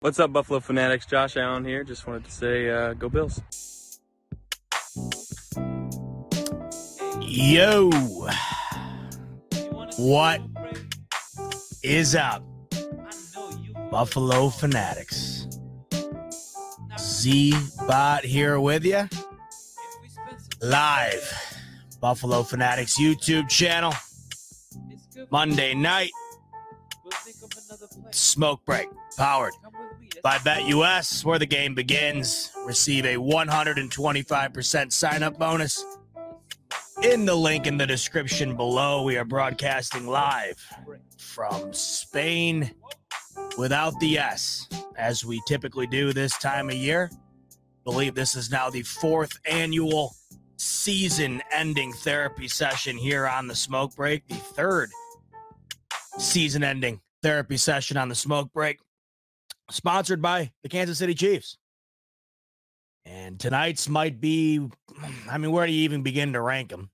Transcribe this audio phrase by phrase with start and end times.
[0.00, 1.06] What's up, Buffalo Fanatics?
[1.06, 1.82] Josh Allen here.
[1.82, 3.40] Just wanted to say, uh, go Bills.
[7.22, 7.90] Yo,
[9.96, 10.40] what
[11.82, 12.44] is up,
[13.90, 15.46] Buffalo Fanatics?
[16.98, 17.54] Z
[17.86, 19.08] Bot here with you
[20.60, 21.56] live,
[22.00, 23.92] Buffalo Fanatics YouTube channel,
[25.30, 26.10] Monday night,
[28.10, 29.52] smoke break, powered
[30.26, 32.50] by BetUS, where the game begins.
[32.64, 35.84] Receive a 125% sign up bonus
[37.04, 39.04] in the link in the description below.
[39.04, 40.60] We are broadcasting live
[41.16, 42.74] from Spain
[43.56, 47.08] without the S, as we typically do this time of year.
[47.84, 50.12] Believe this is now the fourth annual
[50.56, 54.90] season ending therapy session here on the smoke break, the third
[56.18, 58.80] season ending therapy session on the smoke break,
[59.70, 61.56] sponsored by the Kansas City Chiefs.
[63.04, 64.66] And tonight's might be,
[65.30, 66.90] I mean, where do you even begin to rank them?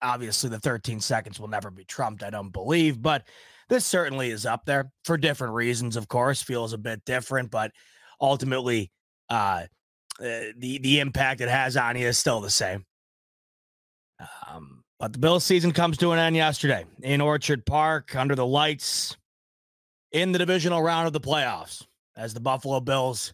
[0.00, 3.24] Obviously, the 13 seconds will never be trumped, I don't believe, but
[3.68, 6.40] this certainly is up there for different reasons, of course.
[6.40, 7.72] Feels a bit different, but
[8.20, 8.90] ultimately,
[9.28, 9.64] uh,
[10.20, 12.84] uh, the the impact it has on you is still the same.
[14.48, 18.46] Um, but the Bills season comes to an end yesterday in Orchard Park under the
[18.46, 19.16] lights
[20.12, 23.32] in the divisional round of the playoffs as the Buffalo Bills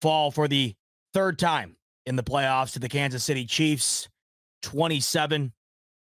[0.00, 0.74] fall for the
[1.12, 4.08] third time in the playoffs to the Kansas City Chiefs
[4.62, 5.52] 27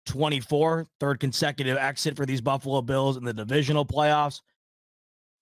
[0.06, 4.42] 24, third consecutive exit for these Buffalo Bills in the divisional playoffs.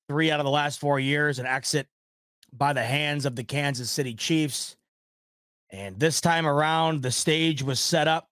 [0.09, 1.87] Three out of the last four years, an exit
[2.51, 4.75] by the hands of the Kansas City Chiefs.
[5.69, 8.27] And this time around, the stage was set up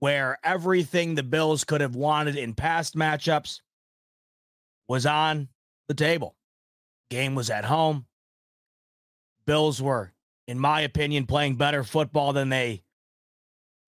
[0.00, 3.60] where everything the Bills could have wanted in past matchups
[4.88, 5.48] was on
[5.88, 6.34] the table.
[7.10, 8.06] Game was at home.
[9.46, 10.12] Bills were,
[10.48, 12.82] in my opinion, playing better football than they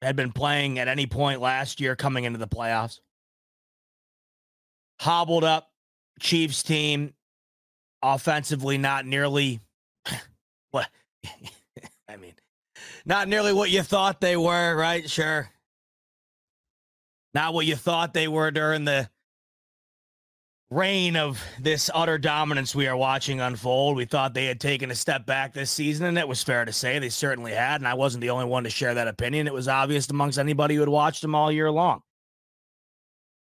[0.03, 3.01] had been playing at any point last year coming into the playoffs.
[5.01, 5.71] Hobbled up
[6.21, 7.15] Chiefs team
[8.03, 9.61] offensively not nearly
[10.71, 10.89] what
[12.09, 12.35] I mean
[13.05, 15.09] not nearly what you thought they were, right?
[15.09, 15.49] Sure.
[17.35, 19.09] Not what you thought they were during the
[20.71, 23.97] reign of this utter dominance we are watching unfold.
[23.97, 26.73] We thought they had taken a step back this season, and it was fair to
[26.73, 27.81] say they certainly had.
[27.81, 29.47] And I wasn't the only one to share that opinion.
[29.47, 32.03] It was obvious amongst anybody who had watched them all year long.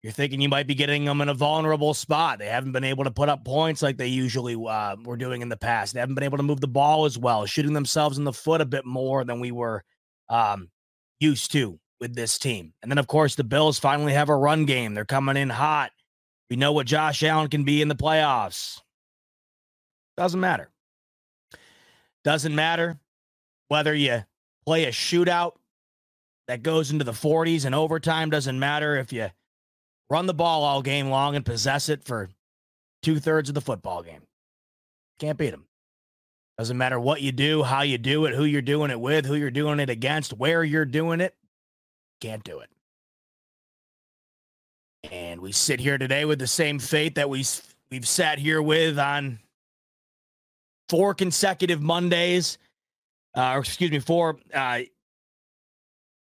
[0.02, 2.40] You're thinking you might be getting them in a vulnerable spot.
[2.40, 5.50] They haven't been able to put up points like they usually uh, were doing in
[5.50, 5.94] the past.
[5.94, 8.62] They haven't been able to move the ball as well, shooting themselves in the foot
[8.62, 9.84] a bit more than we were
[10.30, 10.70] um,
[11.20, 12.74] used to with this team.
[12.82, 14.94] And then, of course, the Bills finally have a run game.
[14.94, 15.92] They're coming in hot.
[16.50, 18.82] We know what Josh Allen can be in the playoffs.
[20.18, 20.70] Doesn't matter.
[22.24, 23.00] Doesn't matter
[23.68, 24.24] whether you
[24.66, 25.54] play a shootout
[26.48, 28.30] that goes into the 40s and overtime.
[28.30, 29.30] Doesn't matter if you
[30.10, 32.30] run the ball all game long and possess it for
[33.04, 34.22] two thirds of the football game.
[35.20, 35.66] Can't beat them.
[36.58, 39.36] Doesn't matter what you do, how you do it, who you're doing it with, who
[39.36, 41.34] you're doing it against, where you're doing it.
[42.20, 42.70] Can't do it.
[45.04, 47.46] And we sit here today with the same fate that we
[47.90, 49.40] we've sat here with on
[50.90, 52.58] four consecutive Mondays,
[53.36, 54.82] uh, or excuse me, four uh,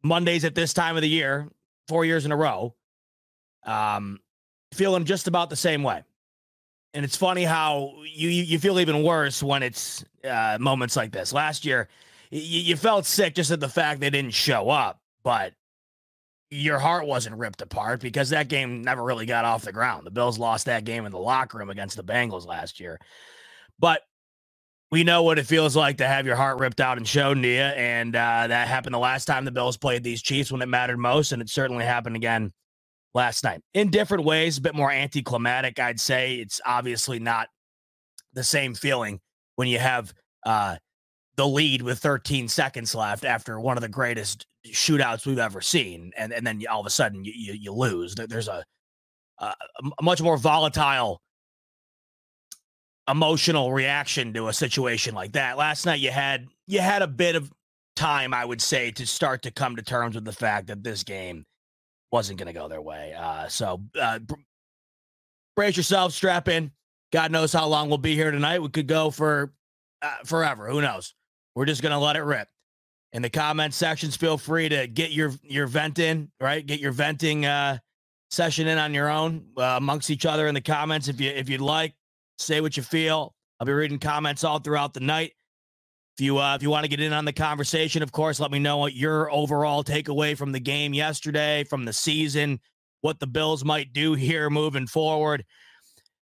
[0.03, 1.47] Mondays at this time of the year,
[1.87, 2.73] four years in a row.
[3.63, 4.19] Um,
[4.73, 6.03] feeling just about the same way.
[6.93, 11.33] And it's funny how you you feel even worse when it's uh, moments like this.
[11.33, 11.89] Last year,
[12.31, 15.53] you, you felt sick just at the fact they didn't show up, but
[16.49, 20.05] your heart wasn't ripped apart because that game never really got off the ground.
[20.05, 22.99] The Bills lost that game in the locker room against the Bengals last year.
[23.79, 24.01] But
[24.91, 27.47] we know what it feels like to have your heart ripped out and shown to
[27.47, 27.59] you.
[27.59, 30.97] And uh, that happened the last time the Bills played these Chiefs when it mattered
[30.97, 31.31] most.
[31.31, 32.51] And it certainly happened again
[33.13, 36.35] last night in different ways, a bit more anticlimactic, I'd say.
[36.35, 37.47] It's obviously not
[38.33, 39.19] the same feeling
[39.55, 40.13] when you have
[40.45, 40.75] uh,
[41.37, 46.11] the lead with 13 seconds left after one of the greatest shootouts we've ever seen,
[46.17, 48.15] and and then all of a sudden you you, you lose.
[48.15, 48.63] There's a,
[49.39, 49.53] a,
[50.01, 51.21] much more volatile
[53.07, 55.57] emotional reaction to a situation like that.
[55.57, 57.51] Last night you had you had a bit of
[57.95, 61.03] time, I would say, to start to come to terms with the fact that this
[61.03, 61.45] game
[62.11, 63.13] wasn't going to go their way.
[63.17, 64.19] Uh, so uh,
[65.55, 66.71] brace yourself, strap in.
[67.11, 68.61] God knows how long we'll be here tonight.
[68.61, 69.53] We could go for
[70.01, 70.67] uh, forever.
[70.69, 71.13] Who knows?
[71.55, 72.47] We're just to let it rip
[73.13, 74.17] in the comment sections.
[74.17, 76.65] Feel free to get your your vent in, right?
[76.65, 77.77] Get your venting uh,
[78.29, 81.49] session in on your own uh, amongst each other in the comments if you if
[81.49, 81.93] you'd like.
[82.37, 83.33] Say what you feel.
[83.59, 85.31] I'll be reading comments all throughout the night.
[86.17, 88.51] If you uh, if you want to get in on the conversation, of course, let
[88.51, 92.59] me know what your overall takeaway from the game yesterday, from the season,
[92.99, 95.45] what the Bills might do here moving forward.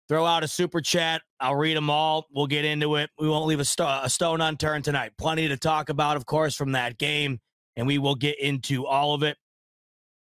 [0.10, 1.22] Throw out a super chat.
[1.40, 2.26] I'll read them all.
[2.34, 3.12] We'll get into it.
[3.20, 5.12] We won't leave a, st- a stone unturned tonight.
[5.20, 7.40] Plenty to talk about, of course, from that game,
[7.76, 9.38] and we will get into all of it.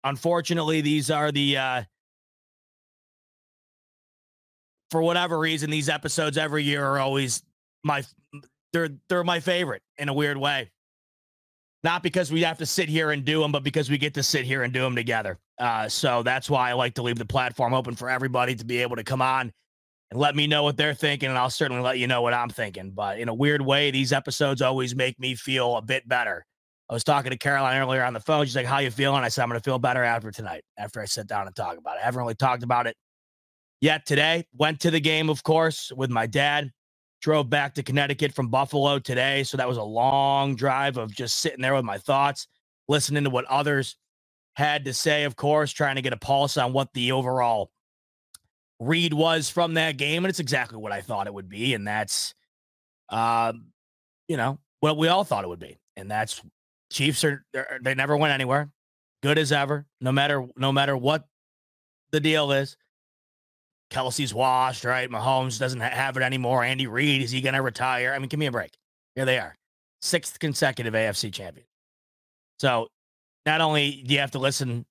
[0.03, 1.83] Unfortunately, these are the uh,
[4.91, 7.41] for whatever reason, these episodes every year are always
[7.83, 8.03] my
[8.73, 10.69] they're they're my favorite in a weird way.
[11.83, 14.23] Not because we have to sit here and do them, but because we get to
[14.23, 15.39] sit here and do them together.
[15.57, 18.81] Uh, so that's why I like to leave the platform open for everybody to be
[18.81, 19.53] able to come on
[20.11, 22.49] and let me know what they're thinking, and I'll certainly let you know what I'm
[22.49, 22.91] thinking.
[22.91, 26.45] But in a weird way, these episodes always make me feel a bit better.
[26.89, 28.45] I was talking to Caroline earlier on the phone.
[28.45, 31.01] She's like, "How you feeling?" I said, "I'm going to feel better after tonight, after
[31.01, 32.95] I sit down and talk about it." I haven't really talked about it
[33.81, 34.45] yet today.
[34.53, 36.71] Went to the game, of course, with my dad.
[37.19, 39.43] Drove back to Connecticut from Buffalo today.
[39.43, 42.47] So that was a long drive of just sitting there with my thoughts,
[42.87, 43.97] listening to what others
[44.55, 47.71] had to say, of course, trying to get a pulse on what the overall
[48.79, 50.23] read was from that game.
[50.23, 51.73] And it's exactly what I thought it would be.
[51.73, 52.33] And that's,
[53.09, 53.67] um,
[54.27, 55.77] you know, what we all thought it would be.
[55.95, 56.41] And that's
[56.91, 57.43] Chiefs are,
[57.81, 58.69] they never went anywhere.
[59.23, 61.25] Good as ever, no matter, no matter what
[62.11, 62.77] the deal is.
[63.89, 65.09] Kelce's washed, right?
[65.09, 66.63] Mahomes doesn't have it anymore.
[66.63, 68.13] Andy Reid, is he going to retire?
[68.13, 68.73] I mean, give me a break.
[69.15, 69.55] Here they are,
[70.01, 71.65] sixth consecutive AFC champion.
[72.59, 72.89] So
[73.45, 74.85] not only do you have to listen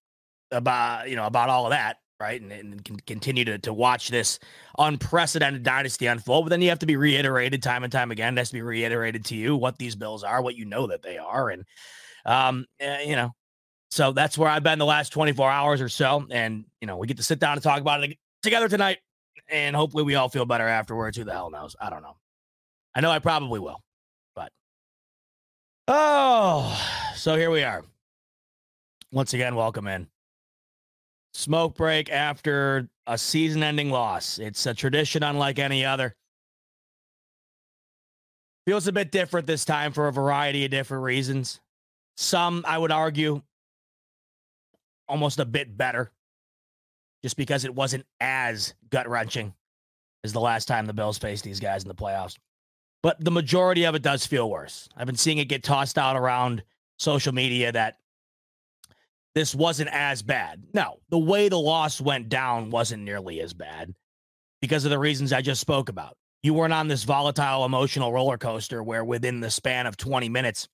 [0.50, 2.40] about, you know, about all of that, right?
[2.40, 4.38] And, and can continue to, to watch this
[4.78, 8.34] unprecedented dynasty unfold, but then you have to be reiterated time and time again.
[8.34, 11.02] It has to be reiterated to you what these bills are, what you know that
[11.02, 11.50] they are.
[11.50, 11.64] And,
[12.24, 13.32] um, uh, you know,
[13.90, 16.26] so that's where I've been the last 24 hours or so.
[16.30, 18.98] And, you know, we get to sit down and talk about it together tonight,
[19.48, 21.16] and hopefully we all feel better afterwards.
[21.16, 21.76] Who the hell knows?
[21.80, 22.16] I don't know.
[22.94, 23.82] I know I probably will,
[24.34, 24.50] but
[25.88, 27.84] oh, so here we are.
[29.12, 30.08] Once again, welcome in.
[31.36, 34.38] Smoke break after a season ending loss.
[34.38, 36.16] It's a tradition unlike any other.
[38.64, 41.60] Feels a bit different this time for a variety of different reasons.
[42.16, 43.42] Some, I would argue,
[45.08, 46.10] almost a bit better
[47.22, 49.52] just because it wasn't as gut wrenching
[50.24, 52.38] as the last time the Bills faced these guys in the playoffs.
[53.02, 54.88] But the majority of it does feel worse.
[54.96, 56.62] I've been seeing it get tossed out around
[56.98, 57.98] social media that
[59.36, 60.64] this wasn't as bad.
[60.72, 63.94] No, the way the loss went down wasn't nearly as bad
[64.62, 66.16] because of the reasons I just spoke about.
[66.42, 70.68] You weren't on this volatile emotional roller coaster where within the span of 20 minutes,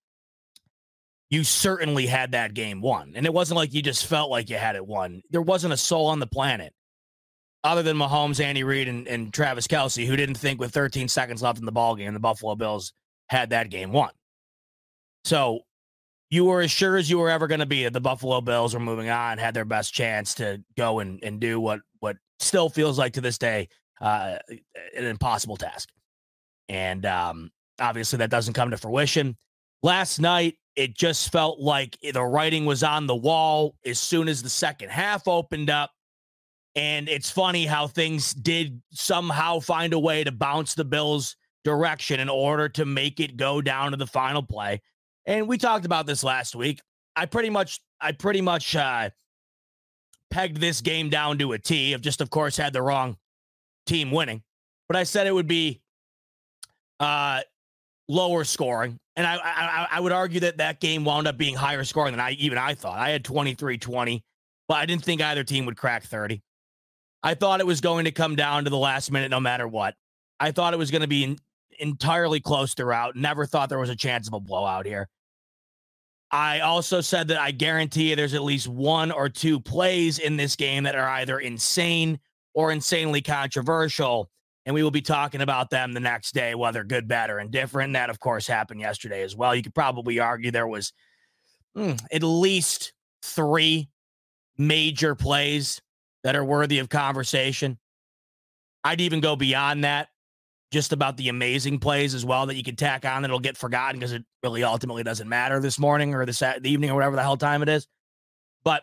[1.28, 3.14] you certainly had that game won.
[3.16, 5.22] And it wasn't like you just felt like you had it won.
[5.30, 6.72] There wasn't a soul on the planet
[7.64, 11.42] other than Mahomes, Andy Reid, and, and Travis Kelce who didn't think with 13 seconds
[11.42, 12.92] left in the ball game, the Buffalo Bills
[13.28, 14.10] had that game won.
[15.24, 15.62] So
[16.32, 18.72] you were as sure as you were ever going to be that the Buffalo Bills
[18.72, 22.70] were moving on, had their best chance to go and, and do what what still
[22.70, 23.68] feels like to this day
[24.00, 24.38] uh,
[24.96, 25.90] an impossible task.
[26.70, 29.36] And um, obviously that doesn't come to fruition.
[29.82, 34.42] Last night, it just felt like the writing was on the wall as soon as
[34.42, 35.90] the second half opened up.
[36.74, 42.20] And it's funny how things did somehow find a way to bounce the Bills' direction
[42.20, 44.80] in order to make it go down to the final play.
[45.26, 46.80] And we talked about this last week.
[47.14, 49.10] I pretty much, I pretty much uh,
[50.30, 51.92] pegged this game down to a T.
[51.92, 53.16] Of just, of course, had the wrong
[53.86, 54.42] team winning,
[54.88, 55.80] but I said it would be
[57.00, 57.42] uh,
[58.08, 58.98] lower scoring.
[59.16, 62.20] And I, I, I would argue that that game wound up being higher scoring than
[62.20, 62.98] I even I thought.
[62.98, 64.22] I had 23-20,
[64.68, 66.42] but I didn't think either team would crack 30.
[67.22, 69.94] I thought it was going to come down to the last minute no matter what.
[70.40, 71.36] I thought it was going to be
[71.78, 73.16] entirely close throughout.
[73.16, 75.08] Never thought there was a chance of a blowout here.
[76.30, 80.56] I also said that I guarantee there's at least one or two plays in this
[80.56, 82.18] game that are either insane
[82.54, 84.30] or insanely controversial
[84.64, 87.94] and we will be talking about them the next day, whether good, bad, or indifferent.
[87.94, 89.54] That, of course, happened yesterday as well.
[89.54, 90.92] You could probably argue there was
[91.76, 93.88] mm, at least three
[94.56, 95.80] major plays
[96.22, 97.78] that are worthy of conversation.
[98.84, 100.08] I'd even go beyond that,
[100.72, 104.00] just about the amazing plays as well that you can tack on that'll get forgotten
[104.00, 107.22] because it really ultimately doesn't matter this morning or this the evening or whatever the
[107.22, 107.86] hell time it is.
[108.64, 108.82] But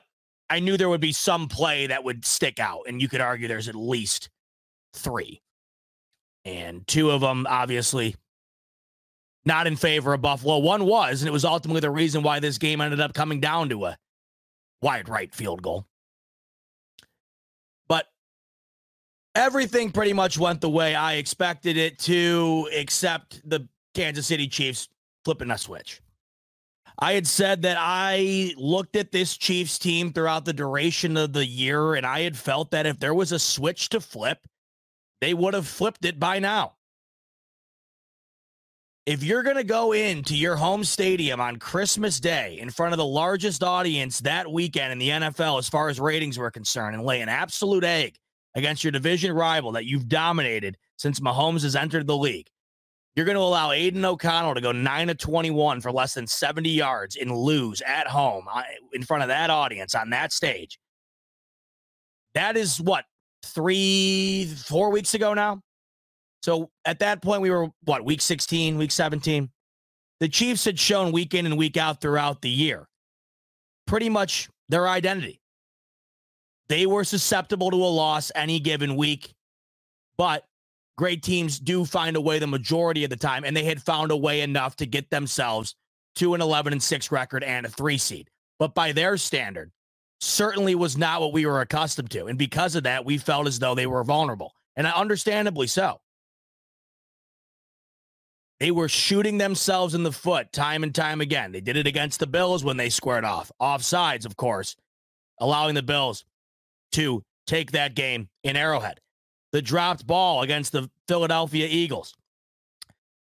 [0.49, 3.47] I knew there would be some play that would stick out, and you could argue
[3.47, 4.29] there's at least
[4.93, 5.41] three
[6.45, 8.15] and two of them obviously
[9.45, 10.59] not in favor of Buffalo.
[10.59, 13.69] One was, and it was ultimately the reason why this game ended up coming down
[13.69, 13.97] to a
[14.81, 15.85] wide right field goal.
[19.35, 24.89] Everything pretty much went the way I expected it to, except the Kansas City Chiefs
[25.25, 26.01] flipping a switch.
[27.01, 31.45] I had said that I looked at this Chiefs team throughout the duration of the
[31.45, 34.39] year, and I had felt that if there was a switch to flip,
[35.21, 36.73] they would have flipped it by now.
[39.05, 42.97] If you're going to go into your home stadium on Christmas Day in front of
[42.97, 47.03] the largest audience that weekend in the NFL, as far as ratings were concerned, and
[47.03, 48.17] lay an absolute egg
[48.55, 52.47] against your division rival that you've dominated since Mahomes has entered the league,
[53.15, 56.69] you're going to allow Aidan O'Connell to go 9 to 21 for less than 70
[56.69, 58.63] yards and lose at home uh,
[58.93, 60.79] in front of that audience on that stage.
[62.33, 63.05] That is what,
[63.43, 65.61] three, four weeks ago now?
[66.43, 69.49] So at that point, we were what, week 16, week 17?
[70.19, 72.87] The Chiefs had shown week in and week out throughout the year
[73.89, 75.38] pretty much their identity.
[76.69, 79.33] They were susceptible to a loss any given week,
[80.17, 80.45] but
[80.97, 84.11] great teams do find a way the majority of the time, and they had found
[84.11, 85.75] a way enough to get themselves
[86.15, 88.29] to an 11 and 6 record and a three seed.
[88.59, 89.71] But by their standard,
[90.19, 92.27] certainly was not what we were accustomed to.
[92.27, 96.01] And because of that, we felt as though they were vulnerable, and understandably so.
[98.59, 101.53] They were shooting themselves in the foot time and time again.
[101.53, 104.75] They did it against the Bills when they squared off, offsides, of course,
[105.39, 106.25] allowing the Bills
[106.93, 108.99] to take that game in Arrowhead.
[109.51, 112.13] The dropped ball against the Philadelphia Eagles.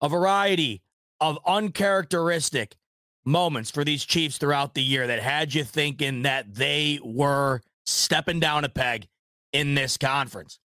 [0.01, 0.83] A variety
[1.21, 2.77] of uncharacteristic
[3.25, 8.41] moments for these Chiefs throughout the year that had you thinking that they were stepping
[8.41, 9.07] down a peg
[9.53, 10.59] in this conference.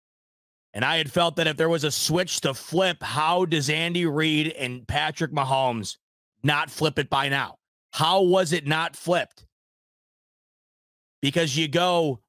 [0.74, 4.06] And I had felt that if there was a switch to flip, how does Andy
[4.06, 5.98] Reid and Patrick Mahomes
[6.44, 7.56] not flip it by now?
[7.92, 9.46] How was it not flipped?
[11.22, 12.20] Because you go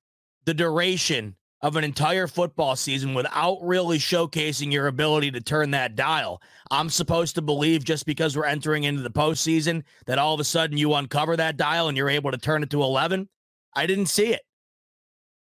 [0.50, 5.94] the duration of an entire football season without really showcasing your ability to turn that
[5.94, 6.42] dial.
[6.72, 10.44] I'm supposed to believe just because we're entering into the postseason that all of a
[10.44, 13.28] sudden you uncover that dial and you're able to turn it to 11.
[13.76, 14.40] I didn't see it.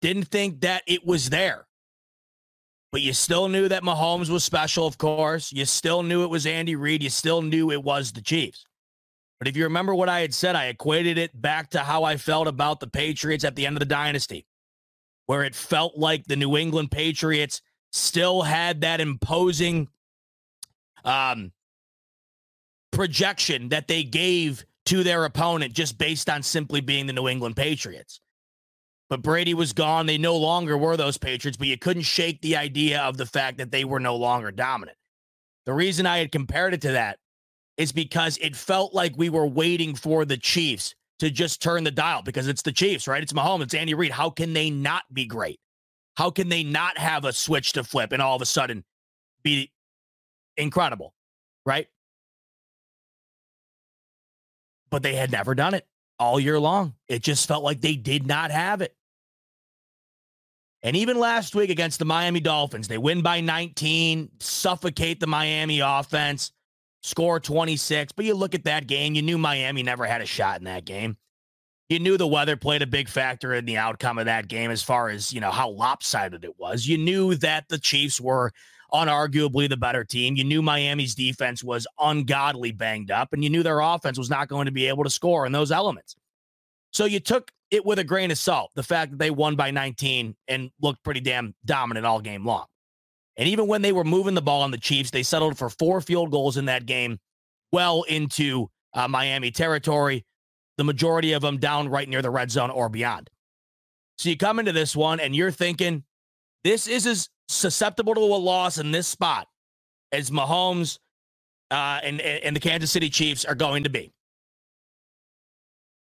[0.02, 1.66] Didn't think that it was there.
[2.92, 5.54] But you still knew that Mahomes was special, of course.
[5.54, 7.04] You still knew it was Andy Reid.
[7.04, 8.66] You still knew it was the Chiefs.
[9.40, 12.18] But if you remember what I had said, I equated it back to how I
[12.18, 14.46] felt about the Patriots at the end of the dynasty,
[15.30, 19.88] where it felt like the New England Patriots still had that imposing
[21.06, 21.52] um,
[22.92, 27.56] projection that they gave to their opponent just based on simply being the New England
[27.56, 28.22] Patriots.
[29.08, 30.08] But Brady was gone.
[30.08, 33.60] They no longer were those Patriots, but you couldn't shake the idea of the fact
[33.60, 34.98] that they were no longer dominant.
[35.68, 37.20] The reason I had compared it to that
[37.78, 41.92] is because it felt like we were waiting for the Chiefs to just turn the
[41.92, 43.22] dial because it's the Chiefs, right?
[43.22, 44.12] It's Mahomes, it's Andy Reid.
[44.12, 45.60] How can they not be great?
[46.16, 48.84] How can they not have a switch to flip and all of a sudden
[49.44, 49.72] be
[50.58, 51.14] incredible,
[51.66, 51.88] right?
[54.90, 55.86] But they had never done it
[56.20, 56.96] all year long.
[57.08, 58.96] It just felt like they did not have it.
[60.82, 65.82] And even last week against the Miami Dolphins, they win by 19, suffocate the Miami
[65.82, 66.54] offense,
[67.02, 68.12] score 26.
[68.14, 70.86] But you look at that game, you knew Miami never had a shot in that
[70.86, 71.18] game.
[71.90, 74.84] You knew the weather played a big factor in the outcome of that game as
[74.84, 76.86] far as, you know, how lopsided it was.
[76.86, 78.52] You knew that the Chiefs were
[78.94, 80.36] unarguably the better team.
[80.36, 84.48] You knew Miami's defense was ungodly banged up, and you knew their offense was not
[84.48, 86.16] going to be able to score in those elements.
[86.92, 89.72] So you took it with a grain of salt, the fact that they won by
[89.72, 92.66] 19 and looked pretty damn dominant all game long.
[93.40, 96.02] And even when they were moving the ball on the Chiefs, they settled for four
[96.02, 97.20] field goals in that game,
[97.72, 100.26] well into uh, Miami territory,
[100.78, 103.30] the majority of them down right near the red zone or beyond.
[104.18, 106.04] So you come into this one and you're thinking,
[106.66, 109.48] this is as susceptible to a loss in this spot
[110.12, 111.00] as Mahomes
[111.72, 114.12] uh, and, and the Kansas City Chiefs are going to be.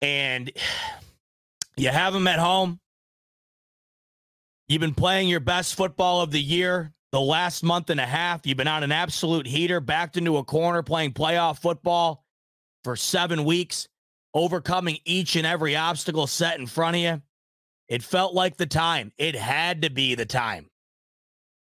[0.02, 0.50] And
[1.76, 2.80] you have them at home.
[4.70, 8.46] You've been playing your best football of the year the last month and a half.
[8.46, 12.24] You've been on an absolute heater, backed into a corner, playing playoff football
[12.84, 13.88] for seven weeks,
[14.34, 17.22] overcoming each and every obstacle set in front of you.
[17.88, 19.14] It felt like the time.
[19.18, 20.70] It had to be the time.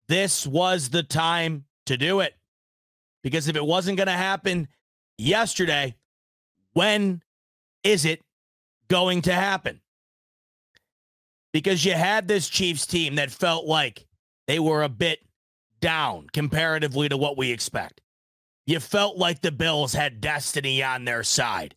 [0.09, 2.35] This was the time to do it.
[3.23, 4.69] Because if it wasn't going to happen
[5.17, 5.95] yesterday,
[6.73, 7.23] when
[7.83, 8.21] is it
[8.89, 9.81] going to happen?
[11.53, 14.07] Because you had this Chiefs team that felt like
[14.47, 15.21] they were a bit
[15.85, 18.01] down comparatively to what we expect.
[18.67, 21.75] You felt like the Bills had destiny on their side,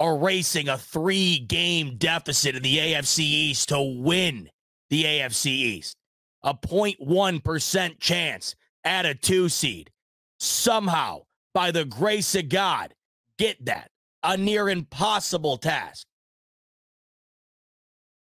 [0.00, 4.48] erasing a three game deficit in the AFC East to win
[4.88, 5.96] the AFC East.
[6.44, 8.54] a 0.1% chance
[8.84, 9.90] at a two seed.
[10.38, 12.94] Somehow, by the grace of God,
[13.36, 13.90] get that.
[14.22, 16.06] A near impossible task.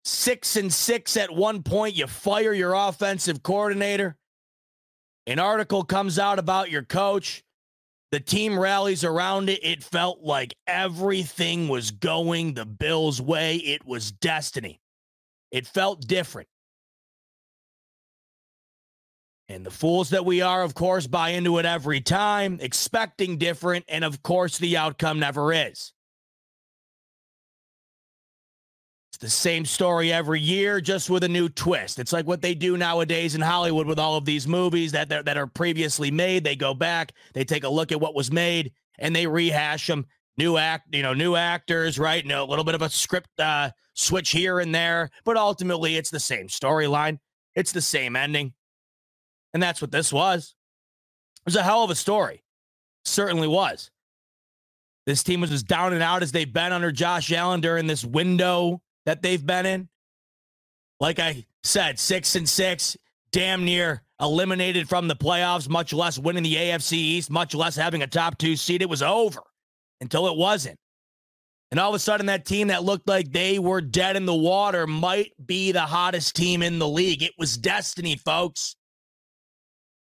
[0.03, 4.17] Six and six at one point, you fire your offensive coordinator.
[5.27, 7.43] An article comes out about your coach.
[8.11, 9.59] The team rallies around it.
[9.63, 13.57] It felt like everything was going the Bills' way.
[13.57, 14.79] It was destiny.
[15.51, 16.47] It felt different.
[19.47, 23.85] And the fools that we are, of course, buy into it every time, expecting different.
[23.87, 25.93] And of course, the outcome never is.
[29.15, 31.99] It's the same story every year, just with a new twist.
[31.99, 35.37] It's like what they do nowadays in Hollywood with all of these movies that, that
[35.37, 36.43] are previously made.
[36.43, 40.05] They go back, they take a look at what was made, and they rehash them.
[40.37, 42.25] New act, you know, new actors, right?
[42.25, 46.09] No, a little bit of a script uh, switch here and there, but ultimately it's
[46.09, 47.17] the same storyline.
[47.55, 48.53] It's the same ending.
[49.53, 50.55] And that's what this was.
[51.37, 52.43] It was a hell of a story.
[53.05, 53.91] Certainly was.
[55.05, 58.03] This team was as down and out as they've been under Josh Allen during this
[58.03, 59.89] window that they've been in.
[60.99, 62.97] Like I said, six and six,
[63.31, 68.01] damn near eliminated from the playoffs, much less winning the AFC East, much less having
[68.01, 68.81] a top two seed.
[68.81, 69.41] It was over
[70.01, 70.77] until it wasn't.
[71.71, 74.35] And all of a sudden, that team that looked like they were dead in the
[74.35, 77.23] water might be the hottest team in the league.
[77.23, 78.75] It was destiny, folks.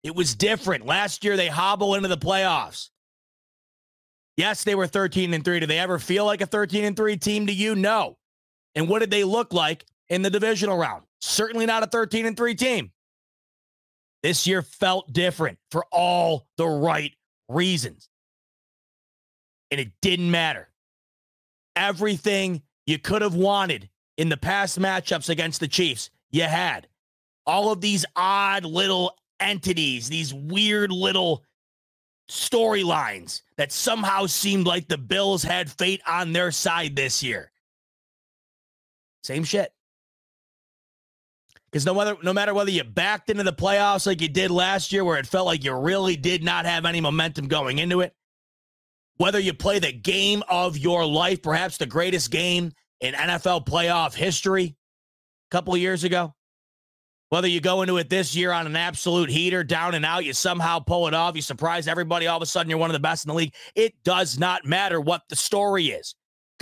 [0.05, 0.87] It was different.
[0.87, 2.91] Last year, they hobble into the playoffs.
[4.37, 5.61] Yes, they were 13 and 3.
[5.61, 7.75] Do they ever feel like a 13 and 3 team to you?
[7.75, 8.19] No.
[8.75, 11.05] And what did they look like in the divisional round?
[11.21, 12.91] Certainly not a 13 and 3 team.
[14.23, 17.13] This year felt different for all the right
[17.49, 18.09] reasons.
[19.71, 20.69] And it didn't matter.
[21.77, 26.89] Everything you could have wanted in the past matchups against the Chiefs, you had.
[27.47, 31.45] All of these odd little entities, these weird little
[32.31, 37.51] storylines that somehow seemed like the Bills had fate on their side this year.
[39.25, 39.73] Same shit.
[41.73, 44.93] Because no matter no matter whether you backed into the playoffs like you did last
[44.93, 48.15] year, where it felt like you really did not have any momentum going into it,
[49.17, 54.15] whether you play the game of your life, perhaps the greatest game in NFL playoff
[54.15, 54.77] history
[55.49, 56.35] a couple of years ago,
[57.31, 60.33] whether you go into it this year on an absolute heater, down and out, you
[60.33, 63.01] somehow pull it off, you surprise everybody, all of a sudden you're one of the
[63.01, 63.55] best in the league.
[63.75, 66.15] It does not matter what the story is.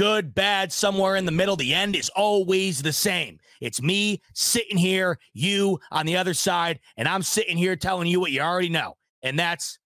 [0.02, 3.38] Good, bad, somewhere in the middle, the end is always the same.
[3.60, 8.18] It's me sitting here, you on the other side, and I'm sitting here telling you
[8.18, 8.96] what you already know.
[9.22, 9.78] And that's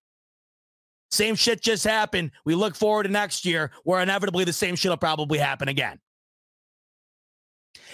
[1.10, 2.30] same shit just happened.
[2.46, 6.00] We look forward to next year where inevitably the same shit will probably happen again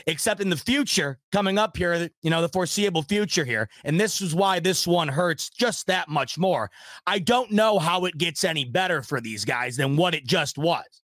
[0.07, 3.69] except in the future coming up here, you know, the foreseeable future here.
[3.85, 6.71] And this is why this one hurts just that much more.
[7.05, 10.57] I don't know how it gets any better for these guys than what it just
[10.57, 11.02] was.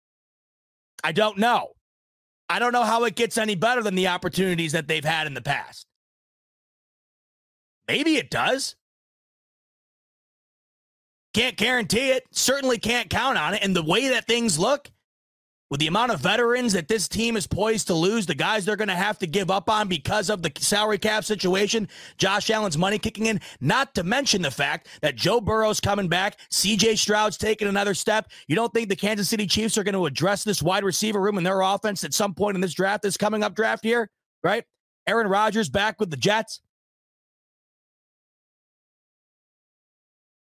[1.04, 1.72] I don't know.
[2.48, 5.34] I don't know how it gets any better than the opportunities that they've had in
[5.34, 5.86] the past.
[7.86, 8.74] Maybe it does.
[11.34, 12.24] Can't guarantee it.
[12.32, 13.62] Certainly can't count on it.
[13.62, 14.90] And the way that things look,
[15.74, 18.76] with the amount of veterans that this team is poised to lose, the guys they're
[18.76, 22.78] going to have to give up on because of the salary cap situation, Josh Allen's
[22.78, 27.36] money kicking in, not to mention the fact that Joe Burrow's coming back, CJ Stroud's
[27.36, 28.30] taking another step.
[28.46, 31.38] You don't think the Kansas City Chiefs are going to address this wide receiver room
[31.38, 34.08] in their offense at some point in this draft, this coming up draft year,
[34.44, 34.62] right?
[35.08, 36.60] Aaron Rodgers back with the Jets.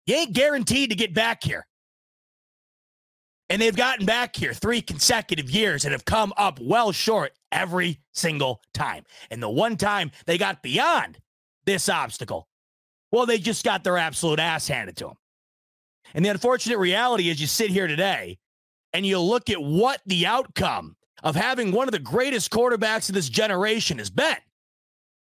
[0.06, 1.68] You ain't guaranteed to get back here.
[3.50, 8.00] And they've gotten back here three consecutive years and have come up well short every
[8.14, 9.04] single time.
[9.32, 11.18] And the one time they got beyond
[11.66, 12.48] this obstacle,
[13.12, 15.16] well, they just got their absolute ass handed to them.
[16.14, 18.38] And the unfortunate reality is you sit here today
[18.94, 23.16] and you look at what the outcome of having one of the greatest quarterbacks of
[23.16, 24.38] this generation has been.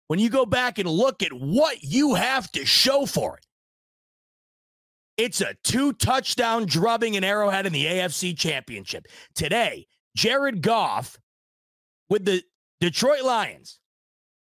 [0.07, 3.45] When you go back and look at what you have to show for it,
[5.19, 9.05] it's a two touchdown drubbing in Arrowhead in the AFC Championship.
[9.35, 11.19] Today, Jared Goff
[12.09, 12.41] with the
[12.79, 13.81] Detroit Lions,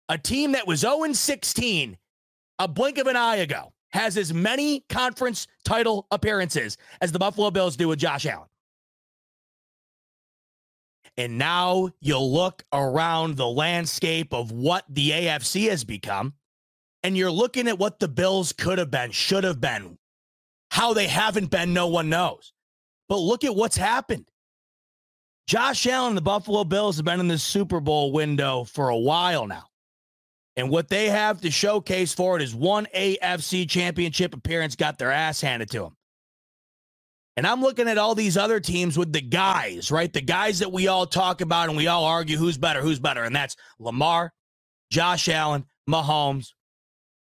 [0.09, 1.97] a team that was 0 16
[2.59, 7.51] a blink of an eye ago, has as many conference title appearances as the Buffalo
[7.51, 8.49] Bills do with Josh Allen.
[11.15, 16.33] And now you look around the landscape of what the AFC has become,
[17.01, 19.98] and you're looking at what the Bills could have been, should have been,
[20.69, 22.53] how they haven't been, no one knows.
[23.07, 24.29] But look at what's happened.
[25.47, 29.47] Josh Allen the Buffalo Bills have been in this Super Bowl window for a while
[29.47, 29.65] now.
[30.55, 35.11] And what they have to showcase for it is one AFC championship appearance got their
[35.11, 35.95] ass handed to them.
[37.37, 40.11] And I'm looking at all these other teams with the guys, right?
[40.11, 43.23] The guys that we all talk about and we all argue who's better, who's better.
[43.23, 44.33] And that's Lamar,
[44.91, 46.49] Josh Allen, Mahomes,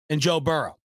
[0.09, 0.77] and Joe Burrow.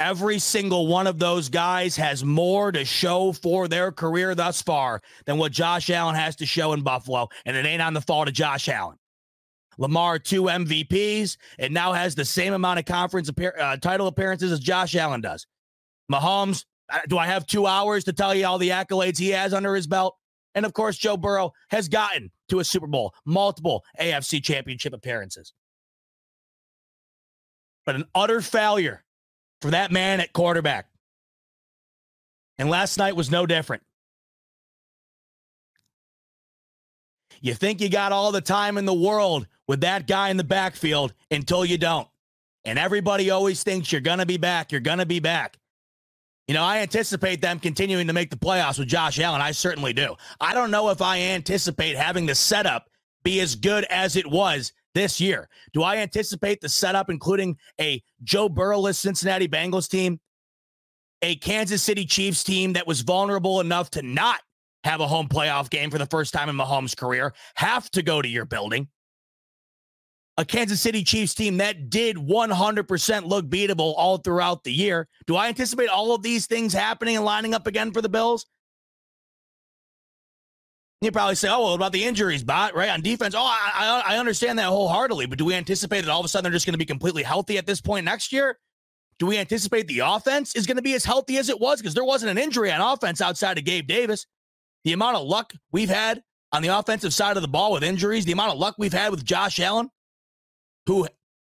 [0.00, 5.02] Every single one of those guys has more to show for their career thus far
[5.26, 7.28] than what Josh Allen has to show in Buffalo.
[7.44, 8.96] And it ain't on the fault of Josh Allen.
[9.76, 14.52] Lamar, two MVPs, and now has the same amount of conference appear, uh, title appearances
[14.52, 15.46] as Josh Allen does.
[16.12, 19.52] Mahomes, uh, do I have two hours to tell you all the accolades he has
[19.54, 20.16] under his belt?
[20.54, 25.52] And of course, Joe Burrow has gotten to a Super Bowl, multiple AFC championship appearances.
[27.84, 29.04] But an utter failure
[29.60, 30.88] for that man at quarterback.
[32.58, 33.82] And last night was no different.
[37.40, 40.44] You think you got all the time in the world with that guy in the
[40.44, 42.08] backfield until you don't.
[42.64, 44.72] And everybody always thinks you're going to be back.
[44.72, 45.58] You're going to be back.
[46.48, 49.40] You know, I anticipate them continuing to make the playoffs with Josh Allen.
[49.40, 50.16] I certainly do.
[50.40, 52.88] I don't know if I anticipate having the setup
[53.22, 55.48] be as good as it was this year.
[55.72, 60.20] Do I anticipate the setup, including a Joe Burrowless Cincinnati Bengals team,
[61.22, 64.40] a Kansas City Chiefs team that was vulnerable enough to not
[64.84, 68.22] have a home playoff game for the first time in Mahomes' career, have to go
[68.22, 68.88] to your building?
[70.38, 75.08] a Kansas City Chiefs team that did 100% look beatable all throughout the year.
[75.26, 78.46] Do I anticipate all of these things happening and lining up again for the Bills?
[81.00, 84.18] You probably say, "Oh, well, about the injuries, bot right on defense." Oh, I, I
[84.18, 86.74] understand that wholeheartedly, but do we anticipate that all of a sudden they're just going
[86.74, 88.58] to be completely healthy at this point next year?
[89.18, 91.94] Do we anticipate the offense is going to be as healthy as it was because
[91.94, 94.26] there wasn't an injury on offense outside of Gabe Davis?
[94.84, 98.24] The amount of luck we've had on the offensive side of the ball with injuries,
[98.24, 99.90] the amount of luck we've had with Josh Allen,
[100.86, 101.06] who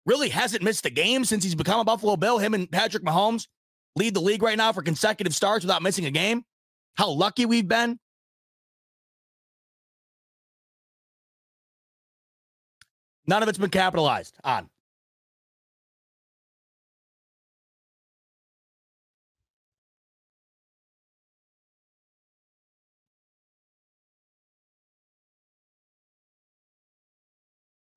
[0.06, 2.38] really hasn't missed a game since he's become a Buffalo Bill.
[2.38, 3.46] Him and Patrick Mahomes
[3.96, 6.42] lead the league right now for consecutive starts without missing a game.
[6.96, 7.98] How lucky we've been.
[13.26, 14.68] None of it's been capitalized on.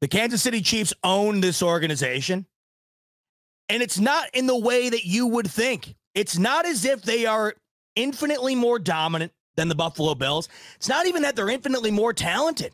[0.03, 2.45] The Kansas City Chiefs own this organization.
[3.69, 5.95] And it's not in the way that you would think.
[6.13, 7.53] It's not as if they are
[7.95, 10.49] infinitely more dominant than the Buffalo Bills.
[10.75, 12.73] It's not even that they're infinitely more talented.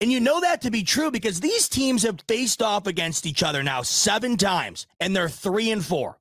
[0.00, 3.42] And you know that to be true because these teams have faced off against each
[3.42, 6.18] other now seven times, and they're three and four.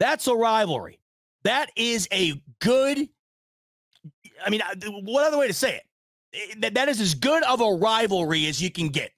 [0.00, 0.98] That's a rivalry.
[1.44, 3.08] That is a good,
[4.44, 5.82] I mean, uh, what other way to say it?
[6.34, 9.12] Eh, eh, that, that is as good of a rivalry as you can get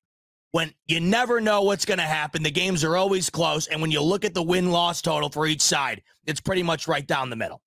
[0.51, 2.43] when you never know what's going to happen.
[2.43, 3.69] The games are always close.
[3.69, 6.87] And when you look at the win loss total for each side, it's pretty much
[6.87, 7.63] right down the middle,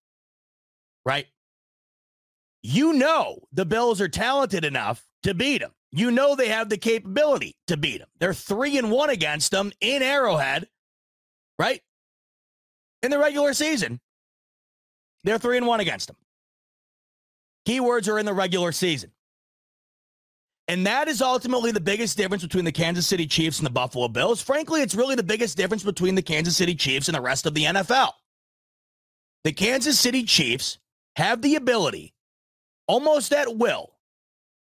[1.05, 1.25] right?
[2.61, 5.71] You know the Bills are talented enough to beat them.
[5.91, 8.07] You know they have the capability to beat them.
[8.19, 10.67] They're three and one against them in Arrowhead,
[11.57, 11.81] right?
[13.01, 13.99] In the regular season,
[15.23, 16.17] they're three and one against them.
[17.67, 19.11] Keywords are in the regular season.
[20.67, 24.07] And that is ultimately the biggest difference between the Kansas City Chiefs and the Buffalo
[24.07, 24.41] Bills.
[24.41, 27.53] Frankly, it's really the biggest difference between the Kansas City Chiefs and the rest of
[27.53, 28.11] the NFL.
[29.43, 30.79] The Kansas City Chiefs
[31.15, 32.13] have the ability,
[32.87, 33.94] almost at will,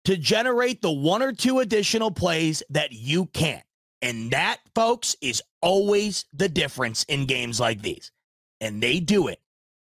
[0.06, 3.64] to generate the one or two additional plays that you can't.
[4.02, 8.12] And that, folks, is always the difference in games like these.
[8.60, 9.40] And they do it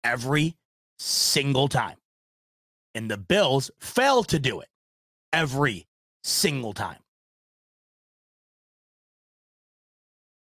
[0.05, 0.57] every
[0.99, 1.97] single time.
[2.95, 4.69] And the Bills fail to do it
[5.33, 5.87] every
[6.23, 6.99] single time.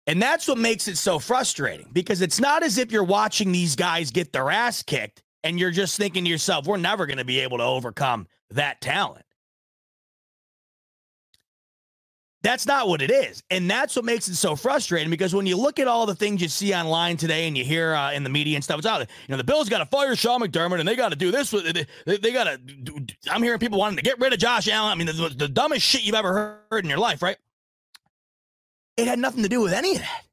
[0.07, 3.75] And that's what makes it so frustrating because it's not as if you're watching these
[3.75, 7.25] guys get their ass kicked and you're just thinking to yourself, we're never going to
[7.25, 9.23] be able to overcome that talent.
[12.41, 13.43] That's not what it is.
[13.49, 16.41] And that's what makes it so frustrating because when you look at all the things
[16.41, 19.01] you see online today and you hear uh, in the media and stuff, it's out.
[19.01, 21.51] You know, the Bills got to fire Sean McDermott and they got to do this.
[21.51, 21.65] With,
[22.05, 23.05] they, they got to.
[23.29, 24.91] I'm hearing people wanting to get rid of Josh Allen.
[24.91, 27.37] I mean, the, the dumbest shit you've ever heard in your life, right?
[28.95, 30.23] It had nothing to do with any of that.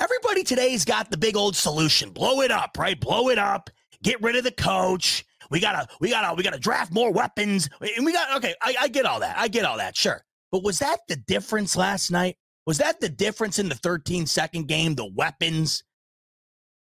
[0.00, 2.10] Everybody today's got the big old solution.
[2.10, 2.98] Blow it up, right?
[2.98, 3.68] Blow it up.
[4.02, 5.26] Get rid of the coach.
[5.50, 7.68] We gotta, we gotta, we gotta draft more weapons.
[7.96, 8.54] And we got okay.
[8.62, 9.36] I, I get all that.
[9.38, 9.94] I get all that.
[9.94, 10.22] Sure.
[10.52, 12.36] But was that the difference last night?
[12.66, 14.94] Was that the difference in the 13 second game?
[14.94, 15.82] The weapons?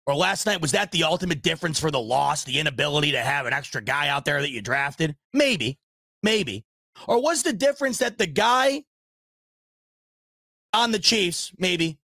[0.06, 2.44] Or last night, was that the ultimate difference for the loss?
[2.44, 5.16] The inability to have an extra guy out there that you drafted?
[5.32, 5.80] Maybe.
[6.22, 6.66] Maybe.
[7.08, 8.84] Or was the difference that the guy
[10.74, 12.00] on the Chiefs, maybe.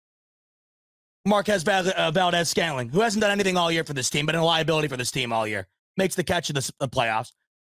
[1.26, 4.36] Marquez uh, Valdez Valdes Scantling, who hasn't done anything all year for this team, but
[4.36, 7.32] a liability for this team all year, makes the catch the, the playoffs.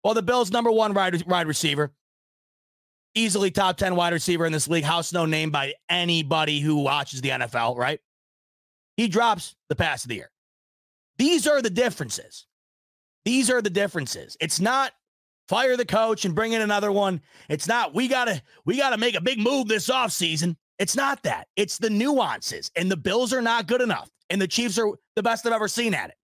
[0.03, 1.91] Well, the Bills' number one wide, wide receiver,
[3.19, 7.21] easily top 10 wide receiver in this league, house no name by anybody who watches
[7.21, 7.99] the NFL, right?
[8.97, 10.31] He drops the pass of the year.
[11.17, 12.47] These are the differences.
[13.25, 14.37] These are the differences.
[14.39, 14.93] It's not
[15.47, 17.21] fire the coach and bring in another one.
[17.49, 20.55] It's not we got to we got to make a big move this offseason.
[20.77, 21.47] It's not that.
[21.55, 22.71] It's the nuances.
[22.75, 24.09] And the Bills are not good enough.
[24.29, 26.15] And the Chiefs are the best I've ever seen at it.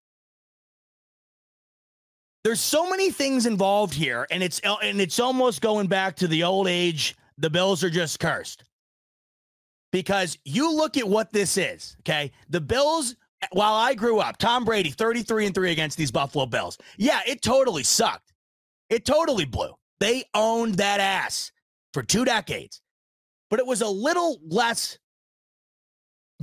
[2.46, 6.44] There's so many things involved here, and it's and it's almost going back to the
[6.44, 7.16] old age.
[7.38, 8.62] The Bills are just cursed.
[9.90, 12.30] Because you look at what this is, okay?
[12.48, 13.16] The Bills,
[13.50, 16.78] while I grew up, Tom Brady, 33 and 3 against these Buffalo Bills.
[16.96, 18.32] Yeah, it totally sucked.
[18.90, 19.72] It totally blew.
[19.98, 21.50] They owned that ass
[21.92, 22.80] for two decades
[23.50, 24.98] but it was a little less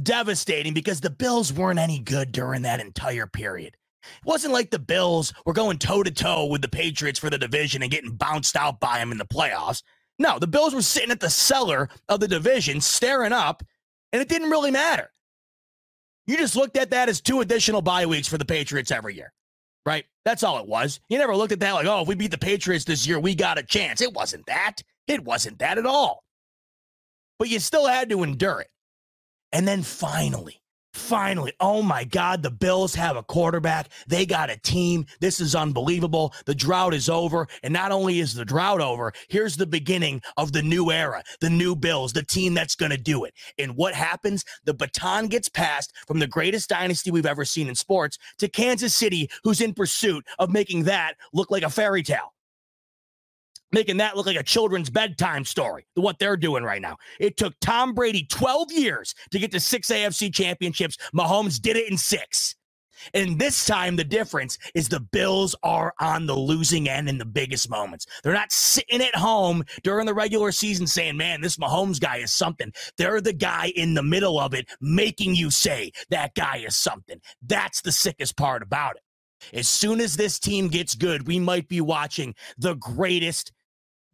[0.02, 3.78] devastating because the Bills weren't any good during that entire period.
[4.04, 7.38] It wasn't like the Bills were going toe to toe with the Patriots for the
[7.38, 9.84] division and getting bounced out by them in the playoffs.
[10.20, 13.64] No, the Bills were sitting at the cellar of the division, staring up,
[14.12, 15.12] and it didn't really matter.
[16.28, 19.34] You just looked at that as two additional bye weeks for the Patriots every year,
[19.86, 20.06] right?
[20.24, 21.00] That's all it was.
[21.10, 23.36] You never looked at that like, oh, if we beat the Patriots this year, we
[23.36, 24.02] got a chance.
[24.02, 24.78] It wasn't that.
[25.08, 26.24] It wasn't that at all
[27.44, 28.70] but you still had to endure it.
[29.52, 30.62] And then finally,
[30.94, 33.90] finally, oh my God, the Bills have a quarterback.
[34.08, 35.06] They got a team.
[35.20, 36.34] This is unbelievable.
[36.46, 37.48] The drought is over.
[37.64, 41.50] And not only is the drought over, here's the beginning of the new era, the
[41.50, 43.34] new Bills, the team that's going to do it.
[43.58, 44.46] And what happens?
[44.66, 48.96] The baton gets passed from the greatest dynasty we've ever seen in sports to Kansas
[48.96, 52.34] City, who's in pursuit of making that look like a fairy tale
[53.74, 56.96] making that look like a children's bedtime story, what they're doing right now.
[57.20, 60.98] It took Tom Brady 12 years to get to six AFC championships.
[61.14, 62.56] Mahomes did it in six.
[63.14, 67.26] And this time, the difference is the Bills are on the losing end in the
[67.26, 68.06] biggest moments.
[68.24, 72.32] They're not sitting at home during the regular season saying, man, this Mahomes guy is
[72.32, 72.72] something.
[72.98, 77.20] They're the guy in the middle of it making you say that guy is something.
[77.46, 79.02] That's the sickest part about it.
[79.52, 83.52] As soon as this team gets good, we might be watching the greatest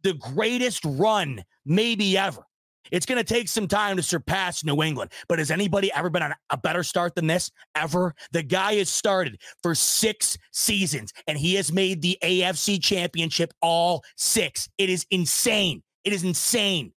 [0.02, 2.44] the greatest run maybe ever.
[2.90, 5.12] It's going to take some time to surpass New England.
[5.28, 7.50] But has anybody ever been on a better start than this?
[7.74, 8.14] Ever?
[8.32, 14.02] The guy has started for six seasons and he has made the AFC championship all
[14.16, 14.68] six.
[14.78, 15.82] It is insane.
[16.04, 16.92] It is insane.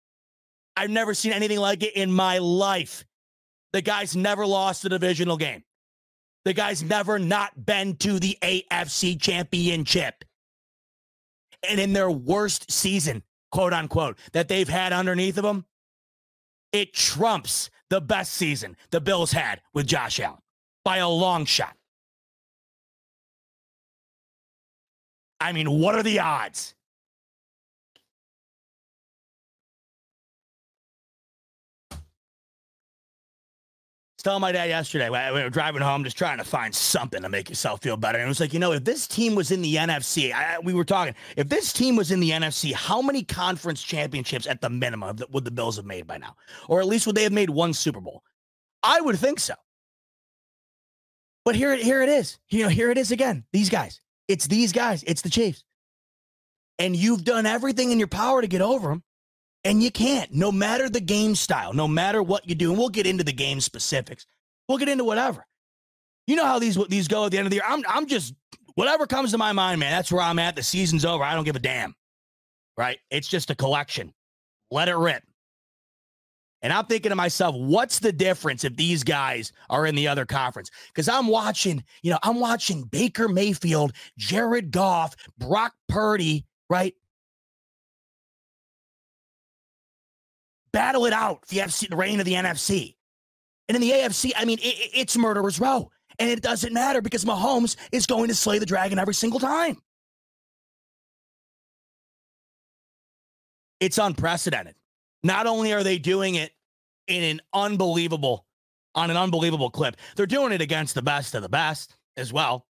[0.77, 3.05] I've never seen anything like it in my life.
[3.73, 5.63] The guy's never lost a divisional game.
[6.45, 10.25] The guy's never not been to the AFC championship
[11.69, 15.65] and in their worst season, quote unquote, that they've had underneath of them,
[16.73, 20.41] it trumps the best season the Bills had with Josh Allen
[20.85, 21.77] by a long shot.
[25.41, 26.75] I mean, what are the odds?
[34.23, 37.49] Telling my dad yesterday, we were driving home, just trying to find something to make
[37.49, 38.19] yourself feel better.
[38.19, 40.75] And it was like, you know, if this team was in the NFC, I, we
[40.75, 44.71] were talking, if this team was in the NFC, how many conference championships at the
[44.71, 46.37] minimum would the Bills have made by now?
[46.69, 48.23] Or at least would they have made one Super Bowl?
[48.83, 49.55] I would think so.
[51.45, 52.39] But here, here it is.
[52.49, 53.45] You know, here it is again.
[53.53, 54.01] These guys.
[54.29, 55.03] It's these guys.
[55.05, 55.65] It's the Chiefs.
[56.79, 59.03] And you've done everything in your power to get over them.
[59.65, 62.71] And you can't, no matter the game style, no matter what you do.
[62.71, 64.27] And we'll get into the game specifics.
[64.69, 65.47] We'll get into whatever.
[66.27, 67.65] You know how these these go at the end of the year.
[67.67, 68.35] I'm I'm just
[68.75, 69.91] whatever comes to my mind, man.
[69.91, 70.57] That's where I'm at.
[70.57, 71.25] The season's over.
[71.25, 71.95] I don't give a damn.
[72.77, 72.99] Right?
[73.11, 74.15] It's just a collection.
[74.71, 75.23] Let it rip.
[76.63, 80.27] And I'm thinking to myself, what's the difference if these guys are in the other
[80.27, 80.71] conference?
[80.89, 86.95] Because I'm watching, you know, I'm watching Baker Mayfield, Jared Goff, Brock Purdy, right?
[90.73, 91.47] Battle it out.
[91.49, 92.97] The FC, the reign of the NFC.
[93.69, 95.91] And in the AFC, I mean, it, it's murderer's row.
[96.19, 99.79] And it doesn't matter because Mahomes is going to slay the dragon every single time.
[103.81, 104.75] It's unprecedented.
[105.23, 106.53] Not only are they doing it
[107.07, 108.45] in an unbelievable,
[108.95, 112.67] on an unbelievable clip, they're doing it against the best of the best as well.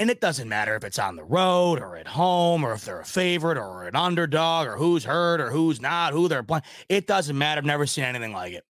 [0.00, 3.00] And it doesn't matter if it's on the road or at home or if they're
[3.00, 6.62] a favorite or an underdog or who's hurt or who's not, who they're playing.
[6.88, 7.58] It doesn't matter.
[7.58, 8.64] I've never seen anything like it.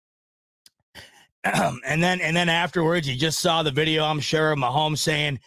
[1.44, 5.38] and then and then afterwards, you just saw the video, I'm sure, of Mahomes saying,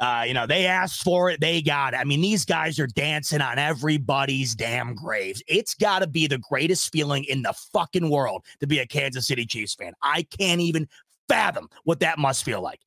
[0.00, 1.98] Uh, you know, they asked for it, they got it.
[1.98, 5.42] I mean, these guys are dancing on everybody's damn graves.
[5.46, 9.26] It's got to be the greatest feeling in the fucking world to be a Kansas
[9.26, 9.92] City Chiefs fan.
[10.02, 10.88] I can't even
[11.28, 12.80] fathom what that must feel like.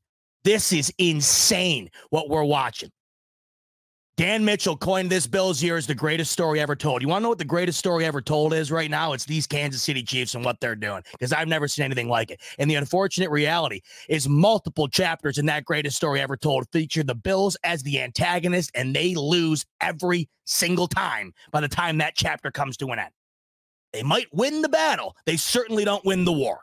[0.43, 2.89] This is insane what we're watching.
[4.15, 7.01] Dan Mitchell coined this Bills year as the greatest story ever told.
[7.01, 9.13] You want to know what the greatest story ever told is right now?
[9.13, 12.29] It's these Kansas City Chiefs and what they're doing because I've never seen anything like
[12.29, 12.39] it.
[12.60, 17.15] And the unfortunate reality is multiple chapters in that greatest story ever told feature the
[17.15, 22.51] Bills as the antagonist and they lose every single time by the time that chapter
[22.51, 23.12] comes to an end.
[23.93, 26.60] They might win the battle, they certainly don't win the war.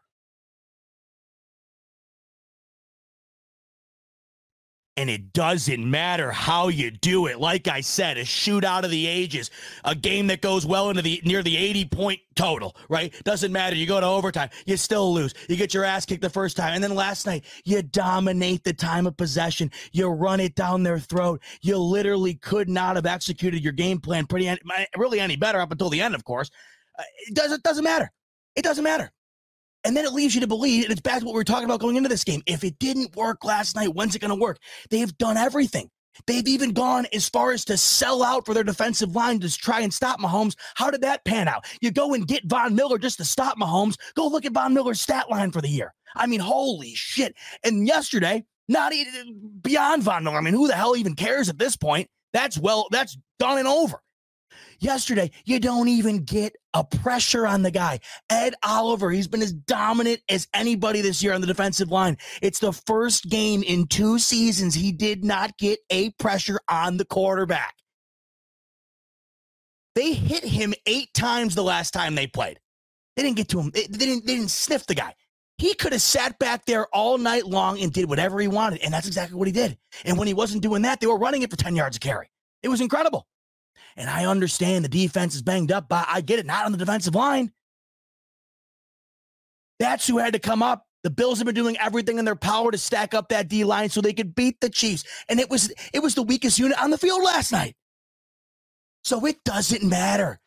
[5.00, 7.40] And it doesn't matter how you do it.
[7.40, 9.50] Like I said, a shootout of the ages,
[9.82, 13.10] a game that goes well into the near the 80 point total, right?
[13.24, 13.74] Doesn't matter.
[13.76, 15.32] You go to overtime, you still lose.
[15.48, 16.74] You get your ass kicked the first time.
[16.74, 19.70] And then last night, you dominate the time of possession.
[19.92, 21.40] You run it down their throat.
[21.62, 24.54] You literally could not have executed your game plan pretty
[24.98, 26.50] really any better up until the end, of course.
[26.98, 28.12] Uh, it doesn't doesn't matter.
[28.54, 29.10] It doesn't matter.
[29.84, 31.64] And then it leaves you to believe, and it's back to what we were talking
[31.64, 32.42] about going into this game.
[32.46, 34.58] If it didn't work last night, when's it going to work?
[34.90, 35.88] They've done everything.
[36.26, 39.80] They've even gone as far as to sell out for their defensive line to try
[39.80, 40.54] and stop Mahomes.
[40.74, 41.64] How did that pan out?
[41.80, 43.96] You go and get Von Miller just to stop Mahomes.
[44.14, 45.94] Go look at Von Miller's stat line for the year.
[46.16, 47.34] I mean, holy shit.
[47.64, 50.38] And yesterday, not even beyond Von Miller.
[50.38, 52.08] I mean, who the hell even cares at this point?
[52.32, 54.00] That's well, that's done and over.
[54.80, 58.00] Yesterday, you don't even get a pressure on the guy.
[58.30, 62.16] Ed Oliver, he's been as dominant as anybody this year on the defensive line.
[62.40, 67.04] It's the first game in two seasons he did not get a pressure on the
[67.04, 67.74] quarterback.
[69.94, 72.58] They hit him eight times the last time they played.
[73.16, 73.70] They didn't get to him.
[73.74, 75.14] They, didn't, they didn't sniff the guy.
[75.58, 78.80] He could have sat back there all night long and did whatever he wanted.
[78.80, 79.76] And that's exactly what he did.
[80.06, 82.30] And when he wasn't doing that, they were running it for 10 yards of carry.
[82.62, 83.26] It was incredible.
[83.96, 86.78] And I understand the defense is banged up, but I get it, not on the
[86.78, 87.52] defensive line.
[89.78, 90.86] That's who had to come up.
[91.02, 93.88] The Bills have been doing everything in their power to stack up that D line
[93.88, 95.04] so they could beat the Chiefs.
[95.28, 97.74] And it was it was the weakest unit on the field last night.
[99.02, 100.38] So it doesn't matter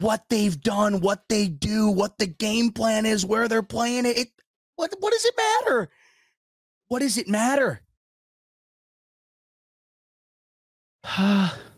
[0.00, 4.18] what they've done, what they do, what the game plan is, where they're playing it.
[4.18, 4.28] it
[4.74, 5.88] what what does it matter?
[6.88, 7.82] What does it matter?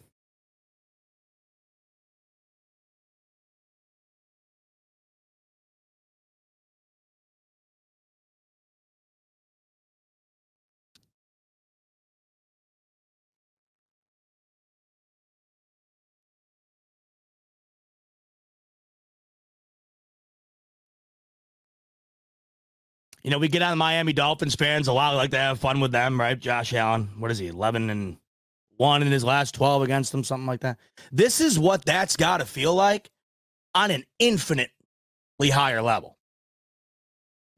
[23.27, 25.13] You know, we get on Miami Dolphins fans a lot.
[25.13, 26.39] We like to have fun with them, right?
[26.39, 28.19] Josh Allen, what is he, 11 and
[28.77, 30.79] 1 in his last 12 against them, something like that.
[31.11, 33.11] This is what that's got to feel like
[33.75, 34.71] on an infinitely
[35.51, 36.17] higher level.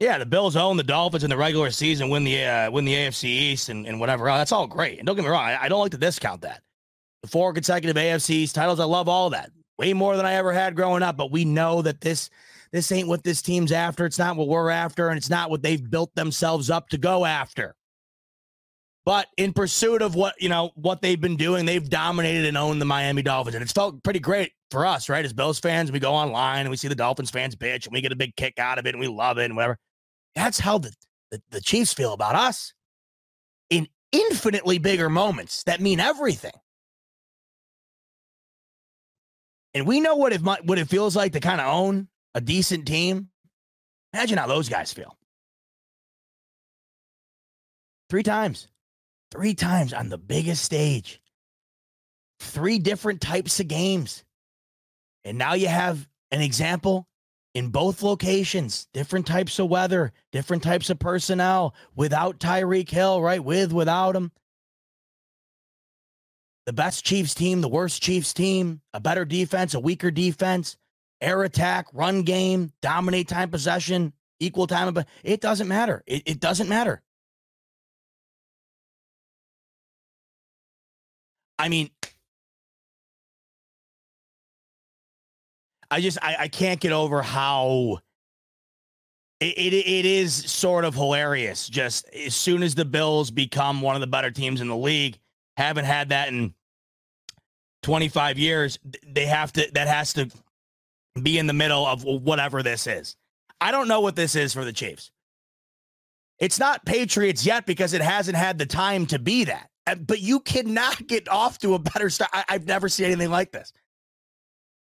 [0.01, 2.95] Yeah, the Bills own the Dolphins in the regular season, win the uh, win the
[2.95, 4.25] AFC East and, and whatever.
[4.25, 4.97] That's all great.
[4.97, 6.63] And don't get me wrong, I, I don't like to discount that.
[7.21, 9.51] The four consecutive AFC East titles, I love all that.
[9.77, 11.19] Way more than I ever had growing up.
[11.19, 12.31] But we know that this
[12.73, 14.05] this ain't what this team's after.
[14.07, 17.25] It's not what we're after, and it's not what they've built themselves up to go
[17.25, 17.75] after.
[19.05, 22.81] But in pursuit of what you know, what they've been doing, they've dominated and owned
[22.81, 25.25] the Miami Dolphins, and it's felt pretty great for us, right?
[25.25, 28.03] As Bills fans, we go online and we see the Dolphins fans bitch, and we
[28.03, 29.79] get a big kick out of it, and we love it, and whatever.
[30.35, 30.93] That's how the,
[31.31, 32.75] the, the Chiefs feel about us
[33.71, 36.53] in infinitely bigger moments that mean everything.
[39.75, 42.87] And we know what it what it feels like to kind of own a decent
[42.87, 43.29] team.
[44.13, 45.17] Imagine how those guys feel.
[48.11, 48.69] Three times,
[49.31, 51.21] three times on the biggest stage,
[52.41, 54.25] three different types of games.
[55.25, 57.07] And now you have an example
[57.55, 63.43] in both locations, different types of weather, different types of personnel, without Tyreek Hill, right?
[63.43, 64.33] With, without him.
[66.67, 70.77] The best Chiefs team, the worst Chiefs team, a better defense, a weaker defense
[71.21, 74.93] air attack, run game, dominate time possession, equal time.
[74.95, 76.03] But it doesn't matter.
[76.07, 77.03] It, it doesn't matter.
[81.59, 81.91] I mean,
[85.91, 87.99] I just I, I can't get over how
[89.41, 91.69] it, it, it is sort of hilarious.
[91.69, 95.19] Just as soon as the Bills become one of the better teams in the league,
[95.57, 96.55] haven't had that in
[97.83, 98.79] 25 years.
[99.07, 100.29] They have to that has to
[101.23, 103.17] be in the middle of whatever this is.
[103.61, 105.11] I don't know what this is for the Chiefs.
[106.39, 109.69] It's not Patriots yet because it hasn't had the time to be that.
[109.87, 112.31] Uh, but you cannot get off to a better start.
[112.33, 113.73] I, I've never seen anything like this.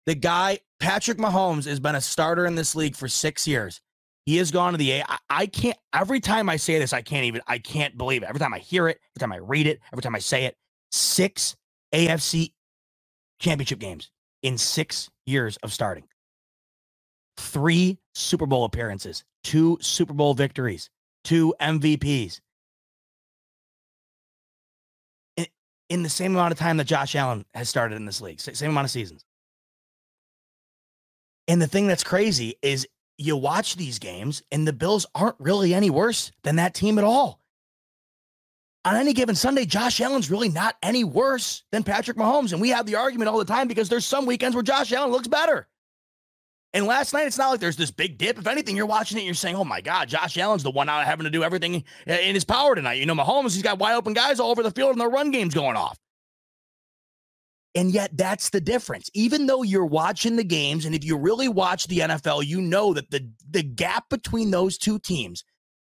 [0.06, 3.82] The guy, Patrick Mahomes, has been a starter in this league for six years.
[4.26, 5.04] He has gone to the A.
[5.08, 8.30] I, I can't, every time I say this, I can't even, I can't believe it.
[8.30, 10.58] Every time I hear it, every time I read it, every time I say it,
[10.92, 11.56] six
[11.94, 12.52] AFC
[13.40, 14.10] championship games
[14.42, 16.04] in six years of starting.
[17.38, 20.90] Three Super Bowl appearances, two Super Bowl victories,
[21.24, 22.40] two MVPs.
[25.38, 25.46] In,
[25.90, 28.72] in the same amount of time that Josh Allen has started in this league, same
[28.72, 29.26] amount of seasons.
[31.48, 35.74] And the thing that's crazy is you watch these games and the Bills aren't really
[35.74, 37.40] any worse than that team at all.
[38.84, 42.52] On any given Sunday, Josh Allen's really not any worse than Patrick Mahomes.
[42.52, 45.12] And we have the argument all the time because there's some weekends where Josh Allen
[45.12, 45.68] looks better.
[46.76, 48.38] And last night, it's not like there's this big dip.
[48.38, 50.90] If anything, you're watching it and you're saying, oh my God, Josh Allen's the one
[50.90, 52.96] out having to do everything in his power tonight.
[52.96, 55.32] You know, Mahomes, he's got wide open guys all over the field and the run
[55.32, 55.98] game's going off.
[57.76, 59.10] And yet, that's the difference.
[59.14, 62.94] Even though you're watching the games, and if you really watch the NFL, you know
[62.94, 65.46] that the, the gap between those two teams,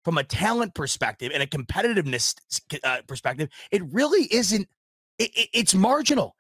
[0.04, 2.36] from a talent perspective and a competitiveness
[2.84, 4.70] uh, perspective, it really isn't,
[5.18, 6.37] it, it, it's marginal.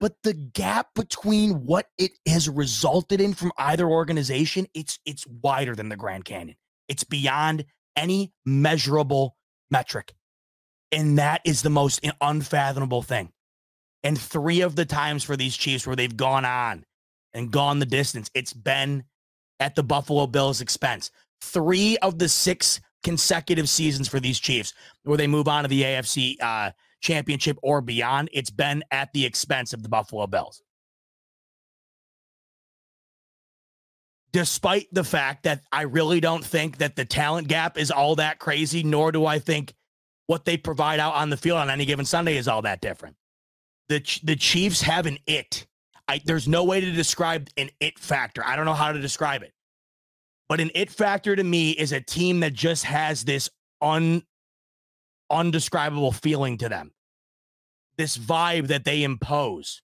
[0.00, 5.74] But the gap between what it has resulted in from either organization, it's it's wider
[5.74, 6.56] than the Grand Canyon.
[6.88, 7.64] It's beyond
[7.96, 9.36] any measurable
[9.70, 10.14] metric.
[10.92, 13.32] And that is the most unfathomable thing.
[14.04, 16.84] And three of the times for these Chiefs where they've gone on
[17.34, 19.04] and gone the distance, it's been
[19.60, 21.10] at the Buffalo Bills' expense.
[21.42, 24.72] Three of the six consecutive seasons for these Chiefs
[25.02, 26.70] where they move on to the AFC uh,
[27.00, 30.62] championship or beyond, it's been at the expense of the Buffalo Bills.
[34.32, 38.38] Despite the fact that I really don't think that the talent gap is all that
[38.38, 39.74] crazy, nor do I think
[40.26, 43.16] what they provide out on the field on any given Sunday is all that different
[43.88, 45.66] the the Chiefs have an it.
[46.06, 48.42] I, there's no way to describe an it factor.
[48.44, 49.52] I don't know how to describe it.
[50.48, 53.50] But an it factor to me is a team that just has this
[53.82, 54.22] un
[55.30, 56.92] undescribable feeling to them.
[57.96, 59.82] This vibe that they impose.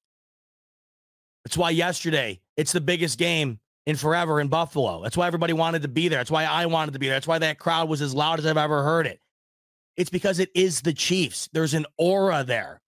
[1.44, 5.02] That's why yesterday it's the biggest game in forever in Buffalo.
[5.02, 6.20] That's why everybody wanted to be there.
[6.20, 7.16] That's why I wanted to be there.
[7.16, 9.20] That's why that crowd was as loud as I've ever heard it.
[9.96, 11.48] It's because it is the Chiefs.
[11.52, 12.80] There's an aura there.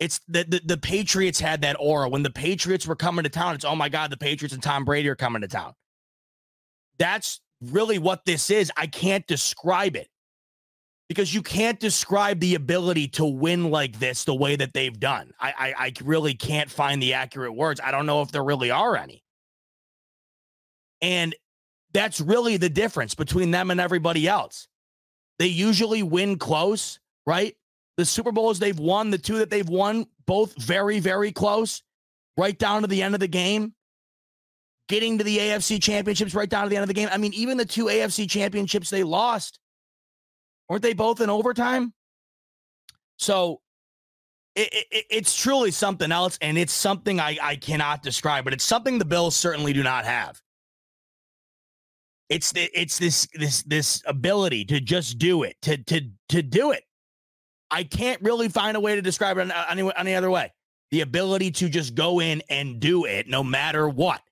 [0.00, 3.54] It's the, the, the Patriots had that aura when the Patriots were coming to town.
[3.54, 5.74] It's oh my god, the Patriots and Tom Brady are coming to town.
[6.98, 8.72] That's really what this is.
[8.76, 10.08] I can't describe it
[11.12, 15.30] because you can't describe the ability to win like this the way that they've done.
[15.38, 17.82] I, I, I really can't find the accurate words.
[17.84, 19.22] I don't know if there really are any.
[21.02, 21.34] And
[21.92, 24.68] that's really the difference between them and everybody else.
[25.38, 27.54] They usually win close, right?
[27.98, 31.82] The Super Bowls they've won, the two that they've won, both very, very close,
[32.38, 33.74] right down to the end of the game.
[34.88, 37.08] Getting to the AFC championships right down to the end of the game.
[37.12, 39.58] I mean, even the two AFC championships they lost,
[40.72, 41.92] weren't they both in overtime?
[43.18, 43.60] So
[44.56, 48.64] it, it, it's truly something else, and it's something I, I cannot describe, but it's
[48.64, 50.40] something the Bills certainly do not have.
[52.30, 56.70] It's the, it's this this this ability to just do it, to to to do
[56.70, 56.84] it.
[57.70, 60.54] I can't really find a way to describe it any, any other way.
[60.90, 64.22] The ability to just go in and do it no matter what.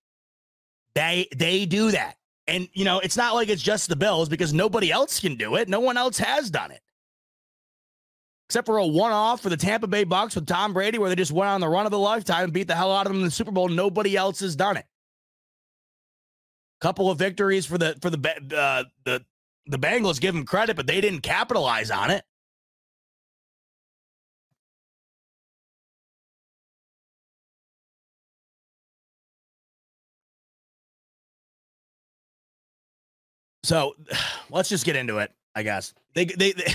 [0.94, 2.16] They they do that.
[2.46, 5.56] And you know, it's not like it's just the Bills because nobody else can do
[5.56, 5.68] it.
[5.68, 6.80] No one else has done it.
[8.48, 11.30] Except for a one-off for the Tampa Bay Bucks with Tom Brady where they just
[11.30, 13.24] went on the run of the lifetime and beat the hell out of them in
[13.24, 13.68] the Super Bowl.
[13.68, 14.86] Nobody else has done it.
[16.80, 18.18] Couple of victories for the for the
[18.56, 19.24] uh, the
[19.66, 22.24] the Bengals give them credit, but they didn't capitalize on it.
[33.70, 33.94] So
[34.50, 35.94] let's just get into it, I guess.
[36.14, 36.74] They, they, they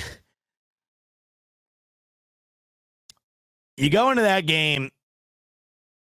[3.78, 4.90] you go into that game.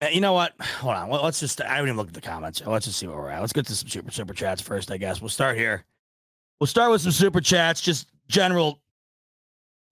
[0.02, 0.54] Uh, you know what?
[0.60, 1.08] Hold on.
[1.08, 1.60] Let's just.
[1.60, 2.60] I haven't even looked at the comments.
[2.66, 3.40] Let's just see where we're at.
[3.40, 4.90] Let's get to some super super chats first.
[4.90, 5.84] I guess we'll start here.
[6.60, 8.80] We'll start with some super chats, just general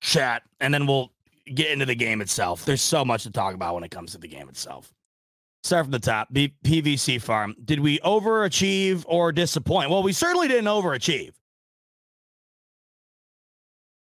[0.00, 1.12] chat, and then we'll
[1.54, 2.64] get into the game itself.
[2.64, 4.92] There's so much to talk about when it comes to the game itself.
[5.62, 6.28] Start from the top.
[6.32, 7.54] B- PVC Farm.
[7.64, 9.90] Did we overachieve or disappoint?
[9.90, 11.32] Well, we certainly didn't overachieve.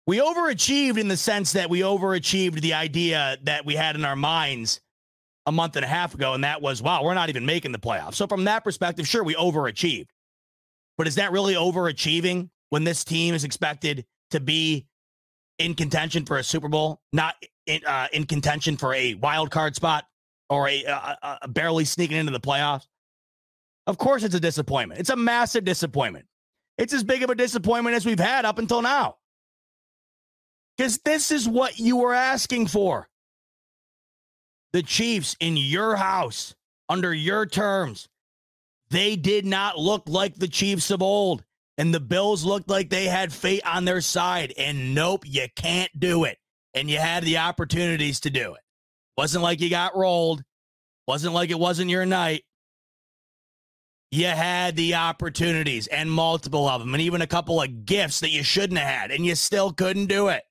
[0.07, 4.15] We overachieved in the sense that we overachieved the idea that we had in our
[4.15, 4.81] minds
[5.47, 7.79] a month and a half ago, and that was, wow, we're not even making the
[7.79, 8.15] playoffs.
[8.15, 10.09] So, from that perspective, sure, we overachieved.
[10.99, 14.87] But is that really overachieving when this team is expected to be
[15.59, 17.01] in contention for a Super Bowl?
[17.13, 17.35] Not
[17.67, 20.05] in uh, in contention for a wild card spot
[20.49, 22.87] or a, a, a barely sneaking into the playoffs.
[23.87, 25.01] Of course, it's a disappointment.
[25.01, 26.27] It's a massive disappointment.
[26.79, 29.17] It's as big of a disappointment as we've had up until now.
[30.77, 33.09] Because this is what you were asking for.
[34.73, 36.55] The Chiefs in your house,
[36.89, 38.09] under your terms,
[38.91, 41.45] they did not look like the Chiefs of old.
[41.79, 44.53] And the Bills looked like they had fate on their side.
[44.59, 46.39] And nope, you can't do it.
[46.75, 48.61] And you had the opportunities to do it.
[49.17, 50.43] Wasn't like you got rolled.
[51.07, 52.45] Wasn't like it wasn't your night.
[54.11, 58.31] You had the opportunities and multiple of them, and even a couple of gifts that
[58.31, 60.43] you shouldn't have had, and you still couldn't do it.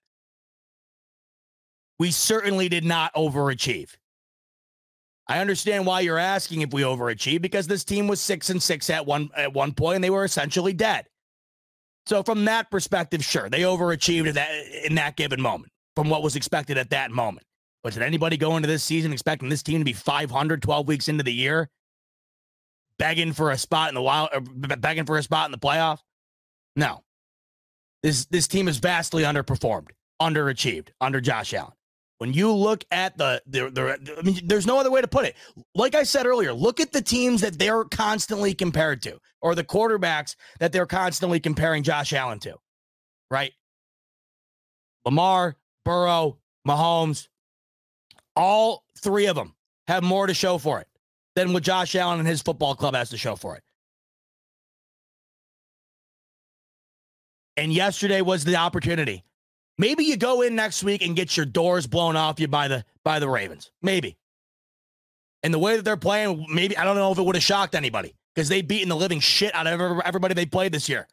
[1.98, 3.96] We certainly did not overachieve.
[5.28, 8.90] I understand why you're asking if we overachieved because this team was six and six
[8.90, 11.08] at one at one point, and they were essentially dead.
[12.06, 14.52] So from that perspective, sure, they overachieved in that,
[14.84, 17.48] in that given moment from what was expected at that moment.
[17.86, 21.08] But did anybody go into this season expecting this team to be 500 12 weeks
[21.08, 21.70] into the year,
[22.98, 25.60] begging for a spot in the wild, uh, or begging for a spot in the
[25.60, 26.00] playoff?
[26.76, 27.04] No.
[28.02, 31.74] This this team is vastly underperformed, underachieved under Josh Allen.
[32.18, 35.26] When you look at the, the, the I mean, there's no other way to put
[35.26, 35.36] it.
[35.76, 39.64] Like I said earlier, look at the teams that they're constantly compared to, or the
[39.64, 42.56] quarterbacks that they're constantly comparing Josh Allen to,
[43.30, 43.52] right?
[45.06, 47.28] Lamar, Burrow, Mahomes,
[48.36, 49.56] all three of them
[49.88, 50.88] have more to show for it
[51.36, 53.64] than what Josh Allen and his football club has to show for it.
[57.58, 59.24] And yesterday was the opportunity.
[59.78, 62.86] Maybe you go in next week and get your doors blown off you by the
[63.04, 63.72] by the Ravens.
[63.82, 64.18] Maybe.
[65.44, 67.76] And the way that they're playing, maybe I don't know if it would have shocked
[67.76, 71.08] anybody because they've beaten the living shit out of everybody they played this year.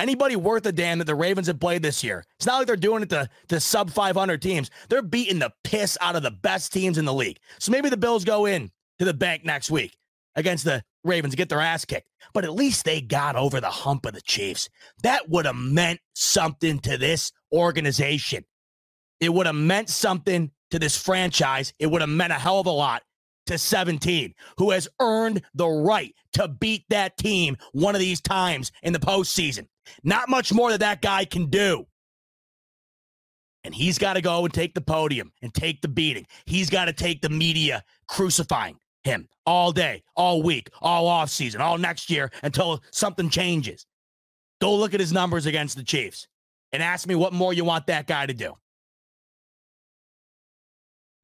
[0.00, 2.24] Anybody worth a damn that the Ravens have played this year.
[2.36, 4.70] It's not like they're doing it to, to sub 500 teams.
[4.88, 7.38] They're beating the piss out of the best teams in the league.
[7.60, 9.96] So maybe the Bills go in to the bank next week
[10.34, 12.08] against the Ravens get their ass kicked.
[12.32, 14.68] But at least they got over the hump of the Chiefs.
[15.02, 18.44] That would have meant something to this organization.
[19.20, 21.72] It would have meant something to this franchise.
[21.78, 23.02] It would have meant a hell of a lot
[23.46, 28.72] to 17, who has earned the right to beat that team one of these times
[28.82, 29.66] in the postseason.
[30.02, 31.86] Not much more that that guy can do.
[33.64, 36.26] And he's got to go and take the podium and take the beating.
[36.44, 41.60] He's got to take the media crucifying him all day, all week, all off season,
[41.60, 43.86] all next year until something changes.
[44.60, 46.28] Go look at his numbers against the Chiefs
[46.72, 48.54] and ask me what more you want that guy to do.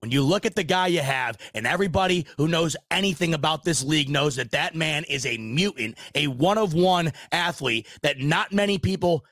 [0.01, 3.85] When you look at the guy you have, and everybody who knows anything about this
[3.85, 8.53] league knows that that man is a mutant, a one of one athlete that not
[8.53, 9.25] many people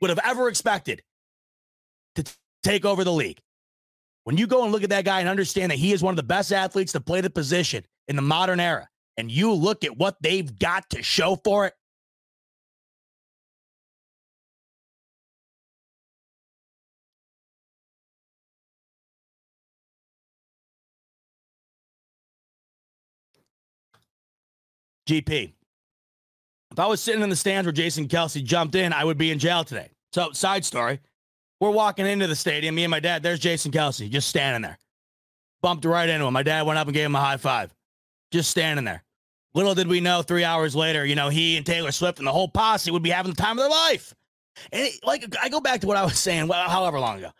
[0.00, 1.02] would have ever expected
[2.16, 2.32] to t-
[2.62, 3.40] take over the league.
[4.24, 6.16] When you go and look at that guy and understand that he is one of
[6.16, 9.96] the best athletes to play the position in the modern era, and you look at
[9.96, 11.74] what they've got to show for it,
[25.06, 25.52] GP.
[26.72, 29.30] If I was sitting in the stands where Jason Kelce jumped in, I would be
[29.30, 29.90] in jail today.
[30.12, 31.00] So, side story.
[31.60, 33.22] We're walking into the stadium, me and my dad.
[33.22, 34.78] There's Jason Kelce just standing there.
[35.62, 36.32] Bumped right into him.
[36.32, 37.74] My dad went up and gave him a high five.
[38.30, 39.02] Just standing there.
[39.54, 42.32] Little did we know, three hours later, you know, he and Taylor Swift and the
[42.32, 44.14] whole posse would be having the time of their life.
[44.70, 47.30] And it, like, I go back to what I was saying, well, however long ago.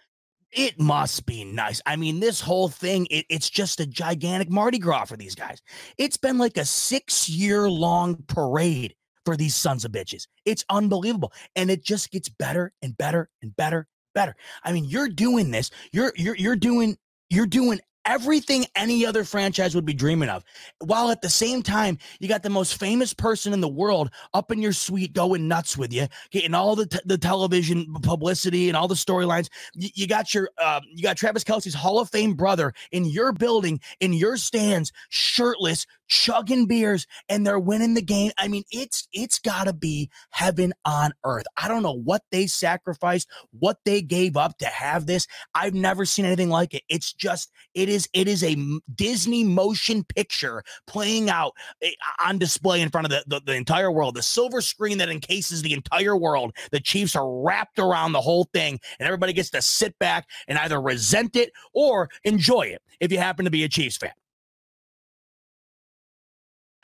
[0.57, 1.83] It must be nice.
[1.85, 5.61] I mean, this whole thing, it, it's just a gigantic Mardi Gras for these guys.
[5.99, 8.95] It's been like a six year long parade
[9.27, 10.27] for these sons of bitches.
[10.47, 11.31] It's unbelievable.
[11.57, 14.35] And it just gets better and better and better, better.
[14.65, 15.71] I mean, you're doing this.
[15.93, 16.97] You're you're you're doing
[17.29, 20.45] you're doing everything any other franchise would be dreaming of.
[20.79, 24.51] While at the same time, you got the most famous person in the world up
[24.51, 28.77] in your suite going nuts with you, getting all the, t- the television publicity and
[28.77, 29.49] all the storylines.
[29.75, 33.33] Y- you got your uh, you got Travis Kelce's Hall of Fame brother in your
[33.33, 38.33] building, in your stands, shirtless, chugging beers and they're winning the game.
[38.39, 41.45] I mean, it's it's got to be heaven on earth.
[41.57, 43.29] I don't know what they sacrificed,
[43.59, 45.27] what they gave up to have this.
[45.55, 46.83] I've never seen anything like it.
[46.89, 48.57] It's just it is it is a
[48.95, 51.53] Disney motion picture playing out
[51.83, 51.93] eh,
[52.25, 54.15] on display in front of the, the, the entire world.
[54.15, 56.57] The silver screen that encases the entire world.
[56.71, 60.59] The Chiefs are wrapped around the whole thing and everybody gets to sit back and
[60.59, 64.13] either resent it or enjoy it if you happen to be a Chiefs fan.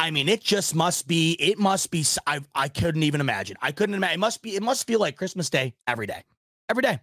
[0.02, 1.34] I mean, it just must be.
[1.38, 2.04] It must be.
[2.26, 3.56] I I couldn't even imagine.
[3.62, 4.14] I couldn't imagine.
[4.14, 4.56] It must be.
[4.56, 6.24] It must feel like Christmas Day every day,
[6.68, 6.98] every day.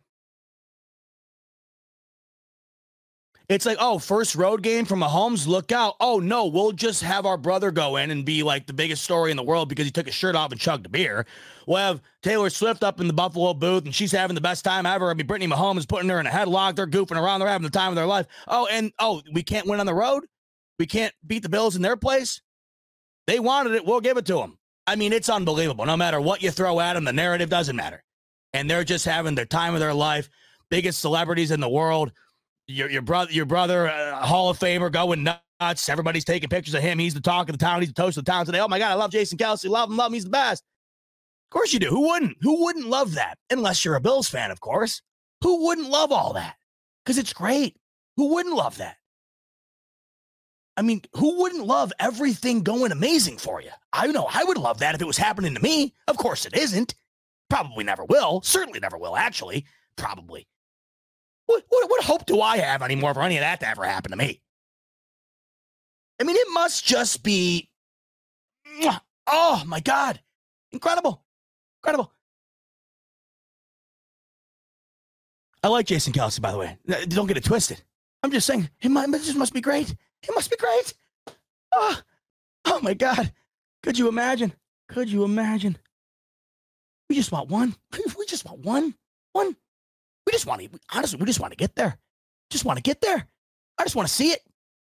[3.48, 5.96] It's like, oh, first road game from Mahomes, look out.
[6.02, 9.32] Oh, no, we'll just have our brother go in and be like the biggest story
[9.32, 11.26] in the world because he took his shirt off and chugged a beer.
[11.66, 14.86] We'll have Taylor Swift up in the Buffalo booth and she's having the best time
[14.86, 15.10] ever.
[15.10, 16.76] I mean, Brittany Mahomes putting her in a headlock.
[16.76, 17.40] They're goofing around.
[17.40, 18.28] They're having the time of their life.
[18.48, 20.26] Oh, and oh, we can't win on the road.
[20.78, 22.42] We can't beat the Bills in their place.
[23.30, 23.86] They wanted it.
[23.86, 24.58] We'll give it to them.
[24.88, 25.86] I mean, it's unbelievable.
[25.86, 28.04] No matter what you throw at them, the narrative doesn't matter.
[28.54, 30.30] And they're just having the time of their life.
[30.72, 32.12] Biggest celebrities in the world
[32.70, 35.90] your your brother your brother uh, Hall of Famer going nuts.
[35.90, 37.00] Everybody's taking pictures of him.
[37.00, 37.82] He's the talk of the town.
[37.82, 38.60] He's the toast of the town today.
[38.62, 39.70] Oh my god, I love Jason Kelce.
[39.70, 39.98] Love him.
[39.98, 40.14] Love him.
[40.14, 40.64] He's the best.
[41.50, 41.90] Of course you do.
[41.90, 42.38] Who wouldn't?
[42.42, 43.38] Who wouldn't love that?
[43.52, 45.02] Unless you're a Bills fan, of course.
[45.42, 46.56] Who wouldn't love all that?
[47.04, 47.76] Because it's great.
[48.18, 48.98] Who wouldn't love that?
[50.80, 53.72] I mean, who wouldn't love everything going amazing for you?
[53.92, 55.94] I know I would love that if it was happening to me.
[56.08, 56.96] Of course it isn't.
[57.50, 58.42] Probably never will.
[58.44, 59.66] Certainly never will, actually.
[59.98, 60.48] Probably.
[61.48, 64.12] What, what, what hope do I have anymore for any of that to ever happen
[64.12, 64.42] to me?
[66.18, 67.70] I mean, it must just be,
[69.28, 70.22] oh my God,
[70.72, 71.26] incredible,
[71.84, 72.14] incredible.
[75.62, 76.78] I like Jason Kelce, by the way.
[77.10, 77.84] Don't get it twisted.
[78.24, 79.94] I'm just saying, it, might, must be great.
[80.24, 80.94] It must be great.
[81.74, 82.02] Oh,
[82.66, 83.32] oh my God.
[83.84, 84.54] Could you imagine?
[84.90, 85.78] Could you imagine?
[87.10, 87.76] We just want one.
[88.18, 88.96] We just want one.
[89.34, 89.56] One.
[90.26, 91.98] We just want to, honestly, we just want to get there.
[92.52, 93.28] Just want to get there.
[93.78, 94.42] I just want to see it.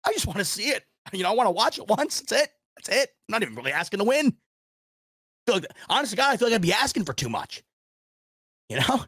[0.06, 0.84] I just want to see it.
[1.14, 2.20] You know, I want to watch it once.
[2.20, 2.52] That's it.
[2.76, 3.10] That's it.
[3.28, 4.28] I'm not even really asking to win.
[4.28, 7.64] I feel like, honestly, God, I feel like I'd be asking for too much.
[8.68, 9.06] You know?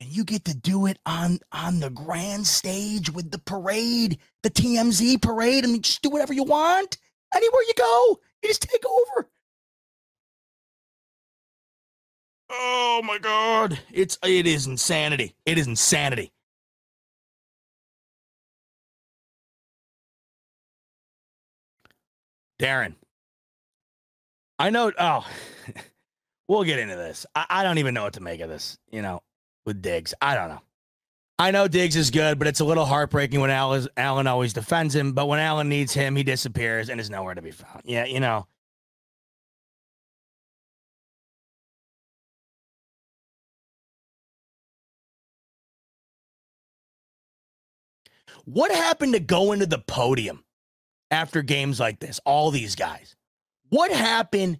[0.00, 4.50] And you get to do it on on the grand stage with the parade, the
[4.50, 6.98] TMZ parade, and just do whatever you want.
[7.34, 9.28] Anywhere you go, you just take over.
[12.50, 13.80] Oh my god.
[13.92, 15.34] It's it is insanity.
[15.44, 16.32] It is insanity.
[22.60, 22.94] Darren.
[24.58, 25.26] I know oh
[26.48, 27.26] we'll get into this.
[27.34, 29.22] I, I don't even know what to make of this, you know,
[29.68, 30.12] with Diggs.
[30.20, 30.62] I don't know.
[31.38, 34.96] I know Diggs is good, but it's a little heartbreaking when Allen, Allen always defends
[34.96, 35.12] him.
[35.12, 37.82] But when Allen needs him, he disappears and is nowhere to be found.
[37.84, 38.48] Yeah, you know,
[48.48, 50.42] What happened to going to the podium
[51.10, 52.18] after games like this?
[52.24, 53.14] All these guys.
[53.68, 54.58] What happened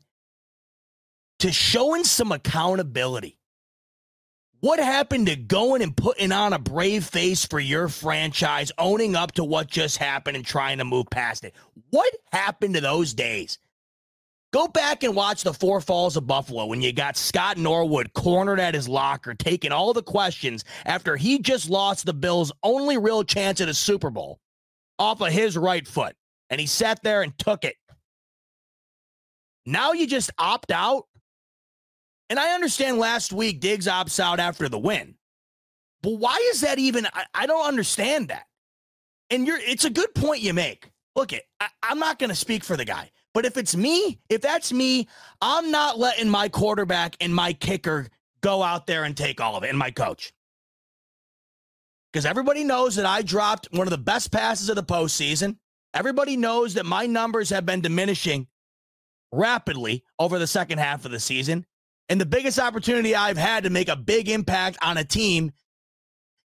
[1.39, 3.38] to showing some accountability?
[4.61, 9.33] What happened to going and putting on a brave face for your franchise, owning up
[9.33, 11.55] to what just happened and trying to move past it?
[11.91, 13.59] What happened to those days?
[14.53, 18.59] Go back and watch the Four Falls of Buffalo when you got Scott Norwood cornered
[18.59, 23.23] at his locker, taking all the questions after he just lost the Bills' only real
[23.23, 24.41] chance at a Super Bowl
[24.99, 26.17] off of his right foot.
[26.51, 27.77] And he sat there and took it.
[29.67, 31.05] Now you just opt out.
[32.31, 35.15] And I understand last week Diggs opts out after the win.
[36.03, 37.07] But why is that even?
[37.07, 38.45] I, I don't understand that.
[39.31, 40.91] And you're it's a good point you make.
[41.17, 43.11] Look it, I, I'm not gonna speak for the guy.
[43.35, 45.09] But if it's me, if that's me,
[45.41, 48.09] I'm not letting my quarterback and my kicker
[48.41, 50.33] go out there and take all of it, and my coach.
[52.13, 55.57] Because everybody knows that I dropped one of the best passes of the postseason.
[55.93, 58.47] Everybody knows that my numbers have been diminishing
[59.33, 61.67] rapidly over the second half of the season.
[62.09, 65.53] And the biggest opportunity I've had to make a big impact on a team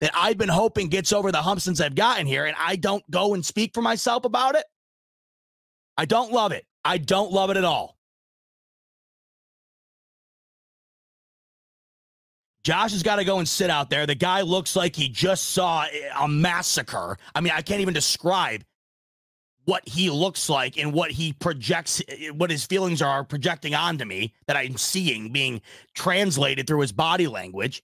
[0.00, 3.08] that I've been hoping gets over the hump since I've gotten here, and I don't
[3.10, 4.64] go and speak for myself about it.
[5.96, 6.66] I don't love it.
[6.84, 7.96] I don't love it at all.
[12.62, 14.06] Josh has got to go and sit out there.
[14.06, 15.86] The guy looks like he just saw
[16.18, 17.16] a massacre.
[17.34, 18.64] I mean, I can't even describe
[19.66, 22.00] what he looks like and what he projects,
[22.32, 25.60] what his feelings are projecting onto me that I'm seeing being
[25.94, 27.82] translated through his body language.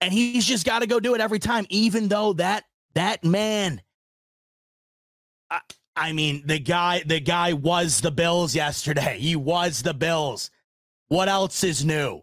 [0.00, 2.64] And he's just got to go do it every time, even though that
[2.94, 3.82] that man.
[5.50, 5.60] I,
[5.94, 9.18] I mean, the guy, the guy was the Bills yesterday.
[9.18, 10.50] He was the Bills.
[11.08, 12.22] What else is new?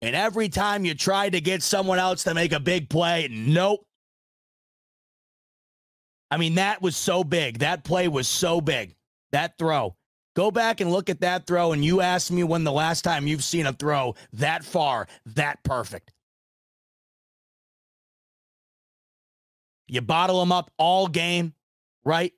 [0.00, 3.86] And every time you try to get someone else to make a big play, nope.
[6.32, 7.58] I mean, that was so big.
[7.58, 8.96] That play was so big.
[9.32, 9.96] That throw.
[10.34, 13.26] Go back and look at that throw, and you ask me when the last time
[13.26, 16.10] you've seen a throw that far, that perfect.
[19.88, 21.52] You bottle them up all game
[22.04, 22.32] right?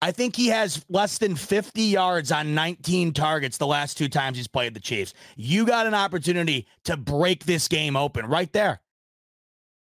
[0.00, 4.36] I think he has less than 50 yards on 19 targets the last two times
[4.36, 5.14] he's played the Chiefs.
[5.36, 8.80] You got an opportunity to break this game open right there.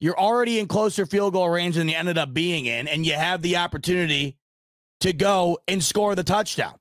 [0.01, 3.14] You're already in closer field goal range than you ended up being in, and you
[3.14, 4.36] have the opportunity
[5.01, 6.74] to go and score the touchdown.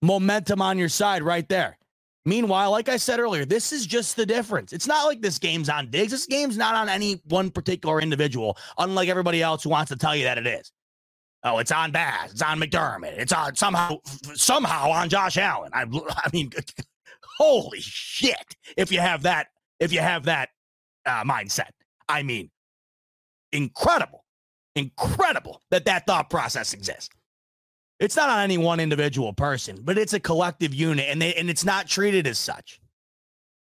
[0.00, 1.78] Momentum on your side right there.
[2.24, 4.72] Meanwhile, like I said earlier, this is just the difference.
[4.72, 6.12] It's not like this game's on Diggs.
[6.12, 10.14] This game's not on any one particular individual, unlike everybody else who wants to tell
[10.14, 10.70] you that it is.
[11.44, 12.30] Oh, it's on Bass.
[12.30, 13.18] It's on McDermott.
[13.18, 13.98] It's on somehow,
[14.34, 15.70] somehow on Josh Allen.
[15.74, 16.50] I, I mean,
[17.38, 18.56] holy shit!
[18.76, 19.48] If you have that,
[19.80, 20.50] if you have that
[21.04, 21.70] uh, mindset,
[22.08, 22.50] I mean,
[23.52, 24.24] incredible,
[24.74, 27.10] incredible that that thought process exists.
[28.00, 31.48] It's not on any one individual person, but it's a collective unit, and they and
[31.48, 32.80] it's not treated as such.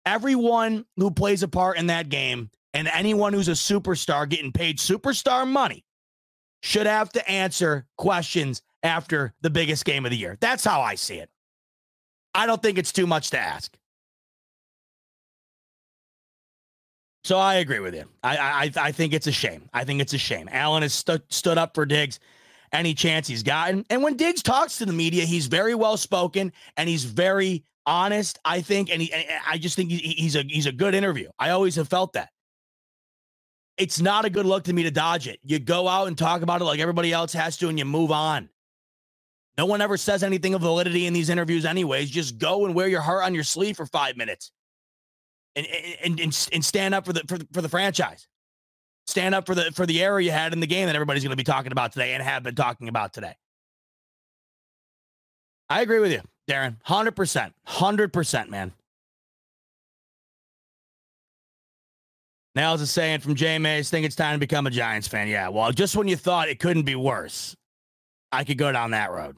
[0.06, 4.78] Everyone who plays a part in that game, and anyone who's a superstar getting paid
[4.78, 5.84] superstar money,
[6.62, 10.38] should have to answer questions after the biggest game of the year.
[10.40, 11.30] That's how I see it.
[12.34, 13.76] I don't think it's too much to ask.
[17.28, 18.06] So I agree with you.
[18.24, 19.68] I I, I think it's a shame.
[19.74, 20.48] I think it's a shame.
[20.50, 22.22] Allen has stu- stood up for Diggs
[22.72, 23.86] any chance he's gotten.
[23.90, 28.40] And when Diggs talks to the media, he's very well spoken and he's very honest,
[28.46, 28.90] I think.
[28.90, 31.28] And, he, and I just think he's a he's a good interview.
[31.38, 32.30] I always have felt that.
[33.76, 35.42] It's not a good look to me to dodge it.
[35.44, 38.10] You go out and talk about it like everybody else has to, and you move
[38.10, 38.48] on.
[39.58, 42.10] No one ever says anything of validity in these interviews, anyways.
[42.10, 44.54] Just go and wear your heart on your sleeve for five minutes,
[45.58, 45.68] and
[46.04, 48.28] and and, and stand up for the for, for the franchise
[49.08, 51.32] stand up for the for the error you had in the game that everybody's going
[51.32, 53.34] to be talking about today and have been talking about today.
[55.70, 56.78] I agree with you, Darren.
[56.88, 57.52] 100%.
[57.68, 58.72] 100%, man.
[62.56, 65.28] Nails is saying from J Mays, think it's time to become a Giants fan.
[65.28, 67.56] Yeah, well, just when you thought it couldn't be worse,
[68.32, 69.38] I could go down that road.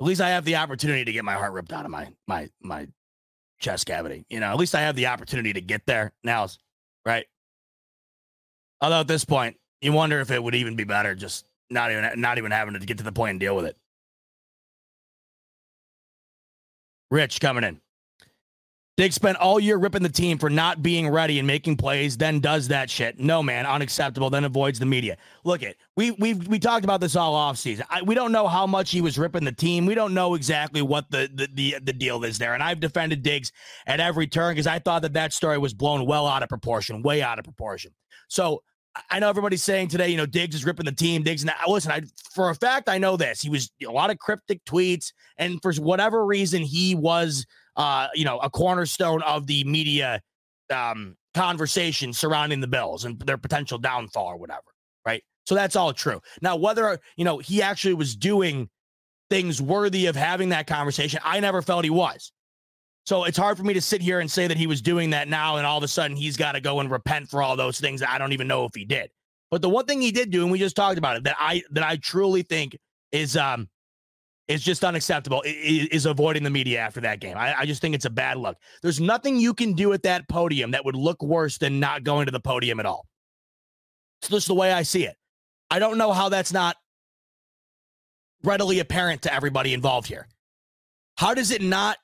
[0.00, 2.50] At least I have the opportunity to get my heart ripped out of my my
[2.60, 2.88] my
[3.60, 4.24] chest cavity.
[4.28, 6.12] You know, at least I have the opportunity to get there.
[6.24, 6.48] Now,
[7.06, 7.26] right?
[8.80, 12.20] Although at this point, you wonder if it would even be better just not even
[12.20, 13.76] not even having to get to the point and deal with it.
[17.10, 17.80] Rich coming in.
[19.00, 22.38] Diggs spent all year ripping the team for not being ready and making plays, then
[22.38, 23.18] does that shit.
[23.18, 24.28] No, man, unacceptable.
[24.28, 25.16] Then avoids the media.
[25.42, 27.82] Look it, we we we talked about this all offseason.
[28.04, 29.86] We don't know how much he was ripping the team.
[29.86, 32.52] We don't know exactly what the the the, the deal is there.
[32.52, 33.52] And I've defended Diggs
[33.86, 37.00] at every turn because I thought that that story was blown well out of proportion,
[37.00, 37.92] way out of proportion.
[38.28, 38.62] So
[39.08, 41.22] I know everybody's saying today, you know, Diggs is ripping the team.
[41.22, 42.02] Diggs, and listen, I
[42.34, 43.40] for a fact I know this.
[43.40, 47.46] He was a lot of cryptic tweets, and for whatever reason, he was,
[47.76, 50.20] uh, you know, a cornerstone of the media
[50.70, 54.62] um, conversation surrounding the Bills and their potential downfall or whatever.
[55.06, 55.24] Right.
[55.46, 56.20] So that's all true.
[56.42, 58.68] Now, whether you know he actually was doing
[59.30, 62.32] things worthy of having that conversation, I never felt he was.
[63.06, 65.26] So it's hard for me to sit here and say that he was doing that
[65.26, 67.80] now, and all of a sudden he's got to go and repent for all those
[67.80, 69.10] things that I don't even know if he did.
[69.50, 71.62] But the one thing he did do, and we just talked about it, that I
[71.70, 72.76] that I truly think
[73.10, 73.68] is um
[74.50, 77.36] is just unacceptable is, avoiding the media after that game.
[77.36, 78.56] I, I just think it's a bad look.
[78.82, 82.26] There's nothing you can do at that podium that would look worse than not going
[82.26, 83.06] to the podium at all.
[84.20, 85.16] It's just the way I see it.
[85.70, 86.76] I don't know how that's not
[88.42, 90.26] readily apparent to everybody involved here.
[91.16, 91.98] How does it not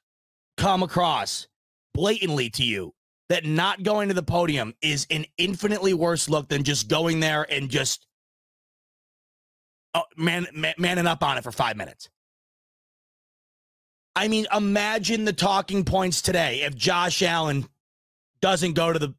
[0.57, 1.49] come across
[1.95, 2.95] blatantly to you
[3.29, 7.45] that not going to the podium is an infinitely worse look than just going there
[7.51, 8.07] and just
[9.95, 12.09] uh, man, man manning up on it for five minutes.
[14.17, 17.69] I mean, imagine the talking points today if Josh Allen
[18.41, 19.15] doesn't go to the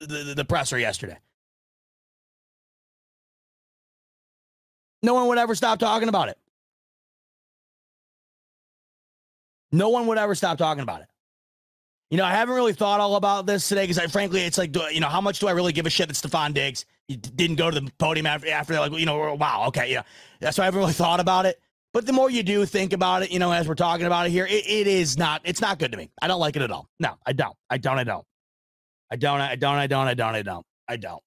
[0.00, 1.16] the, the presser yesterday.
[5.02, 6.38] No one would ever stop talking about it.
[9.70, 11.08] No one would ever stop talking about it.
[12.10, 15.00] You know, I haven't really thought all about this today because, frankly, it's like, you
[15.00, 17.80] know, how much do I really give a shit that Stefon Diggs didn't go to
[17.80, 18.74] the podium after after?
[18.80, 20.02] Like, you know, wow, okay, yeah,
[20.40, 21.60] that's why I haven't really thought about it.
[21.98, 24.30] But the more you do think about it, you know, as we're talking about it
[24.30, 26.12] here, it, it is not, it's not good to me.
[26.22, 26.88] I don't like it at all.
[27.00, 27.56] No, I don't.
[27.68, 27.98] I don't.
[27.98, 28.24] I don't.
[29.10, 29.40] I don't.
[29.40, 29.78] I don't.
[29.78, 30.06] I don't.
[30.06, 30.34] I don't.
[30.36, 30.66] I don't.
[30.86, 31.22] I don't.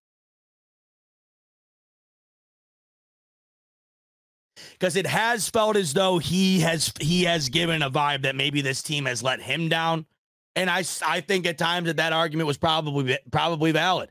[4.71, 8.61] because it has felt as though he has he has given a vibe that maybe
[8.61, 10.05] this team has let him down,
[10.55, 14.09] and I I think at times that that argument was probably probably valid.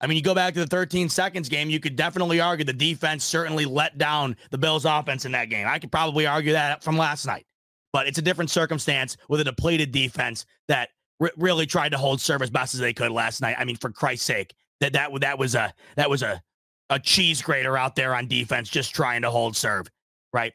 [0.00, 2.72] I mean, you go back to the 13 seconds game, you could definitely argue the
[2.72, 5.66] defense certainly let down the Bills' offense in that game.
[5.68, 7.46] I could probably argue that from last night,
[7.92, 10.88] but it's a different circumstance with a depleted defense that
[11.20, 13.56] r- really tried to hold serve as best as they could last night.
[13.58, 16.42] I mean, for Christ's sake, that that that was a that was a
[16.88, 19.86] a cheese grater out there on defense just trying to hold serve,
[20.32, 20.52] right?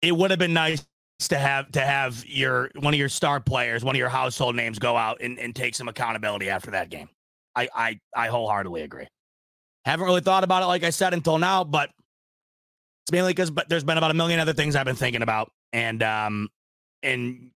[0.00, 0.84] It would have been nice
[1.20, 4.78] to have to have your one of your star players, one of your household names
[4.78, 7.08] go out and, and take some accountability after that game.
[7.54, 9.06] I, I I wholeheartedly agree.
[9.84, 11.90] Haven't really thought about it like I said until now, but
[13.04, 15.50] it's mainly because but there's been about a million other things I've been thinking about.
[15.72, 16.48] And um
[17.02, 17.50] and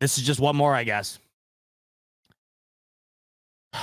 [0.00, 1.18] this is just one more, I guess.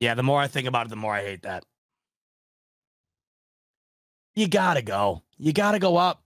[0.00, 1.64] Yeah, the more I think about it, the more I hate that.
[4.34, 5.22] You gotta go.
[5.38, 6.24] You gotta go up.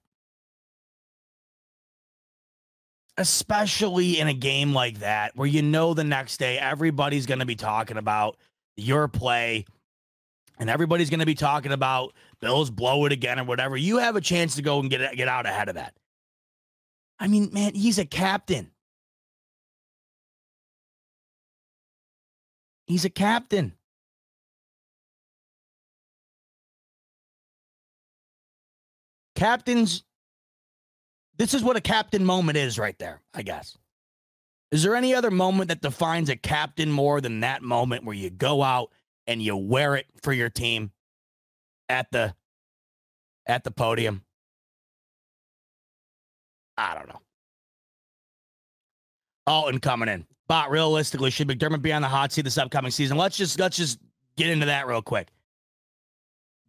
[3.19, 7.47] Especially in a game like that, where you know the next day everybody's going to
[7.47, 8.37] be talking about
[8.77, 9.65] your play
[10.59, 13.77] and everybody's going to be talking about Bills blow it again or whatever.
[13.77, 15.95] You have a chance to go and get, get out ahead of that.
[17.19, 18.71] I mean, man, he's a captain.
[22.87, 23.73] He's a captain.
[29.35, 30.05] Captains,
[31.39, 33.77] this is what a captain moment is right there, I guess.
[34.73, 38.31] Is there any other moment that defines a captain more than that moment where you
[38.31, 38.91] go out
[39.27, 40.91] and you wear it for your team
[41.89, 42.35] at the
[43.47, 44.25] at the podium?
[46.77, 47.21] I don't know.
[49.47, 50.27] Alton coming in.
[50.49, 53.17] But realistically, should McDermott be on the hot seat this upcoming season?
[53.17, 53.99] Let's just let's just
[54.37, 55.29] get into that real quick.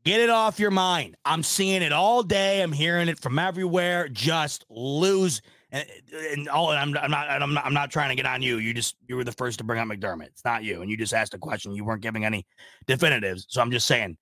[0.07, 1.17] Get it off your mind.
[1.25, 2.61] I'm seeing it all day.
[2.61, 4.07] I'm hearing it from everywhere.
[4.07, 5.41] Just lose
[5.73, 5.85] and,
[6.31, 6.69] and all.
[6.69, 7.29] I'm, I'm not.
[7.29, 7.65] I'm not.
[7.65, 8.59] I'm not trying to get on you.
[8.59, 10.27] You just you were the first to bring up McDermott.
[10.27, 10.81] It's not you.
[10.81, 11.73] And you just asked a question.
[11.73, 12.45] You weren't giving any
[12.87, 13.47] definitives.
[13.49, 14.15] So I'm just saying,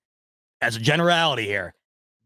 [0.60, 1.72] as a generality here,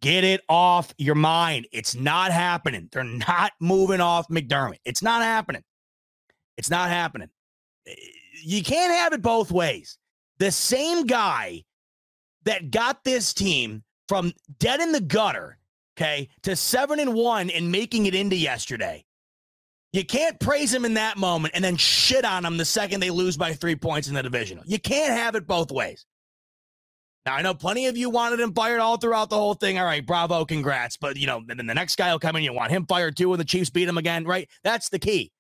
[0.01, 1.69] get it off your mind.
[1.71, 2.89] It's not happening.
[2.91, 4.79] They're not moving off McDermott.
[4.87, 5.65] It's not happening.
[6.57, 7.29] It's not happening.
[7.87, 7.93] Eh,
[8.43, 9.99] you can't have it both ways.
[10.39, 11.65] The same guy
[12.45, 15.59] that got this team from dead in the gutter,
[15.97, 19.05] okay, to seven and one and making it into yesterday.
[19.93, 23.11] You can't praise him in that moment and then shit on him the second they
[23.11, 24.65] lose by three points in the divisional.
[24.67, 26.07] You can't have it both ways.
[27.27, 29.79] Now I know plenty of you wanted him fired all throughout the whole thing.
[29.79, 30.97] All right, bravo, congrats.
[30.97, 32.45] But you know, then the next guy will come in.
[32.45, 34.49] You want him fired too, and the Chiefs beat him again, right?
[34.65, 35.33] That's the key.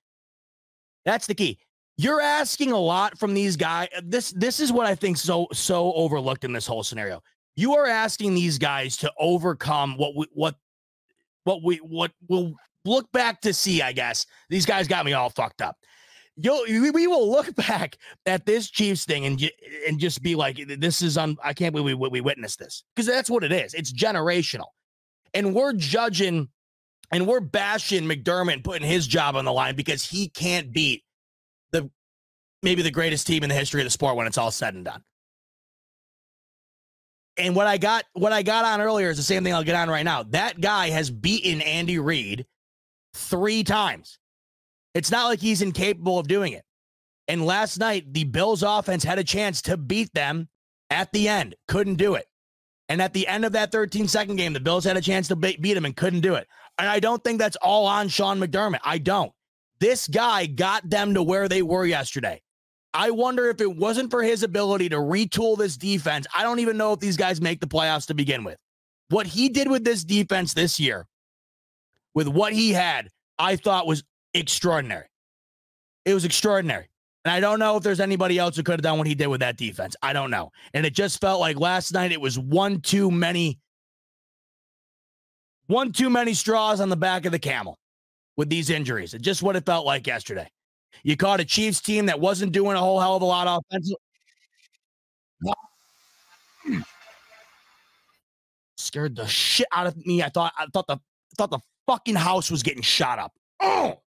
[1.04, 1.58] That's the key.
[2.00, 3.88] You're asking a lot from these guys.
[4.02, 7.22] This this is what I think so so overlooked in this whole scenario.
[7.56, 10.54] You are asking these guys to overcome what we what
[11.44, 12.54] what we what we'll
[12.86, 13.82] look back to see.
[13.82, 15.76] I guess these guys got me all fucked up.
[16.36, 19.50] You'll, we will look back at this Chiefs thing and
[19.86, 21.36] and just be like, this is on.
[21.44, 23.74] I can't believe we, we witnessed this because that's what it is.
[23.74, 24.68] It's generational,
[25.34, 26.48] and we're judging
[27.12, 31.02] and we're bashing McDermott putting his job on the line because he can't beat
[32.62, 34.84] maybe the greatest team in the history of the sport when it's all said and
[34.84, 35.02] done.
[37.36, 39.76] And what I got what I got on earlier is the same thing I'll get
[39.76, 40.24] on right now.
[40.24, 42.46] That guy has beaten Andy Reid
[43.14, 44.18] 3 times.
[44.94, 46.64] It's not like he's incapable of doing it.
[47.28, 50.48] And last night the Bills offense had a chance to beat them
[50.90, 52.26] at the end, couldn't do it.
[52.88, 55.36] And at the end of that 13 second game, the Bills had a chance to
[55.36, 56.48] beat him and couldn't do it.
[56.76, 58.80] And I don't think that's all on Sean McDermott.
[58.82, 59.32] I don't.
[59.78, 62.42] This guy got them to where they were yesterday.
[62.92, 66.26] I wonder if it wasn't for his ability to retool this defense.
[66.34, 68.56] I don't even know if these guys make the playoffs to begin with.
[69.10, 71.06] What he did with this defense this year,
[72.14, 74.02] with what he had, I thought was
[74.34, 75.06] extraordinary.
[76.04, 76.88] It was extraordinary.
[77.24, 79.26] And I don't know if there's anybody else who could have done what he did
[79.26, 79.94] with that defense.
[80.02, 80.50] I don't know.
[80.74, 83.58] And it just felt like last night it was one too many
[85.66, 87.78] one too many straws on the back of the camel
[88.36, 89.14] with these injuries.
[89.14, 90.48] It's just what it felt like yesterday.
[91.02, 93.96] You caught a Chiefs team that wasn't doing a whole hell of a lot offensively.
[98.76, 100.22] Scared the shit out of me.
[100.22, 103.32] I thought I thought the I thought the fucking house was getting shot up.
[103.60, 104.00] Oh.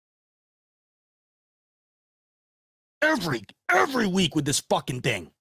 [3.01, 5.31] Every every week with this fucking thing.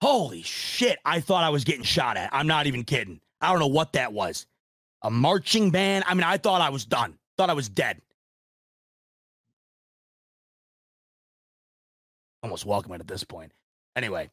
[0.00, 0.98] Holy shit.
[1.04, 2.28] I thought I was getting shot at.
[2.32, 3.20] I'm not even kidding.
[3.40, 4.46] I don't know what that was.
[5.04, 6.04] A marching band.
[6.06, 7.16] I mean, I thought I was done.
[7.36, 8.00] Thought I was dead.
[12.42, 13.52] Almost welcome it at this point.
[13.96, 14.30] Anyway,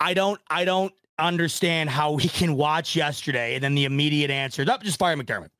[0.00, 4.62] I don't I don't understand how we can watch yesterday and then the immediate answer,
[4.62, 5.50] up, oh, just fire McDermott.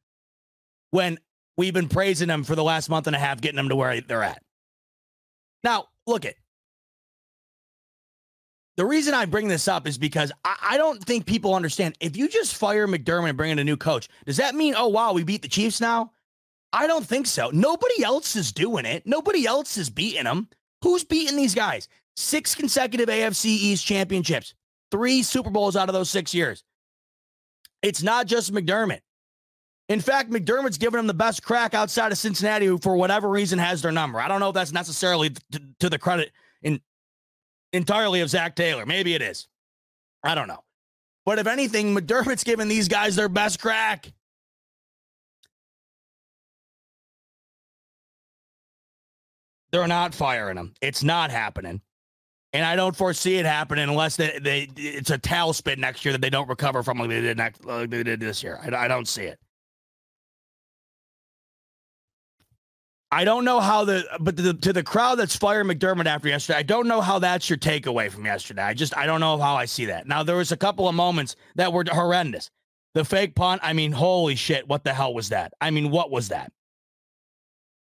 [0.90, 1.18] When
[1.56, 4.00] we've been praising them for the last month and a half, getting them to where
[4.00, 4.42] they're at.
[5.62, 6.34] Now, look at
[8.81, 11.99] the reason I bring this up is because I, I, don't think people understand.
[12.01, 14.89] If you just fire McDermott and bring in a new coach, does that mean, oh,
[14.89, 16.12] wow, we beat the Chiefs now?
[16.72, 17.51] I don't think so.
[17.51, 19.07] Nobody else is doing it.
[19.07, 20.49] Nobody else is beating them.
[20.81, 21.89] Who's beating these guys?
[22.16, 24.55] Six consecutive AFC East championships,
[24.91, 26.64] three Super Bowls out of those six years.
[27.83, 29.01] It's not just McDermott.
[29.91, 33.59] In fact, McDermott's given them the best crack outside of Cincinnati, who for whatever reason
[33.59, 34.22] has their number.
[34.22, 36.81] I don't know if that's necessarily to, to the credit in
[37.72, 38.86] entirely of Zac Taylor.
[38.86, 39.48] Maybe it is.
[40.22, 40.62] I don't know.
[41.24, 44.12] But if anything, McDermott's given these guys their best crack.
[49.72, 50.74] They're not firing him.
[50.80, 51.80] It's not happening.
[52.52, 56.20] And I don't foresee it happening unless they, they it's a tailspin next year that
[56.20, 58.58] they don't recover from like they did next like they did this year.
[58.60, 59.38] I, I don't see it.
[63.12, 66.28] I don't know how the but to the, to the crowd that's firing McDermott after
[66.28, 68.62] yesterday, I don't know how that's your takeaway from yesterday.
[68.62, 70.06] I just I don't know how I see that.
[70.06, 72.50] Now there was a couple of moments that were horrendous.
[72.94, 75.52] The fake punt, I mean, holy shit, what the hell was that?
[75.61, 76.52] I mean, what was that?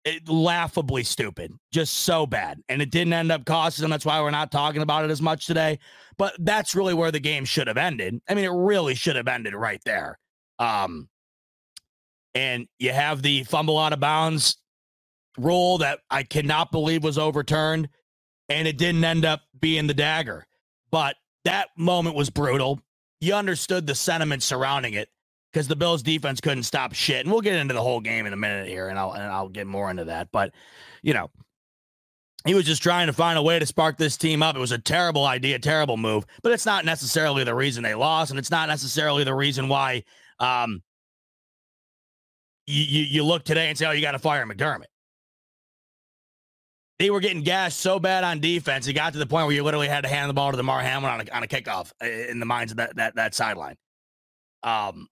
[0.04, 2.60] it, laughably stupid, just so bad.
[2.68, 3.90] And it didn't end up costing them.
[3.90, 5.78] That's why we're not talking about it as much today.
[6.18, 8.20] But that's really where the game should have ended.
[8.28, 10.18] I mean, it really should have ended right there.
[10.58, 11.08] Um,
[12.34, 14.56] and you have the fumble out of bounds
[15.38, 17.88] rule that I cannot believe was overturned,
[18.48, 20.46] and it didn't end up being the dagger.
[20.90, 22.80] But that moment was brutal.
[23.20, 25.08] You understood the sentiment surrounding it
[25.52, 27.24] because the Bills defense couldn't stop shit.
[27.24, 29.48] And we'll get into the whole game in a minute here, and I'll and I'll
[29.48, 30.28] get more into that.
[30.32, 30.52] But
[31.02, 31.30] you know,
[32.44, 34.56] he was just trying to find a way to spark this team up.
[34.56, 38.30] It was a terrible idea, terrible move, but it's not necessarily the reason they lost,
[38.30, 40.04] and it's not necessarily the reason why
[40.40, 40.82] um
[42.66, 44.86] you you, you look today and say, oh, you got to fire McDermott.
[47.02, 49.64] They were getting gashed so bad on defense, it got to the point where you
[49.64, 52.38] literally had to hand the ball to Damar Hamlin on a, on a kickoff in
[52.38, 53.74] the minds of that that that sideline.
[54.62, 55.08] Um,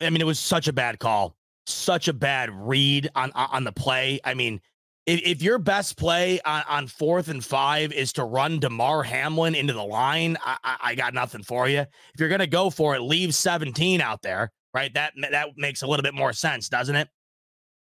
[0.00, 1.34] I mean, it was such a bad call,
[1.66, 4.20] such a bad read on on the play.
[4.22, 4.60] I mean,
[5.04, 9.56] if, if your best play on, on fourth and five is to run Damar Hamlin
[9.56, 11.80] into the line, I, I, I got nothing for you.
[11.80, 14.94] If you're gonna go for it, leave 17 out there, right?
[14.94, 17.08] That that makes a little bit more sense, doesn't it?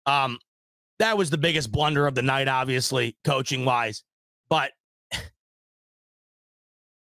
[0.08, 0.40] Um,
[1.00, 4.04] that was the biggest blunder of the night, obviously, coaching wise.
[4.50, 4.72] But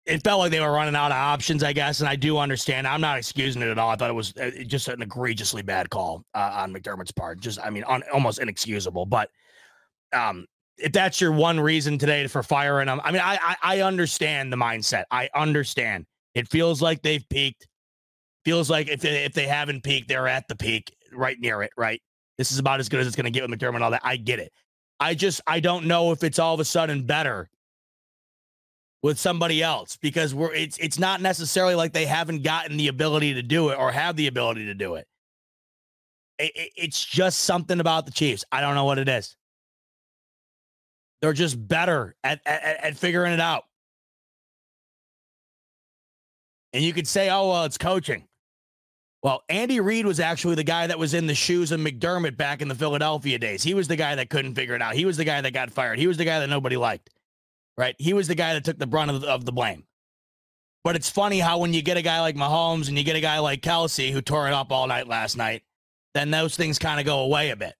[0.06, 2.86] it felt like they were running out of options, I guess, and I do understand.
[2.86, 3.90] I'm not excusing it at all.
[3.90, 7.40] I thought it was uh, just an egregiously bad call uh, on McDermott's part.
[7.40, 9.06] Just, I mean, almost inexcusable.
[9.06, 9.30] But
[10.12, 10.46] um,
[10.78, 14.52] if that's your one reason today for firing them, I mean, I, I I understand
[14.52, 15.04] the mindset.
[15.10, 16.06] I understand.
[16.34, 17.66] It feels like they've peaked.
[18.44, 21.70] Feels like if they, if they haven't peaked, they're at the peak, right near it.
[21.76, 22.00] Right.
[22.40, 23.74] This is about as good as it's going to get with McDermott.
[23.74, 24.00] And all that.
[24.02, 24.50] I get it.
[24.98, 27.50] I just I don't know if it's all of a sudden better
[29.02, 33.34] with somebody else because we're it's it's not necessarily like they haven't gotten the ability
[33.34, 35.06] to do it or have the ability to do it.
[36.38, 38.42] it, it it's just something about the Chiefs.
[38.50, 39.36] I don't know what it is.
[41.20, 43.64] They're just better at, at, at figuring it out.
[46.72, 48.24] And you could say, oh, well, it's coaching.
[49.22, 52.62] Well, Andy Reid was actually the guy that was in the shoes of McDermott back
[52.62, 53.62] in the Philadelphia days.
[53.62, 54.94] He was the guy that couldn't figure it out.
[54.94, 55.98] He was the guy that got fired.
[55.98, 57.10] He was the guy that nobody liked
[57.80, 57.96] right?
[57.98, 59.84] He was the guy that took the brunt of the, of the blame.
[60.84, 63.20] But it's funny how when you get a guy like Mahomes and you get a
[63.20, 65.62] guy like Kelce who tore it up all night last night,
[66.12, 67.74] then those things kind of go away a bit.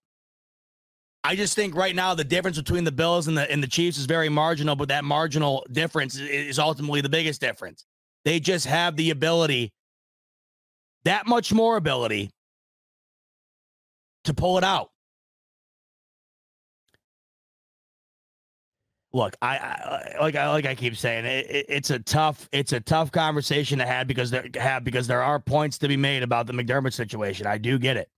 [1.23, 3.99] I just think right now the difference between the Bills and the and the Chiefs
[3.99, 7.85] is very marginal, but that marginal difference is ultimately the biggest difference.
[8.25, 9.75] They just have the ability,
[11.05, 12.31] that much more ability,
[14.25, 14.91] to pull it out.
[19.13, 22.73] look, I, I, like I like I keep saying, it, it, it's a tough it's
[22.73, 26.23] a tough conversation to have because there have because there are points to be made
[26.23, 27.47] about the McDermott situation.
[27.47, 28.09] I do get it,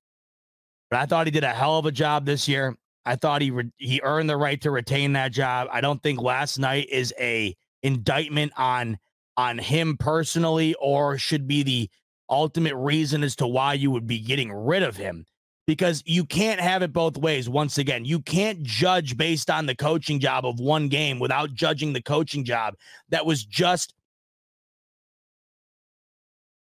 [0.91, 2.77] but I thought he did a hell of a job this year.
[3.05, 5.69] I thought he re- he earned the right to retain that job.
[5.73, 8.99] I don't think last night is a indictment on
[9.37, 11.91] on him personally or should be the
[12.33, 15.27] ultimate reason as to why you would be getting rid of him
[15.67, 17.49] because you can't have it both ways.
[17.49, 21.93] Once again, you can't judge based on the coaching job of one game without judging
[21.93, 22.75] the coaching job
[23.11, 23.95] that was just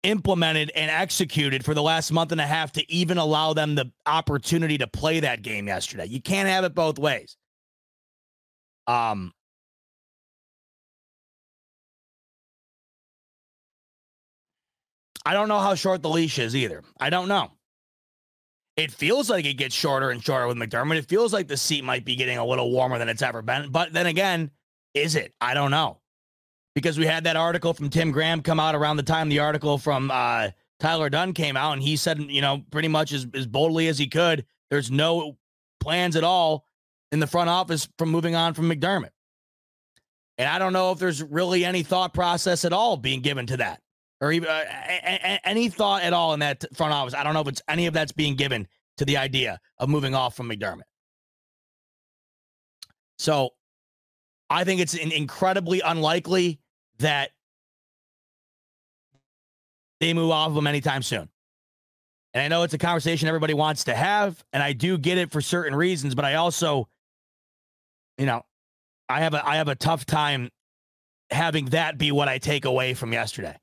[0.03, 3.89] implemented and executed for the last month and a half to even allow them the
[4.05, 6.05] opportunity to play that game yesterday.
[6.05, 7.38] You can't have it both ways.
[8.86, 9.32] Um
[15.26, 16.84] I don't know how short the leash is either.
[16.99, 17.51] I don't know.
[18.76, 20.97] It feels like it gets shorter and shorter with McDermott.
[20.97, 23.71] It feels like the seat might be getting a little warmer than it's ever been.
[23.71, 24.49] But then again,
[24.93, 25.34] is it?
[25.39, 25.99] I don't know.
[26.74, 29.78] Because we had that article from Tim Graham come out around the time the article
[29.78, 30.49] from uh,
[30.80, 33.99] Tyler Dunne came out, and he said, you know, pretty much as, as boldly as
[33.99, 35.38] he could, There's no
[35.80, 36.65] plans at all
[37.11, 39.11] in the front office from moving on from McDermott.
[40.39, 43.57] And I don't know if there's really any thought process at all being given to
[43.57, 43.82] that
[44.24, 47.13] or even uh, a- a- any thought at all in that front office.
[47.13, 48.67] I don't know if it's any of that's being given
[48.97, 50.84] to the idea of moving off from McDermott.
[53.17, 53.49] So
[54.49, 56.61] I think it's incredibly unlikely
[56.99, 57.32] that
[59.99, 61.28] they move off of him anytime soon.
[62.34, 65.32] And I know it's a conversation everybody wants to have, and I do get it
[65.32, 66.88] for certain reasons, but I also,
[68.17, 68.41] you know,
[69.09, 70.49] I have a I have a tough time
[71.30, 73.57] having that be what I take away from yesterday.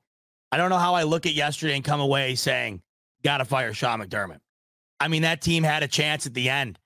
[0.51, 2.81] I don't know how I look at yesterday and come away saying,
[3.23, 4.39] gotta fire Sean McDermott.
[4.99, 6.77] I mean, that team had a chance at the end.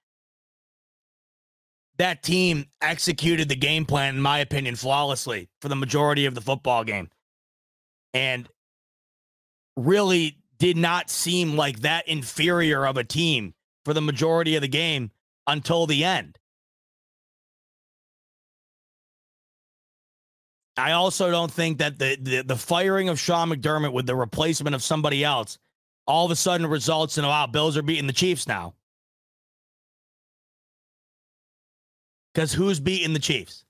[1.97, 6.41] That team executed the game plan, in my opinion, flawlessly for the majority of the
[6.41, 7.09] football game.
[8.13, 8.47] And
[9.77, 13.53] really did not seem like that inferior of a team
[13.83, 15.11] for the majority of the game
[15.47, 16.37] until the end.
[20.77, 24.75] I also don't think that the, the, the firing of Sean McDermott with the replacement
[24.75, 25.57] of somebody else
[26.07, 28.75] all of a sudden results in wow, Bills are beating the Chiefs now.
[32.33, 33.63] Because who's beating the Chiefs?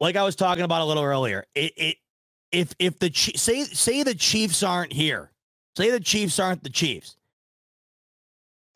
[0.00, 1.96] Like I was talking about a little earlier, it, it
[2.52, 5.32] if if the say say the Chiefs aren't here,
[5.76, 7.16] say the Chiefs aren't the Chiefs.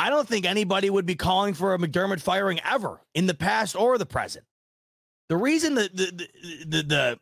[0.01, 3.77] I don't think anybody would be calling for a McDermott firing ever in the past
[3.77, 4.45] or the present.
[5.33, 7.21] The reason that the the, the the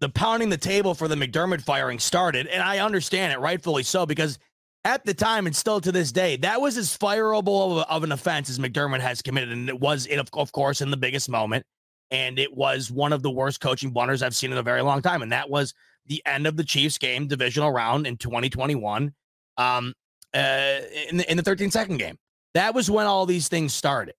[0.00, 4.06] the pounding the table for the McDermott firing started, and I understand it, rightfully so,
[4.06, 4.40] because
[4.84, 8.50] at the time and still to this day, that was as fireable of, an offense
[8.50, 11.64] as McDermott has committed, and it was, of, of course, in the biggest moment
[12.10, 15.00] and it was one of the worst coaching blunders I've seen in a very long
[15.00, 15.22] time.
[15.22, 15.74] And that was
[16.06, 19.14] the end of the Chiefs game, divisional round in 2021,
[19.58, 19.94] um,
[20.34, 22.18] uh, in the in the 13 second game.
[22.54, 24.16] That was when all these things started.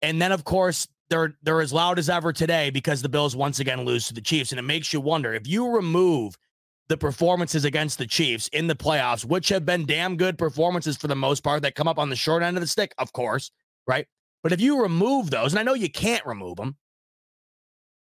[0.00, 3.60] And then, of course, they're they're as loud as ever today because the Bills once
[3.60, 6.36] again lose to the Chiefs, and it makes you wonder if you remove
[6.88, 11.08] the performances against the Chiefs in the playoffs, which have been damn good performances for
[11.08, 13.50] the most part, that come up on the short end of the stick, of course,
[13.86, 14.06] right?
[14.42, 16.76] But if you remove those, and I know you can't remove them,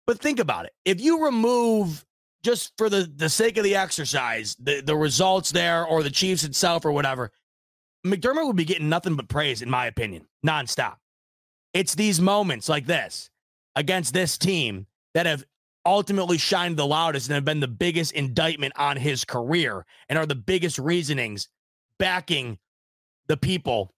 [0.06, 0.74] but think about it.
[0.86, 2.06] If you remove
[2.44, 6.44] just for the, the sake of the exercise, the, the results there or the Chiefs
[6.44, 7.32] itself or whatever,
[8.06, 10.98] McDermott would be getting nothing but praise, in my opinion, nonstop.
[11.74, 13.30] It's these moments like this
[13.76, 15.44] against this team that have
[15.86, 20.26] ultimately shined the loudest and have been the biggest indictment on his career and are
[20.26, 21.48] the biggest reasonings
[21.98, 22.58] backing
[23.28, 23.94] the people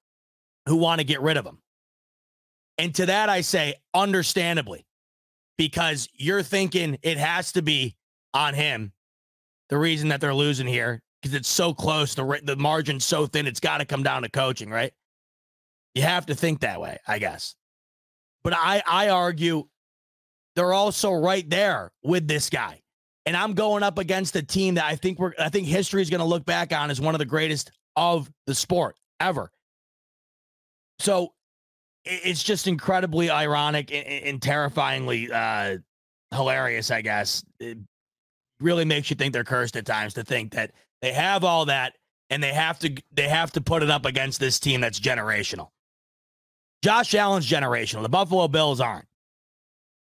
[0.68, 1.60] who want to get rid of him.
[2.78, 4.86] And to that, I say, understandably,
[5.58, 7.98] because you're thinking it has to be
[8.34, 8.94] on him.
[9.70, 13.48] The reason that they're losing here, because it's so close, the, the margin's so thin,
[13.48, 14.94] it's got to come down to coaching, right?
[15.94, 17.56] You have to think that way, I guess.
[18.44, 19.66] But I, I argue
[20.56, 22.82] they're also right there with this guy.
[23.26, 26.10] And I'm going up against a team that I think we're I think history is
[26.10, 29.52] going to look back on as one of the greatest of the sport ever.
[31.00, 31.34] So
[32.06, 35.78] it's just incredibly ironic and, and terrifyingly uh,
[36.34, 37.44] hilarious, I guess.
[37.60, 37.78] It
[38.60, 40.72] really makes you think they're cursed at times to think that
[41.02, 41.94] they have all that
[42.30, 45.70] and they have to they have to put it up against this team that's generational.
[46.84, 48.04] Josh Allen's generational.
[48.04, 49.06] The Buffalo Bills aren't.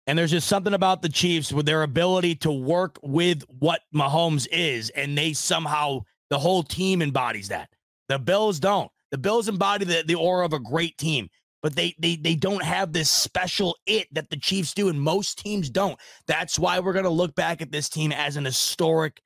[0.07, 4.49] And there's just something about the Chiefs with their ability to work with what Mahomes
[4.51, 7.69] is, and they somehow the whole team embodies that.
[8.09, 8.91] The Bills don't.
[9.11, 11.29] The Bills embody the, the aura of a great team
[11.63, 15.39] but they they they don't have this special it that the Chiefs do, and most
[15.39, 15.99] teams don't.
[16.27, 19.21] That's why we're gonna look back at this team as an historic,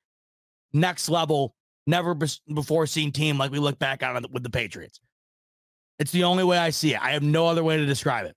[0.72, 1.54] next level,
[1.86, 2.14] never
[2.52, 5.00] before seen team like we look back on it with the Patriots.
[5.98, 7.00] It's the only way I see it.
[7.00, 8.34] I have no other way to describe it.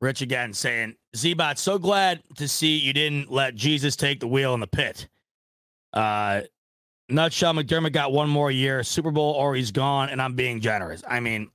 [0.00, 4.54] Rich again saying, Z-Bot, so glad to see you didn't let Jesus take the wheel
[4.54, 5.08] in the pit.
[5.98, 6.42] Uh,
[7.08, 11.02] Nutshell McDermott got one more year, Super Bowl, or he's gone, and I'm being generous.
[11.08, 11.50] I mean,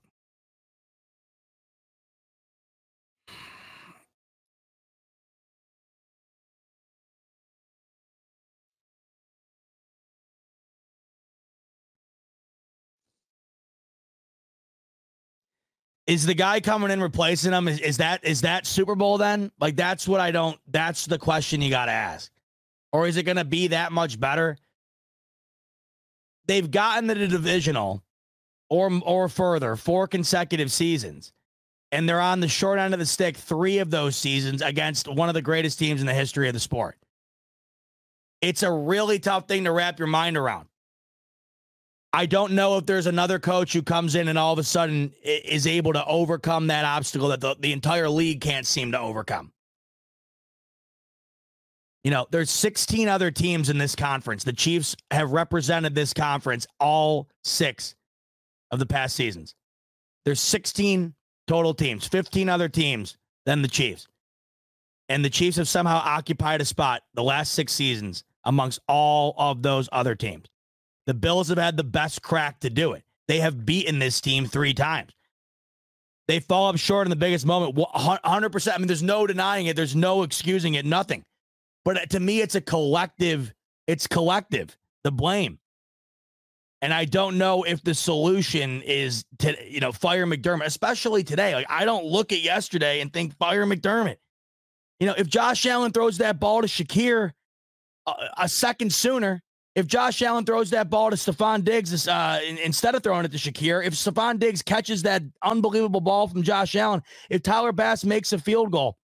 [16.05, 17.69] Is the guy coming in replacing him?
[17.69, 19.53] Is, is that is that Super Bowl then?
[19.61, 20.59] Like that's what I don't.
[20.67, 22.29] That's the question you got to ask.
[22.93, 24.57] Or is it going to be that much better?
[26.45, 28.03] They've gotten to the divisional
[28.69, 31.33] or or further four consecutive seasons
[31.93, 35.29] and they're on the short end of the stick 3 of those seasons against one
[35.29, 36.97] of the greatest teams in the history of the sport.
[38.41, 40.67] It's a really tough thing to wrap your mind around.
[42.11, 45.13] I don't know if there's another coach who comes in and all of a sudden
[45.23, 49.51] is able to overcome that obstacle that the, the entire league can't seem to overcome.
[52.03, 54.43] You know, there's 16 other teams in this conference.
[54.43, 57.95] The Chiefs have represented this conference all six
[58.71, 59.55] of the past seasons.
[60.25, 61.13] There's 16
[61.47, 64.07] total teams, 15 other teams than the Chiefs.
[65.07, 69.61] And the Chiefs have somehow occupied a spot the last six seasons amongst all of
[69.61, 70.45] those other teams.
[71.05, 73.03] The Bills have had the best crack to do it.
[73.27, 75.11] They have beaten this team three times.
[76.27, 77.75] They fall up short in the biggest moment.
[77.75, 78.73] 100%.
[78.73, 79.75] I mean, there's no denying it.
[79.75, 80.85] There's no excusing it.
[80.85, 81.23] Nothing.
[81.85, 83.53] But uh, to me, it's a collective,
[83.87, 85.59] it's collective, the blame.
[86.81, 91.55] And I don't know if the solution is to, you know, fire McDermott, especially today.
[91.55, 94.17] Like, I don't look at yesterday and think fire McDermott.
[94.99, 97.31] You know, if Josh Allen throws that ball to Shakir
[98.05, 99.41] a, uh, a second sooner,
[99.75, 103.37] if Josh Allen throws that ball to Stefon Diggs uh, instead of throwing it to
[103.37, 108.33] Shakir, if Stefon Diggs catches that unbelievable ball from Josh Allen, if Tyler Bass makes
[108.33, 108.97] a field goal,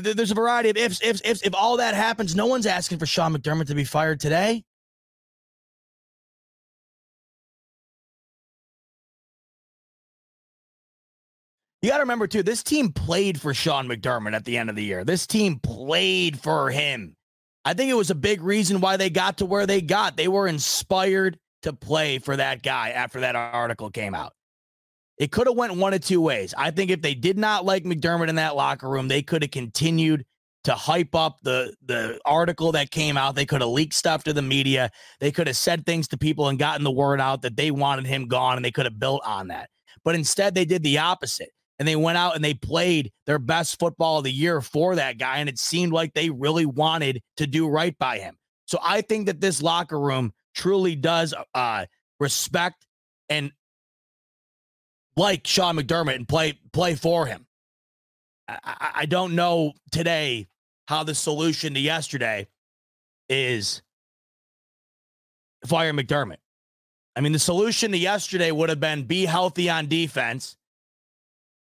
[0.00, 1.42] there's a variety of ifs, ifs, ifs.
[1.42, 4.64] If all that happens, no one's asking for Sean McDermott to be fired today.
[11.82, 14.76] You got to remember, too, this team played for Sean McDermott at the end of
[14.76, 15.04] the year.
[15.04, 17.14] This team played for him.
[17.64, 20.16] I think it was a big reason why they got to where they got.
[20.16, 24.32] They were inspired to play for that guy after that article came out.
[25.18, 26.54] It could have went one of two ways.
[26.56, 29.50] I think if they did not like McDermott in that locker room, they could have
[29.50, 30.24] continued
[30.64, 33.34] to hype up the the article that came out.
[33.34, 34.90] They could have leaked stuff to the media.
[35.20, 38.06] They could have said things to people and gotten the word out that they wanted
[38.06, 39.70] him gone and they could have built on that.
[40.04, 41.50] But instead they did the opposite.
[41.78, 45.18] And they went out and they played their best football of the year for that
[45.18, 48.38] guy and it seemed like they really wanted to do right by him.
[48.64, 51.84] So I think that this locker room truly does uh
[52.18, 52.86] respect
[53.28, 53.52] and
[55.16, 57.46] like Sean McDermott and play play for him.
[58.48, 60.46] I, I don't know today
[60.86, 62.46] how the solution to yesterday
[63.28, 63.82] is
[65.66, 66.36] fire McDermott.
[67.16, 70.56] I mean, the solution to yesterday would have been be healthy on defense.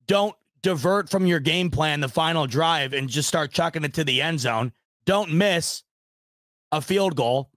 [0.07, 4.05] Don't divert from your game plan the final drive and just start chucking it to
[4.05, 4.73] the end zone.
[5.05, 5.85] Don't miss
[6.73, 7.51] a field goal,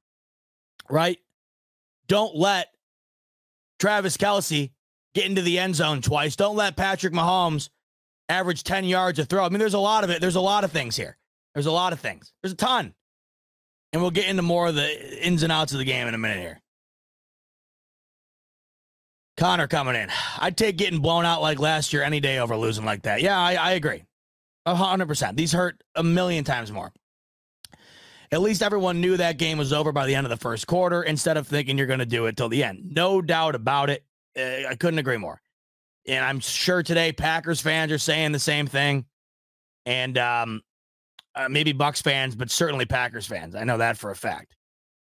[0.90, 1.18] right?
[2.08, 2.68] Don't let
[3.80, 4.72] Travis Kelce
[5.14, 6.36] get into the end zone twice.
[6.36, 7.70] Don't let Patrick Mahomes
[8.30, 9.44] average 10 yards a throw.
[9.44, 10.22] I mean, there's a lot of it.
[10.22, 11.18] There's a lot of things here.
[11.54, 12.32] There's a lot of things.
[12.42, 12.94] There's a ton.
[13.94, 16.18] And we'll get into more of the ins and outs of the game in a
[16.18, 16.62] minute here.
[19.38, 20.10] Connor coming in.
[20.40, 23.22] I'd take getting blown out like last year any day over losing like that.
[23.22, 24.04] Yeah, I, I agree.
[24.68, 25.36] 100%.
[25.36, 26.94] These hurt a million times more.
[28.32, 31.04] At least everyone knew that game was over by the end of the first quarter
[31.04, 32.94] instead of thinking you're going to do it till the end.
[32.94, 34.06] No doubt about it.
[34.38, 35.42] Uh, I couldn't agree more.
[36.08, 39.06] And I'm sure today Packers fans are saying the same thing.
[39.86, 40.62] And um,
[41.36, 43.56] uh, maybe Bucks fans, but certainly Packers fans.
[43.56, 44.56] I know that for a fact.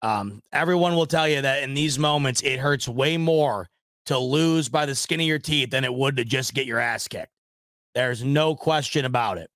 [0.02, 3.68] Um, everyone will tell you that in these moments, it hurts way more
[4.06, 6.80] to lose by the skin of your teeth than it would to just get your
[6.80, 7.32] ass kicked.
[7.96, 9.50] There's no question about it.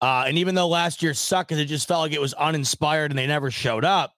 [0.00, 3.10] Uh, and even though last year sucked because it just felt like it was uninspired
[3.10, 4.12] and they never showed up,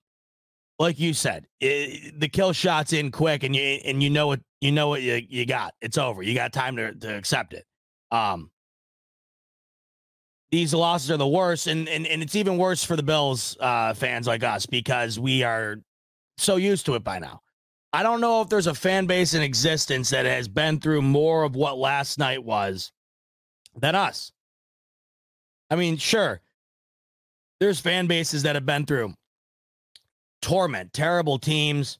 [0.78, 4.40] like you said, it, the kill shot's in quick, and you and you know what
[4.60, 5.74] you know what you, you got.
[5.80, 6.22] It's over.
[6.22, 7.64] You got time to to accept it.
[8.10, 8.50] Um,
[10.50, 13.94] these losses are the worst, and and and it's even worse for the Bills uh,
[13.94, 15.76] fans like us because we are
[16.36, 17.40] so used to it by now.
[17.92, 21.44] I don't know if there's a fan base in existence that has been through more
[21.44, 22.92] of what last night was
[23.74, 24.32] than us.
[25.70, 26.42] I mean, sure,
[27.58, 29.14] there's fan bases that have been through
[30.42, 31.98] torment, terrible teams,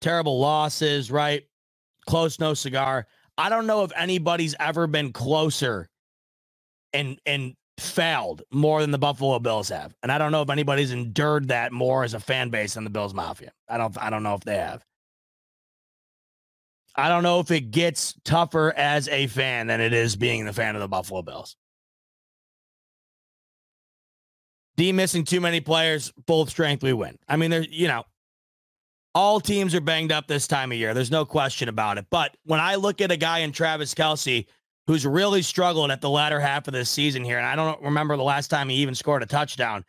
[0.00, 1.44] terrible losses, right?
[2.06, 3.06] Close, no cigar.
[3.36, 5.88] I don't know if anybody's ever been closer
[6.92, 9.94] and and failed more than the Buffalo Bills have.
[10.02, 12.90] And I don't know if anybody's endured that more as a fan base than the
[12.90, 13.52] Bills Mafia.
[13.68, 14.84] I don't I don't know if they have.
[16.96, 20.52] I don't know if it gets tougher as a fan than it is being the
[20.52, 21.56] fan of the Buffalo Bills.
[24.78, 27.18] D missing too many players, full strength, we win.
[27.28, 28.04] I mean, there, you know,
[29.12, 30.94] all teams are banged up this time of year.
[30.94, 32.06] There's no question about it.
[32.10, 34.46] But when I look at a guy in Travis Kelce
[34.86, 38.16] who's really struggled at the latter half of this season here, and I don't remember
[38.16, 39.84] the last time he even scored a touchdown,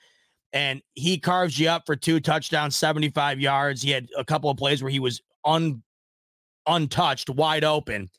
[0.54, 3.84] and he carves you up for two touchdowns, 75 yards.
[3.84, 5.84] He had a couple of plays where he was un
[6.66, 8.10] untouched, wide open.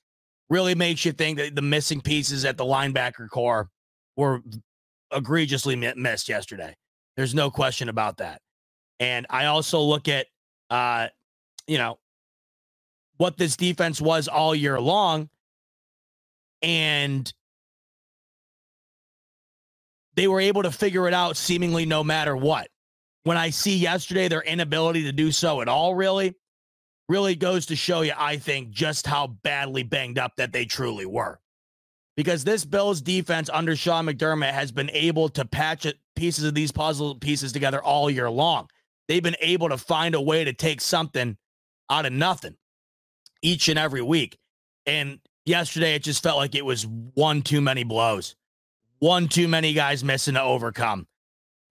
[0.49, 3.69] Really makes you think that the missing pieces at the linebacker core
[4.17, 4.41] were
[5.13, 6.77] egregiously missed yesterday.
[7.17, 8.41] There's no question about that.
[8.99, 10.27] And I also look at
[10.71, 11.09] uh,
[11.67, 11.99] you know,
[13.17, 15.29] what this defense was all year long.
[16.63, 17.33] And
[20.15, 22.69] they were able to figure it out seemingly no matter what.
[23.25, 26.35] When I see yesterday their inability to do so at all, really,
[27.09, 31.07] really goes to show you, I think, just how badly banged up that they truly
[31.07, 31.39] were.
[32.21, 36.71] Because this Bills defense under Sean McDermott has been able to patch pieces of these
[36.71, 38.69] puzzle pieces together all year long.
[39.09, 41.39] They've been able to find a way to take something
[41.89, 42.59] out of nothing
[43.41, 44.37] each and every week.
[44.85, 48.37] And yesterday, it just felt like it was one too many blows,
[48.99, 51.07] one too many guys missing to overcome.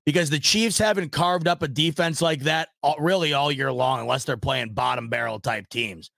[0.04, 4.00] Because the Chiefs haven't carved up a defense like that all, really all year long,
[4.00, 6.10] unless they're playing bottom barrel type teams.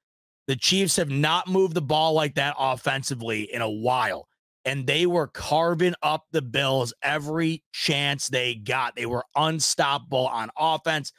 [0.47, 4.27] The Chiefs have not moved the ball like that offensively in a while.
[4.65, 8.95] And they were carving up the Bills every chance they got.
[8.95, 11.13] They were unstoppable on offense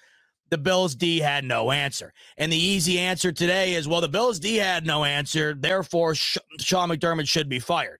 [0.53, 2.12] the Bills D had no answer.
[2.36, 5.55] And the easy answer today is well, the Bills D had no answer.
[5.55, 7.99] Therefore, Sean McDermott should be fired.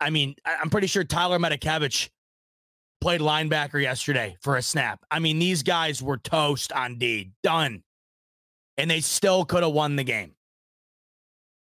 [0.00, 2.10] I mean, I'm pretty sure Tyler Matakevich
[3.00, 5.04] played linebacker yesterday for a snap.
[5.10, 7.82] I mean, these guys were toast on D, done.
[8.80, 10.34] And they still could have won the game.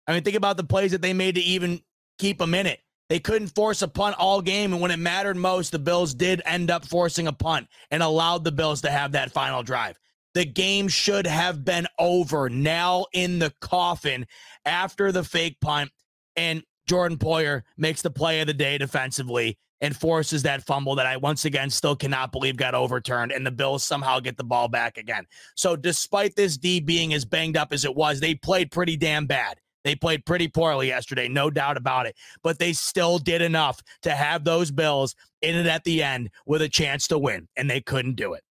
[0.06, 1.82] I mean, think about the plays that they made to even
[2.20, 2.80] keep them in it.
[3.10, 4.72] They couldn't force a punt all game.
[4.72, 8.44] And when it mattered most, the Bills did end up forcing a punt and allowed
[8.44, 9.98] the Bills to have that final drive.
[10.36, 14.28] The game should have been over, now in the coffin
[14.64, 15.90] after the fake punt.
[16.36, 21.06] And Jordan Poyer makes the play of the day defensively and forces that fumble that
[21.06, 23.32] I once again still cannot believe got overturned.
[23.32, 25.26] And the Bills somehow get the ball back again.
[25.56, 29.26] So, despite this D being as banged up as it was, they played pretty damn
[29.26, 29.58] bad.
[29.84, 34.12] They played pretty poorly yesterday, no doubt about it, but they still did enough to
[34.12, 37.80] have those Bills in it at the end with a chance to win, and they
[37.80, 38.44] couldn't do it.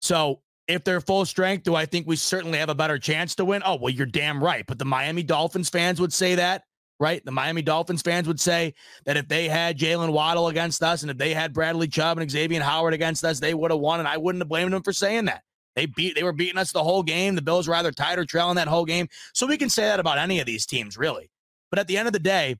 [0.00, 3.44] So, if they're full strength, do I think we certainly have a better chance to
[3.44, 3.62] win?
[3.64, 4.64] Oh, well, you're damn right.
[4.66, 6.64] But the Miami Dolphins fans would say that,
[6.98, 7.24] right?
[7.24, 8.74] The Miami Dolphins fans would say
[9.04, 12.30] that if they had Jaylen Waddle against us and if they had Bradley Chubb and
[12.30, 14.00] Xavier Howard against us, they would have won.
[14.00, 15.42] And I wouldn't have blamed them for saying that.
[15.74, 17.34] They beat they were beating us the whole game.
[17.34, 19.08] The Bills were either tied or trailing that whole game.
[19.34, 21.30] So we can say that about any of these teams, really.
[21.70, 22.56] But at the end of the day,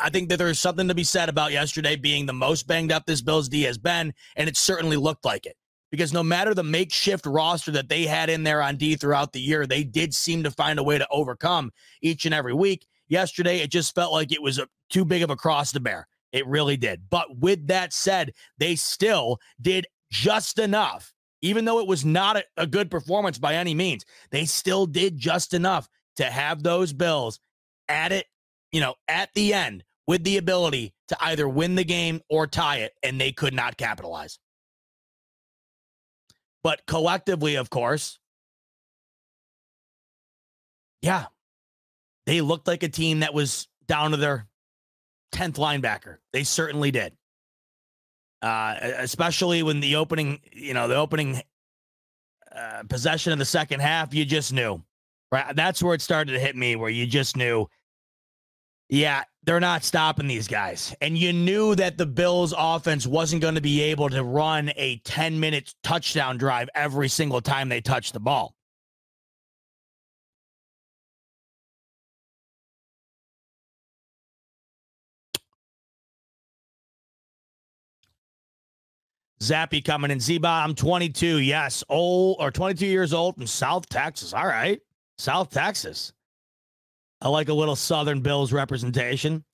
[0.00, 3.06] I think that there's something to be said about yesterday being the most banged up
[3.06, 5.56] this Bills D has been, and it certainly looked like it.
[5.90, 9.40] Because no matter the makeshift roster that they had in there on D throughout the
[9.40, 12.86] year, they did seem to find a way to overcome each and every week.
[13.10, 16.08] Yesterday, it just felt like it was a, too big of a cross to bear.
[16.32, 17.02] It really did.
[17.10, 21.12] But with that said, they still did just enough
[21.42, 25.16] even though it was not a, a good performance by any means, they still did
[25.16, 27.40] just enough to have those Bills
[27.88, 28.26] at it,
[28.72, 32.78] you know, at the end with the ability to either win the game or tie
[32.78, 34.38] it, and they could not capitalize.
[36.62, 38.18] But collectively, of course,
[41.00, 41.26] yeah,
[42.30, 44.46] they looked like a team that was down to their
[45.34, 46.16] 10th linebacker.
[46.32, 47.12] They certainly did
[48.42, 51.42] uh, especially when the opening, you know, the opening
[52.54, 54.82] uh, possession of the second half, you just knew,
[55.30, 55.54] right?
[55.54, 57.66] That's where it started to hit me, where you just knew,
[58.88, 60.94] yeah, they're not stopping these guys.
[61.00, 64.96] And you knew that the Bills offense wasn't going to be able to run a
[65.04, 68.54] 10 minute touchdown drive every single time they touched the ball.
[79.42, 80.18] Zappy coming in.
[80.18, 81.38] Zeba, I'm 22.
[81.38, 84.34] Yes, old or 22 years old from South Texas.
[84.34, 84.80] All right,
[85.18, 86.12] South Texas.
[87.22, 89.44] I like a little Southern Bills representation.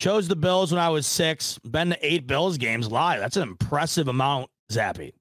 [0.00, 1.58] Chose the Bills when I was six.
[1.58, 3.20] Been to eight Bills games live.
[3.20, 5.12] That's an impressive amount, Zappy,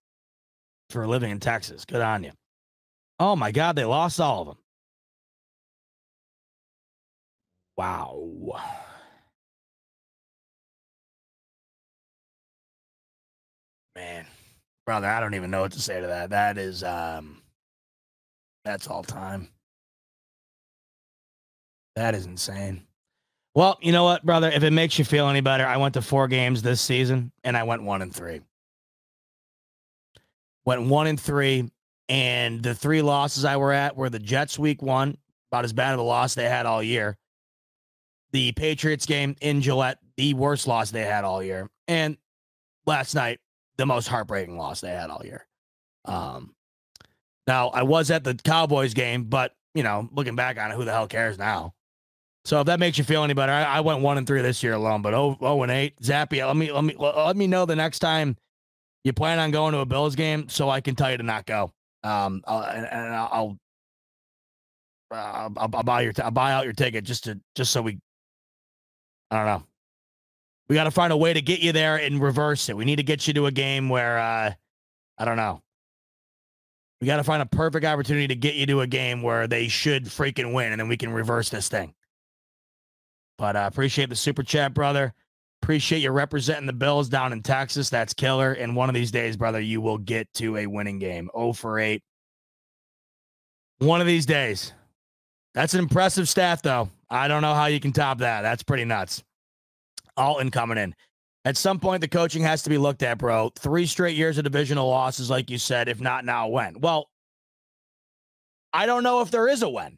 [0.89, 1.83] for living in Texas.
[1.85, 2.31] Good on you.
[3.19, 4.57] Oh my God, they lost all of them.
[7.75, 8.61] Wow.
[13.97, 14.27] Man,
[14.85, 16.29] brother, I don't even know what to say to that.
[16.29, 17.41] That is um
[18.63, 19.49] that's all time.
[21.95, 22.83] That is insane.
[23.55, 24.51] Well, you know what, brother?
[24.51, 27.57] If it makes you feel any better, I went to four games this season and
[27.57, 28.41] I went one and three.
[30.63, 31.71] Went one and three,
[32.07, 35.17] and the three losses I were at were the Jets week one,
[35.51, 37.17] about as bad of a loss they had all year.
[38.31, 41.67] The Patriots game in Gillette, the worst loss they had all year.
[41.87, 42.15] And
[42.85, 43.39] last night
[43.77, 45.45] the most heartbreaking loss they had all year.
[46.05, 46.55] Um,
[47.45, 50.85] now I was at the Cowboys game, but you know, looking back on it, who
[50.85, 51.73] the hell cares now?
[52.45, 54.63] So if that makes you feel any better, I, I went one and three this
[54.63, 55.99] year alone, but oh, oh and eight.
[56.01, 58.37] Zappy, let me let me let me know the next time
[59.03, 61.45] you plan on going to a Bills game, so I can tell you to not
[61.45, 61.71] go.
[62.03, 63.57] Um, I'll, and, and I'll,
[65.11, 67.81] uh, I'll, I'll buy your t- I'll buy out your ticket just to just so
[67.81, 67.99] we.
[69.29, 69.63] I don't know.
[70.69, 72.75] We got to find a way to get you there and reverse it.
[72.75, 74.53] We need to get you to a game where uh,
[75.17, 75.61] I don't know.
[76.99, 79.67] We got to find a perfect opportunity to get you to a game where they
[79.67, 81.93] should freaking win, and then we can reverse this thing.
[83.37, 85.13] But I uh, appreciate the super chat, brother.
[85.61, 87.89] Appreciate you representing the Bills down in Texas.
[87.89, 88.53] That's killer.
[88.53, 91.29] And one of these days, brother, you will get to a winning game.
[91.35, 92.01] 0 for 8.
[93.79, 94.73] One of these days.
[95.53, 96.89] That's an impressive stat, though.
[97.09, 98.41] I don't know how you can top that.
[98.41, 99.23] That's pretty nuts.
[100.17, 100.95] Alton coming in.
[101.45, 103.51] At some point, the coaching has to be looked at, bro.
[103.57, 105.87] Three straight years of divisional losses, like you said.
[105.87, 106.79] If not now, when?
[106.81, 107.09] Well,
[108.73, 109.97] I don't know if there is a when.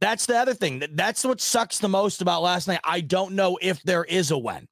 [0.00, 0.82] That's the other thing.
[0.94, 2.80] That's what sucks the most about last night.
[2.82, 4.66] I don't know if there is a when.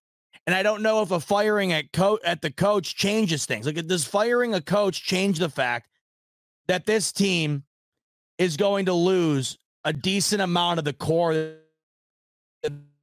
[0.46, 3.66] And I don't know if a firing at co- at the coach changes things.
[3.66, 5.88] Like does firing a coach change the fact
[6.66, 7.64] that this team
[8.38, 11.54] is going to lose a decent amount of the core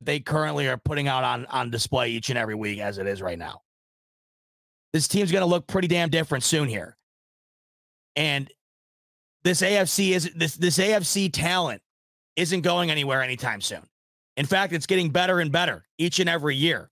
[0.01, 3.21] they currently are putting out on on display each and every week as it is
[3.21, 3.61] right now.
[4.93, 6.97] This team's going to look pretty damn different soon here.
[8.15, 8.49] And
[9.43, 11.81] this AFC is this this AFC talent
[12.35, 13.83] isn't going anywhere anytime soon.
[14.35, 16.89] In fact, it's getting better and better each and every year.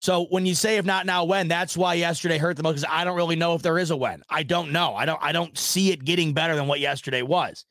[0.00, 2.90] So when you say if not now when, that's why yesterday hurt the most because
[2.90, 4.22] I don't really know if there is a when.
[4.28, 4.94] I don't know.
[4.94, 7.64] I don't I don't see it getting better than what yesterday was.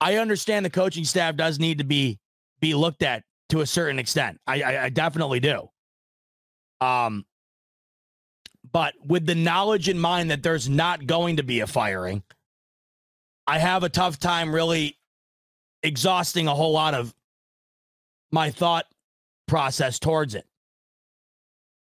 [0.00, 2.18] I understand the coaching staff does need to be
[2.60, 4.40] be looked at to a certain extent.
[4.46, 5.68] I, I, I definitely do.
[6.80, 7.24] Um,
[8.72, 12.22] but with the knowledge in mind that there's not going to be a firing,
[13.46, 14.98] I have a tough time really
[15.82, 17.14] exhausting a whole lot of
[18.32, 18.86] my thought
[19.46, 20.44] process towards it.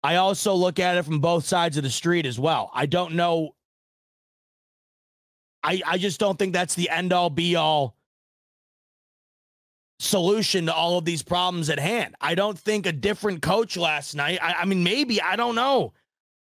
[0.03, 2.71] I also look at it from both sides of the street as well.
[2.75, 3.55] I don't know.
[5.63, 7.97] I, I just don't think that's the end all be all
[10.05, 12.15] solution to all of these problems at hand.
[12.21, 15.93] I don't think a different coach last night, I, I mean, maybe, I don't know.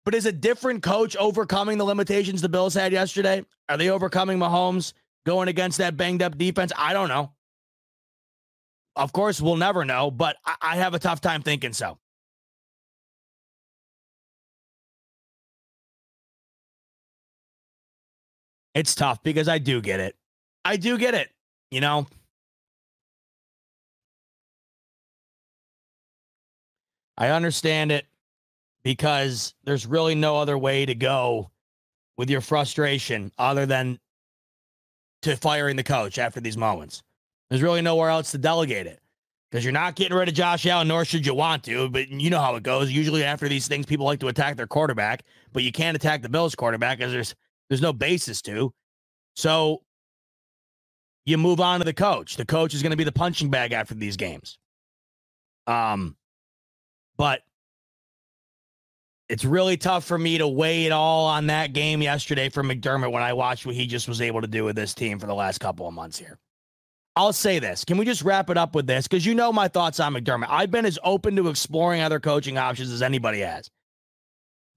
[0.05, 3.45] But is a different coach overcoming the limitations the Bills had yesterday?
[3.69, 4.95] Are they overcoming Mahomes
[5.27, 6.73] going against that banged up defense?
[6.77, 7.33] I don't know.
[8.97, 11.99] Of course, we'll never know, but I, I have a tough time thinking so.
[18.75, 20.17] It's tough because I do get it.
[20.65, 21.31] I do get it.
[21.71, 22.07] You know,
[27.19, 28.07] I understand it
[28.85, 31.51] because there's really no other way to go
[32.17, 33.99] with your frustration other than
[35.23, 37.03] to firing the coach after these moments.
[37.51, 39.01] There's really nowhere else to delegate it
[39.51, 41.89] because you're not getting rid of Josh Allen, nor should you want to.
[41.89, 42.91] But you know how it goes.
[42.91, 46.29] Usually, after these things, people like to attack their quarterback, but you can't attack the
[46.29, 47.35] Bills' quarterback because there's
[47.69, 48.73] there's no basis to.
[49.35, 49.83] So
[51.27, 52.37] you move on to the coach.
[52.37, 54.59] The coach is going to be the punching bag after these games.
[55.67, 56.17] Um,
[57.19, 57.43] but
[59.29, 63.13] it's really tough for me to weigh it all on that game yesterday for McDermott
[63.13, 65.35] when I watched what he just was able to do with this team for the
[65.35, 66.39] last couple of months here.
[67.15, 67.85] I'll say this.
[67.85, 69.07] Can we just wrap it up with this?
[69.07, 70.47] Because you know my thoughts on McDermott.
[70.49, 73.69] I've been as open to exploring other coaching options as anybody has.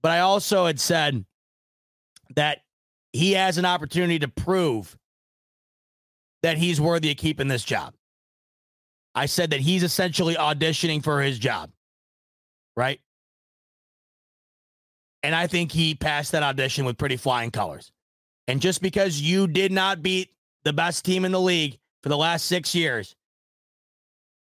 [0.02, 1.24] But I also had said
[2.34, 2.58] that
[3.12, 4.98] he has an opportunity to prove
[6.42, 7.94] that he's worthy of keeping this job.
[9.14, 11.70] I said that he's essentially auditioning for his job,
[12.76, 13.00] right?
[15.22, 17.92] And I think he passed that audition with pretty flying colors.
[18.48, 20.30] And just because you did not beat
[20.64, 23.14] the best team in the league for the last six years.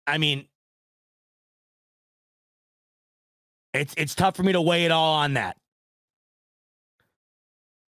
[0.06, 0.46] I mean,
[3.72, 5.56] it's it's tough for me to weigh it all on that.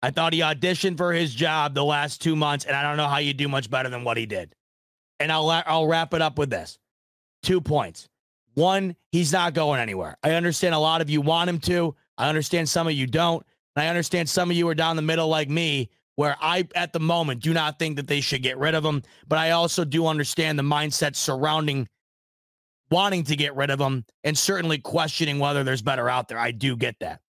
[0.02, 3.08] I thought he auditioned for his job the last two months, and I don't know
[3.08, 4.54] how you do much better than what he did.
[5.18, 6.78] And I'll I'll wrap it up with this:
[7.42, 8.09] two points.
[8.54, 10.16] One, he's not going anywhere.
[10.22, 11.94] I understand a lot of you want him to.
[12.18, 13.44] I understand some of you don't.
[13.76, 16.92] And I understand some of you are down the middle like me where I, at
[16.92, 19.02] the moment, do not think that they should get rid of him.
[19.26, 21.88] But I also do understand the mindset surrounding
[22.90, 26.38] wanting to get rid of him and certainly questioning whether there's better out there.
[26.38, 27.20] I do get that.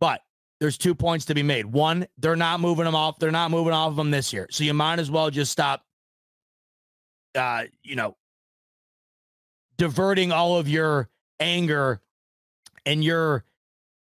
[0.00, 0.20] But
[0.60, 1.66] there's two points to be made.
[1.66, 3.18] One, they're not moving him off.
[3.18, 4.46] They're not moving off of him this year.
[4.50, 5.82] So you might as well just stop,
[7.34, 8.16] uh, you know,
[9.76, 11.08] diverting all of your
[11.40, 12.00] anger
[12.84, 13.44] and your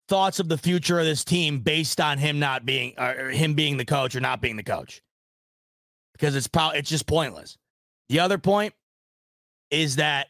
[0.08, 3.54] thoughts of the future of this team based on him not being uh, or him
[3.54, 5.02] being the coach or not being the coach.
[6.12, 7.58] Because it's probably it's just pointless.
[8.08, 8.74] The other point
[9.70, 10.28] is that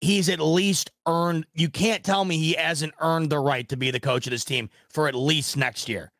[0.00, 3.90] he's at least earned you can't tell me he hasn't earned the right to be
[3.90, 6.10] the coach of this team for at least next year.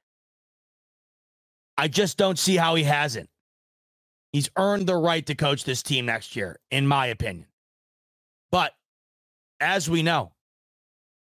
[1.76, 3.28] I just don't see how he hasn't.
[4.32, 7.46] He's earned the right to coach this team next year, in my opinion.
[9.64, 10.30] As we know,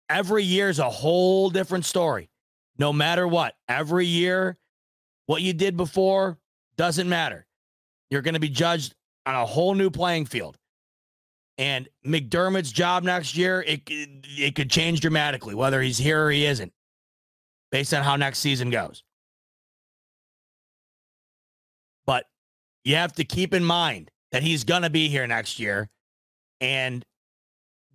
[0.10, 2.30] every year is a whole different story.
[2.78, 4.58] No matter what, every year,
[5.26, 6.38] what you did before
[6.76, 7.48] doesn't matter.
[8.10, 8.94] You're going to be judged
[9.26, 10.58] on a whole new playing field.
[11.58, 16.46] And McDermott's job next year, it, it could change dramatically, whether he's here or he
[16.46, 16.74] isn't,
[17.72, 19.02] based on how next season goes.
[22.06, 22.26] But
[22.84, 25.90] you have to keep in mind that he's going to be here next year.
[26.60, 27.06] And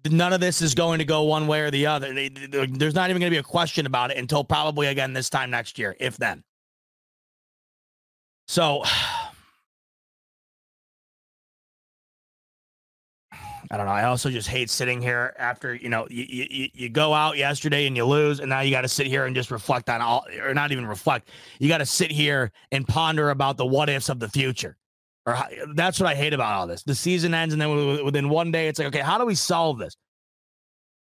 [0.09, 2.13] none of this is going to go one way or the other.
[2.13, 5.51] There's not even going to be a question about it until probably again this time
[5.51, 6.43] next year, if then.
[8.49, 8.83] So
[13.73, 13.93] I don't know.
[13.93, 17.87] I also just hate sitting here after you know you, you, you go out yesterday
[17.87, 20.27] and you lose, and now you got to sit here and just reflect on all,
[20.43, 21.29] or not even reflect.
[21.61, 24.77] You got to sit here and ponder about the what ifs of the future.
[25.27, 26.83] Or how, that's what I hate about all this.
[26.83, 29.79] The season ends, and then within one day, it's like, okay, how do we solve
[29.79, 29.97] this?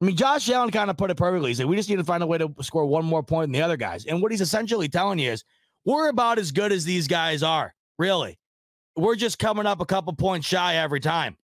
[0.01, 1.51] I mean, Josh Allen kind of put it perfectly.
[1.51, 3.51] He said, we just need to find a way to score one more point than
[3.51, 4.05] the other guys.
[4.05, 5.43] And what he's essentially telling you is,
[5.85, 8.37] we're about as good as these guys are, really.
[8.95, 11.37] We're just coming up a couple points shy every time.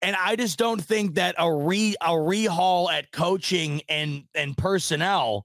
[0.00, 5.44] And I just don't think that a re a rehaul at coaching and and personnel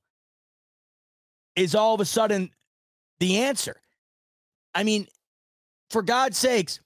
[1.56, 2.52] is all of a sudden
[3.20, 3.82] the answer.
[4.76, 5.08] I mean,
[5.90, 6.80] for God's sakes,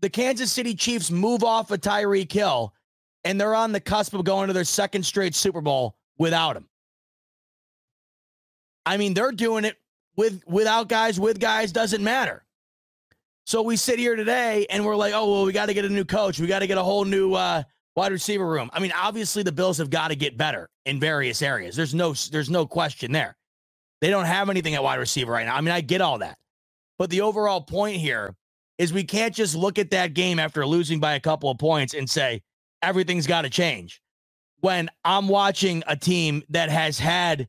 [0.00, 2.74] the Kansas City Chiefs move off of Tyreek Hill,
[3.24, 6.68] and they're on the cusp of going to their second straight Super Bowl without him.
[8.84, 9.76] I mean, they're doing it
[10.16, 12.44] with without guys, with guys, doesn't matter.
[13.44, 15.88] So we sit here today and we're like, oh well, we got to get a
[15.88, 16.38] new coach.
[16.38, 17.62] We got to get a whole new uh,
[17.96, 18.70] wide receiver room.
[18.72, 21.76] I mean, obviously the Bills have got to get better in various areas.
[21.76, 23.36] There's no there's no question there.
[24.00, 25.56] They don't have anything at wide receiver right now.
[25.56, 26.38] I mean, I get all that.
[26.98, 28.34] But the overall point here
[28.78, 31.94] is we can't just look at that game after losing by a couple of points
[31.94, 32.42] and say
[32.82, 34.00] everything's got to change.
[34.60, 37.48] When I'm watching a team that has had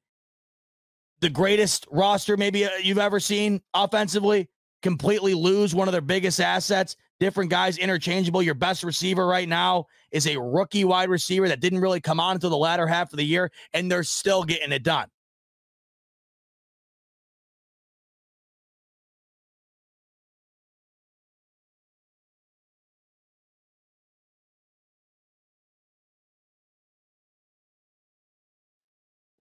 [1.21, 4.49] the greatest roster maybe uh, you've ever seen offensively
[4.81, 8.41] completely lose one of their biggest assets, different guys interchangeable.
[8.41, 12.35] Your best receiver right now is a rookie wide receiver that didn't really come on
[12.35, 15.07] until the latter half of the year, and they're still getting it done.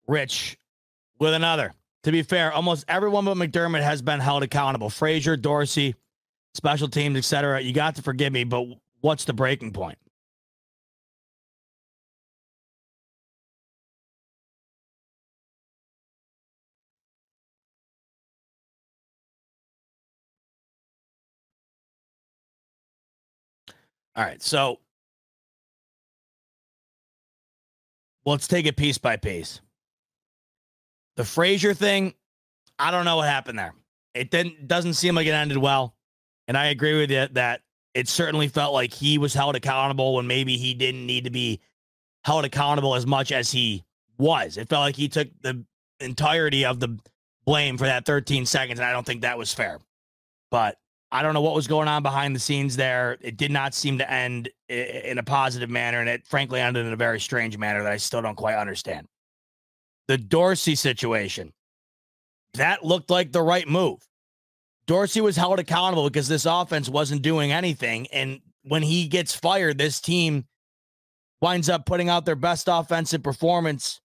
[0.07, 0.59] Rich
[1.19, 1.73] with another.
[2.05, 4.91] To be fair, almost everyone but McDermott has been held accountable.
[4.91, 5.95] Frazier, Dorsey,
[6.55, 7.61] special teams, etc.
[7.61, 8.67] You got to forgive me, but
[9.01, 9.99] what's the breaking point?
[24.15, 24.79] All right, so
[28.27, 29.61] let's take it piece by piece.
[31.17, 32.15] The Frazier thing,
[32.79, 33.75] I don't know what happened there.
[34.15, 35.95] It didn't doesn't seem like it ended well.
[36.49, 37.63] And I agree with you that
[37.95, 41.61] it certainly felt like he was held accountable when maybe he didn't need to be
[42.25, 43.85] held accountable as much as he
[44.19, 44.57] was.
[44.57, 45.65] It felt like he took the
[46.01, 46.99] entirety of the
[47.45, 49.79] blame for that 13 seconds, and I don't think that was fair.
[50.51, 50.79] But
[51.11, 53.19] I don't know what was going on behind the scenes there.
[53.21, 56.93] It did not seem to end in a positive manner, and it frankly ended in
[56.93, 59.07] a very strange manner that I still don't quite understand
[60.09, 61.53] the Dorsey situation.
[62.55, 63.99] That looked like the right move.
[64.87, 68.07] Dorsey was held accountable because this offense wasn't doing anything.
[68.13, 70.45] And when he gets fired, this team
[71.41, 74.01] winds up putting out their best offensive performance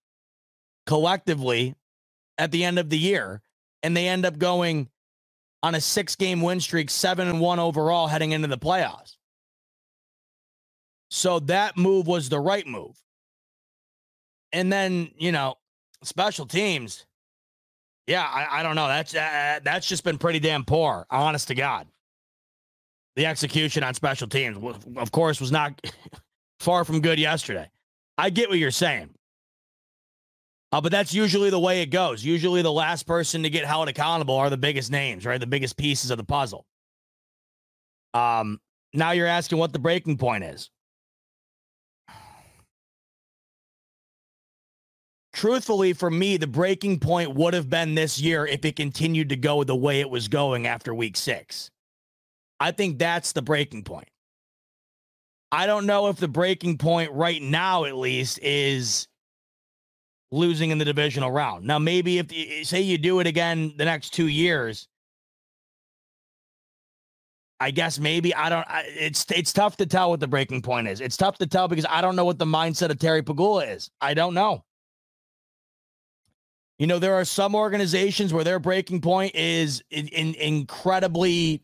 [0.86, 1.76] collectively
[2.38, 3.41] at the end of the year.
[3.84, 4.90] And they end up going
[5.64, 9.15] on a six game win streak, seven and one overall heading into the playoffs.
[11.10, 12.95] So that move was the right move.
[14.52, 15.56] And then, you know,
[16.03, 17.06] special teams.
[18.06, 18.88] Yeah, I, I don't know.
[18.88, 21.88] That's uh, that's just been pretty damn poor, honest to God.
[23.15, 24.57] The execution on special teams,
[24.95, 25.80] of course, was not
[26.60, 27.69] far from good yesterday.
[28.18, 29.10] I get what you're saying.
[30.72, 32.24] Uh, but that's usually the way it goes.
[32.24, 35.40] Usually, the last person to get held accountable are the biggest names, right?
[35.40, 36.65] The biggest pieces of the puzzle.
[38.14, 38.60] Um,
[38.94, 40.69] now you're asking what the breaking point is.
[45.38, 49.35] Truthfully, for me, the breaking point would have been this year if it continued to
[49.35, 51.69] go the way it was going after week six.
[52.59, 54.09] I think that's the breaking point.
[55.51, 59.07] I don't know if the breaking point right now, at least, is
[60.31, 61.65] losing in the divisional round.
[61.65, 64.88] Now, maybe if say you do it again the next two years,
[67.59, 68.65] I guess maybe I don't.
[68.88, 70.99] It's it's tough to tell what the breaking point is.
[70.99, 73.91] It's tough to tell because I don't know what the mindset of Terry Pegula is.
[74.01, 74.64] I don't know.
[76.79, 81.63] You know, there are some organizations where their breaking point is in, in incredibly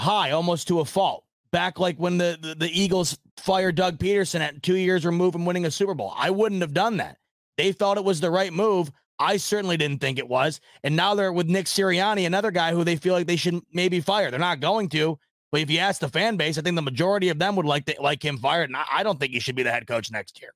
[0.00, 1.24] high, almost to a fault.
[1.52, 5.46] Back like when the, the, the Eagles fired Doug Pederson at two years removed from
[5.46, 6.12] winning a Super Bowl.
[6.16, 7.18] I wouldn't have done that.
[7.56, 8.90] They thought it was the right move.
[9.18, 10.60] I certainly didn't think it was.
[10.82, 14.00] And now they're with Nick Sirianni, another guy who they feel like they should maybe
[14.00, 14.30] fire.
[14.30, 15.18] They're not going to,
[15.52, 17.86] but if you ask the fan base, I think the majority of them would like
[17.86, 18.68] to, like him fired.
[18.68, 20.52] And I don't think he should be the head coach next year.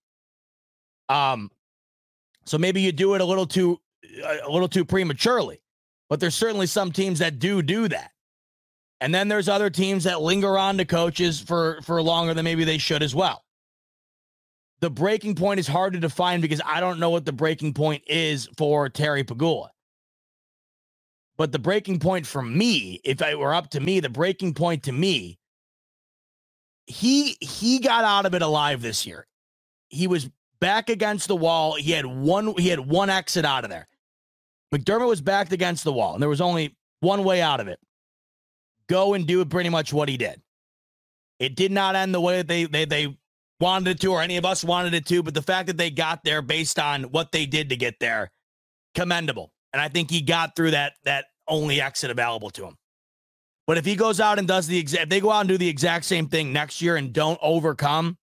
[1.08, 1.50] Um,
[2.50, 3.78] so maybe you do it a little too
[4.24, 5.62] a little too prematurely.
[6.08, 8.10] But there's certainly some teams that do do that.
[9.00, 12.64] And then there's other teams that linger on to coaches for for longer than maybe
[12.64, 13.44] they should as well.
[14.80, 18.02] The breaking point is hard to define because I don't know what the breaking point
[18.08, 19.68] is for Terry Pegula.
[21.36, 24.82] But the breaking point for me, if it were up to me, the breaking point
[24.84, 25.38] to me,
[26.86, 29.28] he he got out of it alive this year.
[29.88, 30.28] He was
[30.60, 31.74] back against the wall.
[31.74, 33.88] He had one he had one exit out of there.
[34.74, 37.80] McDermott was backed against the wall, and there was only one way out of it
[38.90, 40.42] go and do pretty much what he did.
[41.38, 43.16] It did not end the way that they they they
[43.60, 45.90] wanted it to, or any of us wanted it to, but the fact that they
[45.90, 48.30] got there based on what they did to get there,
[48.94, 49.52] commendable.
[49.72, 52.76] And I think he got through that that only exit available to him.
[53.66, 55.68] But if he goes out and does the exact, they go out and do the
[55.68, 58.18] exact same thing next year and don't overcome,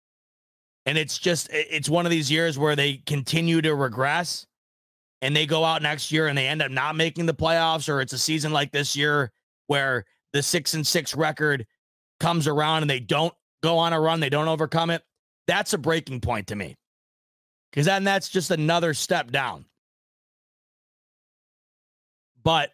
[0.88, 4.48] and it's just it's one of these years where they continue to regress,
[5.22, 8.00] and they go out next year and they end up not making the playoffs, or
[8.00, 9.32] it's a season like this year
[9.68, 11.68] where the six and six record
[12.22, 15.04] comes around and they don't go on a run, they don't overcome it,
[15.46, 16.78] that's a breaking point to me.
[17.70, 19.66] Because then that's just another step down.
[22.44, 22.72] But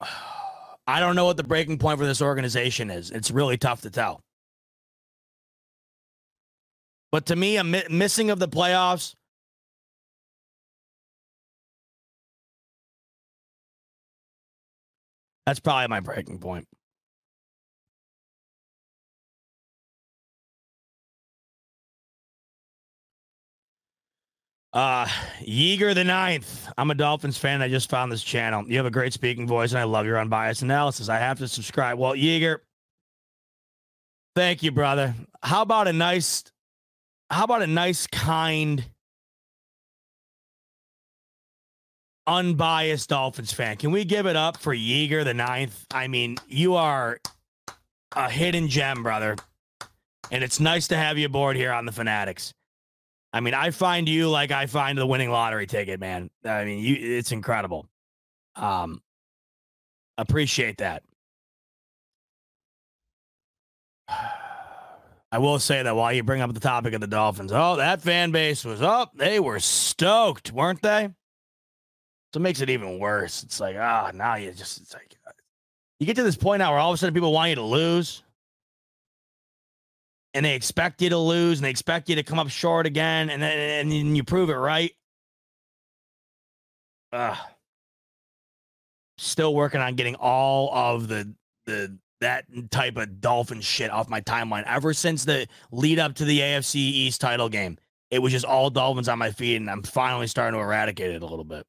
[0.86, 3.10] I don't know what the breaking point for this organization is.
[3.10, 4.22] It's really tough to tell.
[7.12, 9.14] But to me, a mi- missing of the playoffs
[15.50, 16.68] That's probably my breaking point.
[24.72, 25.06] Uh
[25.40, 26.68] Yeager the ninth.
[26.78, 27.62] I'm a Dolphins fan.
[27.62, 28.64] I just found this channel.
[28.68, 31.08] You have a great speaking voice, and I love your unbiased analysis.
[31.08, 31.98] I have to subscribe.
[31.98, 32.58] Well, Yeager,
[34.36, 35.16] thank you, brother.
[35.42, 36.44] How about a nice,
[37.30, 38.84] how about a nice, kind
[42.26, 43.76] unbiased Dolphins fan.
[43.76, 45.84] Can we give it up for Yeager the ninth?
[45.92, 47.18] I mean, you are
[48.14, 49.36] a hidden gem, brother.
[50.30, 52.54] And it's nice to have you aboard here on the Fanatics.
[53.32, 56.30] I mean, I find you like I find the winning lottery ticket, man.
[56.44, 57.86] I mean, you it's incredible.
[58.56, 59.00] Um
[60.18, 61.02] appreciate that.
[65.32, 68.02] I will say that while you bring up the topic of the Dolphins, oh, that
[68.02, 69.12] fan base was up.
[69.14, 71.08] Oh, they were stoked, weren't they?
[72.32, 73.42] So it makes it even worse.
[73.42, 75.32] It's like, ah, oh, now you just, it's like, uh,
[76.00, 77.62] you get to this point now where all of a sudden people want you to
[77.62, 78.24] lose.
[80.34, 83.30] And they expect you to lose and they expect you to come up short again.
[83.30, 84.92] And then, and you prove it right.
[87.12, 87.36] Uh,
[89.18, 91.34] still working on getting all of the,
[91.66, 96.24] the, that type of dolphin shit off my timeline ever since the lead up to
[96.24, 97.78] the AFC East title game.
[98.10, 101.22] It was just all dolphins on my feed, and I'm finally starting to eradicate it
[101.22, 101.66] a little bit.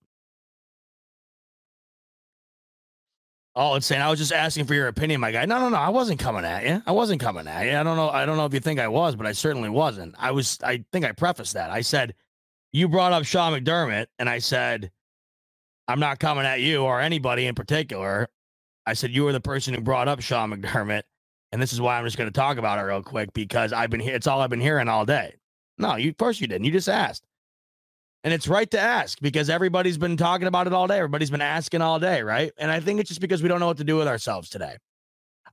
[3.53, 5.45] Oh, it's saying I was just asking for your opinion, my guy.
[5.45, 5.75] No, no, no.
[5.75, 6.81] I wasn't coming at you.
[6.85, 7.77] I wasn't coming at you.
[7.77, 8.09] I don't know.
[8.09, 10.15] I don't know if you think I was, but I certainly wasn't.
[10.17, 10.57] I was.
[10.63, 11.69] I think I prefaced that.
[11.69, 12.15] I said
[12.71, 14.89] you brought up Sean McDermott, and I said
[15.87, 18.29] I'm not coming at you or anybody in particular.
[18.85, 21.03] I said you were the person who brought up Sean McDermott,
[21.51, 23.89] and this is why I'm just going to talk about it real quick because I've
[23.89, 24.15] been here.
[24.15, 25.35] It's all I've been hearing all day.
[25.77, 26.09] No, you.
[26.09, 26.65] Of course you didn't.
[26.65, 27.23] You just asked.
[28.23, 30.97] And it's right to ask because everybody's been talking about it all day.
[30.97, 32.51] Everybody's been asking all day, right?
[32.57, 34.77] And I think it's just because we don't know what to do with ourselves today.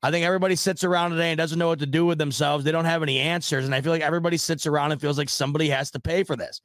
[0.02, 2.64] I think everybody sits around today and doesn't know what to do with themselves.
[2.64, 3.64] They don't have any answers.
[3.64, 6.36] And I feel like everybody sits around and feels like somebody has to pay for
[6.36, 6.60] this.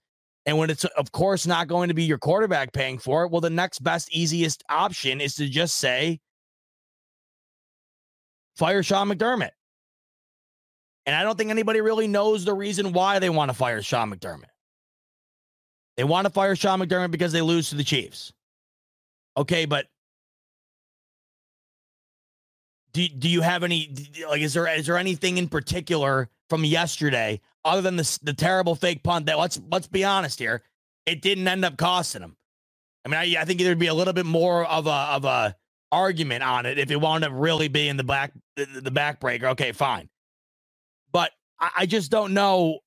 [0.45, 3.41] And when it's, of course, not going to be your quarterback paying for it, well,
[3.41, 6.19] the next best, easiest option is to just say,
[8.55, 9.51] fire Sean McDermott.
[11.05, 14.11] And I don't think anybody really knows the reason why they want to fire Sean
[14.11, 14.45] McDermott.
[15.97, 18.34] They want to fire Sean McDermott because they lose to the Chiefs.
[19.35, 19.88] Okay, but
[22.93, 23.93] do, do you have any
[24.30, 28.75] like is there is there anything in particular from yesterday other than the the terrible
[28.75, 30.61] fake punt that let's let's be honest here,
[31.05, 32.38] it didn't end up costing them.
[33.05, 35.55] I mean, I, I think there'd be a little bit more of a of a
[35.94, 39.45] argument on it if it wound up really being the back the, the backbreaker.
[39.52, 40.10] Okay, fine,
[41.11, 42.80] but I, I just don't know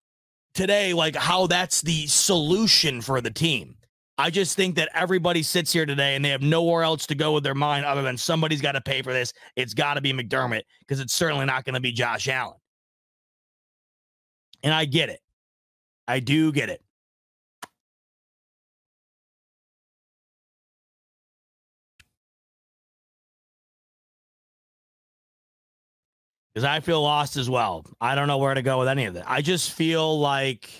[0.54, 3.76] today like how that's the solution for the team.
[4.18, 7.34] I just think that everybody sits here today and they have nowhere else to go
[7.34, 9.32] with their mind other than somebody's got to pay for this.
[9.56, 12.56] It's got to be McDermott because it's certainly not going to be Josh Allen.
[14.62, 15.20] And I get it.
[16.08, 16.82] I do get it.
[26.56, 27.84] Because I feel lost as well.
[28.00, 29.24] I don't know where to go with any of it.
[29.26, 30.70] I just feel like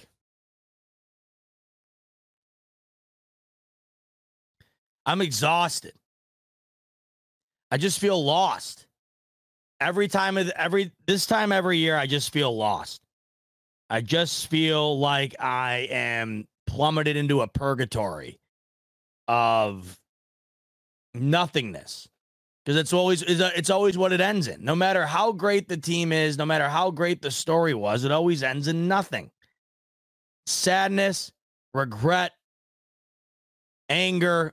[5.05, 5.93] I'm exhausted.
[7.70, 8.86] I just feel lost.
[9.78, 13.03] Every time of every this time every year, I just feel lost.
[13.90, 18.39] I just feel like I am plummeted into a purgatory
[19.28, 19.98] of
[21.12, 22.09] nothingness
[22.66, 24.64] because it's always it's always what it ends in.
[24.64, 28.10] No matter how great the team is, no matter how great the story was, it
[28.10, 29.30] always ends in nothing.
[30.47, 31.30] Sadness,
[31.72, 32.32] regret,
[33.88, 34.52] anger,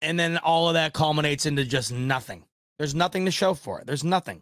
[0.00, 2.44] and then all of that culminates into just nothing.
[2.78, 3.86] There's nothing to show for it.
[3.86, 4.40] There's nothing.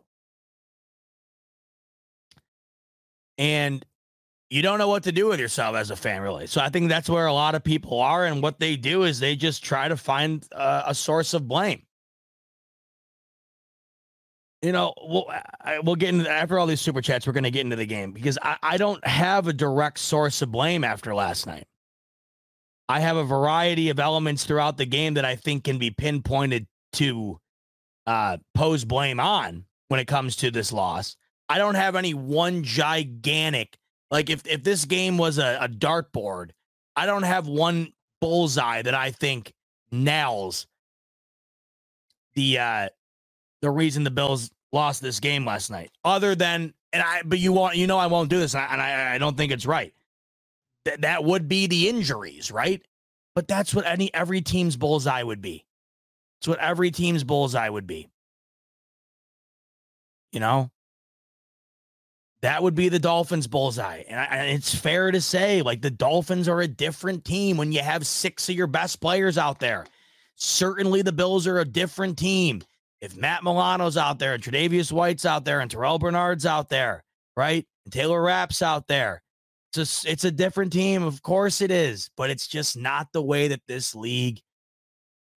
[3.36, 3.84] And
[4.48, 6.46] you don't know what to do with yourself as a fan, really.
[6.46, 8.26] So I think that's where a lot of people are.
[8.26, 11.82] And what they do is they just try to find uh, a source of blame.
[14.62, 15.26] You know, we'll,
[15.60, 17.26] I, we'll get into after all these super chats.
[17.26, 20.40] We're going to get into the game because I, I don't have a direct source
[20.40, 21.66] of blame after last night.
[22.88, 26.66] I have a variety of elements throughout the game that I think can be pinpointed
[26.94, 27.38] to
[28.06, 31.16] uh, pose blame on when it comes to this loss.
[31.48, 33.76] I don't have any one gigantic
[34.12, 36.50] like if if this game was a, a dartboard,
[36.94, 39.52] I don't have one bullseye that I think
[39.90, 40.66] nails
[42.34, 42.88] the uh
[43.62, 45.90] the reason the Bills lost this game last night.
[46.04, 49.14] Other than and I but you want you know I won't do this and I,
[49.14, 49.94] I don't think it's right
[50.84, 52.82] th- that would be the injuries, right?
[53.34, 55.64] But that's what any every team's bullseye would be.
[56.40, 58.08] It's what every team's bullseye would be.
[60.32, 60.70] You know,
[62.40, 64.02] that would be the Dolphins' bullseye.
[64.08, 67.70] And, I, and, it's fair to say, like, the Dolphins are a different team when
[67.70, 69.86] you have six of your best players out there.
[70.36, 72.62] Certainly, the Bills are a different team.
[73.02, 77.02] If Matt Milano's out there, and Tre'Davious White's out there, and Terrel Bernard's out there,
[77.36, 77.66] right?
[77.84, 79.22] And Taylor Rapp's out there,
[79.74, 81.02] it's a, it's a different team.
[81.02, 84.40] Of course it is, but it's just not the way that this league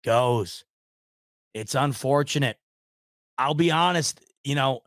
[0.04, 0.66] goes.
[1.54, 2.58] It's unfortunate.
[3.38, 4.82] I'll be honest, you know,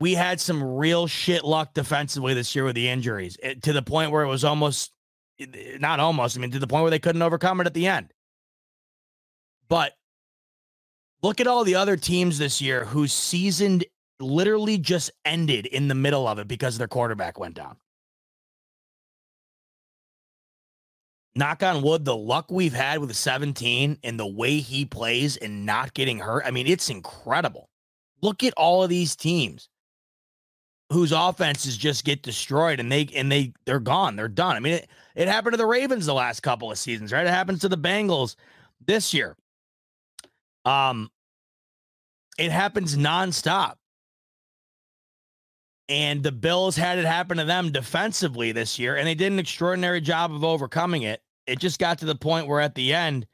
[0.00, 3.82] we had some real shit luck defensively this year with the injuries it, to the
[3.82, 4.92] point where it was almost
[5.38, 7.86] eh, not almost, I mean, to the point where they couldn't overcome it at the
[7.86, 8.12] end.
[9.68, 9.92] But
[11.24, 13.82] look at all the other teams this year whose season
[14.20, 17.76] literally just ended in the middle of it because their quarterback went down.
[21.34, 25.66] knock on wood, the luck we've had with 17 and the way he plays and
[25.66, 26.44] not getting hurt.
[26.46, 27.68] I mean, it's incredible.
[28.22, 29.68] Look at all of these teams
[30.92, 34.16] whose offenses just get destroyed and they and they they're gone.
[34.16, 34.56] They're done.
[34.56, 37.26] I mean, it, it happened to the Ravens the last couple of seasons, right?
[37.26, 38.36] It happens to the Bengals
[38.86, 39.36] this year.
[40.64, 41.10] Um
[42.38, 43.74] it happens nonstop.
[45.88, 49.38] And the Bills had it happen to them defensively this year, and they did an
[49.38, 53.26] extraordinary job of overcoming it it just got to the point where at the end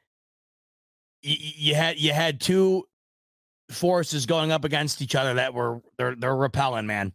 [1.21, 2.85] you, you had you had two
[3.69, 7.13] forces going up against each other that were they're they're repelling, man.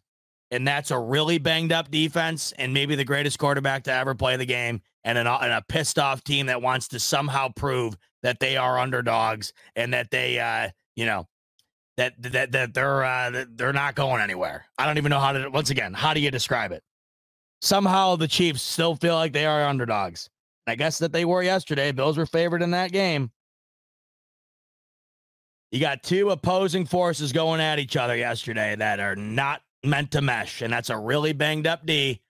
[0.53, 4.37] And that's a really banged up defense and maybe the greatest quarterback to ever play
[4.37, 8.39] the game and an, and a pissed off team that wants to somehow prove that
[8.39, 11.27] they are underdogs and that they uh you know
[11.97, 14.67] that that that they're uh that they're not going anywhere.
[14.79, 16.83] I don't even know how to once again, how do you describe it?
[17.63, 20.29] Somehow the Chiefs still feel like they are underdogs.
[20.67, 21.93] I guess that they were yesterday.
[21.93, 23.31] Bills were favored in that game.
[25.71, 30.21] You got two opposing forces going at each other yesterday that are not meant to
[30.21, 30.63] mesh.
[30.63, 32.21] And that's a really banged up D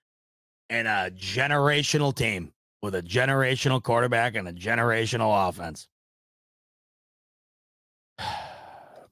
[0.69, 5.87] and a generational team with a generational quarterback and a generational offense.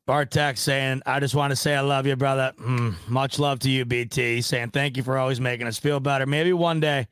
[0.07, 2.53] Bartek saying, I just want to say I love you, brother.
[2.59, 4.41] Mm, much love to you, BT.
[4.41, 6.25] Saying thank you for always making us feel better.
[6.25, 7.07] Maybe one day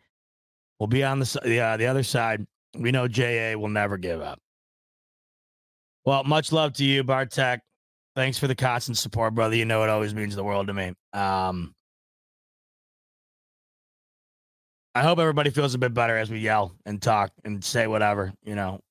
[0.83, 2.45] We'll be on the yeah, the other side.
[2.77, 4.37] We know JA will never give up.
[6.05, 7.61] Well, much love to you, Bartek.
[8.17, 9.55] Thanks for the constant support, brother.
[9.55, 10.91] You know it always means the world to me.
[11.13, 11.73] Um,
[14.93, 18.33] I hope everybody feels a bit better as we yell and talk and say whatever,
[18.43, 18.81] you know.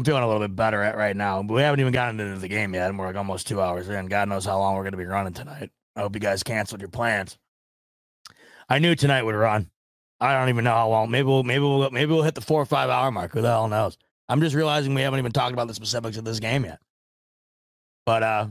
[0.00, 2.40] I'm feeling a little bit better at right now, but we haven't even gotten into
[2.40, 4.06] the game yet, and we're like almost two hours in.
[4.06, 5.68] God knows how long we're going to be running tonight.
[5.94, 7.36] I hope you guys canceled your plans.
[8.66, 9.68] I knew tonight would run.
[10.18, 11.10] I don't even know how long.
[11.10, 13.32] Maybe we'll maybe we'll maybe we'll hit the four or five hour mark.
[13.32, 13.98] Who the hell knows?
[14.26, 16.78] I'm just realizing we haven't even talked about the specifics of this game yet.
[18.06, 18.46] But uh,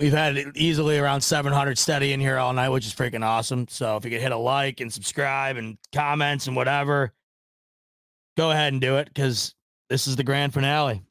[0.00, 3.68] we've had easily around 700 steady in here all night, which is freaking awesome.
[3.70, 7.14] So if you could hit a like and subscribe and comments and whatever,
[8.36, 9.54] go ahead and do it because
[9.90, 11.02] this is the grand finale.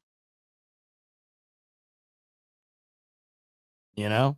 [3.94, 4.36] You know?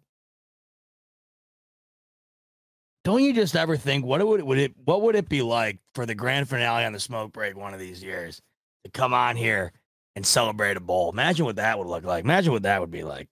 [3.05, 5.79] Don't you just ever think what would it, would it what would it be like
[5.95, 8.43] for the grand finale on the smoke break one of these years?
[8.85, 9.73] to come on here
[10.17, 11.11] and celebrate a bowl.
[11.11, 12.25] Imagine what that would look like.
[12.25, 13.29] Imagine what that would be like.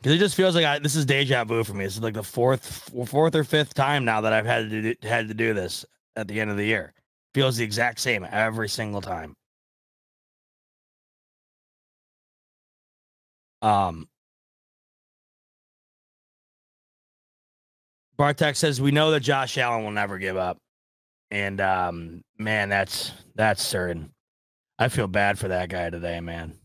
[0.00, 1.84] Because it just feels like I, this is deja vu for me.
[1.84, 4.94] This is like the fourth, fourth or fifth time now that I've had to do,
[5.06, 5.84] had to do this
[6.16, 6.94] at the end of the year.
[7.34, 9.34] Feels the exact same every single time.
[13.62, 14.08] Um,
[18.16, 20.58] Bartek says we know that Josh Allen will never give up,
[21.30, 24.12] and um, man, that's that's certain.
[24.78, 26.59] I feel bad for that guy today, man.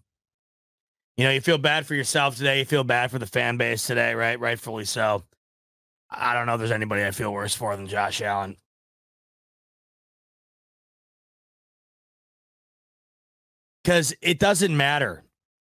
[1.18, 2.60] You know, you feel bad for yourself today.
[2.60, 4.40] You feel bad for the fan base today, right?
[4.40, 5.24] Rightfully so.
[6.10, 8.58] I don't know if there's anybody I feel worse for than Josh Allen.
[13.84, 15.24] Because it doesn't matter.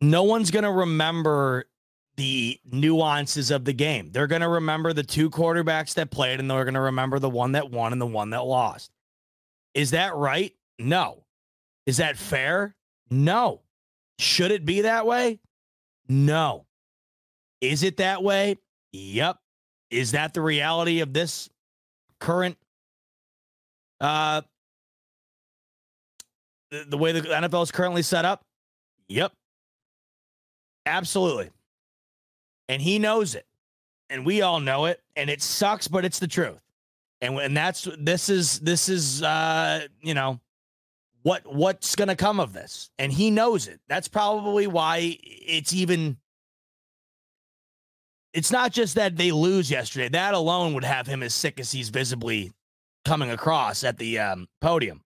[0.01, 1.65] No one's going to remember
[2.15, 4.11] the nuances of the game.
[4.11, 7.30] They're going to remember the two quarterbacks that played and they're going to remember the
[7.30, 8.91] one that won and the one that lost.
[9.76, 10.53] Is that right?
[10.80, 11.26] No.
[11.85, 12.76] Is that fair?
[13.11, 13.61] No.
[14.19, 15.39] Should it be that way?
[16.07, 16.65] No.
[17.61, 18.57] Is it that way?
[18.91, 19.38] Yep.
[19.89, 21.49] Is that the reality of this
[22.19, 22.57] current
[24.02, 24.41] uh
[26.72, 28.44] the, way the NFL is currently set up?
[29.07, 29.31] Yep.
[30.85, 31.52] Absolutely
[32.69, 33.45] and he knows it,
[34.10, 36.61] and we all know it, and it sucks, but it's the truth.
[37.22, 40.39] And and that's this is this is uh you know
[41.28, 43.82] what what's going to come of this, and he knows it.
[43.90, 46.16] That's probably why it's even.
[48.34, 50.08] It's not just that they lose yesterday.
[50.08, 52.54] That alone would have him as sick as he's visibly
[53.04, 55.02] coming across at the um, podium.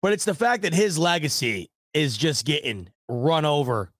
[0.00, 3.92] But it's the fact that his legacy is just getting run over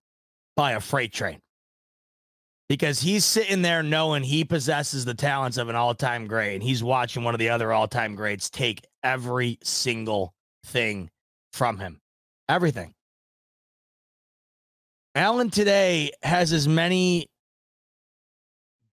[0.56, 1.42] by a freight train
[2.70, 6.82] because he's sitting there knowing he possesses the talents of an all-time great and he's
[6.82, 10.32] watching one of the other all-time greats take every single
[10.66, 11.10] thing
[11.52, 12.00] from him
[12.48, 12.94] everything
[15.14, 17.26] allen today has as many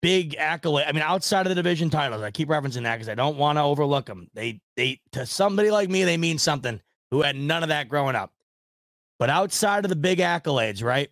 [0.02, 3.16] big accolades i mean outside of the division titles i keep referencing that because i
[3.16, 6.80] don't want to overlook them they they to somebody like me they mean something
[7.12, 8.32] who had none of that growing up
[9.20, 11.10] but outside of the big accolades right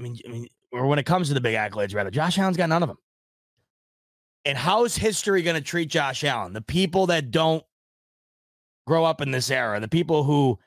[0.00, 2.56] I mean, I mean, or when it comes to the big accolades, rather, Josh Allen's
[2.56, 2.98] got none of them.
[4.46, 6.54] And how is history going to treat Josh Allen?
[6.54, 7.62] The people that don't
[8.90, 10.58] grow up in this era, the people who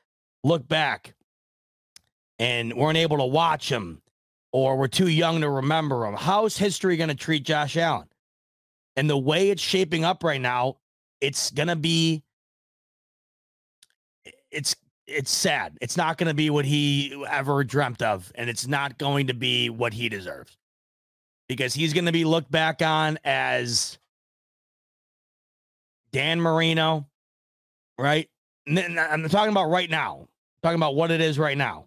[0.44, 1.14] look back
[2.38, 4.00] and weren't able to watch him
[4.50, 6.14] or were too young to remember him.
[6.14, 8.08] How's history going to treat Josh Allen?
[8.96, 10.78] And the way it's shaping up right now,
[11.20, 12.22] it's going to be
[14.50, 14.74] it's
[15.06, 15.76] it's sad.
[15.82, 19.34] It's not going to be what he ever dreamt of, and it's not going to
[19.34, 20.56] be what he deserves
[21.46, 23.98] because he's going to be looked back on as
[26.10, 27.06] Dan Marino,
[27.98, 28.28] right?
[28.66, 30.20] I'm talking about right now.
[30.20, 30.28] I'm
[30.62, 31.86] talking about what it is right now.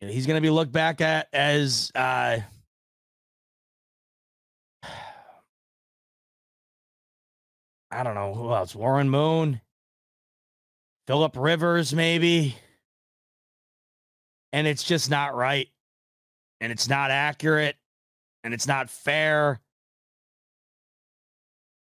[0.00, 2.38] He's going to be looked back at as uh,
[7.90, 8.74] I don't know who else.
[8.74, 9.60] Warren Moon.
[11.06, 12.56] Philip Rivers, maybe.
[14.52, 15.68] And it's just not right.
[16.60, 17.76] And it's not accurate.
[18.44, 19.60] And it's not fair.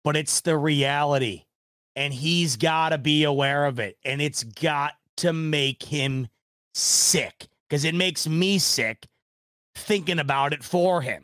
[0.03, 1.44] But it's the reality.
[1.95, 3.97] And he's got to be aware of it.
[4.03, 6.27] And it's got to make him
[6.73, 9.07] sick because it makes me sick
[9.75, 11.23] thinking about it for him.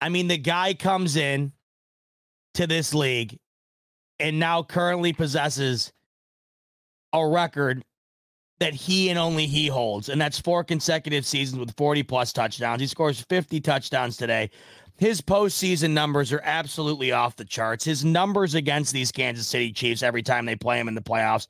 [0.00, 1.52] I mean, the guy comes in
[2.54, 3.38] to this league
[4.18, 5.92] and now currently possesses
[7.12, 7.84] a record
[8.62, 12.80] that he and only he holds, and that's four consecutive seasons with 40 plus touchdowns.
[12.80, 14.50] He scores 50 touchdowns today.
[14.98, 17.84] His postseason numbers are absolutely off the charts.
[17.84, 21.48] His numbers against these Kansas City Chiefs every time they play him in the playoffs,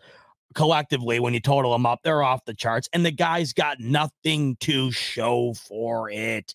[0.55, 2.89] collectively, when you total them up, they're off the charts.
[2.95, 6.55] And the guy's got nothing to show for it.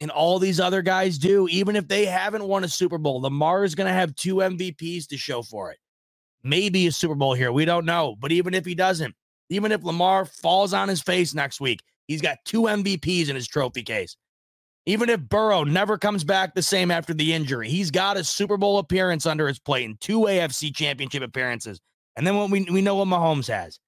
[0.00, 3.20] And all these other guys do, even if they haven't won a Super Bowl.
[3.20, 5.78] Lamar is going to have two MVPs to show for it.
[6.44, 7.50] Maybe a Super Bowl here.
[7.50, 8.14] We don't know.
[8.20, 9.16] But even if he doesn't,
[9.48, 13.48] even if Lamar falls on his face next week, he's got two MVPs in his
[13.48, 14.16] trophy case.
[14.86, 18.56] Even if Burrow never comes back the same after the injury, he's got a Super
[18.56, 21.80] Bowl appearance under his plate and two AFC championship appearances.
[22.16, 23.78] And then what we, we know what Mahomes has.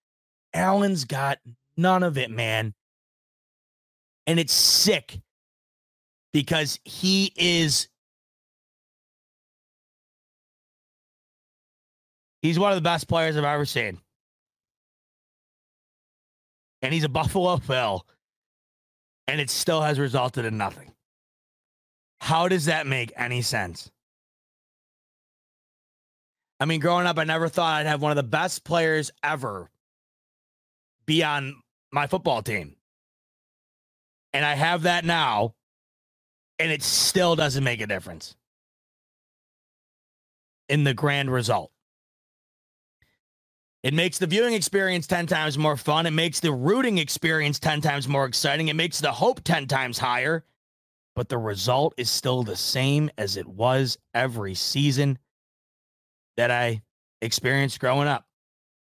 [0.55, 1.39] Allen's got
[1.77, 2.75] none of it, man.
[4.27, 5.21] And it's sick
[6.33, 7.89] because he is
[12.41, 13.99] he's one of the best players I've ever seen
[16.85, 18.07] and he's a Buffalo Bill,
[19.27, 20.93] and it still has resulted in nothing.
[22.21, 23.91] How does that make any sense?
[26.61, 29.71] I mean, growing up, I never thought I'd have one of the best players ever
[31.07, 31.57] be on
[31.91, 32.77] my football team.
[34.33, 35.55] And I have that now,
[36.59, 38.37] and it still doesn't make a difference
[40.69, 41.71] in the grand result.
[43.85, 46.07] It makes the viewing experience 10 times more fun.
[46.07, 48.69] It makes the rooting experience 10 times more exciting.
[48.69, 50.43] It makes the hope 10 times higher.
[51.15, 55.19] But the result is still the same as it was every season
[56.39, 56.83] that I
[57.21, 58.27] experienced growing up.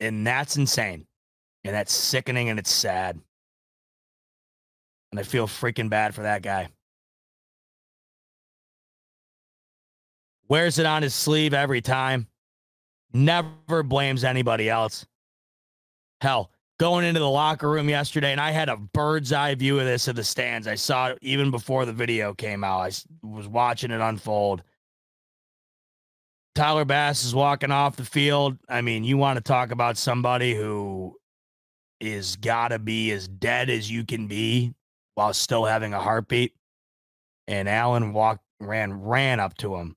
[0.01, 1.07] And that's insane.
[1.63, 3.18] And that's sickening and it's sad.
[5.13, 6.68] And I feel freaking bad for that guy.
[10.49, 12.27] Wears it on his sleeve every time
[13.14, 15.06] never blames anybody else.
[16.22, 19.86] Hell, going into the locker room yesterday, and I had a bird's eye view of
[19.86, 20.68] this of the stands.
[20.68, 22.82] I saw it even before the video came out.
[22.82, 22.92] I
[23.24, 24.64] was watching it unfold.
[26.54, 28.58] Tyler Bass is walking off the field.
[28.68, 31.16] I mean, you want to talk about somebody who
[32.00, 34.74] is got to be as dead as you can be
[35.16, 36.54] while still having a heartbeat.
[37.48, 39.96] And Allen walked ran ran up to him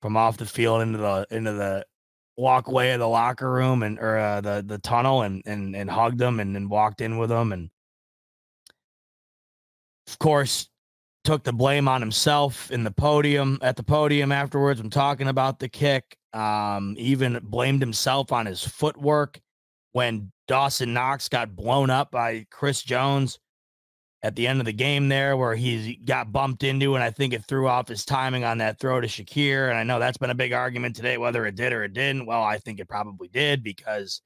[0.00, 1.86] from off the field into the into the
[2.38, 6.18] walkway of the locker room and or uh, the the tunnel and and and hugged
[6.18, 7.68] them and then walked in with them and
[10.06, 10.68] of course
[11.24, 15.58] took the blame on himself in the podium at the podium afterwards i'm talking about
[15.58, 19.40] the kick um even blamed himself on his footwork
[19.92, 23.38] when Dawson Knox got blown up by Chris Jones
[24.22, 27.32] at the end of the game there where he got bumped into and I think
[27.32, 29.68] it threw off his timing on that throw to Shakir.
[29.68, 32.26] And I know that's been a big argument today, whether it did or it didn't.
[32.26, 34.20] Well, I think it probably did because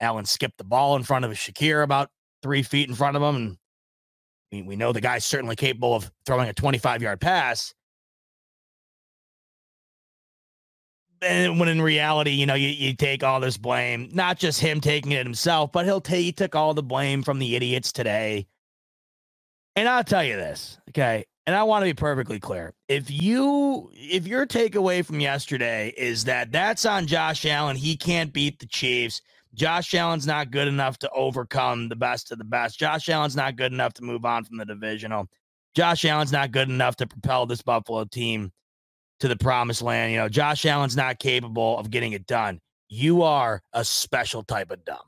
[0.00, 2.08] Allen skipped the ball in front of Shakir about
[2.42, 3.36] three feet in front of him.
[3.36, 3.58] And
[4.50, 7.74] we, we know the guy's certainly capable of throwing a 25 yard pass.
[11.20, 14.80] And when in reality, you know, you, you take all this blame, not just him
[14.80, 18.46] taking it himself, but he'll take he took all the blame from the idiots today
[19.76, 21.24] and I'll tell you this, okay?
[21.46, 22.72] And I want to be perfectly clear.
[22.88, 28.32] If you if your takeaway from yesterday is that that's on Josh Allen, he can't
[28.32, 29.20] beat the Chiefs.
[29.52, 32.78] Josh Allen's not good enough to overcome the best of the best.
[32.78, 35.28] Josh Allen's not good enough to move on from the divisional.
[35.74, 38.52] Josh Allen's not good enough to propel this Buffalo team
[39.20, 40.12] to the promised land.
[40.12, 42.60] You know, Josh Allen's not capable of getting it done.
[42.88, 44.98] You are a special type of dumb.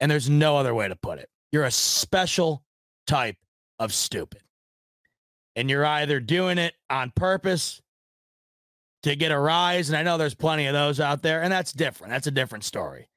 [0.00, 1.28] And there's no other way to put it.
[1.52, 2.63] You're a special
[3.06, 3.36] type
[3.78, 4.42] of stupid.
[5.56, 7.80] And you're either doing it on purpose
[9.04, 11.72] to get a rise, and I know there's plenty of those out there, and that's
[11.72, 12.12] different.
[12.12, 13.08] That's a different story.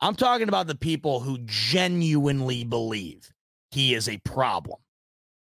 [0.00, 3.32] I'm talking about the people who genuinely believe
[3.70, 4.78] he is a problem,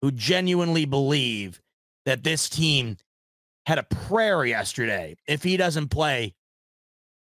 [0.01, 1.61] who genuinely believe
[2.07, 2.97] that this team
[3.67, 6.35] had a prayer yesterday if he doesn't play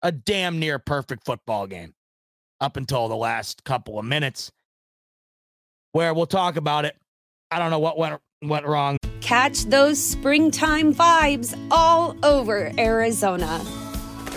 [0.02, 1.94] a damn near perfect football game
[2.60, 4.52] up until the last couple of minutes
[5.94, 6.98] where we'll talk about it.
[7.50, 8.98] I don't know what went went wrong.
[9.22, 13.64] Catch those springtime vibes all over Arizona.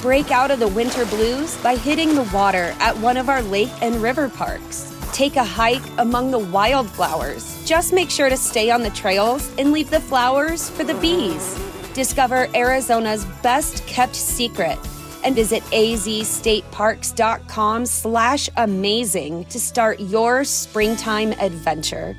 [0.00, 3.72] Break out of the winter blues by hitting the water at one of our lake
[3.82, 4.94] and river parks.
[5.12, 7.64] Take a hike among the wildflowers.
[7.66, 11.58] Just make sure to stay on the trails and leave the flowers for the bees.
[11.94, 14.78] Discover Arizona's best kept secret
[15.26, 22.16] and visit azstateparks.com slash amazing to start your springtime adventure.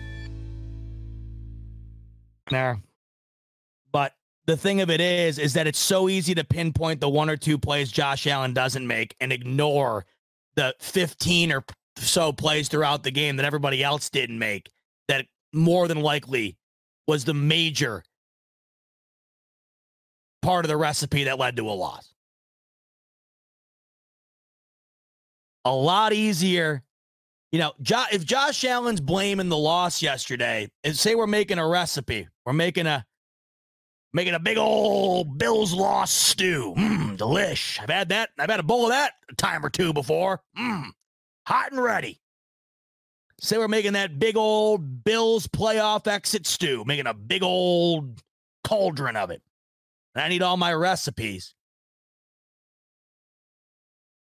[2.51, 2.81] There.
[3.93, 4.13] But
[4.45, 7.37] the thing of it is, is that it's so easy to pinpoint the one or
[7.37, 10.05] two plays Josh Allen doesn't make and ignore
[10.55, 11.63] the 15 or
[11.97, 14.69] so plays throughout the game that everybody else didn't make
[15.07, 16.57] that more than likely
[17.07, 18.03] was the major
[20.41, 22.13] part of the recipe that led to a loss.
[25.67, 26.81] A lot easier.
[27.51, 32.29] You know, if Josh Allen's blaming the loss yesterday, and say we're making a recipe,
[32.45, 33.05] we're making a
[34.13, 36.73] making a big old Bills loss stew.
[36.77, 37.81] Mmm, delish.
[37.81, 38.29] I've had that.
[38.39, 40.41] I've had a bowl of that a time or two before.
[40.57, 40.91] Mmm,
[41.45, 42.21] hot and ready.
[43.41, 48.23] Say we're making that big old Bills playoff exit stew, making a big old
[48.63, 49.41] cauldron of it.
[50.15, 51.53] And I need all my recipes.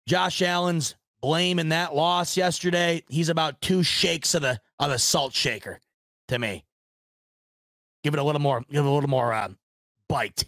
[0.08, 3.02] Josh Allen's blame in that loss yesterday.
[3.08, 5.80] He's about two shakes of the of the salt shaker
[6.28, 6.64] to me.
[8.04, 9.48] Give it a little more, give it a little more uh,
[10.08, 10.44] bite.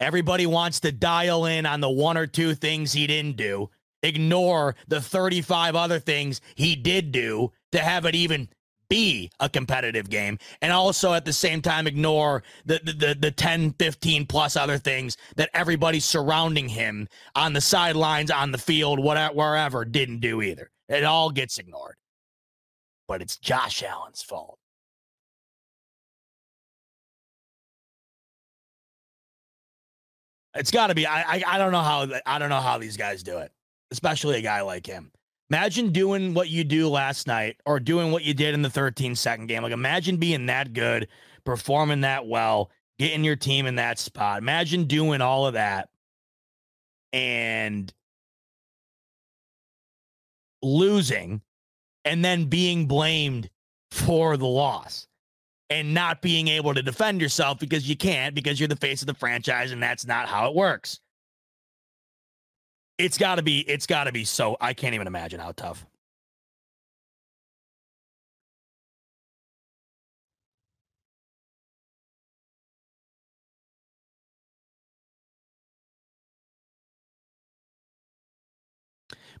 [0.00, 3.70] Everybody wants to dial in on the one or two things he didn't do,
[4.02, 8.48] ignore the 35 other things he did do to have it even
[8.92, 13.30] be a competitive game and also at the same time ignore the, the the, the
[13.30, 19.00] 10 15 plus other things that everybody surrounding him on the sidelines on the field
[19.00, 21.96] whatever wherever didn't do either it all gets ignored
[23.08, 24.58] but it's Josh Allen's fault
[30.54, 31.06] It's got to be.
[31.06, 33.50] I, I I don't know how I don't know how these guys do it,
[33.90, 35.10] especially a guy like him.
[35.52, 39.14] Imagine doing what you do last night or doing what you did in the 13
[39.14, 39.62] second game.
[39.62, 41.08] Like imagine being that good,
[41.44, 44.38] performing that well, getting your team in that spot.
[44.38, 45.90] Imagine doing all of that
[47.12, 47.92] and
[50.62, 51.42] losing
[52.06, 53.50] and then being blamed
[53.90, 55.06] for the loss
[55.68, 59.06] and not being able to defend yourself because you can't because you're the face of
[59.06, 60.98] the franchise and that's not how it works.
[63.02, 65.84] It's got to be it's got to be so I can't even imagine how tough.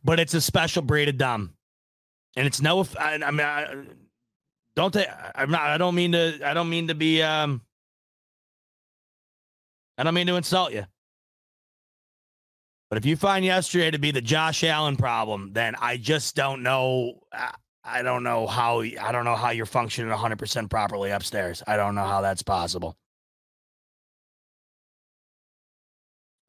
[0.04, 1.54] But it's a special breed of dumb.
[2.36, 3.84] And it's no I, I mean I,
[4.74, 7.60] don't take i'm not i don't mean to i don't mean to be um
[9.98, 10.86] i don't mean to insult you
[12.92, 16.62] but if you find yesterday to be the josh allen problem then i just don't
[16.62, 17.14] know
[17.82, 21.94] i don't know how i don't know how you're functioning 100% properly upstairs i don't
[21.94, 22.96] know how that's possible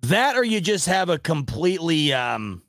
[0.02, 2.62] that or you just have a completely um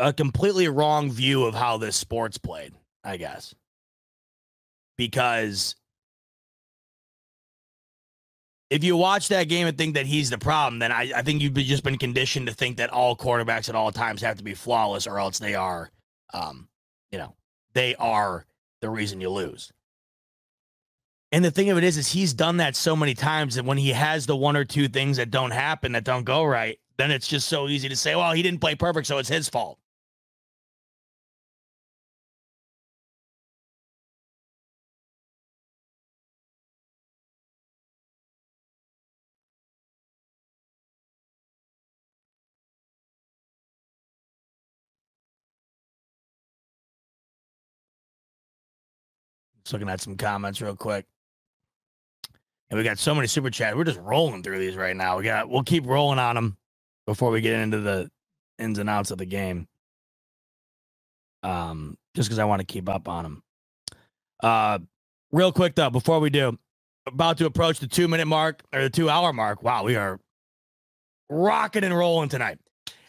[0.00, 2.72] a completely wrong view of how this sport's played,
[3.04, 3.54] I guess.
[4.96, 5.76] Because
[8.70, 11.42] if you watch that game and think that he's the problem, then I, I think
[11.42, 14.54] you've just been conditioned to think that all quarterbacks at all times have to be
[14.54, 15.90] flawless or else they are,
[16.32, 16.68] um,
[17.10, 17.34] you know,
[17.74, 18.46] they are
[18.80, 19.72] the reason you lose.
[21.32, 23.78] And the thing of it is, is he's done that so many times that when
[23.78, 27.10] he has the one or two things that don't happen, that don't go right, then
[27.10, 29.79] it's just so easy to say, well, he didn't play perfect, so it's his fault.
[49.70, 51.06] Just looking at some comments real quick.
[52.70, 53.76] And we got so many super chats.
[53.76, 55.16] We're just rolling through these right now.
[55.16, 56.56] We got we'll keep rolling on them
[57.06, 58.10] before we get into the
[58.58, 59.68] ins and outs of the game.
[61.44, 63.42] Um, just because I want to keep up on them.
[64.42, 64.80] Uh,
[65.30, 66.58] real quick though, before we do,
[67.06, 69.62] about to approach the two minute mark or the two hour mark.
[69.62, 70.18] Wow, we are
[71.28, 72.58] rocking and rolling tonight,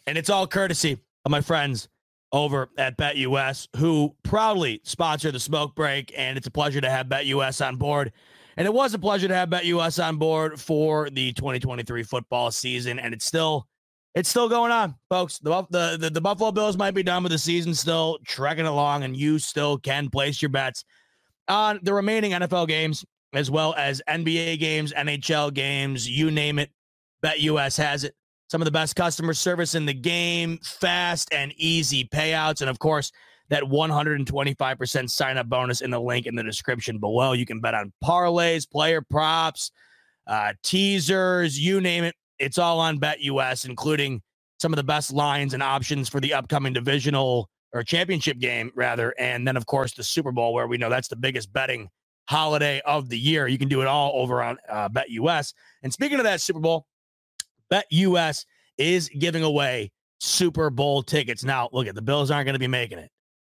[0.05, 1.87] and it's all courtesy of my friends
[2.31, 6.13] over at BetUS, who proudly sponsor the smoke break.
[6.15, 8.13] And it's a pleasure to have BetUS on board.
[8.57, 12.99] And it was a pleasure to have BetUS on board for the 2023 football season.
[12.99, 13.67] And it's still
[14.13, 15.39] it's still going on, folks.
[15.39, 19.03] The, the, the, the Buffalo Bills might be done with the season, still trekking along,
[19.03, 20.83] and you still can place your bets
[21.47, 26.71] on the remaining NFL games as well as NBA games, NHL games, you name it.
[27.23, 28.15] BetUS has it
[28.51, 32.79] some of the best customer service in the game, fast and easy payouts, and of
[32.79, 33.09] course,
[33.47, 37.31] that 125% sign up bonus in the link in the description below.
[37.31, 39.71] You can bet on parlays, player props,
[40.27, 42.13] uh, teasers, you name it.
[42.39, 44.21] It's all on BetUS, including
[44.59, 49.15] some of the best lines and options for the upcoming divisional or championship game, rather.
[49.17, 51.87] And then, of course, the Super Bowl, where we know that's the biggest betting
[52.27, 53.47] holiday of the year.
[53.47, 55.53] You can do it all over on uh, BetUS.
[55.83, 56.85] And speaking of that Super Bowl,
[57.71, 58.45] BetUS
[58.77, 61.43] is giving away Super Bowl tickets.
[61.43, 63.09] Now, look at the Bills aren't going to be making it.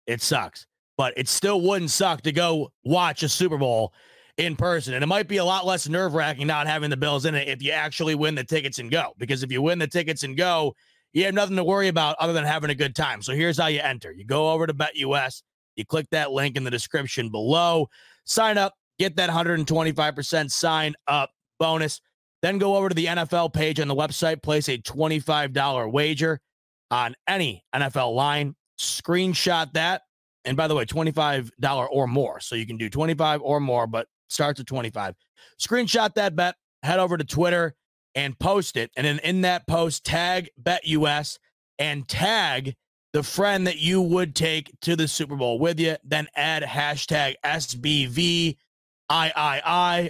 [0.06, 0.66] It sucks,
[0.96, 3.92] but it still wouldn't suck to go watch a Super Bowl
[4.36, 4.94] in person.
[4.94, 7.48] And it might be a lot less nerve wracking not having the Bills in it
[7.48, 9.12] if you actually win the tickets and go.
[9.18, 10.74] Because if you win the tickets and go,
[11.12, 13.22] you have nothing to worry about other than having a good time.
[13.22, 15.42] So here's how you enter you go over to BetUS,
[15.76, 17.88] you click that link in the description below,
[18.24, 22.00] sign up, get that 125% sign up bonus.
[22.44, 26.42] Then go over to the NFL page on the website, place a $25 wager
[26.90, 30.02] on any NFL line, screenshot that.
[30.44, 32.40] And by the way, $25 or more.
[32.40, 35.14] So you can do 25 or more, but starts at 25.
[35.58, 37.76] Screenshot that bet, head over to Twitter
[38.14, 38.90] and post it.
[38.94, 41.38] And then in that post, tag BetUS
[41.78, 42.74] and tag
[43.14, 45.96] the friend that you would take to the Super Bowl with you.
[46.04, 48.58] Then add hashtag SBVIII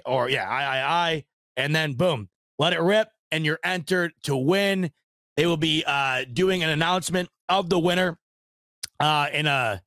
[0.04, 1.24] or yeah, III.
[1.56, 2.28] And then boom,
[2.58, 3.08] let it rip.
[3.32, 4.90] And you're entered to win.
[5.36, 8.18] They will be uh, doing an announcement of the winner
[9.00, 9.82] uh, in a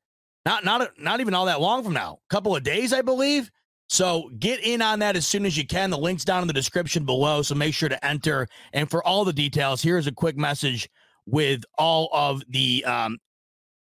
[0.45, 3.49] not not not even all that long from now, a couple of days, I believe.
[3.89, 5.89] So get in on that as soon as you can.
[5.89, 7.41] The link's down in the description below.
[7.41, 8.47] So make sure to enter.
[8.73, 10.89] And for all the details, here's a quick message
[11.25, 13.17] with all of the um,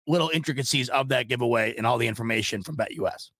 [0.06, 3.30] little intricacies of that giveaway and all the information from BetUS.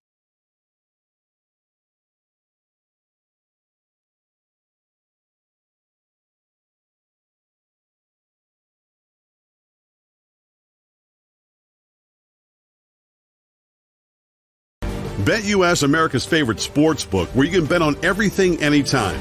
[15.25, 19.21] BetUS America's favorite sports book where you can bet on everything anytime.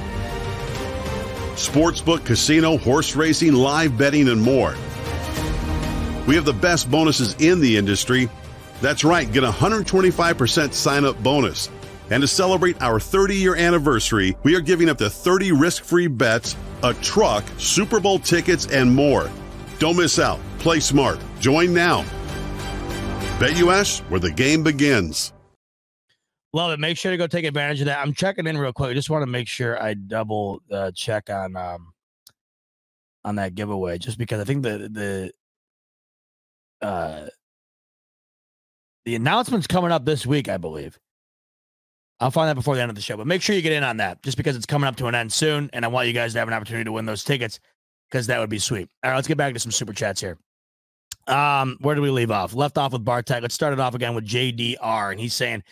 [1.53, 4.73] Sportsbook, casino, horse racing, live betting, and more.
[6.25, 8.29] We have the best bonuses in the industry.
[8.81, 11.69] That's right, get a 125% sign up bonus.
[12.09, 16.07] And to celebrate our 30 year anniversary, we are giving up to 30 risk free
[16.07, 19.29] bets, a truck, Super Bowl tickets, and more.
[19.77, 20.39] Don't miss out.
[20.57, 21.19] Play smart.
[21.39, 22.05] Join now.
[23.37, 25.31] BetUS, where the game begins.
[26.53, 26.79] Love it.
[26.79, 27.99] Make sure to go take advantage of that.
[27.99, 28.89] I'm checking in real quick.
[28.89, 31.93] I just want to make sure I double uh, check on um
[33.23, 35.31] on that giveaway, just because I think the
[36.81, 37.27] the uh
[39.05, 40.99] the announcement's coming up this week, I believe.
[42.19, 43.83] I'll find that before the end of the show, but make sure you get in
[43.83, 46.13] on that, just because it's coming up to an end soon, and I want you
[46.13, 47.59] guys to have an opportunity to win those tickets,
[48.09, 48.89] because that would be sweet.
[49.03, 50.37] All right, let's get back to some super chats here.
[51.25, 52.53] Um, where do we leave off?
[52.53, 53.41] Left off with Bartek.
[53.41, 55.63] Let's start it off again with JDR, and he's saying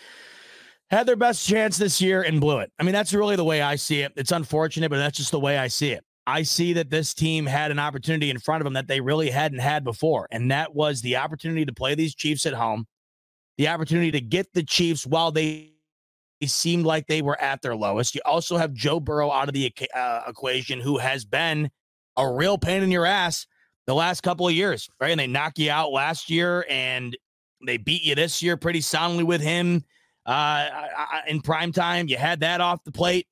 [0.92, 2.72] had their best chance this year and blew it.
[2.80, 4.14] I mean, that's really the way I see it.
[4.16, 6.04] It's unfortunate, but that's just the way I see it.
[6.26, 9.30] I see that this team had an opportunity in front of them that they really
[9.30, 12.86] hadn't had before, and that was the opportunity to play these Chiefs at home,
[13.58, 15.74] the opportunity to get the Chiefs while they
[16.46, 18.14] seemed like they were at their lowest.
[18.14, 21.70] You also have Joe Burrow out of the uh, equation, who has been
[22.16, 23.48] a real pain in your ass
[23.88, 25.12] the last couple of years, right?
[25.12, 27.18] And they knock you out last year, and
[27.66, 29.84] they beat you this year pretty soundly with him
[30.30, 32.08] uh, in prime time.
[32.08, 33.28] You had that off the plate.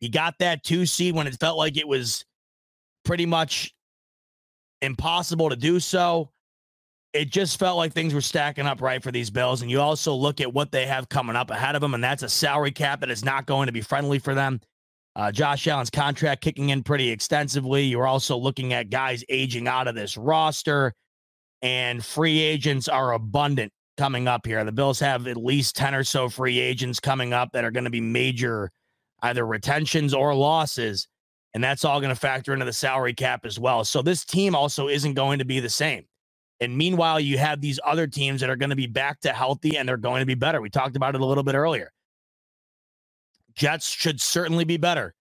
[0.00, 2.24] You got that two seed when it felt like it was
[3.04, 3.74] pretty much
[4.82, 6.30] impossible to do so.
[7.14, 9.62] It just felt like things were stacking up right for these Bills.
[9.62, 12.22] And you also look at what they have coming up ahead of them, and that's
[12.22, 14.60] a salary cap that is not going to be friendly for them.
[15.16, 17.82] Uh, Josh Allen's contract kicking in pretty extensively.
[17.82, 20.92] You're also looking at guys aging out of this roster,
[21.62, 24.64] and free agents are abundant coming up here.
[24.64, 27.84] The Bills have at least 10 or so free agents coming up that are going
[27.84, 28.70] to be major
[29.22, 31.08] either retentions or losses.
[31.52, 33.84] And that's all going to factor into the salary cap as well.
[33.84, 36.04] So this team also isn't going to be the same.
[36.60, 39.76] And meanwhile, you have these other teams that are going to be back to healthy
[39.76, 40.60] and they're going to be better.
[40.60, 41.92] We talked about it a little bit earlier.
[43.54, 45.14] Jets should certainly be better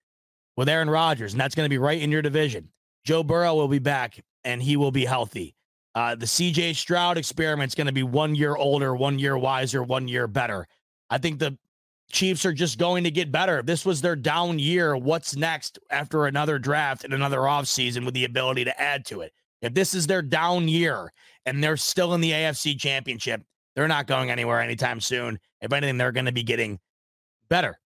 [0.56, 2.70] with Aaron Rodgers, and that's going to be right in your division.
[3.04, 5.57] Joe Burrow will be back and he will be healthy.
[5.98, 9.82] Uh, the CJ Stroud experiment is going to be one year older, one year wiser,
[9.82, 10.68] one year better.
[11.10, 11.58] I think the
[12.12, 13.58] Chiefs are just going to get better.
[13.58, 18.14] If this was their down year, what's next after another draft and another offseason with
[18.14, 19.34] the ability to add to it?
[19.64, 21.12] If this is their down year
[21.48, 23.42] and they're still in the AFC championship,
[23.76, 25.40] they're not going anywhere anytime soon.
[25.62, 26.78] If anything, they're going to be getting
[27.50, 27.80] better.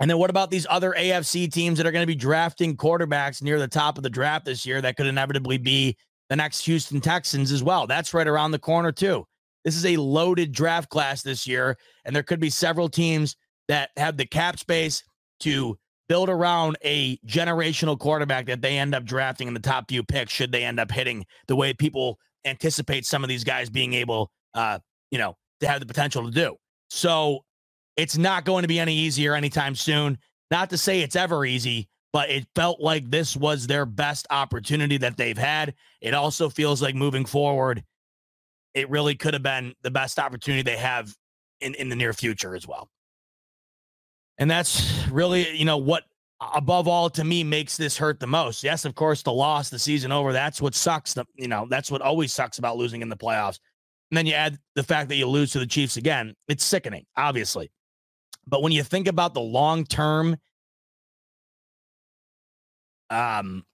[0.00, 3.40] And then what about these other AFC teams that are going to be drafting quarterbacks
[3.40, 5.96] near the top of the draft this year that could inevitably be
[6.28, 7.86] the next Houston Texans as well.
[7.86, 9.26] That's right around the corner, too.
[9.64, 13.36] This is a loaded draft class this year, and there could be several teams
[13.68, 15.02] that have the cap space
[15.40, 15.78] to
[16.08, 20.32] build around a generational quarterback that they end up drafting in the top few picks
[20.32, 24.30] should they end up hitting the way people anticipate some of these guys being able
[24.52, 24.78] uh
[25.10, 26.54] you know to have the potential to do
[26.90, 27.40] so
[27.96, 30.18] It's not going to be any easier anytime soon.
[30.50, 34.96] Not to say it's ever easy, but it felt like this was their best opportunity
[34.98, 35.74] that they've had.
[36.00, 37.82] It also feels like moving forward,
[38.72, 41.12] it really could have been the best opportunity they have
[41.60, 42.88] in, in the near future as well.
[44.38, 46.04] And that's really, you know, what
[46.54, 48.62] above all to me makes this hurt the most.
[48.62, 51.14] Yes, of course, the loss, the season over, that's what sucks.
[51.14, 53.58] The, you know, that's what always sucks about losing in the playoffs.
[54.12, 56.34] And then you add the fact that you lose to the Chiefs again.
[56.46, 57.72] It's sickening, obviously.
[58.46, 60.36] But when you think about the long term
[63.10, 63.64] um,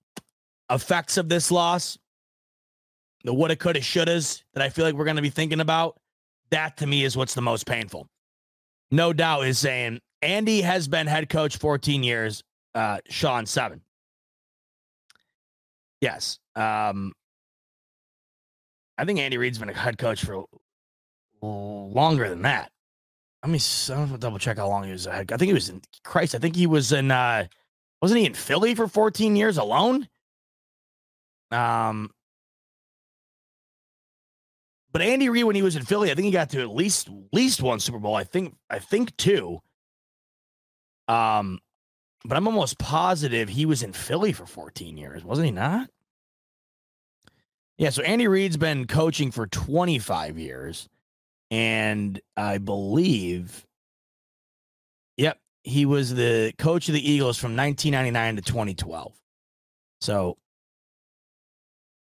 [0.69, 1.97] effects of this loss,
[3.23, 5.99] the woulda, coulda, shouldas that I feel like we're going to be thinking about,
[6.49, 8.07] that to me is what's the most painful.
[8.91, 12.43] No doubt is saying Andy has been head coach 14 years,
[12.75, 13.81] uh, Sean seven.
[16.01, 16.39] Yes.
[16.55, 17.13] Um,
[18.97, 20.45] I think Andy Reid's been a head coach for
[21.41, 22.71] longer than that.
[23.43, 25.31] i Let me double check how long he was a head.
[25.31, 26.35] I think he was in Christ.
[26.35, 27.47] I think he was in uh
[28.01, 30.07] wasn't he in Philly for 14 years alone?
[31.51, 32.11] Um,
[34.91, 37.09] but Andy Reid, when he was in Philly, I think he got to at least
[37.31, 38.15] least one Super Bowl.
[38.15, 39.59] I think I think two.
[41.07, 41.59] Um,
[42.25, 45.89] but I'm almost positive he was in Philly for 14 years, wasn't he not?
[47.77, 50.87] Yeah, so Andy Reid's been coaching for 25 years,
[51.49, 53.65] and I believe,
[55.17, 59.13] yep, he was the coach of the Eagles from 1999 to 2012.
[60.01, 60.37] So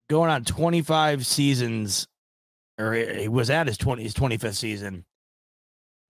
[0.08, 2.06] going on 25 seasons,
[2.78, 5.04] or he was at his 20 his 25th season.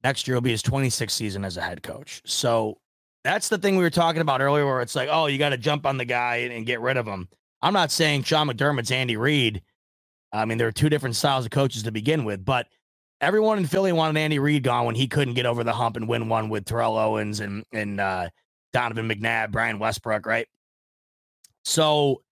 [0.05, 2.23] Next year will be his 26th season as a head coach.
[2.25, 2.79] So
[3.23, 5.57] that's the thing we were talking about earlier, where it's like, oh, you got to
[5.57, 7.29] jump on the guy and, and, get rid of him.
[7.61, 9.63] I'm not saying Sean McDermott's Andy Reid.
[10.33, 12.67] I mean, there are two different styles of coaches to begin with, but
[13.23, 16.09] everyone in Philly wanted Andy Reid gone when he couldn't get over the hump and
[16.09, 18.29] win one with Terrell Owens and and uh,
[18.73, 20.49] Donovan McNabb, Brian Westbrook, right?
[21.65, 22.23] So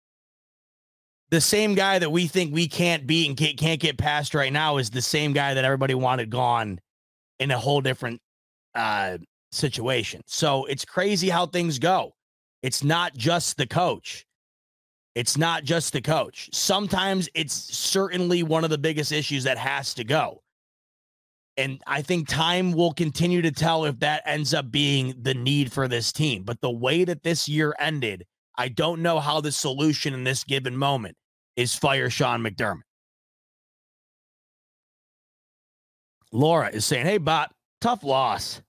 [1.31, 4.53] the same guy that we think we can't beat and can't, can't get past right
[4.53, 6.81] now is the same guy that everybody wanted gone
[7.39, 8.21] in a whole different
[8.75, 9.17] uh,
[9.53, 10.23] situation.
[10.27, 12.13] So it's crazy how things go.
[12.63, 14.27] It's not just the coach.
[15.15, 16.51] It's not just the coach.
[16.53, 20.43] Sometimes it's certainly one of the biggest issues that has to go.
[21.57, 25.73] And I think time will continue to tell if that ends up being the need
[25.73, 26.43] for this team.
[26.43, 28.25] But the way that this year ended,
[28.57, 31.17] I don't know how the solution in this given moment
[31.57, 32.83] is fire Sean McDermott.
[36.33, 38.63] Laura is saying, Hey, Bot, tough loss.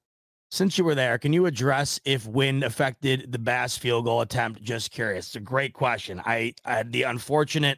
[0.49, 4.61] Since you were there, can you address if wind affected the Bass field goal attempt?
[4.61, 5.27] Just curious.
[5.27, 6.21] It's a great question.
[6.25, 7.77] I, I had the unfortunate,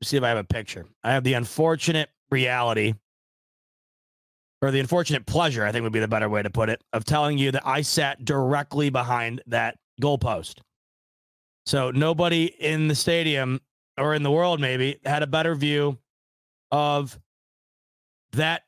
[0.00, 0.86] see if I have a picture.
[1.02, 2.94] I have the unfortunate reality
[4.62, 7.04] or the unfortunate pleasure, I think would be the better way to put it, of
[7.04, 10.60] telling you that I sat directly behind that goalpost.
[11.66, 13.60] So nobody in the stadium
[13.98, 15.98] or in the world maybe had a better view
[16.70, 17.18] of
[18.32, 18.62] that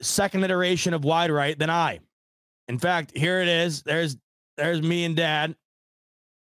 [0.00, 2.00] second iteration of wide right than I.
[2.68, 3.82] In fact, here it is.
[3.82, 4.16] There's
[4.56, 5.54] there's me and dad.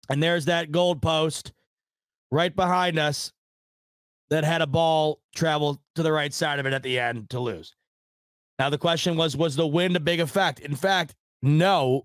[0.08, 1.52] And there's that gold post
[2.30, 3.32] right behind us
[4.30, 7.40] that had a ball travel to the right side of it at the end to
[7.40, 7.74] lose.
[8.58, 10.60] Now the question was was the wind a big effect?
[10.60, 12.04] In fact, no.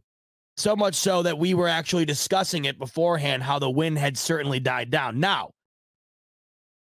[0.58, 4.60] So much so that we were actually discussing it beforehand how the wind had certainly
[4.60, 5.20] died down.
[5.20, 5.52] Now,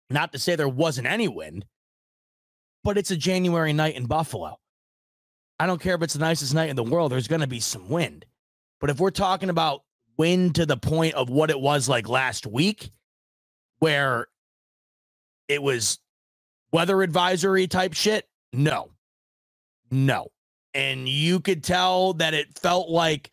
[0.10, 1.66] not to say there wasn't any wind,
[2.84, 4.58] but it's a January night in Buffalo.
[5.60, 7.60] I don't care if it's the nicest night in the world, there's going to be
[7.60, 8.26] some wind.
[8.80, 9.82] But if we're talking about
[10.18, 12.92] wind to the point of what it was like last week,
[13.80, 14.28] where
[15.48, 16.00] it was
[16.72, 18.92] weather advisory type shit, no,
[19.92, 20.28] no.
[20.74, 23.32] And you could tell that it felt like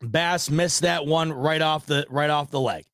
[0.00, 2.84] Bass missed that one right off the right off the leg.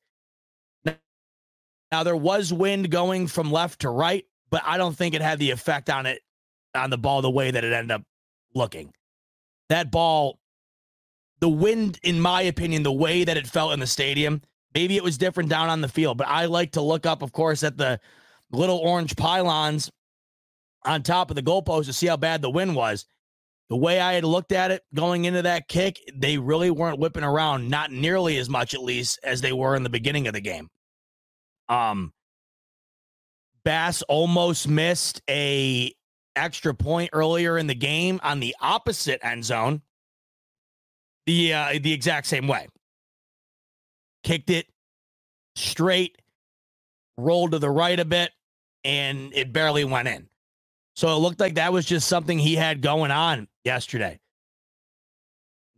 [1.91, 5.39] Now there was wind going from left to right, but I don't think it had
[5.39, 6.21] the effect on it
[6.73, 8.03] on the ball the way that it ended up
[8.53, 8.93] looking.
[9.69, 10.39] That ball,
[11.39, 14.41] the wind, in my opinion, the way that it felt in the stadium,
[14.73, 17.31] maybe it was different down on the field, but I like to look up, of
[17.31, 17.99] course, at the
[18.51, 19.89] little orange pylons
[20.85, 23.05] on top of the goalpost to see how bad the wind was.
[23.69, 27.23] The way I had looked at it going into that kick, they really weren't whipping
[27.23, 30.41] around, not nearly as much, at least, as they were in the beginning of the
[30.41, 30.69] game.
[31.67, 32.13] Um,
[33.63, 35.91] Bass almost missed a
[36.35, 39.81] extra point earlier in the game on the opposite end zone.
[41.25, 42.67] The uh, the exact same way.
[44.23, 44.67] Kicked it
[45.55, 46.21] straight,
[47.17, 48.31] rolled to the right a bit,
[48.83, 50.29] and it barely went in.
[50.95, 54.19] So it looked like that was just something he had going on yesterday.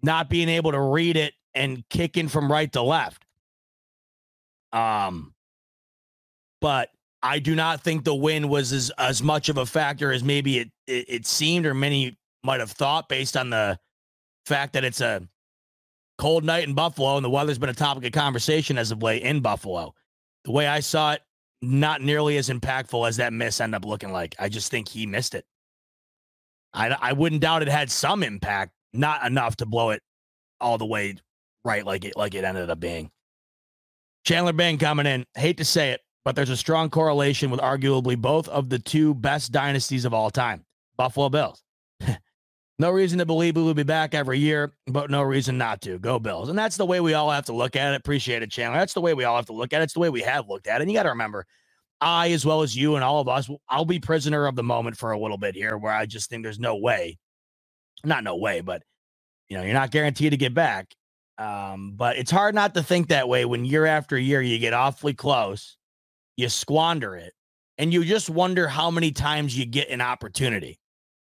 [0.03, 3.25] Not being able to read it and kicking from right to left.
[4.71, 5.33] Um,
[6.61, 6.89] but
[7.23, 10.59] I do not think the win was as, as much of a factor as maybe
[10.59, 13.79] it, it, it seemed or many might have thought based on the
[14.45, 15.27] fact that it's a
[16.19, 19.23] cold night in Buffalo and the weather's been a topic of conversation as of late
[19.23, 19.95] in Buffalo.
[20.45, 21.21] The way I saw it,
[21.61, 24.35] not nearly as impactful as that miss ended up looking like.
[24.39, 25.45] I just think he missed it.
[26.73, 30.01] I, I wouldn't doubt it had some impact, not enough to blow it
[30.59, 31.15] all the way
[31.63, 33.09] right like it like it ended up being.
[34.25, 35.25] Chandler Bing coming in.
[35.35, 39.13] Hate to say it, but there's a strong correlation with arguably both of the two
[39.15, 40.65] best dynasties of all time.
[40.97, 41.63] Buffalo Bills.
[42.79, 45.97] no reason to believe we will be back every year, but no reason not to.
[45.97, 46.49] Go Bills.
[46.49, 47.97] And that's the way we all have to look at it.
[47.97, 48.77] Appreciate it, Chandler.
[48.77, 49.85] That's the way we all have to look at it.
[49.85, 50.83] It's the way we have looked at it.
[50.83, 51.45] And you got to remember,
[51.99, 54.97] I, as well as you and all of us, I'll be prisoner of the moment
[54.97, 57.17] for a little bit here where I just think there's no way,
[58.03, 58.83] not no way, but
[59.49, 60.93] you know, you're not guaranteed to get back.
[61.39, 64.73] Um, but it's hard not to think that way when year after year you get
[64.73, 65.77] awfully close,
[66.35, 67.33] you squander it,
[67.77, 70.79] and you just wonder how many times you get an opportunity.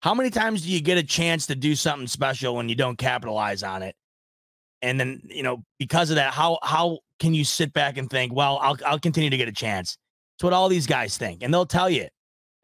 [0.04, 2.98] How many times do you get a chance to do something special when you don't
[2.98, 3.96] capitalize on it?
[4.82, 8.30] And then, you know, because of that, how how can you sit back and think,
[8.30, 9.96] well, I'll I'll continue to get a chance?
[10.36, 12.06] It's what all these guys think, and they'll tell you.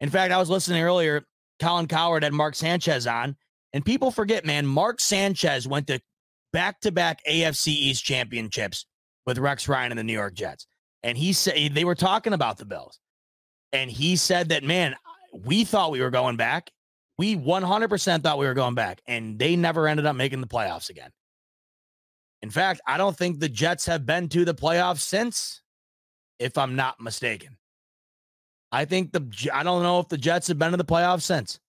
[0.01, 1.23] In fact, I was listening earlier,
[1.59, 3.35] Colin Cowherd had Mark Sanchez on,
[3.73, 5.99] and people forget, man, Mark Sanchez went to
[6.53, 8.85] back to back AFC East championships
[9.25, 10.67] with Rex Ryan and the New York Jets.
[11.01, 12.99] And he said they were talking about the Bills.
[13.73, 14.95] And he said that, man,
[15.33, 16.69] we thought we were going back.
[17.17, 19.01] We 100% thought we were going back.
[19.07, 21.11] And they never ended up making the playoffs again.
[22.41, 25.61] In fact, I don't think the Jets have been to the playoffs since,
[26.39, 27.57] if I'm not mistaken.
[28.71, 31.59] I think the I don't know if the Jets have been to the playoffs since.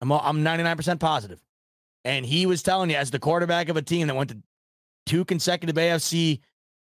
[0.00, 1.40] I'm I'm 99% positive.
[2.04, 4.38] And he was telling you, as the quarterback of a team that went to
[5.06, 6.40] two consecutive AFC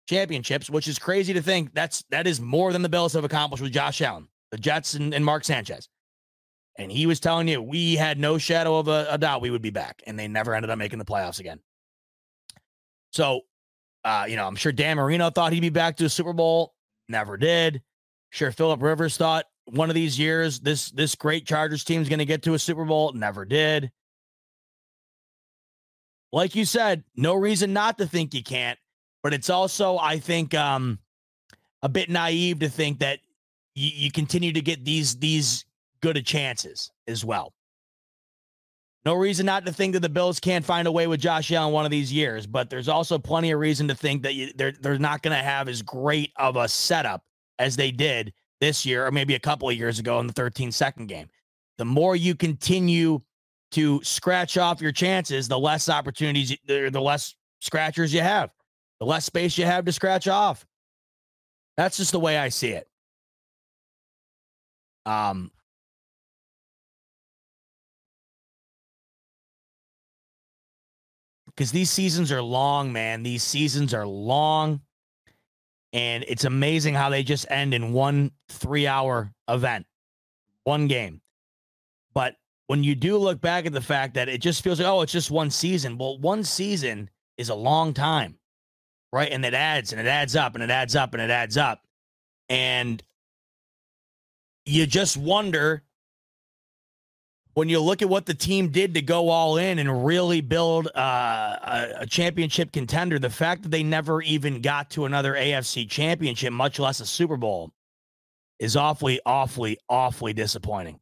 [0.07, 3.63] championships, which is crazy to think that's that is more than the Bills have accomplished
[3.63, 5.87] with Josh Allen, the Jets, and, and Mark Sanchez.
[6.77, 9.61] And he was telling you, we had no shadow of a, a, doubt we would
[9.61, 11.60] be back, and they never ended up making the playoffs again.
[13.11, 13.41] So,
[14.03, 16.73] uh, you know, I'm sure Dan Marino thought he'd be back to a Super Bowl,
[17.07, 17.81] never did.
[18.31, 22.19] Sure, Philip Rivers thought one of these years this this great Chargers team is going
[22.19, 23.91] to get to a Super Bowl, never did
[26.35, 28.77] like you said, no reason not to think you can't.
[29.23, 30.99] But it's also, I think, um,
[31.81, 33.19] a bit naive to think that
[33.73, 35.64] you, you continue to get these these
[36.06, 37.52] good of chances as well.
[39.06, 41.73] No reason not to think that the Bills can't find a way with Josh Allen
[41.73, 44.73] one of these years, but there's also plenty of reason to think that you, they're
[44.73, 47.23] they're not going to have as great of a setup
[47.57, 50.72] as they did this year or maybe a couple of years ago in the 13
[50.72, 51.27] second game.
[51.80, 53.19] The more you continue
[53.72, 58.52] to scratch off your chances, the less opportunities, the, the less scratchers you have,
[58.99, 60.68] the less space you have to scratch off.
[61.77, 62.88] That's just the way I see it.
[65.07, 65.52] Um,
[71.56, 73.23] because these seasons are long, man.
[73.23, 74.82] These seasons are long.
[75.94, 79.86] And it's amazing how they just end in one three hour event,
[80.65, 81.22] one game.
[82.14, 82.36] But
[82.68, 85.14] when you do look back at the fact that it just feels like, oh, it's
[85.14, 85.98] just one season.
[85.98, 88.38] Well, one season is a long time,
[89.14, 89.32] right?
[89.32, 91.82] And it adds and it adds up and it adds up and it adds up.
[92.49, 93.02] And
[94.65, 95.84] you just wonder
[97.56, 100.88] when you look at what the team did to go all in and really build
[100.95, 105.90] uh, a, a, championship contender, the fact that they never even got to another AFC
[105.90, 107.72] championship, much less a Super Bowl,
[108.60, 110.99] is awfully, awfully, awfully disappointing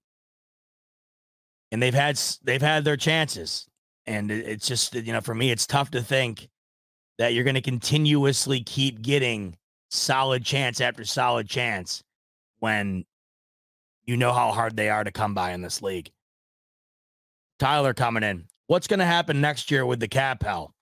[1.74, 3.68] and they've had they've had their chances,
[4.06, 6.48] and it's just you know for me it's tough to think
[7.18, 9.58] that you're going to continuously keep getting
[9.90, 12.04] solid chance after solid chance
[12.60, 13.04] when
[14.06, 16.12] you know how hard they are to come by in this league.
[17.60, 18.46] Tyler coming in.
[18.68, 20.74] What's going to happen next year with the cap hell?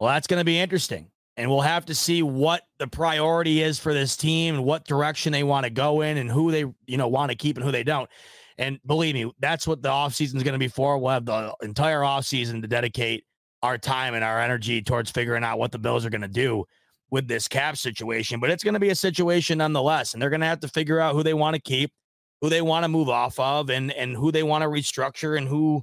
[0.00, 1.10] Well, that's going to be interesting.
[1.36, 5.32] And we'll have to see what the priority is for this team and what direction
[5.32, 7.70] they want to go in and who they, you know, want to keep and who
[7.70, 8.10] they don't.
[8.58, 10.98] And believe me, that's what the offseason is going to be for.
[10.98, 13.24] We'll have the entire offseason to dedicate
[13.62, 16.64] our time and our energy towards figuring out what the Bills are going to do
[17.10, 18.40] with this cap situation.
[18.40, 20.12] But it's going to be a situation nonetheless.
[20.12, 21.92] And they're going to have to figure out who they want to keep,
[22.40, 25.48] who they want to move off of, and and who they want to restructure and
[25.48, 25.82] who,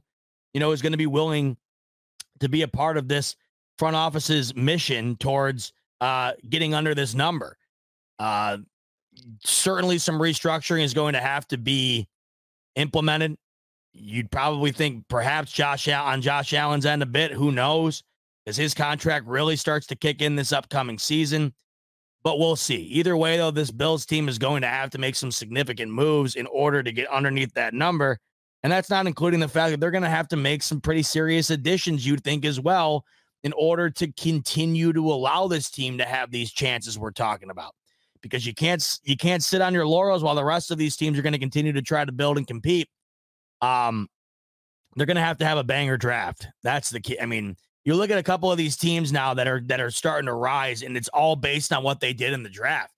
[0.53, 1.57] you know, is going to be willing
[2.39, 3.35] to be a part of this
[3.77, 7.57] front office's mission towards uh, getting under this number.
[8.19, 8.57] Uh,
[9.43, 12.07] certainly some restructuring is going to have to be
[12.75, 13.35] implemented.
[13.93, 17.31] You'd probably think perhaps Josh on Josh Allen's end a bit.
[17.31, 18.03] Who knows?
[18.47, 21.53] As his contract really starts to kick in this upcoming season.
[22.25, 22.81] But we'll see.
[22.81, 26.35] Either way, though, this Bills team is going to have to make some significant moves
[26.35, 28.17] in order to get underneath that number.
[28.63, 31.03] And that's not including the fact that they're going to have to make some pretty
[31.03, 33.05] serious additions, you'd think, as well,
[33.43, 37.75] in order to continue to allow this team to have these chances we're talking about.
[38.21, 41.19] Because you can't you can't sit on your laurels while the rest of these teams
[41.19, 42.89] are going to continue to try to build and compete.
[43.61, 44.07] Um,
[44.95, 46.47] they're going to have to have a banger draft.
[46.63, 47.21] That's the key.
[47.21, 49.91] I mean, you look at a couple of these teams now that are that are
[49.91, 52.93] starting to rise, and it's all based on what they did in the draft.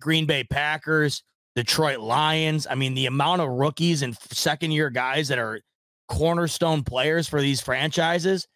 [0.00, 1.22] Green Bay Packers,
[1.56, 2.66] Detroit Lions.
[2.70, 5.60] I mean, the amount of rookies and second year guys that are
[6.08, 8.46] cornerstone players for these franchises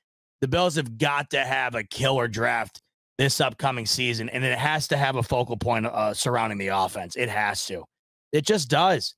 [0.45, 2.83] the Bills have got to have a killer draft
[3.17, 7.17] this upcoming season, and it has to have a focal point uh, surrounding the offense.
[7.17, 7.85] It has to.
[8.31, 9.15] It just does.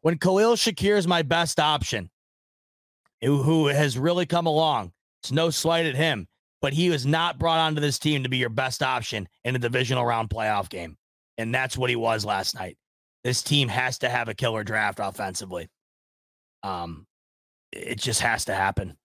[0.00, 2.10] When Khalil Shakir is my best option,
[3.22, 4.90] who has really come along,
[5.22, 6.26] it's no slight at him,
[6.60, 9.58] but he was not brought onto this team to be your best option in a
[9.58, 10.96] divisional round playoff game.
[11.38, 12.76] And that's what he was last night.
[13.24, 15.68] This team has to have a killer draft offensively.
[16.62, 17.06] Um,
[17.72, 18.96] it just has to happen.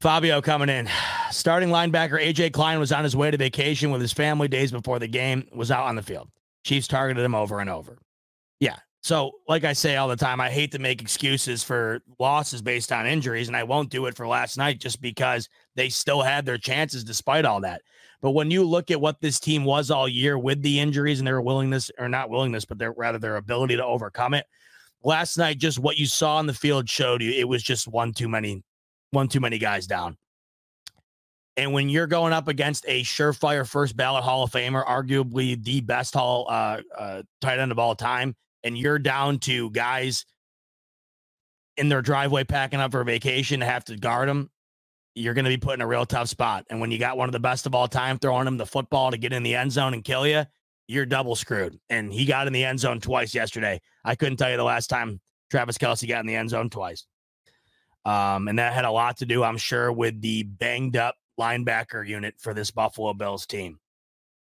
[0.00, 0.88] Fabio coming in.
[1.30, 4.98] Starting linebacker AJ Klein was on his way to vacation with his family days before
[4.98, 6.28] the game was out on the field.
[6.64, 7.98] Chiefs targeted him over and over.
[8.60, 8.76] Yeah.
[9.02, 12.92] So, like I say all the time, I hate to make excuses for losses based
[12.92, 16.44] on injuries, and I won't do it for last night just because they still had
[16.44, 17.80] their chances despite all that.
[18.20, 21.26] But when you look at what this team was all year with the injuries and
[21.26, 24.44] their willingness, or not willingness, but their rather their ability to overcome it,
[25.02, 28.12] last night, just what you saw on the field showed you it was just one
[28.12, 28.62] too many
[29.12, 30.16] one too many guys down.
[31.56, 35.80] And when you're going up against a surefire first ballot Hall of Famer, arguably the
[35.80, 40.24] best Hall uh, uh, tight end of all time, and you're down to guys
[41.76, 44.50] in their driveway packing up for vacation to have to guard them,
[45.14, 46.64] you're going to be put in a real tough spot.
[46.70, 49.10] And when you got one of the best of all time throwing him the football
[49.10, 50.44] to get in the end zone and kill you,
[50.86, 51.78] you're double screwed.
[51.88, 53.80] And he got in the end zone twice yesterday.
[54.04, 55.20] I couldn't tell you the last time
[55.50, 57.06] Travis Kelce got in the end zone twice.
[58.04, 62.06] Um, and that had a lot to do, I'm sure, with the banged up linebacker
[62.06, 63.78] unit for this Buffalo Bills team.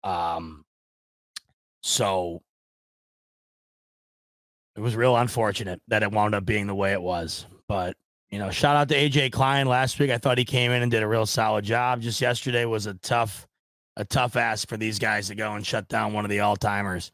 [0.04, 0.64] Um,
[1.82, 2.42] so
[4.78, 7.48] it was real unfortunate that it wound up being the way it was.
[7.68, 7.98] But,
[8.30, 10.12] you know, shout out to AJ Klein last week.
[10.12, 12.00] I thought he came in and did a real solid job.
[12.00, 13.48] Just yesterday was a tough,
[13.96, 16.56] a tough ask for these guys to go and shut down one of the all
[16.56, 17.12] timers.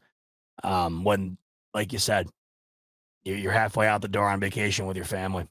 [0.62, 1.38] Um, when,
[1.72, 2.28] like you said,
[3.24, 5.48] you're halfway out the door on vacation with your family.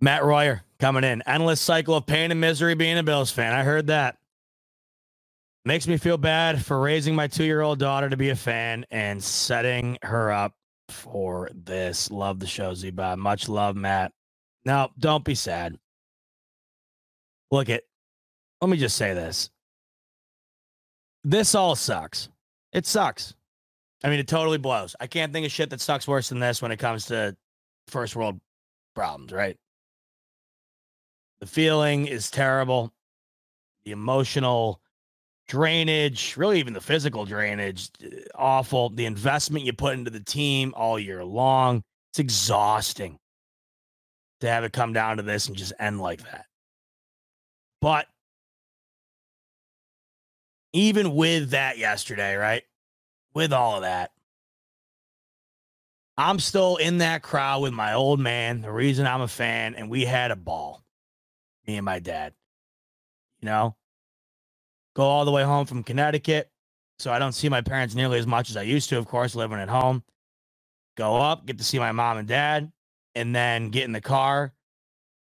[0.00, 1.22] Matt Royer coming in.
[1.26, 3.52] Endless cycle of pain and misery being a Bills fan.
[3.52, 4.18] I heard that.
[5.64, 8.86] Makes me feel bad for raising my two year old daughter to be a fan
[8.90, 10.54] and setting her up
[10.88, 12.10] for this.
[12.10, 13.18] Love the show, Z-Bot.
[13.18, 14.12] Much love, Matt.
[14.64, 15.78] Now, don't be sad.
[17.50, 17.82] Look at,
[18.60, 19.50] let me just say this.
[21.24, 22.28] This all sucks.
[22.72, 23.34] It sucks.
[24.04, 24.94] I mean, it totally blows.
[25.00, 27.36] I can't think of shit that sucks worse than this when it comes to
[27.88, 28.40] first world
[28.94, 29.56] problems, right?
[31.40, 32.92] The feeling is terrible.
[33.84, 34.80] The emotional
[35.48, 37.90] drainage, really even the physical drainage,
[38.34, 38.90] awful.
[38.90, 43.18] The investment you put into the team all year long, it's exhausting
[44.40, 46.46] to have it come down to this and just end like that.
[47.80, 48.06] But
[50.72, 52.62] even with that yesterday, right?
[53.34, 54.10] With all of that,
[56.16, 59.88] I'm still in that crowd with my old man, the reason I'm a fan, and
[59.88, 60.82] we had a ball
[61.68, 62.32] me and my dad.
[63.40, 63.76] You know,
[64.98, 66.50] go all the way home from Connecticut.
[66.98, 69.36] So I don't see my parents nearly as much as I used to, of course,
[69.36, 70.02] living at home.
[70.96, 72.72] Go up, get to see my mom and dad,
[73.14, 74.52] and then get in the car.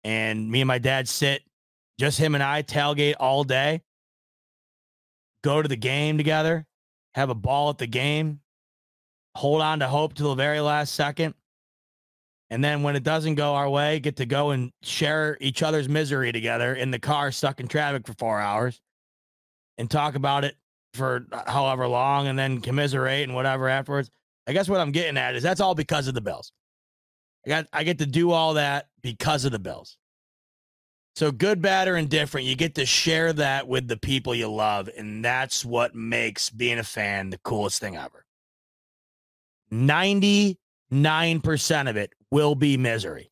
[0.03, 1.41] And me and my dad sit,
[1.99, 3.81] just him and I, tailgate all day,
[5.43, 6.67] go to the game together,
[7.15, 8.41] have a ball at the game,
[9.33, 11.33] hold on to hope till the very last second.
[12.51, 15.89] And then when it doesn't go our way, get to go and share each other's
[15.89, 18.79] misery together in the car, stuck in traffic for four hours,
[19.77, 20.55] and talk about it
[20.93, 24.09] for however long, and then commiserate and whatever afterwards.
[24.47, 26.51] I guess what I'm getting at is that's all because of the Bills.
[27.45, 29.97] I got I get to do all that because of the Bills.
[31.15, 34.89] So good, bad, or indifferent, you get to share that with the people you love,
[34.97, 38.25] and that's what makes being a fan the coolest thing ever.
[39.71, 40.57] 99%
[41.89, 43.31] of it will be misery.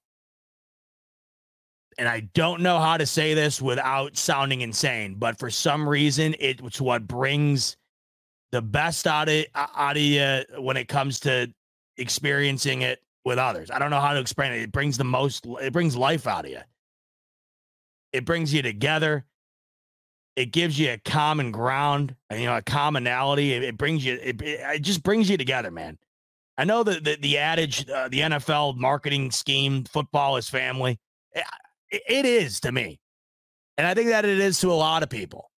[1.97, 6.35] And I don't know how to say this without sounding insane, but for some reason,
[6.39, 7.77] it's what brings
[8.51, 11.51] the best out of out of you when it comes to
[11.97, 13.71] experiencing it with others.
[13.71, 14.61] I don't know how to explain it.
[14.61, 15.45] It brings the most.
[15.61, 16.61] It brings life out of you.
[18.11, 19.25] It brings you together.
[20.35, 23.53] It gives you a common ground, you know, a commonality.
[23.53, 24.19] It, it brings you.
[24.21, 25.97] It, it, just brings you together, man.
[26.57, 30.99] I know that the, the adage, uh, the NFL marketing scheme, football is family.
[31.93, 32.99] It, is to me,
[33.77, 35.51] and I think that it is to a lot of people.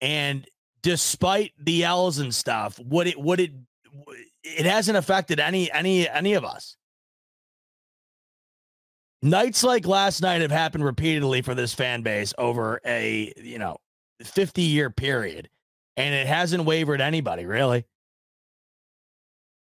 [0.00, 0.46] And
[0.82, 3.52] despite the L's and stuff, would it would it
[4.42, 6.76] it hasn't affected any any any of us.
[9.22, 13.76] Nights like last night have happened repeatedly for this fan base over a, you know,
[14.22, 15.50] 50 year period
[15.96, 17.84] and it hasn't wavered anybody, really.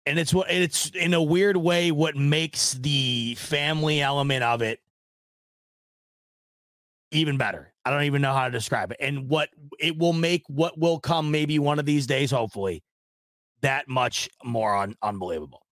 [0.07, 4.81] And it's what it's in a weird way what makes the family element of it
[7.11, 7.73] even better.
[7.85, 8.99] I don't even know how to describe it.
[9.01, 12.83] And what it will make what will come maybe one of these days, hopefully,
[13.62, 15.66] that much more un- unbelievable.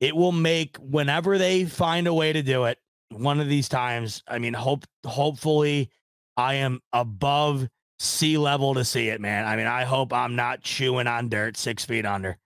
[0.00, 2.78] It will make whenever they find a way to do it,
[3.10, 4.22] one of these times.
[4.28, 5.90] I mean, hope hopefully
[6.36, 9.46] I am above sea level to see it, man.
[9.46, 12.38] I mean, I hope I'm not chewing on dirt six feet under.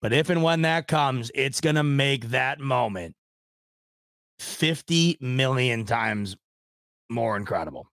[0.00, 3.14] But if and when that comes, it's gonna make that moment
[4.38, 6.36] 50 million times
[7.10, 7.88] more incredible.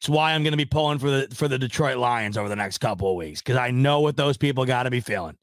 [0.00, 2.56] It's why I'm going to be pulling for the for the Detroit Lions over the
[2.56, 5.36] next couple of weeks because I know what those people got to be feeling.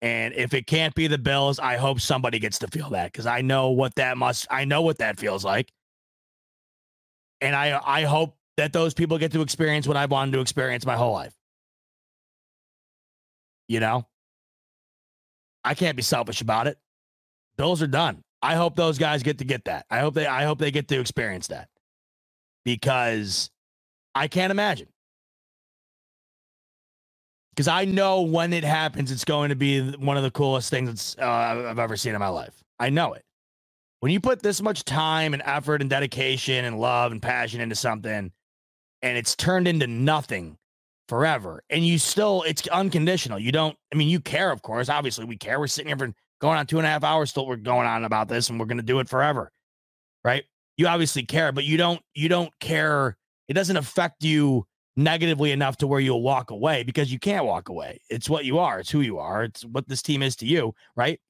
[0.00, 3.26] And if it can't be the Bills, I hope somebody gets to feel that because
[3.26, 4.46] I know what that must.
[4.48, 5.72] I know what that feels like,
[7.40, 10.86] and I I hope that those people get to experience what I've wanted to experience
[10.86, 11.34] my whole life.
[13.68, 14.06] You know,
[15.64, 16.78] I can't be selfish about it.
[17.56, 18.22] Bills are done.
[18.40, 19.86] I hope those guys get to get that.
[19.90, 21.68] I hope they I hope they get to experience that.
[22.64, 23.50] Because
[24.14, 24.88] I can't imagine.
[27.50, 31.16] Because I know when it happens, it's going to be one of the coolest things
[31.20, 32.62] uh, I've ever seen in my life.
[32.78, 33.24] I know it.
[34.00, 37.74] When you put this much time and effort and dedication and love and passion into
[37.74, 38.30] something,
[39.02, 40.57] and it's turned into nothing
[41.08, 43.38] forever, and you still, it's unconditional.
[43.38, 44.88] You don't, I mean, you care, of course.
[44.88, 45.58] Obviously, we care.
[45.58, 48.04] We're sitting here for going on two and a half hours still we're going on
[48.04, 49.50] about this and we're going to do it forever
[50.24, 50.44] right
[50.76, 53.16] you obviously care but you don't you don't care
[53.48, 54.64] it doesn't affect you
[54.96, 58.58] negatively enough to where you'll walk away because you can't walk away it's what you
[58.58, 61.20] are it's who you are it's what this team is to you right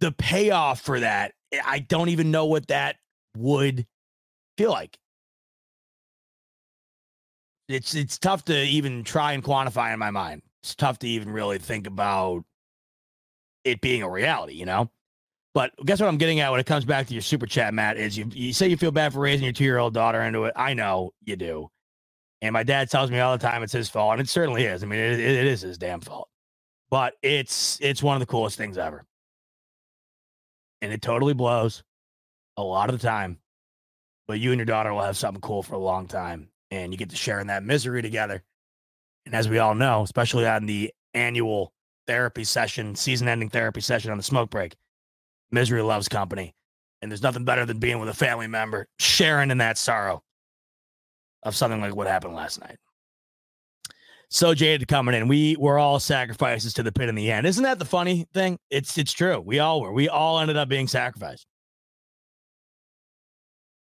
[0.00, 1.32] the payoff for that
[1.64, 2.96] i don't even know what that
[3.36, 3.86] would
[4.56, 4.96] feel like
[7.68, 11.30] it's it's tough to even try and quantify in my mind it's tough to even
[11.30, 12.44] really think about
[13.64, 14.90] it being a reality, you know?
[15.54, 17.96] But guess what I'm getting at when it comes back to your super chat, Matt,
[17.96, 20.44] is you, you say you feel bad for raising your two year old daughter into
[20.44, 20.52] it.
[20.56, 21.70] I know you do.
[22.40, 24.84] And my dad tells me all the time it's his fault, and it certainly is.
[24.84, 26.28] I mean, it, it is his damn fault.
[26.90, 29.04] But it's it's one of the coolest things ever.
[30.80, 31.82] And it totally blows
[32.56, 33.38] a lot of the time.
[34.28, 36.50] But you and your daughter will have something cool for a long time.
[36.70, 38.42] And you get to share in that misery together.
[39.26, 41.72] And as we all know, especially on the annual
[42.06, 44.74] therapy session, season ending therapy session on the smoke break,
[45.50, 46.54] misery loves company.
[47.00, 50.22] And there's nothing better than being with a family member, sharing in that sorrow
[51.42, 52.76] of something like what happened last night.
[54.30, 55.26] So jaded coming in.
[55.28, 57.46] We were all sacrifices to the pit in the end.
[57.46, 58.58] Isn't that the funny thing?
[58.70, 59.40] It's it's true.
[59.40, 59.92] We all were.
[59.92, 61.46] We all ended up being sacrificed.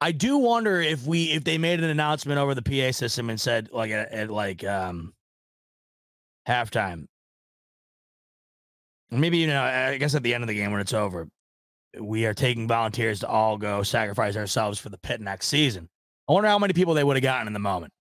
[0.01, 3.41] I do wonder if we if they made an announcement over the PA system and
[3.41, 5.13] said like at, at like um
[6.47, 7.07] halftime.
[9.11, 11.29] Maybe, you know, I guess at the end of the game when it's over,
[11.99, 15.89] we are taking volunteers to all go sacrifice ourselves for the pit next season.
[16.29, 17.93] I wonder how many people they would have gotten in the moment.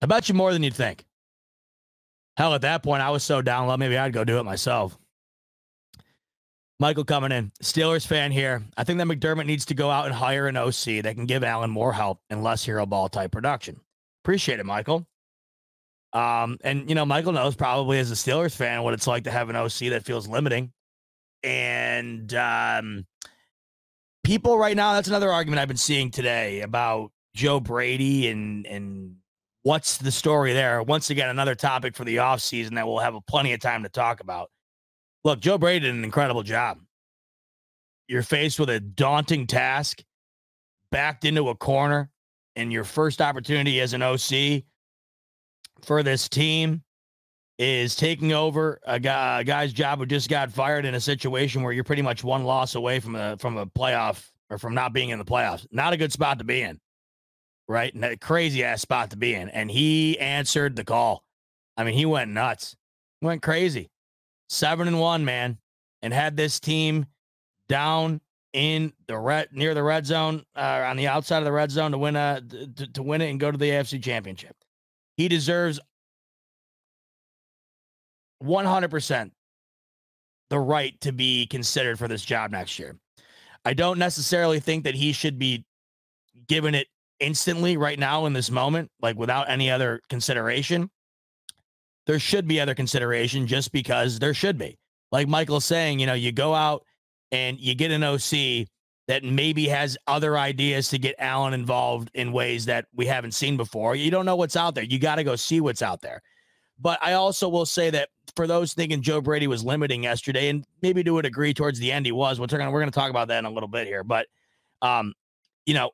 [0.00, 1.04] I bet you more than you'd think.
[2.36, 4.96] Hell, at that point, I was so down low, maybe I'd go do it myself.
[6.78, 8.62] Michael coming in, Steelers fan here.
[8.76, 11.42] I think that McDermott needs to go out and hire an OC that can give
[11.42, 13.80] Allen more help and less hero ball type production.
[14.24, 15.06] Appreciate it, Michael.
[16.12, 19.30] Um, and you know, Michael knows probably as a Steelers fan what it's like to
[19.30, 20.72] have an OC that feels limiting.
[21.42, 23.06] And um,
[24.24, 29.16] people right now, that's another argument I've been seeing today about Joe Brady and and
[29.62, 30.82] what's the story there.
[30.82, 34.20] Once again, another topic for the offseason that we'll have plenty of time to talk
[34.20, 34.50] about.
[35.26, 36.78] Look, Joe Brady did an incredible job.
[38.06, 40.04] You're faced with a daunting task,
[40.92, 42.12] backed into a corner,
[42.54, 44.62] and your first opportunity as an OC
[45.82, 46.84] for this team
[47.58, 51.64] is taking over a, guy, a guy's job who just got fired in a situation
[51.64, 54.92] where you're pretty much one loss away from a from a playoff or from not
[54.92, 55.66] being in the playoffs.
[55.72, 56.78] Not a good spot to be in.
[57.66, 57.92] right?
[58.20, 59.48] Crazy ass spot to be in.
[59.48, 61.24] And he answered the call.
[61.76, 62.76] I mean, he went nuts,
[63.20, 63.90] went crazy.
[64.48, 65.58] Seven and one, man,
[66.02, 67.06] and had this team
[67.68, 68.20] down
[68.52, 71.92] in the red near the red zone, uh, on the outside of the red zone
[71.92, 72.40] to win a
[72.76, 74.56] to, to win it and go to the AFC championship.
[75.16, 75.80] He deserves
[78.42, 79.30] 100%
[80.50, 82.96] the right to be considered for this job next year.
[83.64, 85.64] I don't necessarily think that he should be
[86.46, 86.86] given it
[87.18, 90.90] instantly right now in this moment, like without any other consideration.
[92.06, 94.78] There should be other consideration just because there should be.
[95.12, 96.84] Like Michael's saying, you know, you go out
[97.32, 98.68] and you get an OC
[99.08, 103.56] that maybe has other ideas to get Allen involved in ways that we haven't seen
[103.56, 103.94] before.
[103.94, 104.84] You don't know what's out there.
[104.84, 106.22] You got to go see what's out there.
[106.78, 110.64] But I also will say that for those thinking Joe Brady was limiting yesterday, and
[110.82, 113.28] maybe to a degree towards the end he was, we're gonna we're gonna talk about
[113.28, 114.04] that in a little bit here.
[114.04, 114.26] But
[114.82, 115.14] um,
[115.64, 115.92] you know,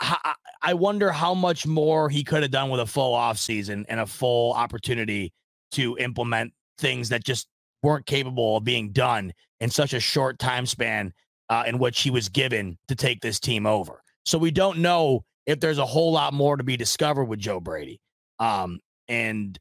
[0.00, 4.00] I wonder how much more he could have done with a full off season and
[4.00, 5.32] a full opportunity
[5.72, 7.48] to implement things that just
[7.82, 11.12] weren't capable of being done in such a short time span
[11.50, 14.02] uh, in which he was given to take this team over.
[14.24, 17.60] So we don't know if there's a whole lot more to be discovered with Joe
[17.60, 18.00] Brady.
[18.38, 19.58] Um, and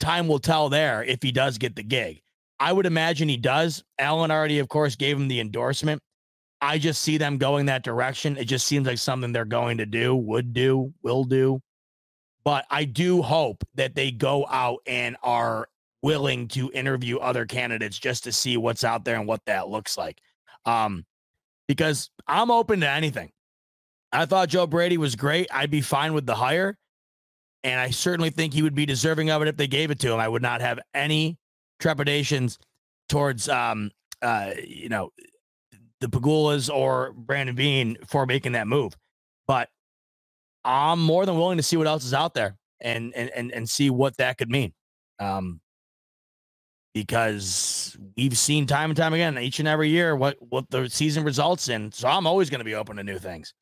[0.00, 2.20] time will tell there if he does get the gig.
[2.58, 3.82] I would imagine he does.
[3.98, 6.02] Allen already, of course, gave him the endorsement.
[6.60, 8.36] I just see them going that direction.
[8.36, 11.60] It just seems like something they're going to do, would do, will do.
[12.44, 15.68] But I do hope that they go out and are
[16.02, 19.98] willing to interview other candidates just to see what's out there and what that looks
[19.98, 20.20] like.
[20.64, 21.04] Um,
[21.68, 23.30] because I'm open to anything.
[24.12, 25.46] I thought Joe Brady was great.
[25.52, 26.76] I'd be fine with the hire.
[27.62, 30.12] And I certainly think he would be deserving of it if they gave it to
[30.12, 30.18] him.
[30.18, 31.38] I would not have any
[31.78, 32.58] trepidations
[33.08, 33.90] towards, um,
[34.22, 35.10] uh, you know,
[36.00, 38.96] the Pegulas or Brandon Beane for making that move.
[39.46, 39.68] But
[40.64, 43.68] I'm more than willing to see what else is out there and and and, and
[43.68, 44.72] see what that could mean.
[45.18, 45.60] Um,
[46.94, 51.24] because we've seen time and time again, each and every year, what what the season
[51.24, 51.92] results in.
[51.92, 53.54] So I'm always going to be open to new things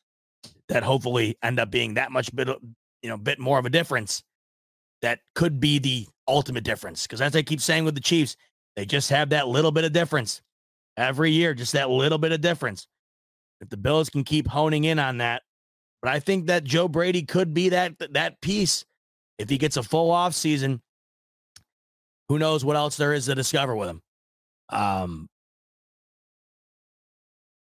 [0.68, 2.48] that hopefully end up being that much bit,
[3.02, 4.22] you know, bit more of a difference.
[5.02, 7.04] That could be the ultimate difference.
[7.04, 8.36] Because as I keep saying with the Chiefs,
[8.76, 10.42] they just have that little bit of difference
[10.98, 12.86] every year, just that little bit of difference.
[13.60, 15.42] If the Bills can keep honing in on that,
[16.02, 18.84] but I think that Joe Brady could be that that piece
[19.38, 20.80] if he gets a full off season
[22.28, 24.02] who knows what else there is to discover with him.
[24.68, 25.28] Um,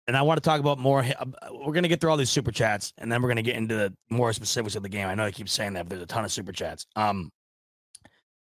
[0.07, 1.01] and I want to talk about more.
[1.01, 3.43] Uh, we're going to get through all these super chats, and then we're going to
[3.43, 5.07] get into the more specifics of the game.
[5.07, 6.85] I know I keep saying that, but there's a ton of super chats.
[6.95, 7.29] Um,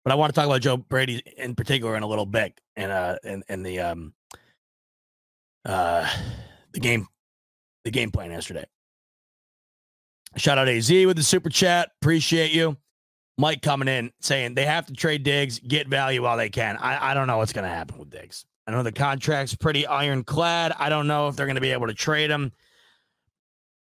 [0.03, 2.91] but I want to talk about Joe Brady in particular in a little bit, and
[2.91, 4.13] uh, in, in the um,
[5.65, 6.09] uh,
[6.73, 7.07] the game,
[7.83, 8.65] the game plan yesterday.
[10.35, 11.91] Shout out AZ with the super chat.
[12.01, 12.77] Appreciate you.
[13.37, 16.77] Mike coming in saying they have to trade Diggs, get value while they can.
[16.77, 18.45] I, I don't know what's going to happen with Diggs.
[18.67, 20.73] I know the contract's pretty ironclad.
[20.77, 22.51] I don't know if they're going to be able to trade him.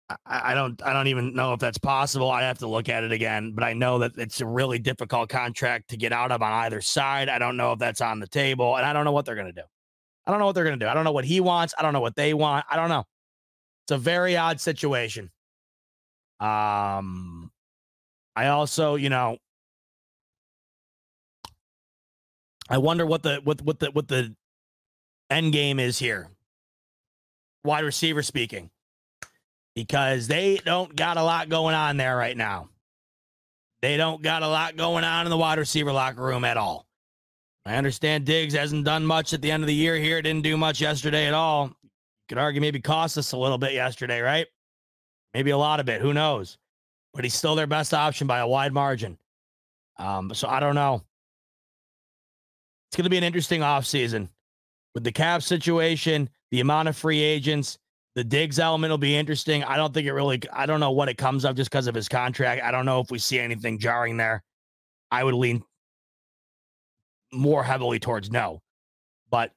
[0.09, 2.29] I, I don't I don't even know if that's possible.
[2.29, 5.29] I have to look at it again, but I know that it's a really difficult
[5.29, 7.29] contract to get out of on either side.
[7.29, 9.47] I don't know if that's on the table, and I don't know what they're going
[9.47, 9.63] to do.
[10.25, 10.89] I don't know what they're going to do.
[10.89, 11.73] I don't know what he wants.
[11.77, 12.65] I don't know what they want.
[12.69, 13.05] I don't know.
[13.85, 15.29] It's a very odd situation.
[16.39, 17.51] Um,
[18.35, 19.37] I also, you know,
[22.69, 24.35] I wonder what the what what the what the
[25.29, 26.29] end game is here.
[27.63, 28.71] Wide receiver speaking.
[29.75, 32.69] Because they don't got a lot going on there right now.
[33.81, 36.84] They don't got a lot going on in the wide receiver locker room at all.
[37.65, 40.21] I understand Diggs hasn't done much at the end of the year here.
[40.21, 41.67] Didn't do much yesterday at all.
[41.83, 41.89] You
[42.29, 44.47] could argue maybe cost us a little bit yesterday, right?
[45.33, 46.01] Maybe a lot of it.
[46.01, 46.57] Who knows?
[47.15, 49.17] but he's still their best option by a wide margin.
[49.97, 51.01] Um, so I don't know.
[52.89, 54.27] It's going to be an interesting offseason
[54.93, 57.79] with the cap situation, the amount of free agents,
[58.15, 59.63] the Diggs element will be interesting.
[59.63, 61.95] I don't think it really, I don't know what it comes of just because of
[61.95, 62.63] his contract.
[62.63, 64.43] I don't know if we see anything jarring there.
[65.09, 65.63] I would lean
[67.31, 68.61] more heavily towards no.
[69.29, 69.51] But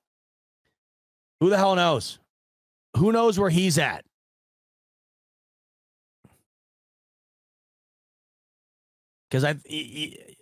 [1.40, 2.18] who the hell knows?
[2.96, 4.04] Who knows where he's at?
[9.28, 9.50] because I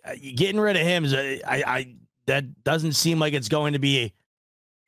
[0.05, 1.95] uh, getting rid of him is a, I, I
[2.27, 4.13] that doesn't seem like it's going to be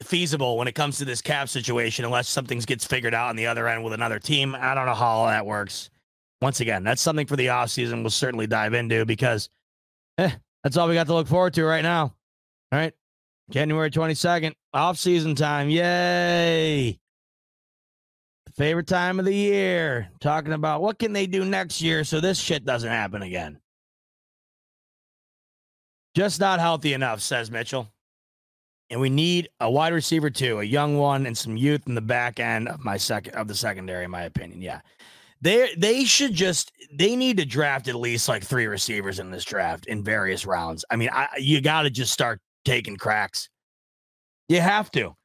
[0.04, 3.48] feasible when it comes to this cap situation unless something gets figured out on the
[3.48, 4.56] other end with another team.
[4.56, 5.90] I don't know how all that works.
[6.42, 9.50] Once again, that's something for the offseason we'll certainly dive into because
[10.18, 10.32] eh,
[10.64, 12.14] that's all we got to look forward to right now.
[12.72, 12.94] All right.
[13.50, 15.70] January 22nd, off season time.
[15.70, 17.00] Yay.
[18.56, 20.10] Favorite time of the year.
[20.20, 23.60] Talking about what can they do next year so this shit doesn't happen again.
[26.16, 27.88] Just not healthy enough, says Mitchell.
[28.90, 32.02] And we need a wide receiver too, a young one, and some youth in the
[32.02, 34.62] back end of my second of the secondary, in my opinion.
[34.62, 34.82] Yeah.
[35.42, 39.46] They they should just they need to draft at least like three receivers in this
[39.46, 40.84] draft in various rounds.
[40.90, 43.50] I mean, I, you got to just start taking cracks.
[44.48, 45.16] You have to.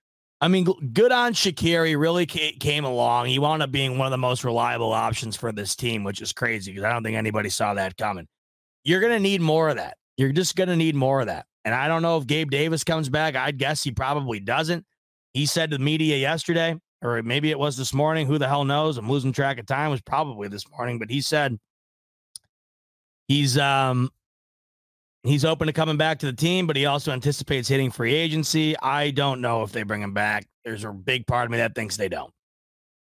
[0.40, 1.98] I mean, good on Shakiri.
[1.98, 3.26] really came along.
[3.26, 6.32] He wound up being one of the most reliable options for this team, which is
[6.32, 8.26] crazy because I don't think anybody saw that coming.
[8.84, 9.96] You're going to need more of that.
[10.18, 11.46] You're just going to need more of that.
[11.64, 13.36] And I don't know if Gabe Davis comes back.
[13.36, 14.84] I'd guess he probably doesn't.
[15.32, 18.26] He said to the media yesterday, or maybe it was this morning.
[18.26, 18.98] Who the hell knows?
[18.98, 19.88] I'm losing track of time.
[19.88, 21.58] It was probably this morning, but he said
[23.28, 24.10] he's um
[25.24, 28.76] he's open to coming back to the team, but he also anticipates hitting free agency.
[28.80, 30.46] I don't know if they bring him back.
[30.64, 32.32] There's a big part of me that thinks they don't.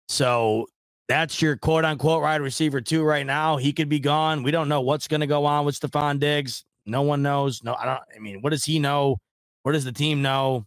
[0.10, 0.68] So
[1.08, 3.58] that's your quote unquote wide receiver two right now.
[3.58, 4.44] He could be gone.
[4.44, 6.66] We don't know what's going to go on with Stefon Diggs.
[6.86, 7.64] No one knows.
[7.64, 8.00] No, I don't.
[8.16, 9.18] I mean, what does he know?
[9.64, 10.66] What does the team know?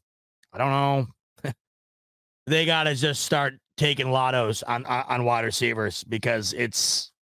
[0.53, 1.07] I don't know.
[2.47, 7.13] they got to just start taking lottos on, on on wide receivers because it's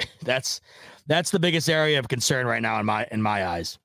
[0.22, 0.60] that's
[1.08, 3.78] that's the biggest area of concern right now in my in my eyes.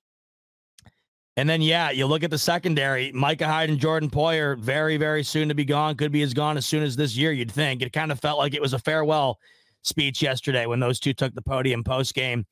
[1.36, 5.24] And then yeah, you look at the secondary, Micah Hyde and Jordan Poyer, very, very
[5.24, 5.96] soon to be gone.
[5.96, 7.82] Could be as gone as soon as this year, you'd think.
[7.82, 9.40] It kind of felt like it was a farewell
[9.82, 12.46] speech yesterday when those two took the podium post game.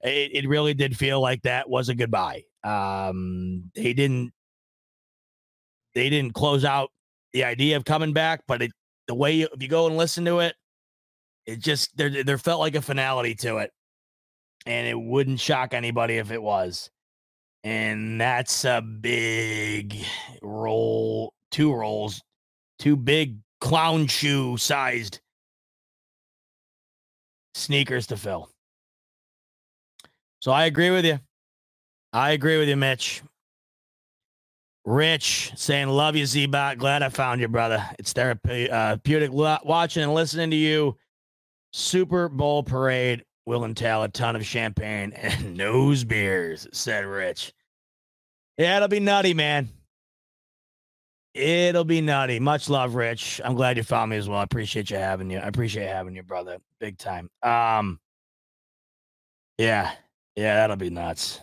[0.00, 2.44] It, it really did feel like that was a goodbye.
[2.64, 4.32] Um, they didn't
[5.94, 6.90] they didn't close out
[7.34, 8.72] the idea of coming back, but it
[9.08, 10.54] the way you, if you go and listen to it,
[11.44, 13.72] it just there there felt like a finality to it
[14.66, 16.90] and it wouldn't shock anybody if it was.
[17.64, 19.96] And that's a big
[20.42, 22.22] roll, two rolls,
[22.78, 25.20] two big clown shoe sized
[27.54, 28.50] sneakers to fill.
[30.40, 31.20] So I agree with you.
[32.12, 33.22] I agree with you, Mitch.
[34.84, 36.78] Rich saying, Love you, Z-Bot.
[36.78, 37.88] Glad I found you, brother.
[37.98, 40.96] It's uh, therapeutic watching and listening to you.
[41.72, 47.52] Super Bowl parade will entail a ton of champagne and nose beers, said Rich.
[48.58, 49.70] Yeah, it'll be nutty, man.
[51.34, 52.38] It'll be nutty.
[52.40, 53.40] Much love, Rich.
[53.42, 54.38] I'm glad you found me as well.
[54.38, 55.38] I appreciate you having you.
[55.38, 56.58] I appreciate having you, brother.
[56.78, 57.30] Big time.
[57.42, 57.98] Um,
[59.56, 59.92] yeah,
[60.36, 61.40] yeah, that'll be nuts.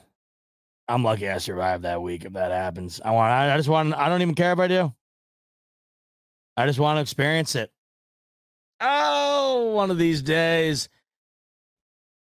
[0.88, 3.00] I'm lucky I survived that week if that happens.
[3.04, 4.94] I want I, I just want I don't even care if I do.
[6.58, 7.72] I just want to experience it.
[8.82, 10.90] Oh, one of these days.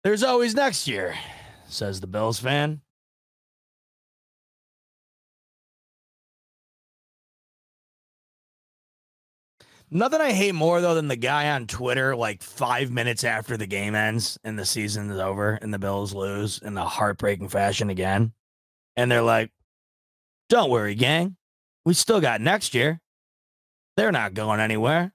[0.05, 1.15] There's always next year,
[1.67, 2.81] says the Bills fan.
[9.89, 13.65] Nothing I hate more though than the guy on Twitter like five minutes after the
[13.65, 17.89] game ends and the season is over and the Bills lose in a heartbreaking fashion
[17.89, 18.31] again.
[18.95, 19.49] And they're like,
[20.49, 21.35] Don't worry, gang.
[21.83, 23.01] We still got next year.
[23.97, 25.13] They're not going anywhere.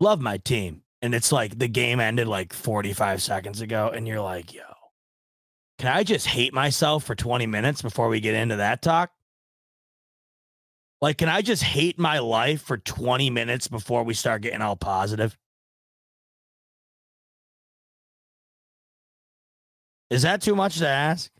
[0.00, 4.20] Love my team and it's like the game ended like 45 seconds ago and you're
[4.20, 4.62] like yo
[5.78, 9.10] can i just hate myself for 20 minutes before we get into that talk?
[11.00, 14.76] Like can i just hate my life for 20 minutes before we start getting all
[14.76, 15.36] positive?
[20.10, 21.30] Is that too much to ask?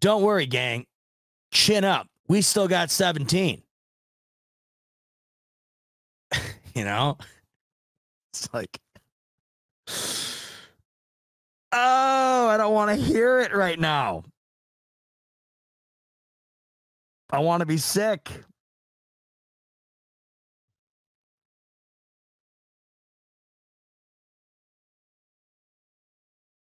[0.00, 0.86] Don't worry gang.
[1.52, 2.06] Chin up.
[2.28, 3.62] We still got 17
[6.74, 7.16] you know?
[8.32, 8.78] It's like,
[11.72, 14.24] oh, I don't want to hear it right now.
[17.32, 18.30] I want to be sick.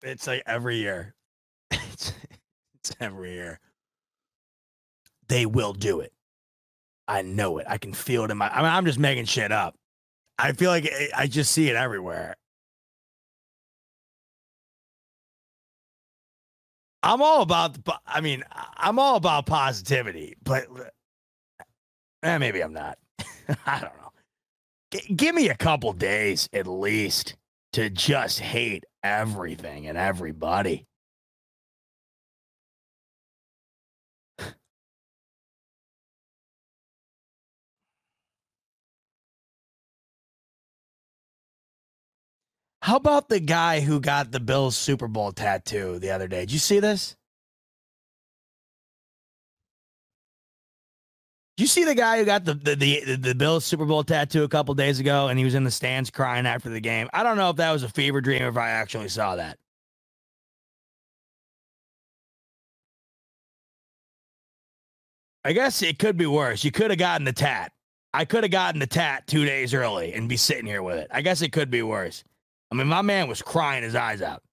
[0.03, 1.15] It's like every year.
[1.71, 2.13] It's,
[3.01, 3.59] every year.
[5.27, 6.13] They will do it.
[7.07, 7.65] I know it.
[7.67, 8.49] I can feel it in my.
[8.49, 9.75] I mean, I'm just making shit up.
[10.39, 12.35] I feel like I just see it everywhere.
[17.03, 17.77] I'm all about.
[18.05, 20.67] I mean, I'm all about positivity, but
[22.23, 22.97] eh, maybe I'm not.
[23.65, 24.11] I don't know.
[24.91, 27.35] G- give me a couple days at least
[27.73, 30.86] to just hate everything and everybody.
[42.87, 46.39] How about the guy who got the Bills Super Bowl tattoo the other day?
[46.39, 47.17] Did you see this?
[51.57, 54.43] Did you see the guy who got the the the, the Bills Super Bowl tattoo
[54.43, 57.09] a couple days ago, and he was in the stands crying after the game?
[57.11, 59.57] I don't know if that was a fever dream or if I actually saw that.
[65.43, 66.63] I guess it could be worse.
[66.63, 67.73] You could have gotten the tat.
[68.13, 71.09] I could have gotten the tat two days early and be sitting here with it.
[71.11, 72.23] I guess it could be worse.
[72.71, 74.43] I mean, my man was crying his eyes out.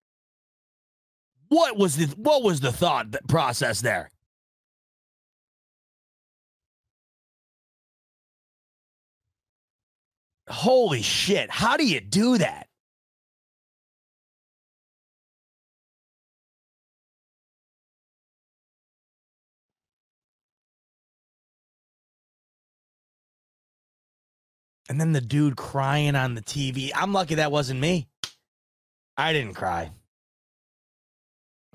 [1.49, 4.11] What was the what was the thought process there?
[10.49, 11.51] Holy shit!
[11.51, 12.69] How do you do that?
[24.89, 26.91] And then the dude crying on the TV.
[26.95, 28.07] I'm lucky that wasn't me.
[29.17, 29.91] I didn't cry.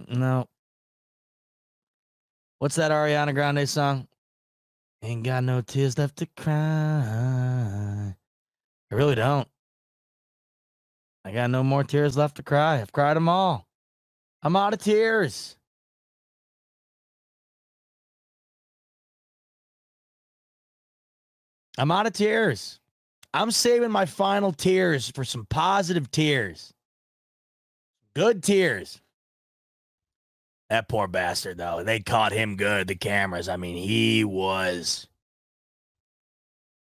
[0.08, 0.48] No.
[2.60, 4.08] What's that Ariana Grande song?
[5.02, 8.16] Ain't got no tears left to cry.
[8.92, 9.48] I really don't.
[11.24, 12.82] I got no more tears left to cry.
[12.82, 13.66] I've cried them all.
[14.44, 15.56] I'm out of tears.
[21.78, 22.80] I'm out of tears.
[23.34, 26.74] I'm saving my final tears for some positive tears.
[28.16, 29.02] Good tears.
[30.70, 31.84] That poor bastard, though.
[31.84, 33.50] They caught him good, the cameras.
[33.50, 35.08] I mean, he was.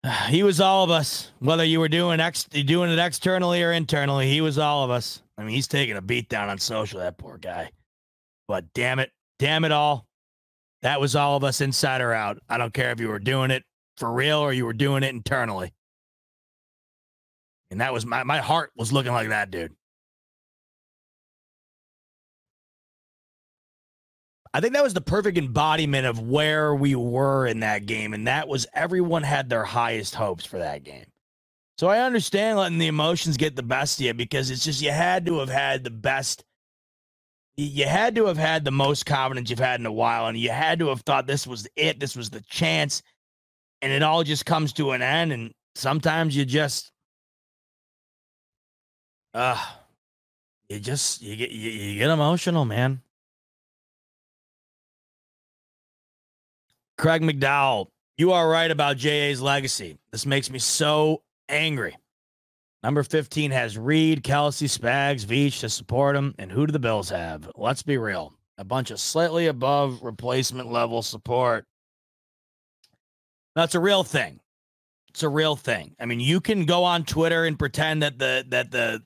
[0.30, 1.32] He was all of us.
[1.40, 5.22] Whether you were doing ex, doing it externally or internally, he was all of us.
[5.38, 7.72] I mean, he's taking a beat down on social, that poor guy.
[8.48, 10.06] But damn it, damn it all.
[10.82, 12.40] That was all of us inside or out.
[12.50, 13.64] I don't care if you were doing it
[13.98, 15.74] for real or you were doing it internally.
[17.72, 19.76] And that was my my heart was looking like that, dude.
[24.54, 28.14] I think that was the perfect embodiment of where we were in that game.
[28.14, 31.06] And that was everyone had their highest hopes for that game.
[31.78, 34.90] So I understand letting the emotions get the best of you because it's just you
[34.92, 36.44] had to have had the best.
[37.56, 40.26] You had to have had the most confidence you've had in a while.
[40.26, 42.00] And you had to have thought this was it.
[42.00, 43.04] This was the chance.
[43.84, 45.32] And it all just comes to an end.
[45.34, 46.92] And sometimes you just
[49.38, 49.58] uh
[50.70, 53.02] you just you get you, you get emotional, man.
[56.98, 59.98] Craig McDowell, you are right about JA's legacy.
[60.12, 61.96] This makes me so angry.
[62.84, 66.34] Number 15 has Reid, Kelce, Spags, Veach to support him.
[66.40, 67.50] And who do the Bills have?
[67.56, 68.34] Let's be real.
[68.58, 71.66] A bunch of slightly above replacement level support.
[73.56, 74.40] That's a real thing.
[75.10, 75.96] It's a real thing.
[76.00, 79.04] I mean, you can go on Twitter and pretend that the that the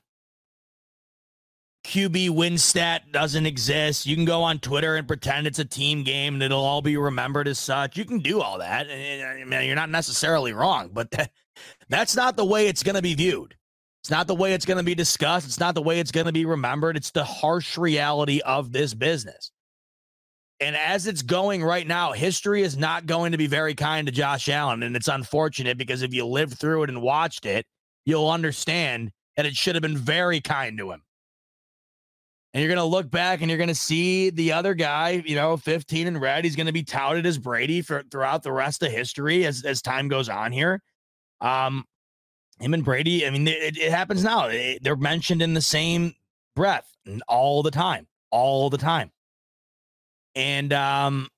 [1.84, 4.06] QB win stat doesn't exist.
[4.06, 6.96] You can go on Twitter and pretend it's a team game and it'll all be
[6.96, 7.96] remembered as such.
[7.96, 8.86] You can do all that.
[8.88, 11.32] I you're not necessarily wrong, but that,
[11.88, 13.56] that's not the way it's going to be viewed.
[14.02, 15.46] It's not the way it's going to be discussed.
[15.46, 16.96] It's not the way it's going to be remembered.
[16.96, 19.50] It's the harsh reality of this business.
[20.60, 24.12] And as it's going right now, history is not going to be very kind to
[24.12, 24.84] Josh Allen.
[24.84, 27.66] And it's unfortunate because if you lived through it and watched it,
[28.04, 31.02] you'll understand that it should have been very kind to him
[32.52, 35.34] and you're going to look back and you're going to see the other guy, you
[35.34, 36.44] know, 15 and red.
[36.44, 39.80] He's going to be touted as Brady for throughout the rest of history as, as
[39.80, 40.82] time goes on here.
[41.40, 41.84] Um,
[42.60, 44.48] him and Brady, I mean, it, it happens now.
[44.82, 46.14] they're mentioned in the same
[46.54, 46.86] breath
[47.26, 49.10] all the time, all the time.
[50.34, 51.28] And, um,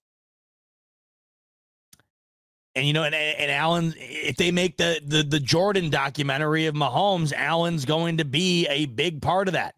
[2.74, 6.74] and you know, and, and Allen, if they make the, the the Jordan documentary of
[6.74, 9.76] Mahomes, Allen's going to be a big part of that.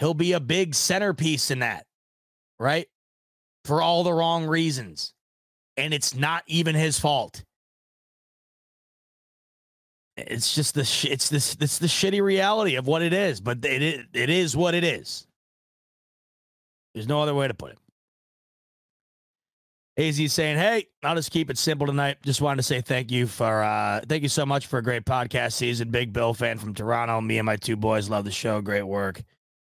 [0.00, 1.84] He'll be a big centerpiece in that,
[2.58, 2.88] right?
[3.66, 5.12] For all the wrong reasons.
[5.76, 7.44] And it's not even his fault.
[10.16, 13.64] It's just the sh- it's this it's the shitty reality of what it is, but
[13.64, 15.26] it is, it is what it is.
[16.94, 17.78] There's no other way to put it.
[19.96, 22.18] AZ saying, "Hey, I'll just keep it simple tonight.
[22.22, 25.04] Just wanted to say thank you for uh thank you so much for a great
[25.04, 25.90] podcast season.
[25.90, 27.20] Big Bill fan from Toronto.
[27.20, 28.60] Me and my two boys love the show.
[28.60, 29.22] Great work.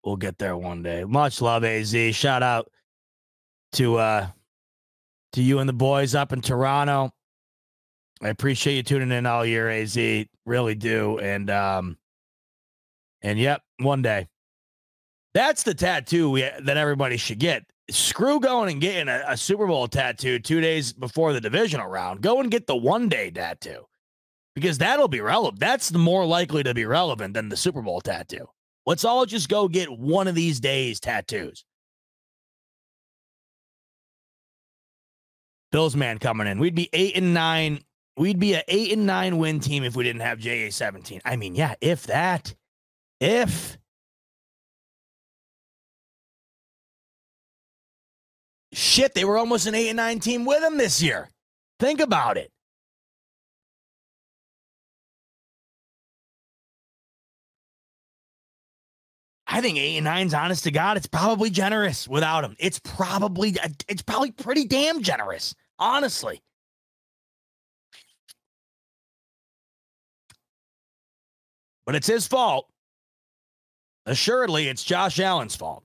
[0.03, 1.03] We'll get there one day.
[1.03, 1.95] Much love, AZ.
[2.15, 2.69] Shout out
[3.73, 4.27] to uh
[5.33, 7.11] to you and the boys up in Toronto.
[8.22, 9.98] I appreciate you tuning in all year, AZ.
[10.45, 11.19] Really do.
[11.19, 11.98] And um
[13.22, 14.27] and yep, one day.
[15.33, 17.64] That's the tattoo we, that everybody should get.
[17.90, 22.22] Screw going and getting a, a Super Bowl tattoo two days before the divisional round.
[22.22, 23.85] Go and get the one day tattoo
[24.56, 25.59] because that'll be relevant.
[25.59, 28.48] That's more likely to be relevant than the Super Bowl tattoo.
[28.86, 31.64] Let's all just go get one of these days tattoos.
[35.72, 36.60] Bills man coming in.
[36.60, 37.84] We'd be eight and nine.
[38.16, 41.22] We'd be an eight and nine win team if we didn't have JA 17.
[41.26, 42.53] I mean, yeah, if that.
[43.20, 43.78] If.
[48.72, 51.30] Shit, they were almost an eight and nine team with him this year.
[51.80, 52.52] Think about it.
[59.53, 62.56] I think eight and nine's honest to God, it's probably generous without him.
[62.57, 66.41] It's probably uh, it's probably pretty damn generous, honestly.
[71.85, 72.67] But it's his fault.
[74.07, 75.83] Assuredly, it's Josh Allen's fault.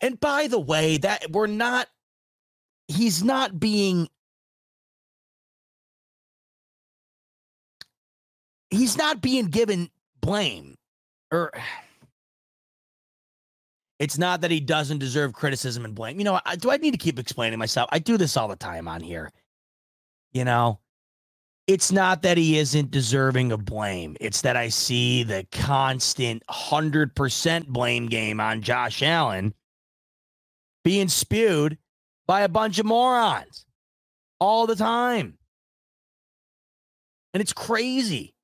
[0.00, 1.86] And by the way, that we're not
[2.88, 4.08] he's not being
[8.68, 10.76] he's not being given blame
[11.30, 11.52] or
[14.00, 16.18] it's not that he doesn't deserve criticism and blame.
[16.18, 17.90] You know, I, do I need to keep explaining myself?
[17.92, 19.30] I do this all the time on here.
[20.32, 20.80] You know,
[21.66, 24.16] it's not that he isn't deserving of blame.
[24.18, 29.52] It's that I see the constant 100% blame game on Josh Allen
[30.82, 31.76] being spewed
[32.26, 33.66] by a bunch of morons
[34.38, 35.36] all the time.
[37.34, 38.34] And it's crazy.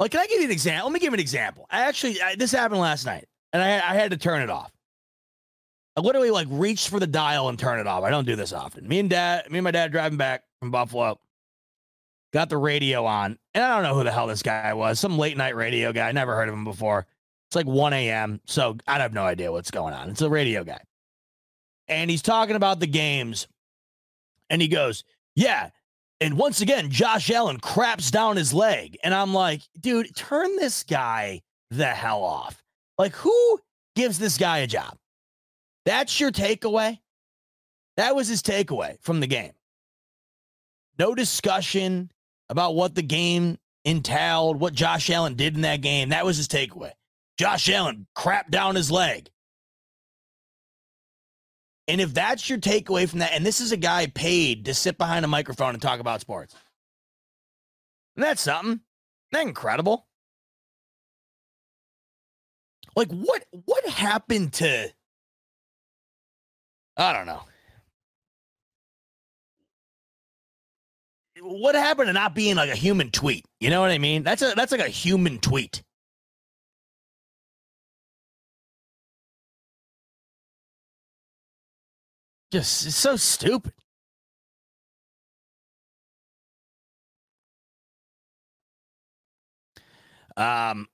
[0.00, 0.86] Like, can I give you an example?
[0.86, 1.66] Let me give you an example.
[1.70, 4.72] I actually, I, this happened last night, and I, I had to turn it off.
[5.94, 8.02] I literally like reached for the dial and turn it off.
[8.02, 8.88] I don't do this often.
[8.88, 11.20] Me and dad, me and my dad driving back from Buffalo,
[12.32, 14.98] got the radio on, and I don't know who the hell this guy was.
[14.98, 16.10] Some late night radio guy.
[16.12, 17.06] Never heard of him before.
[17.50, 18.40] It's like 1 a.m.
[18.46, 20.08] So I have no idea what's going on.
[20.08, 20.80] It's a radio guy.
[21.88, 23.48] And he's talking about the games.
[24.48, 25.04] And he goes,
[25.34, 25.70] Yeah,
[26.20, 28.98] and once again, Josh Allen craps down his leg.
[29.02, 31.40] And I'm like, dude, turn this guy
[31.70, 32.62] the hell off.
[32.98, 33.60] Like, who
[33.96, 34.96] gives this guy a job?
[35.86, 36.98] That's your takeaway?
[37.96, 39.52] That was his takeaway from the game.
[40.98, 42.10] No discussion
[42.50, 46.10] about what the game entailed, what Josh Allen did in that game.
[46.10, 46.92] That was his takeaway.
[47.38, 49.30] Josh Allen crapped down his leg.
[51.90, 54.96] And if that's your takeaway from that, and this is a guy paid to sit
[54.96, 56.54] behind a microphone and talk about sports,
[58.14, 58.80] that's something.
[59.32, 60.06] That incredible?
[62.94, 64.92] Like what what happened to
[66.96, 67.42] I don't know.
[71.40, 73.46] What happened to not being like a human tweet?
[73.58, 74.22] You know what I mean?
[74.22, 75.82] That's a that's like a human tweet.
[82.50, 83.72] Just it's so stupid.
[90.36, 90.88] Um,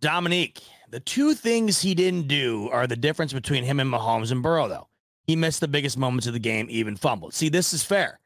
[0.00, 4.42] Dominique, the two things he didn't do are the difference between him and Mahomes and
[4.42, 4.88] Burrow, though.
[5.26, 7.34] He missed the biggest moments of the game, even fumbled.
[7.34, 8.18] See, this is fair.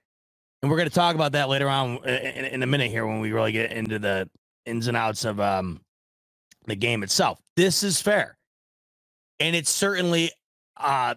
[0.62, 3.20] And we're going to talk about that later on in, in, a minute here when
[3.20, 4.30] we really get into the
[4.64, 5.82] ins and outs of um,
[6.66, 7.38] the game itself.
[7.56, 8.38] This is fair.
[9.38, 10.30] And it's certainly
[10.78, 11.16] uh,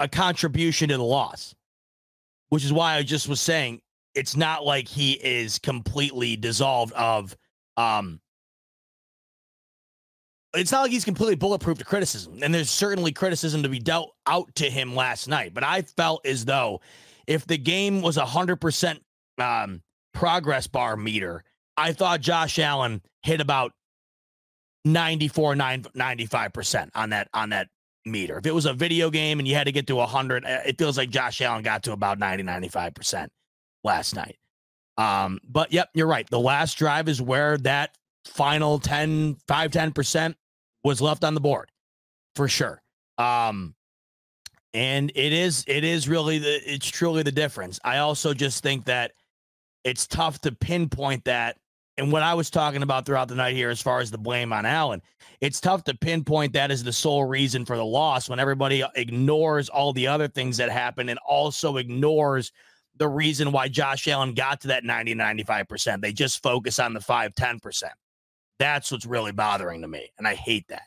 [0.00, 1.54] a contribution to the loss,
[2.48, 3.82] which is why I just was saying
[4.14, 7.36] it's not like he is completely dissolved of
[7.76, 8.20] um
[10.54, 12.40] it's not like he's completely bulletproof to criticism.
[12.42, 15.54] And there's certainly criticism to be dealt out to him last night.
[15.54, 16.80] But I felt as though
[17.28, 19.00] if the game was a hundred percent
[19.38, 21.44] um progress bar meter,
[21.76, 23.72] I thought Josh Allen hit about
[24.84, 27.68] 94, 95% on that on that
[28.04, 28.38] meter.
[28.38, 30.78] If it was a video game and you had to get to 100, eh, it
[30.78, 33.28] feels like Josh Allen got to about 90, 95%
[33.84, 34.36] last night.
[34.96, 36.28] Um, but yep, you're right.
[36.28, 37.96] The last drive is where that
[38.26, 40.34] final 10, 5, 10%
[40.84, 41.70] was left on the board
[42.34, 42.82] for sure.
[43.18, 43.74] Um,
[44.72, 47.80] and it is, it is really the, it's truly the difference.
[47.84, 49.12] I also just think that
[49.84, 51.56] it's tough to pinpoint that
[52.00, 54.54] and what I was talking about throughout the night here, as far as the blame
[54.54, 55.02] on Allen,
[55.42, 59.68] it's tough to pinpoint that as the sole reason for the loss when everybody ignores
[59.68, 62.52] all the other things that happened and also ignores
[62.96, 66.00] the reason why Josh Allen got to that 90, 95%.
[66.00, 67.82] They just focus on the 5, 10%.
[68.58, 70.10] That's what's really bothering to me.
[70.16, 70.82] And I hate that.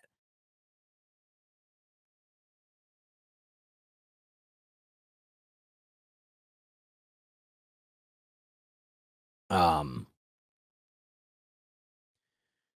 [9.51, 10.07] Um,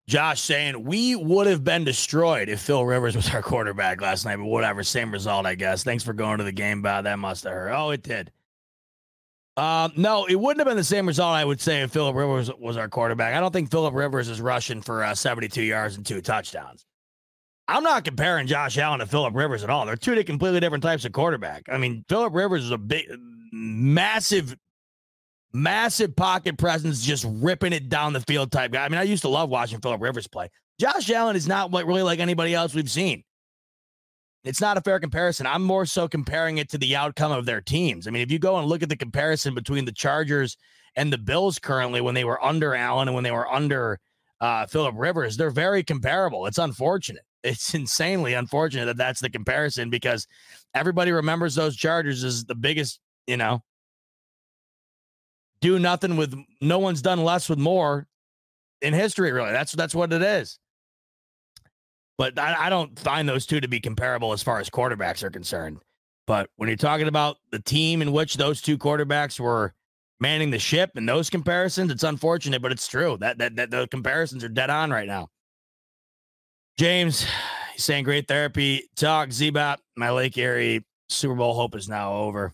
[0.08, 4.38] Josh saying we would have been destroyed if Phil Rivers was our quarterback last night,
[4.38, 5.84] but whatever, same result, I guess.
[5.84, 7.06] Thanks for going to the game, Bob.
[7.06, 7.72] That must have hurt.
[7.72, 8.32] Oh, it did.
[9.58, 12.52] Um, no, it wouldn't have been the same result, I would say, if Philip Rivers
[12.60, 13.34] was our quarterback.
[13.34, 16.86] I don't think Philip Rivers is rushing for uh, 72 yards and two touchdowns.
[17.68, 19.86] I'm not comparing Josh Allen to Philip Rivers at all.
[19.86, 21.64] They're two completely different types of quarterback.
[21.72, 23.06] I mean, Philip Rivers is a big,
[23.52, 24.56] massive,
[25.56, 28.86] massive pocket presence, just ripping it down the field type guy.
[28.86, 30.50] I mean, I used to love watching Philip Rivers play.
[30.80, 33.24] Josh Allen is not really like anybody else we've seen.
[34.44, 35.48] It's not a fair comparison.
[35.48, 38.08] I'm more so comparing it to the outcome of their teams.
[38.08, 40.56] I mean, if you go and look at the comparison between the Chargers
[40.96, 44.00] and the Bills currently when they were under Allen and when they were under
[44.42, 46.46] uh, Philip Rivers, they're very comparable.
[46.46, 50.28] It's unfortunate it's insanely unfortunate that that's the comparison because
[50.74, 53.64] everybody remembers those Chargers as the biggest, you know,
[55.66, 58.06] do nothing with no one's done less with more
[58.84, 59.52] in history, really.
[59.52, 60.60] That's that's what it is.
[62.20, 65.32] But I, I don't find those two to be comparable as far as quarterbacks are
[65.32, 65.80] concerned.
[66.28, 69.74] But when you're talking about the team in which those two quarterbacks were
[70.20, 73.18] manning the ship and those comparisons, it's unfortunate, but it's true.
[73.20, 75.30] That that, that the comparisons are dead on right now.
[76.78, 77.26] James,
[77.74, 79.32] he's saying great therapy talk.
[79.32, 82.54] Z-Bot, my Lake Erie Super Bowl hope is now over.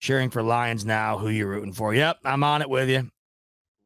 [0.00, 1.18] Cheering for Lions now.
[1.18, 1.94] Who you rooting for?
[1.94, 3.10] Yep, I'm on it with you.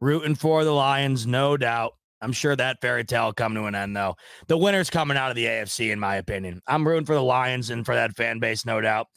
[0.00, 1.94] Rooting for the Lions, no doubt.
[2.20, 4.14] I'm sure that fairy tale will come to an end, though.
[4.46, 6.62] The winner's coming out of the AFC, in my opinion.
[6.66, 9.08] I'm rooting for the Lions and for that fan base, no doubt.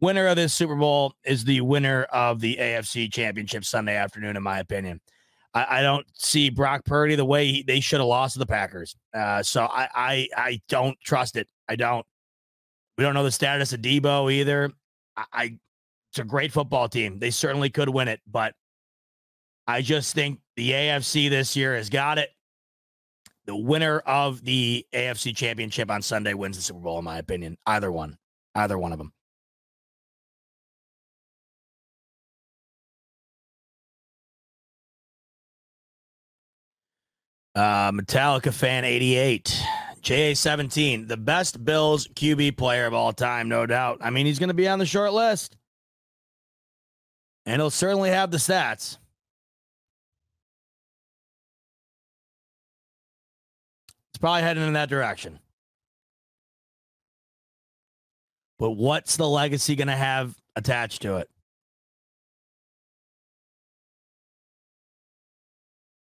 [0.00, 4.42] Winner of this Super Bowl is the winner of the AFC Championship Sunday afternoon, in
[4.42, 5.00] my opinion.
[5.54, 8.46] I, I don't see Brock Purdy the way he, they should have lost to the
[8.46, 8.96] Packers.
[9.14, 11.48] Uh, so I, I I don't trust it.
[11.68, 12.04] I don't.
[12.98, 14.70] We don't know the status of Deebo either.
[15.16, 15.58] I
[16.12, 17.18] it's a great football team.
[17.18, 18.54] They certainly could win it, but
[19.66, 22.28] I just think the AFC this year has got it.
[23.46, 27.56] The winner of the AFC championship on Sunday wins the Super Bowl, in my opinion.
[27.64, 28.18] Either one.
[28.54, 29.14] Either one of them.
[37.54, 39.62] Uh, Metallica fan 88.
[40.02, 43.98] JA17, the best Bills QB player of all time, no doubt.
[44.02, 45.56] I mean, he's going to be on the short list.
[47.44, 48.98] And he'll certainly have the stats.
[54.10, 55.40] It's probably heading in that direction.
[58.58, 61.28] But what's the legacy going to have attached to it?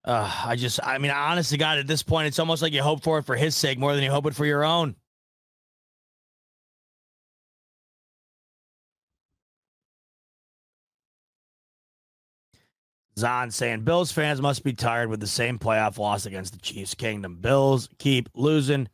[0.03, 3.03] Uh, I just, I mean, honestly, God, at this point, it's almost like you hope
[3.03, 4.95] for it for his sake more than you hope it for your own.
[13.17, 16.93] Zahn saying Bills fans must be tired with the same playoff loss against the Chiefs
[16.93, 17.37] Kingdom.
[17.41, 18.87] Bills keep losing,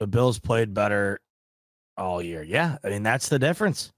[0.00, 1.20] but Bills played better
[1.96, 2.42] all year.
[2.42, 3.92] Yeah, I mean, that's the difference.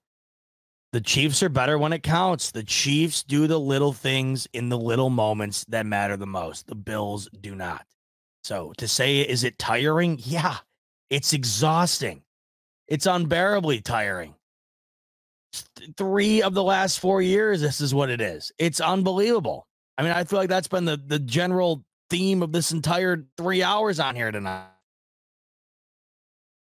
[0.93, 2.51] The Chiefs are better when it counts.
[2.53, 6.67] The Chiefs do the little things in the little moments that matter the most.
[6.67, 7.85] The Bills do not.
[8.45, 10.21] So to say, is it tiring?
[10.21, 10.57] Yeah,
[11.11, 12.23] it's exhausting.
[12.87, 14.35] It's unbearably tiring.
[15.97, 18.53] Three of the last four years, this is what it is.
[18.59, 19.67] It's unbelievable.
[19.97, 23.63] I mean, I feel like that's been the, the general theme of this entire three
[23.63, 24.67] hours on here tonight.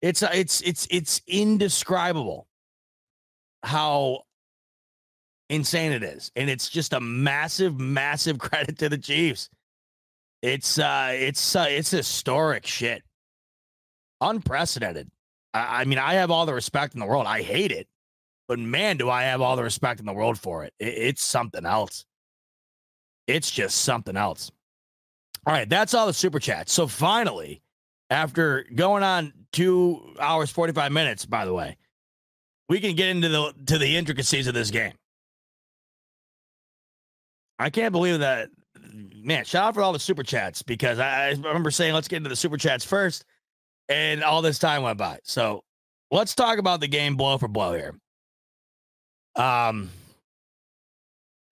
[0.02, 2.48] It's it's it's it's indescribable
[3.64, 4.24] how
[5.50, 6.32] insane it is.
[6.36, 9.50] And it's just a massive, massive credit to the Chiefs.
[10.42, 13.04] It's uh it's uh, it's historic shit.
[14.20, 15.10] Unprecedented.
[15.54, 17.28] I, I, mean, I have all the respect in the world.
[17.28, 17.88] I hate it,
[18.48, 20.74] but man, do I have all the respect in the world for it.
[20.80, 22.06] it it's something else.
[23.28, 24.52] It's just something else.
[25.46, 26.72] All right, that's all the super chats.
[26.72, 27.62] So finally,
[28.10, 31.78] after going on two hours, 45 minutes, by the way,
[32.70, 34.94] we can get into the to the intricacies of this game.
[37.60, 38.50] I can't believe that.
[38.94, 42.18] Man, shout out for all the super chats because I, I remember saying let's get
[42.18, 43.26] into the super chats first,
[43.90, 45.20] and all this time went by.
[45.24, 45.64] So
[46.12, 47.96] let's talk about the game blow for blow here.
[49.36, 49.90] Um,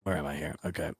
[0.03, 0.55] where am I here?
[0.65, 0.91] Okay.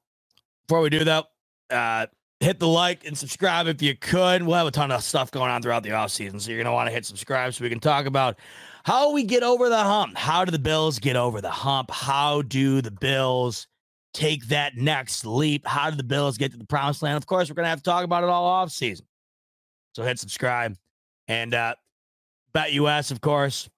[0.68, 1.26] Before we do that,
[1.70, 2.08] uh,
[2.40, 4.44] hit the like and subscribe if you could.
[4.44, 6.74] We'll have a ton of stuff going on throughout the off season, so you're gonna
[6.74, 8.38] want to hit subscribe so we can talk about
[8.86, 10.18] how we get over the hump.
[10.18, 11.92] How do the Bills get over the hump?
[11.92, 13.68] How do the Bills
[14.14, 15.68] take that next leap?
[15.68, 17.18] How do the Bills get to the promised land?
[17.18, 19.06] Of course, we're going to have to talk about it all off season.
[19.94, 20.76] So hit subscribe
[21.28, 21.76] and uh,
[22.56, 23.70] BetUS, of course.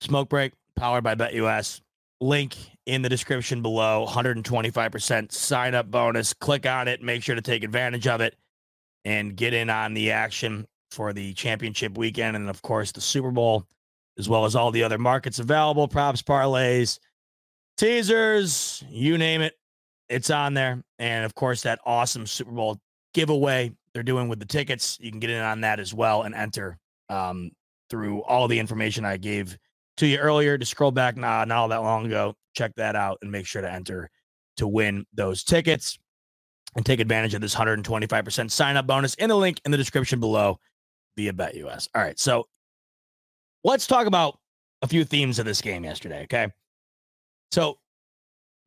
[0.00, 1.80] Smoke break powered by BetUS.
[2.20, 4.06] Link in the description below.
[4.08, 6.32] 125% sign up bonus.
[6.32, 7.02] Click on it.
[7.02, 8.36] Make sure to take advantage of it
[9.04, 13.30] and get in on the action for the championship weekend and, of course, the Super
[13.30, 13.66] Bowl,
[14.18, 16.98] as well as all the other markets available, props, parlays,
[17.76, 19.54] teasers, you name it.
[20.08, 20.82] It's on there.
[20.98, 22.78] And, of course, that awesome Super Bowl
[23.12, 24.98] giveaway they're doing with the tickets.
[25.00, 26.78] You can get in on that as well and enter
[27.08, 27.52] um,
[27.88, 29.56] through all the information I gave
[29.98, 30.58] to you earlier.
[30.58, 32.34] To scroll back, nah, not all that long ago.
[32.54, 34.10] Check that out and make sure to enter
[34.56, 35.98] to win those tickets
[36.76, 40.20] and take advantage of this 125% sign up bonus in the link in the description
[40.20, 40.58] below
[41.16, 41.88] via BetUS.
[41.94, 42.46] All right, so
[43.62, 44.38] let's talk about
[44.82, 46.24] a few themes of this game yesterday.
[46.24, 46.48] Okay,
[47.52, 47.78] so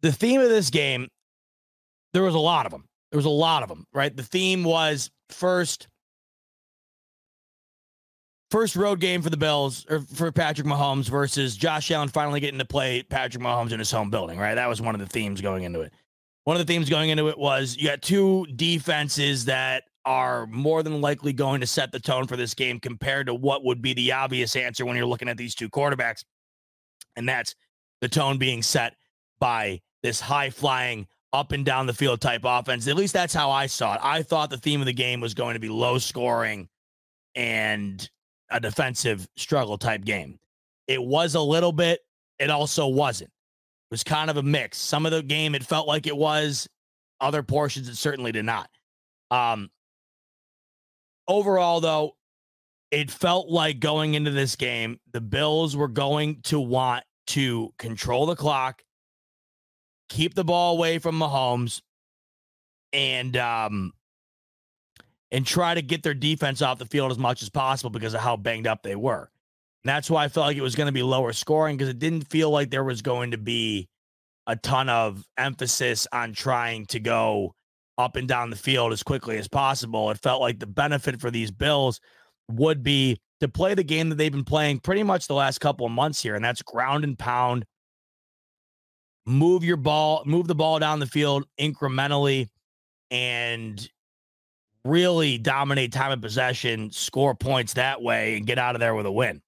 [0.01, 1.07] the theme of this game,
[2.13, 2.85] there was a lot of them.
[3.11, 4.15] There was a lot of them, right?
[4.15, 5.87] The theme was first
[8.49, 12.59] first road game for the Bills or for Patrick Mahomes versus Josh Allen finally getting
[12.59, 14.55] to play Patrick Mahomes in his home building, right?
[14.55, 15.93] That was one of the themes going into it.
[16.45, 20.81] One of the themes going into it was you got two defenses that are more
[20.81, 23.93] than likely going to set the tone for this game compared to what would be
[23.93, 26.23] the obvious answer when you're looking at these two quarterbacks.
[27.17, 27.53] And that's
[27.99, 28.93] the tone being set
[29.39, 32.87] by this high flying, up and down the field type offense.
[32.87, 33.99] At least that's how I saw it.
[34.01, 36.69] I thought the theme of the game was going to be low scoring
[37.35, 38.09] and
[38.49, 40.39] a defensive struggle type game.
[40.87, 42.01] It was a little bit,
[42.39, 43.29] it also wasn't.
[43.29, 44.77] It was kind of a mix.
[44.77, 46.67] Some of the game it felt like it was,
[47.19, 48.69] other portions it certainly did not.
[49.31, 49.69] Um
[51.27, 52.15] overall though,
[52.91, 58.25] it felt like going into this game, the Bills were going to want to control
[58.25, 58.83] the clock,
[60.07, 61.81] keep the ball away from Mahomes,
[62.93, 63.93] and um
[65.31, 68.21] and try to get their defense off the field as much as possible because of
[68.21, 69.29] how banged up they were.
[69.83, 71.99] And that's why I felt like it was going to be lower scoring because it
[71.99, 73.87] didn't feel like there was going to be
[74.47, 77.53] a ton of emphasis on trying to go
[77.97, 80.09] up and down the field as quickly as possible.
[80.09, 81.99] It felt like the benefit for these Bills
[82.49, 85.85] would be to play the game that they've been playing pretty much the last couple
[85.85, 87.65] of months here, and that's ground and pound.
[89.25, 92.47] Move your ball, move the ball down the field incrementally,
[93.11, 93.89] and
[94.85, 99.05] really dominate time of possession, score points that way, and get out of there with
[99.05, 99.41] a win.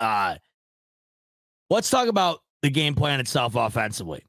[0.00, 0.36] Uh,
[1.70, 4.24] let's talk about the game plan itself offensively.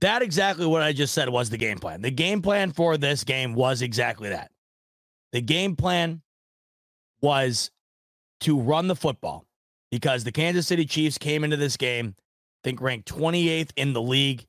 [0.00, 2.00] That exactly what I just said was the game plan.
[2.00, 4.50] The game plan for this game was exactly that.
[5.32, 6.22] The game plan
[7.20, 7.70] was
[8.40, 9.44] to run the football
[9.90, 12.22] because the Kansas City Chiefs came into this game, I
[12.64, 14.46] think ranked 28th in the league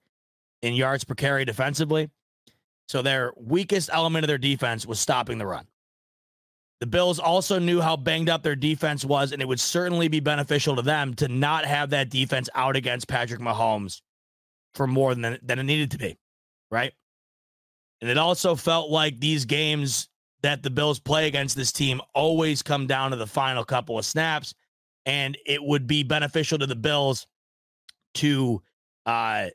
[0.61, 2.10] in yards per carry defensively.
[2.88, 5.68] So their weakest element of their defense was stopping the run.
[6.82, 10.19] The Bills also knew how banged up their defense was, and it would certainly be
[10.19, 14.01] beneficial to them to not have that defense out against Patrick Mahomes
[14.74, 16.18] for more than, than it needed to be,
[16.72, 16.92] right?
[18.01, 20.10] And it also felt like these games
[20.42, 24.06] that the Bills play against this team always come down to the final couple of
[24.06, 24.56] snaps,
[25.06, 27.27] and it would be beneficial to the Bills
[28.16, 28.60] to
[29.06, 29.50] uh,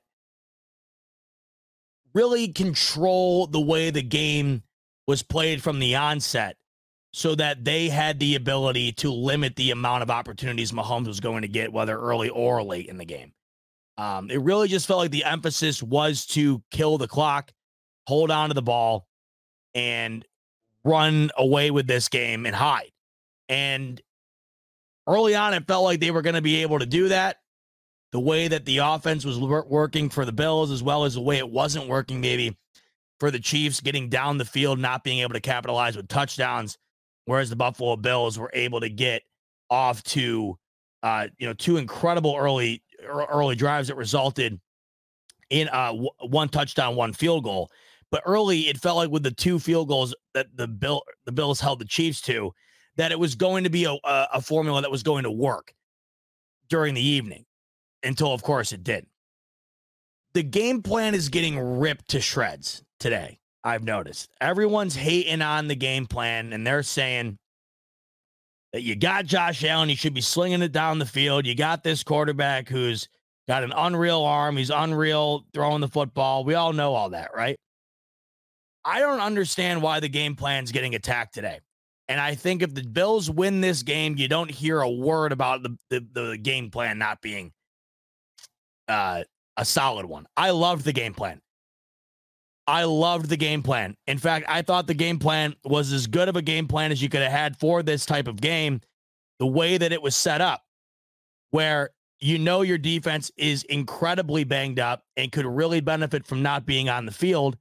[2.17, 4.62] really control the way the game
[5.07, 6.57] was played from the onset
[7.12, 11.43] so that they had the ability to limit the amount of opportunities Mahomes was going
[11.43, 13.33] to get, whether early or late in the game.
[13.99, 17.53] Um, it really just felt like the emphasis was to kill the clock,
[18.07, 19.07] hold on to the ball,
[19.75, 20.25] and
[20.85, 22.93] run away with this game and hide.
[23.51, 24.01] And
[25.07, 27.36] early on, it felt like they were going to be able to do that
[28.12, 31.39] the way that the offense was working for the Bills, as well as the way
[31.39, 32.57] it wasn't working, maybe
[33.18, 36.78] for the Chiefs getting down the field, not being able to capitalize with touchdowns,
[37.25, 39.23] whereas the Buffalo Bills were able to get
[39.70, 40.59] off to,
[41.02, 44.59] uh, you know, two incredible early early drives that resulted
[45.51, 47.70] in uh, w- one touchdown, one field goal.
[48.10, 51.60] But early, it felt like with the two field goals that the Bill the Bills
[51.60, 52.52] held the Chiefs to,
[52.97, 55.75] that it was going to be a, a formula that was going to work
[56.68, 57.45] during the evening
[58.07, 59.07] until, of course, it did.
[60.35, 63.39] The game plan is getting ripped to shreds today.
[63.65, 67.36] I've noticed everyone's hating on the game plan and they're saying
[68.73, 71.47] that you got Josh Allen, you should be slinging it down the field.
[71.47, 73.09] You got this quarterback who's
[73.49, 76.44] got an unreal arm, he's unreal throwing the football.
[76.44, 77.57] We all know all that, right?
[78.85, 81.60] I don't understand why the game plan's getting attacked today.
[82.09, 85.65] And I think if the Bills win this game, you don't hear a word about
[85.65, 87.52] the, the, the game plan not being
[88.89, 89.24] uh,
[89.56, 90.26] a solid one.
[90.36, 91.40] I loved the game plan.
[92.66, 93.97] I loved the game plan.
[94.06, 97.00] In fact, I thought the game plan was as good of a game plan as
[97.00, 98.81] you could have had for this type of game.
[99.39, 100.62] The way that it was set up,
[101.50, 106.66] where you know your defense is incredibly banged up and could really benefit from not
[106.66, 107.56] being on the field.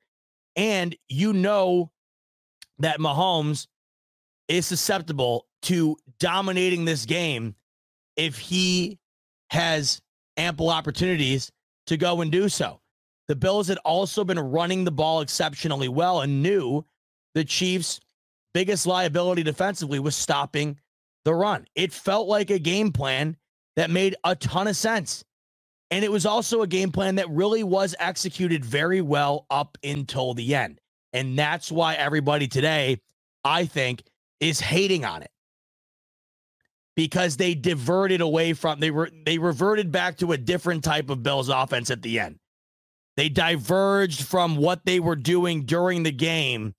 [0.55, 1.91] And you know
[2.79, 3.67] that Mahomes
[4.47, 7.55] is susceptible to dominating this game
[8.15, 8.99] if he
[9.49, 10.01] has
[10.38, 11.51] ample opportunities
[11.88, 12.81] to go and do so.
[13.27, 16.85] The Bills had also been running the ball exceptionally well and knew
[17.33, 17.99] the Chiefs'
[18.53, 20.80] biggest liability defensively was stopping
[21.25, 21.65] the run.
[21.75, 23.35] It felt like a game plan
[23.75, 25.23] that made a ton of sense.
[25.91, 30.33] And it was also a game plan that really was executed very well up until
[30.33, 30.80] the end.
[31.14, 32.99] And that's why everybody today,
[33.43, 34.03] I think,
[34.39, 35.30] is hating on it.
[36.95, 41.24] Because they diverted away from they were they reverted back to a different type of
[41.24, 42.38] Bills offense at the end.
[43.17, 46.74] They diverged from what they were doing during the game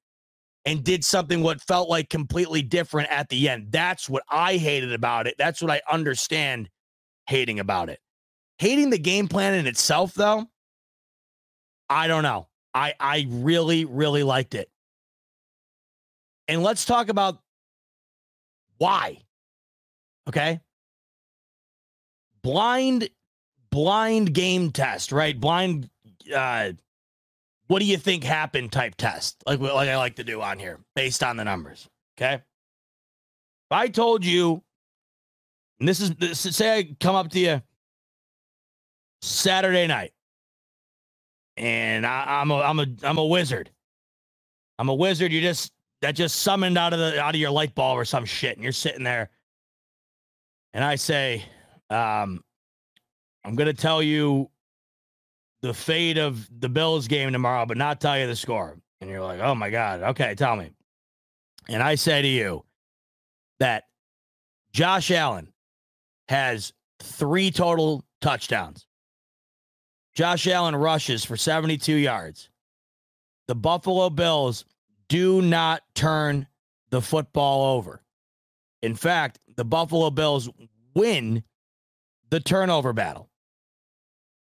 [0.65, 3.69] and did something what felt like completely different at the end.
[3.71, 5.37] That's what I hated about it.
[5.39, 6.69] That's what I understand
[7.27, 8.01] hating about it.
[8.59, 10.47] Hating the game plan in itself, though,
[11.89, 12.49] I don't know.
[12.75, 14.71] I I really really liked it.
[16.49, 17.39] And let's talk about
[18.79, 19.26] why.
[20.29, 20.61] Okay?
[22.43, 23.09] Blind
[23.71, 25.39] blind game test, right?
[25.39, 25.91] Blind
[26.35, 26.73] uh
[27.69, 29.43] what do you think happened type test.
[29.47, 31.89] Like like I like to do on here based on the numbers,
[32.19, 32.35] okay?
[32.35, 34.63] If I told you
[35.79, 37.63] and this is this, say I come up to you
[39.21, 40.13] Saturday night,
[41.57, 43.71] and I, I'm a I'm a I'm a wizard.
[44.79, 45.33] I'm a wizard.
[45.33, 45.73] You just
[46.03, 48.63] that just summoned out of the out of your light bulb or some shit, and
[48.63, 49.31] you're sitting there,
[50.77, 51.43] and I say,
[51.89, 52.45] um,
[53.43, 54.51] I'm gonna tell you
[55.63, 58.77] the fate of the Bills game tomorrow, but not tell you the score.
[59.01, 60.73] And you're like, oh my god, okay, tell me.
[61.67, 62.63] And I say to you
[63.59, 63.85] that
[64.71, 65.51] Josh Allen
[66.29, 68.87] has three total touchdowns.
[70.15, 72.51] Josh Allen rushes for 72 yards.
[73.49, 74.67] The Buffalo Bills
[75.09, 76.47] do not turn
[76.91, 78.03] the football over.
[78.87, 80.49] In fact, the Buffalo Bills
[80.95, 81.43] win
[82.31, 83.29] the turnover battle.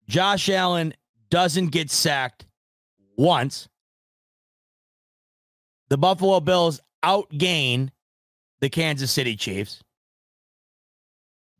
[0.07, 0.93] Josh Allen
[1.29, 2.45] doesn't get sacked
[3.17, 3.67] once.
[5.89, 7.89] The Buffalo Bills outgain
[8.61, 9.83] the Kansas City Chiefs.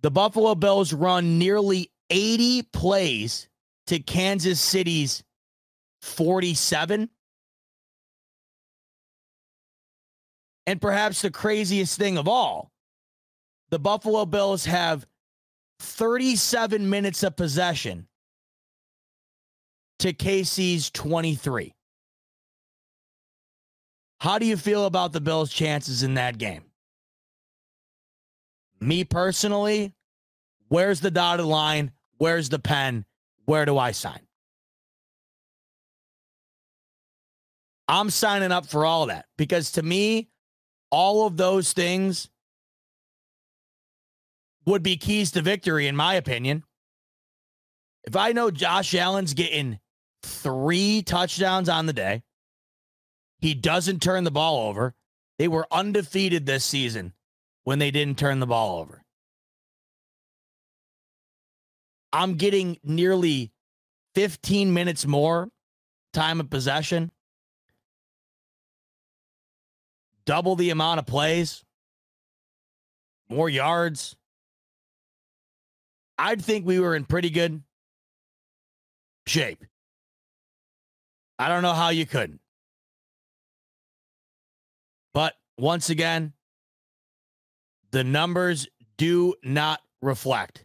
[0.01, 3.49] The Buffalo Bills run nearly 80 plays
[3.87, 5.21] to Kansas City's
[6.01, 7.09] 47.
[10.69, 12.71] And perhaps the craziest thing of all,
[13.71, 15.07] the Buffalo Bills have
[15.79, 18.07] 37 minutes of possession
[19.97, 21.73] to KC's 23.
[24.19, 26.65] How do you feel about the Bills' chances in that game?
[28.79, 29.95] Me personally,
[30.67, 31.89] where's the dotted line?
[32.19, 33.05] Where's the pen?
[33.45, 34.21] Where do I sign?
[37.87, 40.29] I'm signing up for all that because to me,
[40.91, 42.29] all of those things
[44.65, 46.63] would be keys to victory, in my opinion.
[48.03, 49.79] If I know Josh Allen's getting
[50.23, 52.23] three touchdowns on the day,
[53.39, 54.95] he doesn't turn the ball over.
[55.37, 57.13] They were undefeated this season
[57.63, 59.03] when they didn't turn the ball over.
[62.11, 63.51] I'm getting nearly
[64.15, 65.49] 15 minutes more
[66.13, 67.11] time of possession,
[70.29, 71.65] double the amount of plays,
[73.31, 74.15] more yards.
[76.19, 77.63] I'd think we were in pretty good
[79.25, 79.65] shape.
[81.39, 82.41] I don't know how you couldn't.
[85.15, 86.33] But once again,
[87.89, 88.67] the numbers
[88.97, 90.63] do not reflect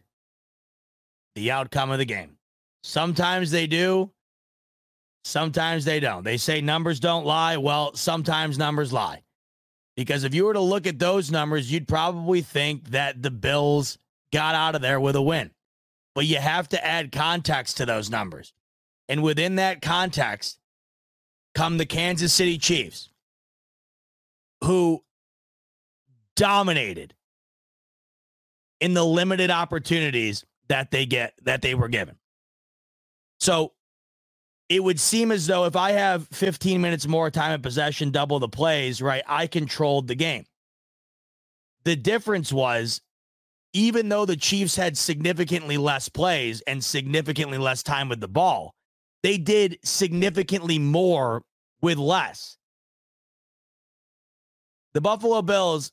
[1.33, 2.37] the outcome of the game.
[2.83, 4.11] Sometimes they do,
[5.23, 6.23] sometimes they don't.
[6.23, 7.57] They say numbers don't lie.
[7.57, 9.24] Well, sometimes numbers lie.
[9.95, 13.97] Because if you were to look at those numbers, you'd probably think that the Bills
[14.33, 15.51] got out of there with a win.
[16.13, 18.53] But you have to add context to those numbers.
[19.07, 20.59] And within that context
[21.53, 23.09] come the Kansas City Chiefs,
[24.63, 25.03] who
[26.35, 27.13] dominated
[28.81, 32.17] in the limited opportunities that they get that they were given.
[33.39, 33.73] So
[34.69, 38.39] it would seem as though if I have 15 minutes more time of possession, double
[38.39, 40.45] the plays, right, I controlled the game.
[41.83, 43.01] The difference was
[43.73, 48.73] even though the Chiefs had significantly less plays and significantly less time with the ball,
[49.21, 51.43] they did significantly more
[51.81, 52.57] with less.
[54.93, 55.91] The Buffalo Bills,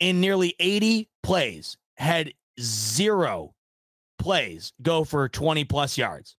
[0.00, 3.52] in nearly 80 plays, had zero
[4.18, 6.34] plays go for 20 plus yards.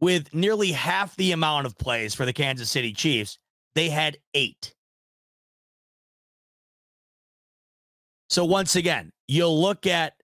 [0.00, 3.38] With nearly half the amount of plays for the Kansas City Chiefs,
[3.74, 4.74] they had eight.
[8.28, 10.14] So, once again, you'll look at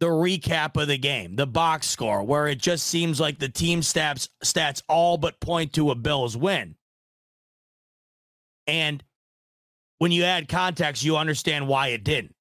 [0.00, 3.82] the recap of the game, the box score, where it just seems like the team
[3.82, 6.74] stats stats all but point to a Bills win.
[8.66, 9.02] And
[9.98, 12.34] when you add context, you understand why it didn't.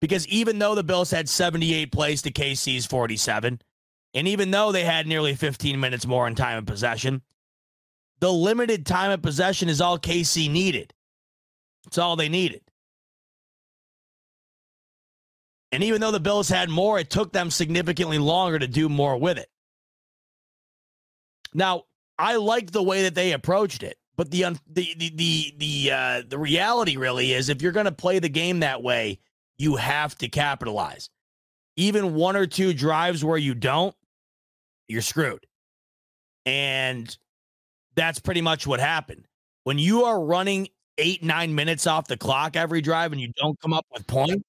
[0.00, 3.60] Because even though the Bills had 78 plays to KC's 47,
[4.14, 7.22] and even though they had nearly 15 minutes more in time of possession,
[8.20, 10.94] the limited time of possession is all KC needed.
[11.86, 12.62] It's all they needed.
[15.72, 19.18] And even though the Bills had more, it took them significantly longer to do more
[19.18, 19.50] with it.
[21.52, 21.82] Now,
[22.16, 26.22] I like the way that they approached it, but the the the the the, uh,
[26.28, 29.18] the reality really is if you're going to play the game that way,
[29.58, 31.10] you have to capitalize.
[31.76, 33.96] Even one or two drives where you don't,
[34.88, 35.46] you're screwed.
[36.46, 37.16] And
[37.94, 39.26] that's pretty much what happened.
[39.64, 43.58] When you are running eight, nine minutes off the clock every drive and you don't
[43.60, 44.44] come up with points,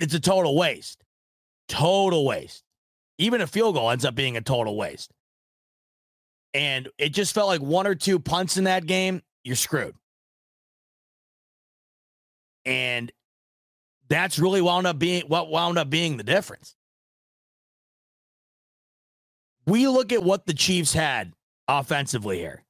[0.00, 1.02] it's a total waste.
[1.68, 2.64] Total waste.
[3.18, 5.12] Even a field goal ends up being a total waste.
[6.54, 9.94] And it just felt like one or two punts in that game, you're screwed.
[12.64, 13.10] And
[14.08, 16.74] that's really wound up being what wound up being the difference.
[19.66, 21.32] We look at what the Chiefs had
[21.68, 22.64] offensively here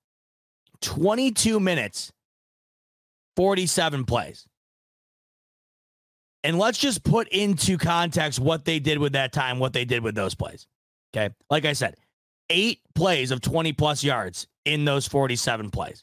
[0.83, 2.13] 22 minutes,
[3.37, 4.47] 47 plays.
[6.45, 10.03] And let's just put into context what they did with that time, what they did
[10.03, 10.67] with those plays.
[11.15, 11.33] Okay.
[11.49, 11.97] Like I said,
[12.51, 16.03] eight plays of 20 plus yards in those 47 plays.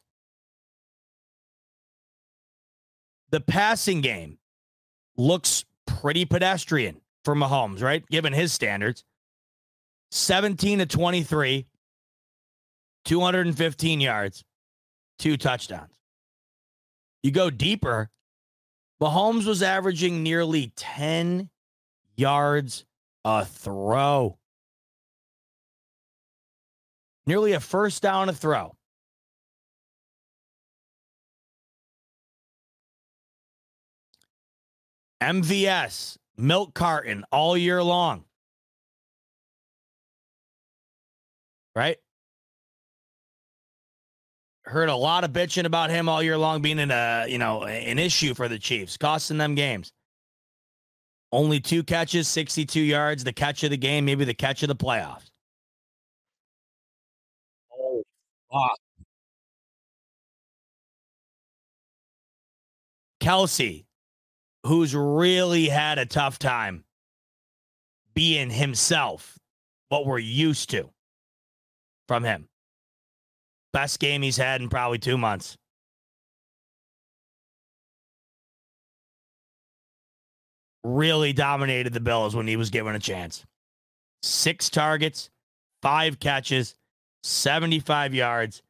[3.32, 4.38] The passing game
[5.18, 8.08] looks pretty pedestrian for Mahomes, right?
[8.08, 9.04] Given his standards.
[10.12, 11.66] 17 to 23,
[13.06, 14.44] 215 yards,
[15.18, 15.94] two touchdowns.
[17.24, 18.10] You go deeper,
[19.02, 21.50] Mahomes was averaging nearly 10
[22.16, 22.86] yards
[23.24, 24.38] a throw.
[27.26, 28.76] Nearly a first down a throw.
[35.22, 38.24] MVS, milk carton all year long.
[41.80, 41.96] Right?
[44.66, 47.64] Heard a lot of bitching about him all year long being in a, you know,
[47.64, 49.94] an issue for the Chiefs, costing them games.
[51.32, 54.76] Only two catches, 62 yards, the catch of the game, maybe the catch of the
[54.76, 55.32] playoffs.
[57.74, 58.04] Oh,
[58.52, 58.78] fuck.
[63.22, 63.86] Kelce,
[64.66, 66.84] who's really had a tough time
[68.14, 69.40] being himself,
[69.88, 70.90] what we're used to
[72.10, 72.50] from him.
[73.72, 75.56] Best game he's had in probably two months.
[80.84, 83.46] Really dominated the Bills when he was given a chance.
[84.24, 85.30] Six targets,
[85.84, 86.74] five catches,
[87.22, 88.64] 75 yards,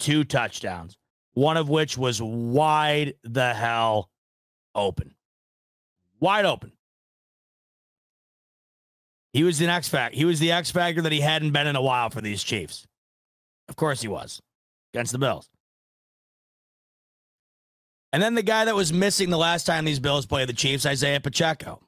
[0.00, 0.98] two touchdowns,
[1.34, 4.10] one of which was wide the hell
[4.74, 5.14] open.
[6.18, 6.72] Wide open.
[9.32, 10.16] He was the X factor.
[10.16, 12.86] He was the X factor that he hadn't been in a while for these Chiefs.
[13.68, 14.40] Of course he was
[14.92, 15.48] against the Bills.
[18.12, 20.84] And then the guy that was missing the last time these Bills played the Chiefs,
[20.84, 21.80] Isaiah Pacheco,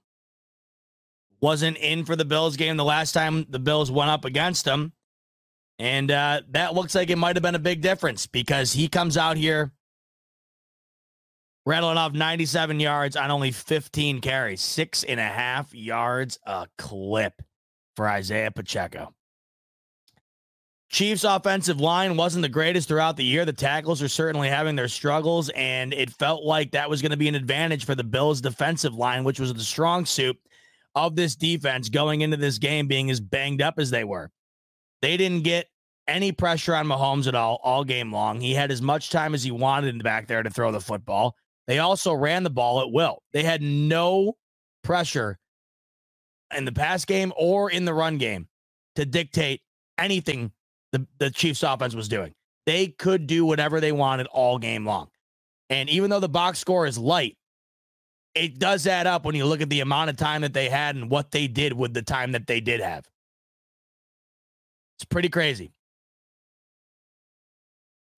[1.40, 4.92] wasn't in for the Bills game the last time the Bills went up against him.
[5.78, 9.18] And uh, that looks like it might have been a big difference because he comes
[9.18, 9.72] out here
[11.66, 17.42] rattling off 97 yards on only 15 carries, six and a half yards a clip
[17.96, 19.14] for Isaiah Pacheco.
[20.90, 23.44] Chiefs offensive line wasn't the greatest throughout the year.
[23.44, 27.16] The tackles are certainly having their struggles, and it felt like that was going to
[27.16, 30.38] be an advantage for the Bills' defensive line, which was the strong suit
[30.94, 34.30] of this defense going into this game being as banged up as they were.
[35.02, 35.66] They didn't get
[36.06, 38.40] any pressure on Mahomes at all all game long.
[38.40, 41.34] He had as much time as he wanted back there to throw the football.
[41.66, 43.22] They also ran the ball at will.
[43.32, 44.36] They had no
[44.82, 45.38] pressure
[46.54, 48.48] in the pass game or in the run game
[48.96, 49.62] to dictate
[49.98, 50.52] anything
[50.92, 52.32] the, the Chiefs offense was doing.
[52.66, 55.08] They could do whatever they wanted all game long.
[55.70, 57.36] And even though the box score is light,
[58.34, 60.96] it does add up when you look at the amount of time that they had
[60.96, 63.04] and what they did with the time that they did have.
[64.98, 65.72] It's pretty crazy.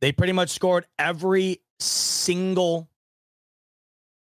[0.01, 2.89] They pretty much scored every single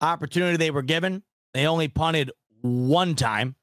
[0.01, 1.23] opportunity they were given.
[1.55, 2.31] They only punted
[2.63, 3.57] one time.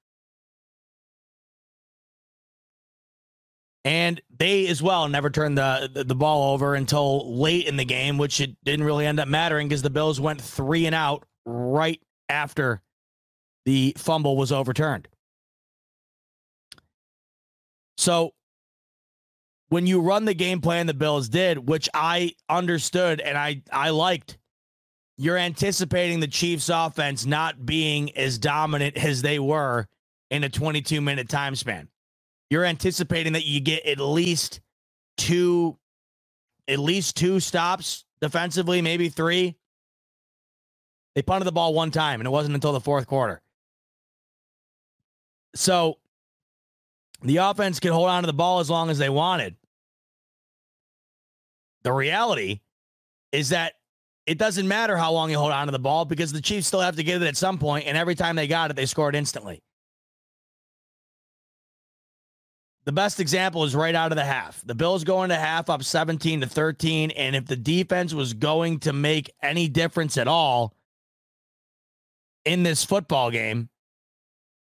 [3.85, 7.85] And they as well never turned the, the, the ball over until late in the
[7.85, 11.23] game, which it didn't really end up mattering because the Bills went three and out
[11.45, 12.81] right after
[13.65, 15.07] the fumble was overturned.
[17.97, 18.33] So
[19.69, 23.89] when you run the game plan the Bills did, which I understood and I I
[23.91, 24.37] liked,
[25.17, 29.87] you're anticipating the Chiefs offense not being as dominant as they were
[30.29, 31.87] in a 22 minute time span.
[32.49, 34.61] You're anticipating that you get at least
[35.17, 35.77] two
[36.67, 39.55] at least two stops defensively, maybe three.
[41.15, 43.41] They punted the ball one time and it wasn't until the fourth quarter.
[45.55, 45.97] So
[47.23, 49.55] the offense could hold on to the ball as long as they wanted.
[51.83, 52.59] The reality
[53.31, 53.73] is that
[54.27, 56.81] it doesn't matter how long you hold on to the ball because the Chiefs still
[56.81, 59.15] have to get it at some point, and every time they got it, they scored
[59.15, 59.63] instantly.
[62.83, 64.61] The best example is right out of the half.
[64.65, 68.79] The Bills go into half up 17 to 13, and if the defense was going
[68.81, 70.73] to make any difference at all
[72.43, 73.69] in this football game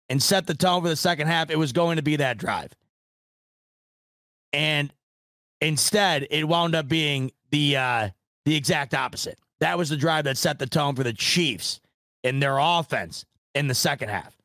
[0.07, 2.71] and set the tone for the second half, it was going to be that drive.
[4.53, 4.93] And
[5.59, 8.09] instead, it wound up being the uh,
[8.45, 9.37] the exact opposite.
[9.59, 11.79] That was the drive that set the tone for the Chiefs
[12.23, 14.35] in their offense in the second half.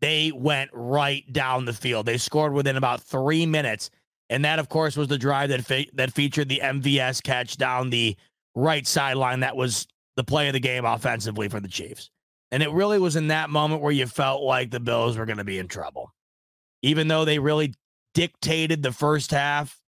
[0.00, 2.06] They went right down the field.
[2.06, 3.90] They scored within about three minutes,
[4.30, 7.90] and that, of course, was the drive that fe- that featured the MVS catch down
[7.90, 8.16] the
[8.54, 9.40] right sideline.
[9.40, 12.10] That was the play of the game offensively for the Chiefs.
[12.50, 15.38] And it really was in that moment where you felt like the Bills were going
[15.38, 16.12] to be in trouble.
[16.82, 17.74] Even though they really
[18.14, 19.80] dictated the first half,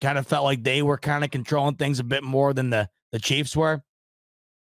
[0.00, 2.88] kind of felt like they were kind of controlling things a bit more than the
[3.12, 3.82] the Chiefs were.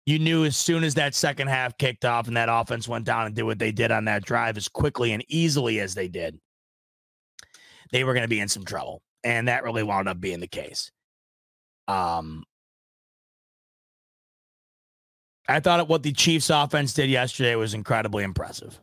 [0.06, 3.28] You knew as soon as that second half kicked off and that offense went down
[3.28, 6.40] and did what they did on that drive as quickly and easily as they did,
[7.92, 9.02] they were going to be in some trouble.
[9.24, 10.92] And that really wound up being the case.
[11.88, 12.44] Um,
[15.48, 18.80] I thought what the Chiefs offense did yesterday was incredibly impressive.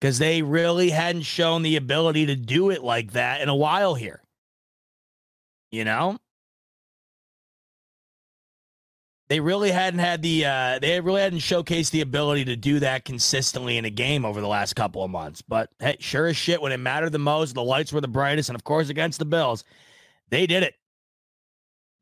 [0.00, 3.94] Because they really hadn't shown the ability to do it like that in a while
[3.94, 4.23] here.
[5.74, 6.18] You know?
[9.28, 13.04] They really hadn't had the uh they really hadn't showcased the ability to do that
[13.04, 15.42] consistently in a game over the last couple of months.
[15.42, 18.50] But hey, sure as shit, when it mattered the most, the lights were the brightest,
[18.50, 19.64] and of course against the Bills,
[20.28, 20.74] they did it.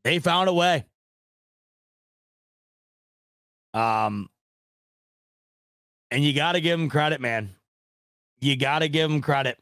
[0.04, 0.84] They found a way.
[3.72, 4.28] Um,
[6.10, 7.54] and you got to give them credit, man.
[8.40, 9.58] You got to give them credit.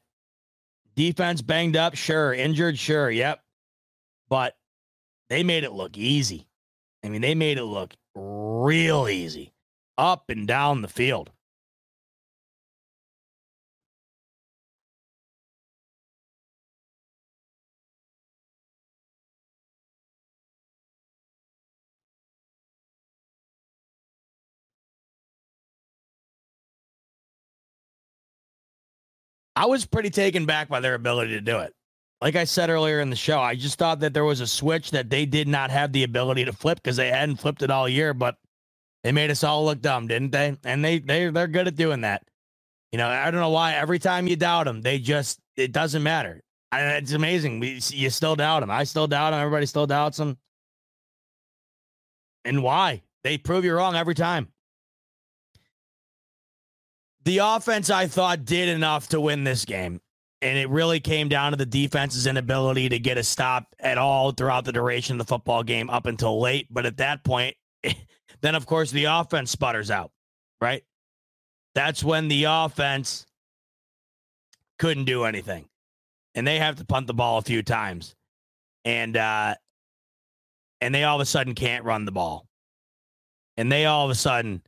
[0.96, 2.32] Defense banged up, sure.
[2.32, 3.10] Injured, sure.
[3.10, 3.40] Yep.
[4.30, 4.56] But
[5.28, 6.46] they made it look easy.
[7.04, 9.52] I mean, they made it look real easy
[9.98, 11.30] up and down the field.
[29.56, 31.74] I was pretty taken back by their ability to do it.
[32.20, 34.90] Like I said earlier in the show, I just thought that there was a switch
[34.90, 37.88] that they did not have the ability to flip because they hadn't flipped it all
[37.88, 38.36] year, but
[39.04, 40.56] they made us all look dumb, didn't they?
[40.64, 42.22] And they they they're good at doing that.
[42.92, 43.74] You know, I don't know why.
[43.74, 46.42] Every time you doubt them, they just it doesn't matter.
[46.72, 47.60] I, it's amazing.
[47.60, 48.70] We, you still doubt them.
[48.70, 49.40] I still doubt them.
[49.40, 50.38] Everybody still doubts them.
[52.44, 53.02] And why?
[53.24, 54.48] They prove you wrong every time
[57.24, 60.00] the offense I thought did enough to win this game.
[60.42, 64.32] And it really came down to the defense's inability to get a stop at all
[64.32, 66.66] throughout the duration of the football game up until late.
[66.70, 67.56] But at that point,
[68.40, 70.12] then of course the offense sputters out,
[70.60, 70.82] right?
[71.74, 73.26] That's when the offense
[74.78, 75.68] couldn't do anything.
[76.34, 78.14] And they have to punt the ball a few times.
[78.84, 79.56] And uh
[80.80, 82.46] and they all of a sudden can't run the ball.
[83.56, 84.62] And they all of a sudden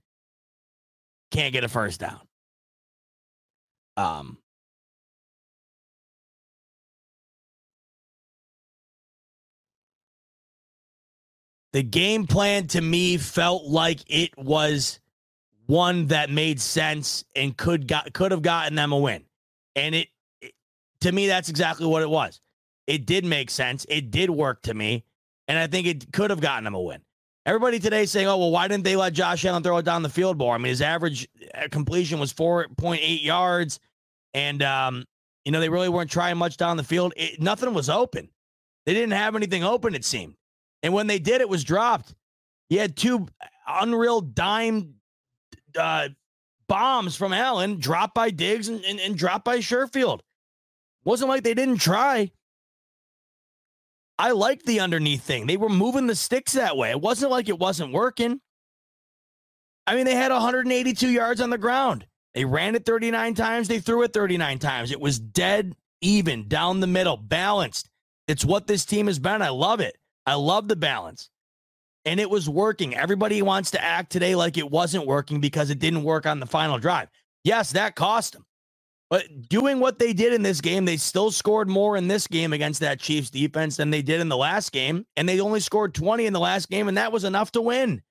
[1.31, 2.21] can't get a first down.
[3.97, 4.39] Um,
[11.73, 15.01] the game plan to me felt like it was
[15.67, 19.25] one that made sense and could got could have gotten them a win.
[19.75, 20.09] And it,
[20.41, 20.53] it,
[21.01, 22.41] to me that's exactly what it was.
[22.87, 23.87] It did make sense.
[23.89, 25.05] It did work to me,
[25.49, 27.01] and I think it could have gotten them a win.
[27.47, 30.09] Everybody today saying, "Oh, well, why didn't they let Josh Allen throw it down the
[30.09, 33.81] field more?" I mean, his average uh, completion was 4.8 yards,
[34.35, 35.05] and um,
[35.45, 37.13] you know they really weren't trying much down the field.
[37.17, 38.29] It, nothing was open.
[38.85, 39.95] They didn't have anything open.
[39.95, 40.35] It seemed,
[40.83, 42.15] and when they did, it was dropped.
[42.69, 43.29] He had two
[43.67, 44.95] unreal dime
[45.79, 46.09] uh,
[46.69, 50.21] bombs from Allen, dropped by Diggs and, and, and dropped by Sherfield.
[51.05, 52.31] Wasn't like they didn't try.
[54.19, 55.47] I liked the underneath thing.
[55.47, 56.91] They were moving the sticks that way.
[56.91, 58.41] It wasn't like it wasn't working.
[59.87, 62.07] I mean, they had 182 yards on the ground.
[62.35, 64.91] They ran it 39 times, they threw it 39 times.
[64.91, 67.91] It was dead even, down the middle, balanced.
[68.27, 69.43] It's what this team has been.
[69.43, 69.97] I love it.
[70.27, 71.31] I love the balance.
[72.05, 72.97] And it was working.
[72.97, 76.47] Everybody wants to act today like it wasn't working because it didn't work on the
[76.47, 77.09] final drive.
[77.45, 78.45] Yes, that cost them.
[79.09, 82.55] But doing what they did in this game, they still scored more in this game
[82.55, 85.05] against that Chiefs defense than they did in the last game.
[85.17, 88.03] And they only scored 20 in the last game, and that was enough to win.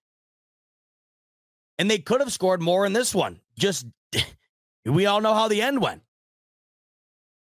[1.80, 3.40] And they could have scored more in this one.
[3.58, 3.88] Just,
[4.86, 6.04] we all know how the end went.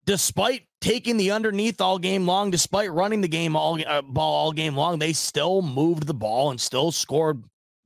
[0.05, 4.51] Despite taking the underneath all game long, despite running the game all uh, ball all
[4.51, 7.43] game long, they still moved the ball and still scored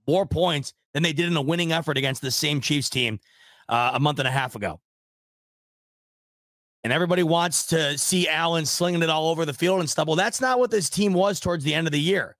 [0.07, 3.19] more points than they did in a winning effort against the same Chiefs team
[3.69, 4.81] uh, a month and a half ago.
[6.83, 10.07] And everybody wants to see Allen slinging it all over the field and stuff.
[10.07, 12.35] Well, that's not what this team was towards the end of the year.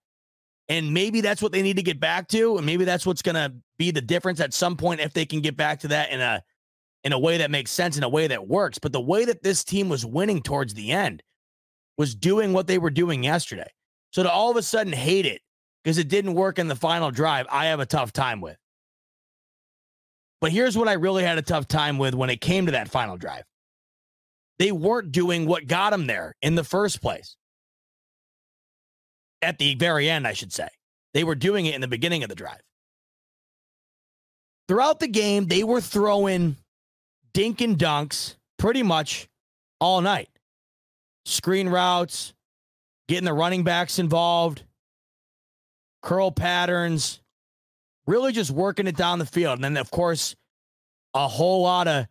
[0.69, 2.57] And maybe that's what they need to get back to.
[2.57, 5.41] And maybe that's what's going to be the difference at some point if they can
[5.41, 6.43] get back to that in a
[7.03, 8.79] in a way that makes sense, in a way that works.
[8.79, 11.23] But the way that this team was winning towards the end
[11.97, 13.69] was doing what they were doing yesterday.
[14.11, 15.41] So to all of a sudden hate it
[15.83, 18.57] because it didn't work in the final drive, I have a tough time with.
[20.41, 22.89] But here's what I really had a tough time with when it came to that
[22.89, 23.43] final drive.
[24.57, 27.35] They weren't doing what got them there in the first place.
[29.41, 30.67] At the very end, I should say.
[31.13, 32.61] They were doing it in the beginning of the drive.
[34.67, 36.55] Throughout the game, they were throwing
[37.33, 39.27] dink and dunks pretty much
[39.79, 40.29] all night.
[41.25, 42.33] Screen routes,
[43.07, 44.63] getting the running backs involved,
[46.01, 47.21] curl patterns,
[48.07, 49.55] really just working it down the field.
[49.55, 50.35] And then, of course,
[51.13, 52.07] a whole lot of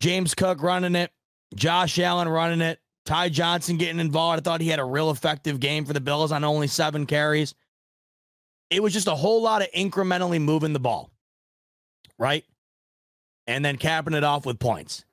[0.00, 1.10] James Cook running it,
[1.54, 4.40] Josh Allen running it, Ty Johnson getting involved.
[4.40, 7.54] I thought he had a real effective game for the Bills on only seven carries.
[8.70, 11.10] It was just a whole lot of incrementally moving the ball,
[12.18, 12.44] right?
[13.46, 15.04] And then capping it off with points.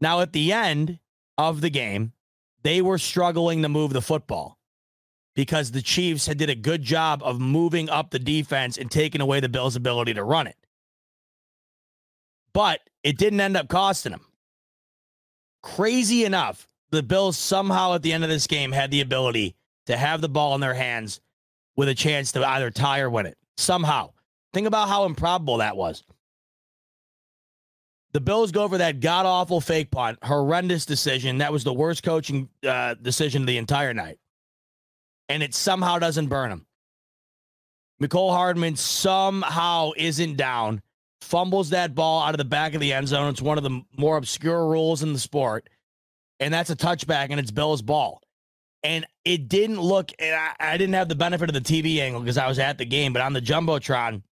[0.00, 0.98] Now, at the end
[1.38, 2.12] of the game,
[2.62, 4.58] they were struggling to move the football
[5.34, 9.20] because the Chiefs had did a good job of moving up the defense and taking
[9.20, 10.56] away the Bills' ability to run it.
[12.52, 14.26] But it didn't end up costing them.
[15.62, 19.54] Crazy enough, the Bills somehow at the end of this game had the ability
[19.86, 21.20] to have the ball in their hands
[21.76, 23.38] with a chance to either tie or win it.
[23.56, 24.10] Somehow.
[24.52, 26.04] Think about how improbable that was.
[28.12, 31.38] The Bills go for that god awful fake punt, horrendous decision.
[31.38, 34.18] That was the worst coaching uh, decision of the entire night.
[35.28, 36.66] And it somehow doesn't burn him.
[38.02, 40.82] Mecole Hardman somehow isn't down,
[41.22, 43.30] fumbles that ball out of the back of the end zone.
[43.30, 45.68] It's one of the more obscure rules in the sport.
[46.40, 48.20] And that's a touchback, and it's Bill's ball.
[48.82, 52.20] And it didn't look, and I, I didn't have the benefit of the TV angle
[52.20, 54.22] because I was at the game, but on the Jumbotron,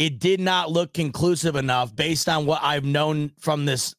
[0.00, 3.94] it did not look conclusive enough based on what I've known from this,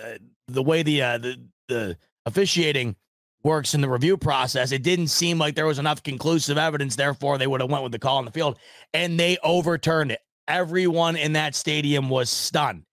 [0.00, 2.94] uh, the way the, uh, the the officiating
[3.42, 4.70] works in the review process.
[4.70, 6.94] It didn't seem like there was enough conclusive evidence.
[6.94, 8.60] Therefore, they would have went with the call on the field,
[8.94, 10.20] and they overturned it.
[10.46, 12.84] Everyone in that stadium was stunned.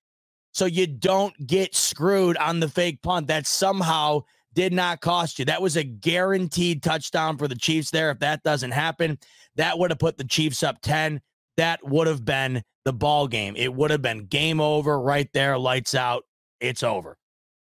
[0.52, 4.24] So you don't get screwed on the fake punt that somehow
[4.56, 5.46] did not cost you.
[5.46, 8.10] That was a guaranteed touchdown for the Chiefs there.
[8.10, 9.20] If that doesn't happen,
[9.58, 11.22] that would have put the Chiefs up 10
[11.60, 13.54] that would have been the ball game.
[13.58, 16.24] It would have been game over right there, lights out,
[16.62, 17.18] it's over.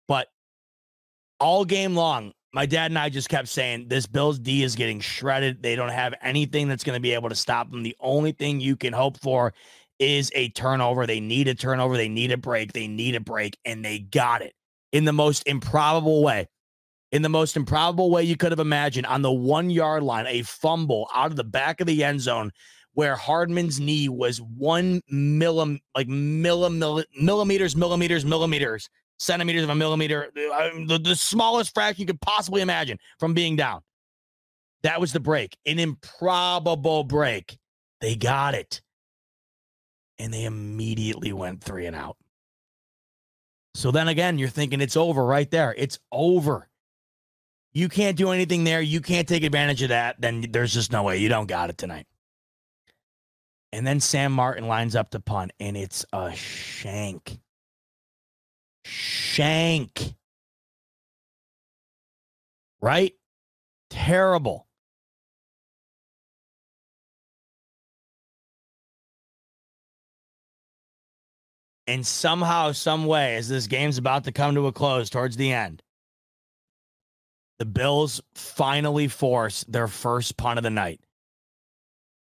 [0.08, 0.30] But
[1.42, 5.02] all game long, my dad and I just kept saying this Bills D is getting
[5.02, 5.62] shredded.
[5.62, 7.84] They don't have anything that's going to be able to stop them.
[7.84, 9.53] The only thing you can hope for
[10.00, 11.06] is a turnover.
[11.06, 11.98] They need a turnover.
[11.98, 12.72] They need a break.
[12.72, 14.53] They need a break, and they got it
[14.94, 16.48] in the most improbable way.
[17.12, 20.42] In the most improbable way you could have imagined, on the one yard line, a
[20.44, 22.52] fumble out of the back of the end zone
[22.94, 28.90] where Hardman's knee was one millim, like millim, millimeters, millimeters, millimeters,
[29.20, 33.56] centimeters of a millimeter, uh, the, the smallest fraction you could possibly imagine from being
[33.56, 33.82] down.
[34.84, 37.58] That was the break, an improbable break.
[38.02, 38.82] They got it.
[40.20, 42.18] And they immediately went three and out.
[43.76, 45.74] So then again, you're thinking it's over right there.
[45.78, 46.70] It's over.
[47.72, 48.82] You can't do anything there.
[48.82, 50.22] You can't take advantage of that.
[50.22, 51.18] Then there's just no way.
[51.18, 52.06] You don't got it tonight.
[53.74, 57.40] And then Sam Martin lines up to punt, and it's a shank.
[58.85, 60.14] Shank.
[62.84, 63.16] Right?
[63.90, 64.68] Terrible.
[71.88, 75.52] And somehow, some way, as this game's about to come to a close towards the
[75.52, 75.82] end,
[77.58, 81.02] the Bills finally force their first punt of the night.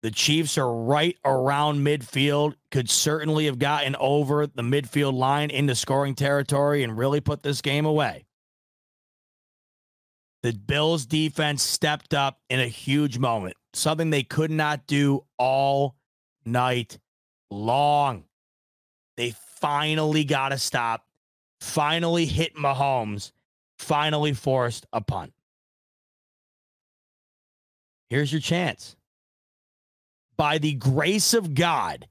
[0.08, 5.74] The Chiefs are right around midfield, could certainly have gotten over the midfield line into
[5.74, 8.24] scoring territory and really put this game away.
[10.42, 15.94] The Bills defense stepped up in a huge moment, something they could not do all
[16.46, 16.98] night
[17.50, 18.24] long.
[19.18, 21.04] They finally got to stop,
[21.60, 23.32] finally hit Mahomes,
[23.76, 25.34] finally forced a punt.
[28.08, 28.96] Here's your chance.
[30.38, 32.08] By the grace of God,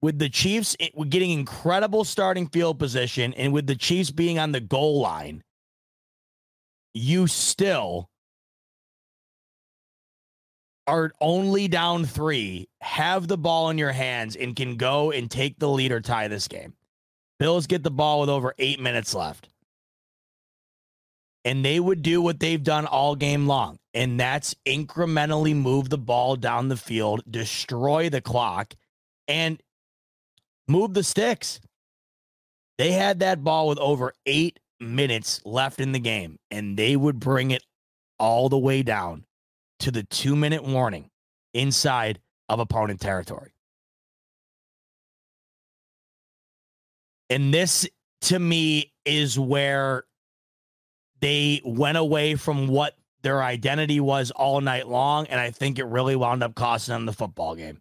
[0.00, 4.52] with the Chiefs eh, getting incredible starting field position and with the Chiefs being on
[4.52, 5.42] the goal line,
[6.94, 8.08] you still
[10.86, 15.58] are only down three, have the ball in your hands, and can go and take
[15.58, 16.74] the lead or tie this game.
[17.38, 19.48] Bills get the ball with over eight minutes left.
[21.44, 25.98] And they would do what they've done all game long, and that's incrementally move the
[25.98, 28.74] ball down the field, destroy the clock,
[29.28, 29.62] and
[30.66, 31.60] move the sticks.
[32.78, 37.20] They had that ball with over eight minutes left in the game, and they would
[37.20, 37.62] bring it
[38.18, 39.24] all the way down
[39.80, 41.10] to the two minute warning
[41.52, 43.54] inside of opponent territory.
[47.30, 47.88] And this,
[48.22, 50.04] to me, is where
[51.24, 55.26] they went away from what their identity was all night long.
[55.28, 57.80] And I think it really wound up costing them the football game.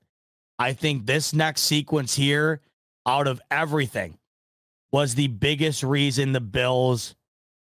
[0.57, 2.61] I think this next sequence here,
[3.05, 4.17] out of everything,
[4.93, 7.15] was the biggest reason the Bills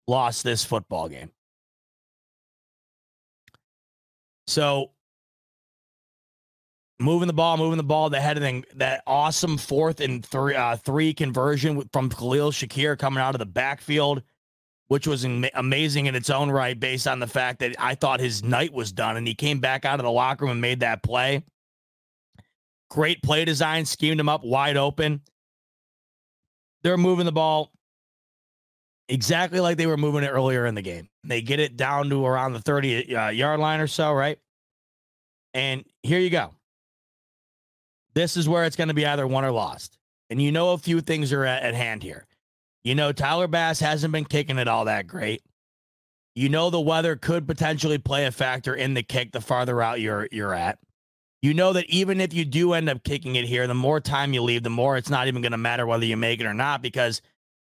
[0.09, 1.31] lost this football game.
[4.49, 4.91] So
[6.99, 11.15] moving the ball, moving the ball, the head that awesome fourth and three, uh, three
[11.15, 14.25] conversion from Khalil Shakir coming out of the backfield,
[14.89, 18.43] which was amazing in its own right, based on the fact that I thought his
[18.43, 21.03] night was done, and he came back out of the locker room and made that
[21.03, 21.45] play.
[22.91, 25.21] Great play design, schemed him up wide open.
[26.83, 27.71] They're moving the ball
[29.09, 31.09] exactly like they were moving it earlier in the game.
[31.25, 34.39] They get it down to around the 30 uh, yard line or so, right?
[35.55, 36.55] And here you go.
[38.15, 39.99] This is where it's going to be either won or lost.
[40.31, 42.27] And you know, a few things are at, at hand here.
[42.89, 45.43] You know, Tyler Bass hasn't been kicking it all that great.
[46.35, 50.01] You know, the weather could potentially play a factor in the kick the farther out
[50.01, 50.79] you're you're at.
[51.43, 54.33] You know that even if you do end up kicking it here, the more time
[54.33, 56.55] you leave, the more it's not even going to matter whether you make it or
[56.55, 57.21] not because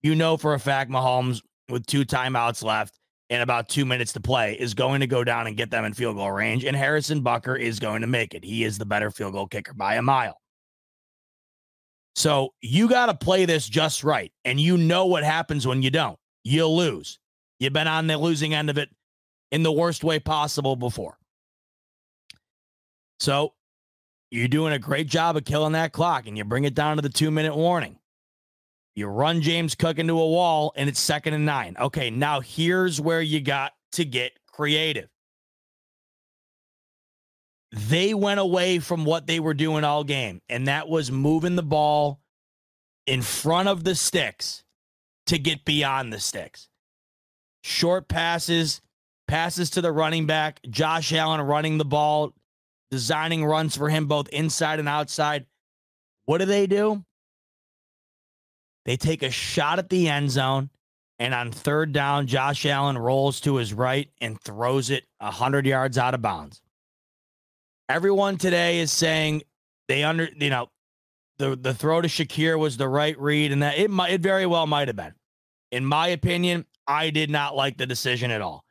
[0.04, 3.00] you know for a fact Mahomes, with two timeouts left
[3.32, 5.94] and about two minutes to play, is going to go down and get them in
[5.94, 6.64] field goal range.
[6.64, 8.44] And Harrison Butker is going to make it.
[8.44, 10.40] He is the better field goal kicker by a mile.
[12.18, 14.32] So you got to play this just right.
[14.44, 16.18] And you know what happens when you don't.
[16.44, 17.20] You'll lose.
[17.60, 18.90] You've been on the losing end of it
[19.52, 21.20] in the worst way possible before.
[23.20, 23.54] So
[24.32, 27.04] you're doing a great job of killing that clock and you bring it down to
[27.04, 28.00] the two minute warning.
[28.96, 31.76] You run James Cook into a wall and it's second and nine.
[31.80, 35.08] Okay, now here's where you got to get creative.
[37.72, 41.64] They went away from what they were doing all game, and that was moving the
[41.64, 42.22] ball
[43.06, 44.64] in front of the sticks
[45.28, 46.70] to get beyond the sticks.
[47.64, 48.82] Short passes,
[49.28, 52.34] passes to the running back, Josh Allen running the ball,
[52.90, 55.46] designing runs for him both inside and outside.
[56.26, 57.04] What do they do?
[58.86, 60.70] They take a shot at the end zone.
[61.20, 65.98] And on third down, Josh Allen rolls to his right and throws it 100 yards
[65.98, 66.62] out of bounds.
[67.90, 69.44] Everyone today is saying
[69.88, 70.68] they under, you know,
[71.38, 74.46] the, the throw to Shakir was the right read, and that it might, it very
[74.46, 75.14] well might have been.
[75.72, 78.66] In my opinion, I did not like the decision at all.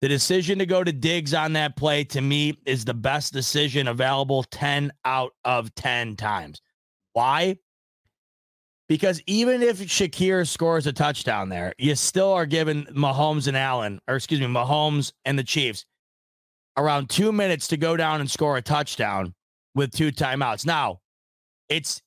[0.00, 3.88] The decision to go to Diggs on that play to me is the best decision
[3.88, 6.62] available 10 out of 10 times.
[7.12, 7.58] Why?
[8.88, 14.00] Because even if Shakir scores a touchdown there, you still are giving Mahomes and Allen,
[14.08, 15.84] or excuse me, Mahomes and the Chiefs
[16.78, 19.34] around two minutes to go down and score a touchdown
[19.74, 20.64] with two timeouts.
[20.64, 21.00] Now,
[21.68, 22.00] it's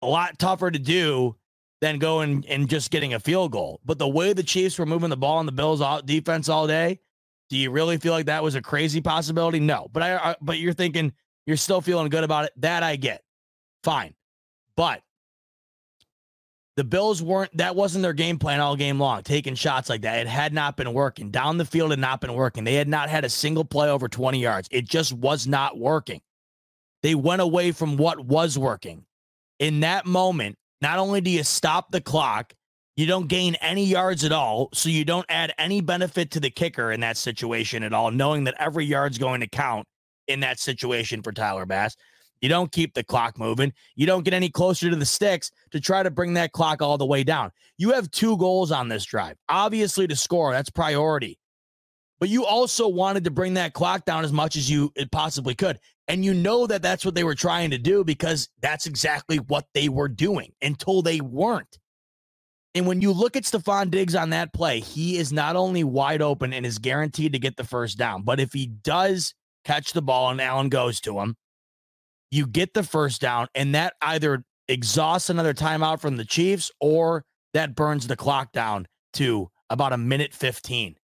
[0.00, 1.36] a lot tougher to do
[1.80, 3.80] than going and just getting a field goal.
[3.84, 7.00] But the way the Chiefs were moving the ball on the Bills defense all day,
[7.50, 9.60] do you really feel like that was a crazy possibility?
[9.60, 9.88] No.
[9.92, 11.12] But I, I but you're thinking
[11.44, 12.52] you're still feeling good about it.
[12.56, 13.22] That I get.
[13.82, 14.14] Fine.
[14.76, 15.02] But
[16.76, 20.20] the Bills weren't, that wasn't their game plan all game long, taking shots like that.
[20.20, 21.30] It had not been working.
[21.30, 22.64] Down the field had not been working.
[22.64, 24.68] They had not had a single play over 20 yards.
[24.70, 26.20] It just was not working.
[27.02, 29.04] They went away from what was working.
[29.58, 32.54] In that moment, not only do you stop the clock,
[32.96, 34.68] you don't gain any yards at all.
[34.72, 38.44] So you don't add any benefit to the kicker in that situation at all, knowing
[38.44, 39.86] that every yard's going to count
[40.28, 41.96] in that situation for Tyler Bass.
[42.42, 43.72] You don't keep the clock moving.
[43.94, 46.98] You don't get any closer to the sticks to try to bring that clock all
[46.98, 47.52] the way down.
[47.78, 49.36] You have two goals on this drive.
[49.48, 51.38] Obviously, to score, that's priority.
[52.18, 55.78] But you also wanted to bring that clock down as much as you possibly could.
[56.08, 59.66] And you know that that's what they were trying to do because that's exactly what
[59.72, 61.78] they were doing until they weren't.
[62.74, 66.22] And when you look at Stefon Diggs on that play, he is not only wide
[66.22, 70.02] open and is guaranteed to get the first down, but if he does catch the
[70.02, 71.36] ball and Allen goes to him,
[72.32, 77.24] you get the first down, and that either exhausts another timeout from the Chiefs or
[77.52, 80.96] that burns the clock down to about a minute 15.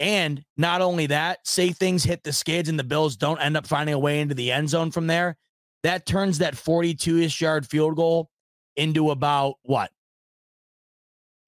[0.00, 3.66] And not only that, say things hit the skids and the Bills don't end up
[3.66, 5.36] finding a way into the end zone from there,
[5.84, 8.28] that turns that 42 ish yard field goal
[8.76, 9.90] into about what?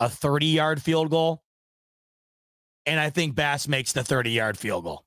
[0.00, 1.42] A 30 yard field goal.
[2.86, 5.05] And I think Bass makes the 30 yard field goal.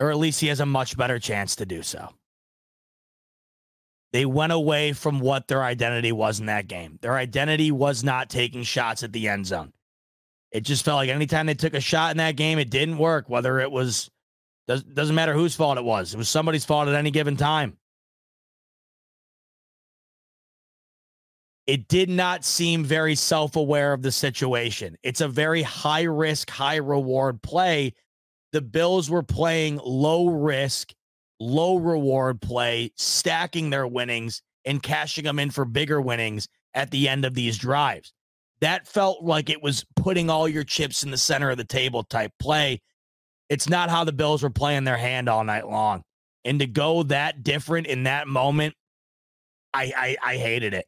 [0.00, 2.08] Or at least he has a much better chance to do so.
[4.12, 6.98] They went away from what their identity was in that game.
[7.02, 9.72] Their identity was not taking shots at the end zone.
[10.50, 13.28] It just felt like anytime they took a shot in that game, it didn't work,
[13.28, 14.10] whether it was,
[14.66, 16.14] does, doesn't matter whose fault it was.
[16.14, 17.76] It was somebody's fault at any given time.
[21.66, 24.96] It did not seem very self aware of the situation.
[25.02, 27.92] It's a very high risk, high reward play
[28.52, 30.92] the Bills were playing low risk,
[31.40, 37.08] low reward play, stacking their winnings and cashing them in for bigger winnings at the
[37.08, 38.12] end of these drives.
[38.60, 42.02] That felt like it was putting all your chips in the center of the table
[42.02, 42.80] type play.
[43.48, 46.02] It's not how the Bills were playing their hand all night long.
[46.44, 48.74] And to go that different in that moment,
[49.72, 50.86] I I, I hated it.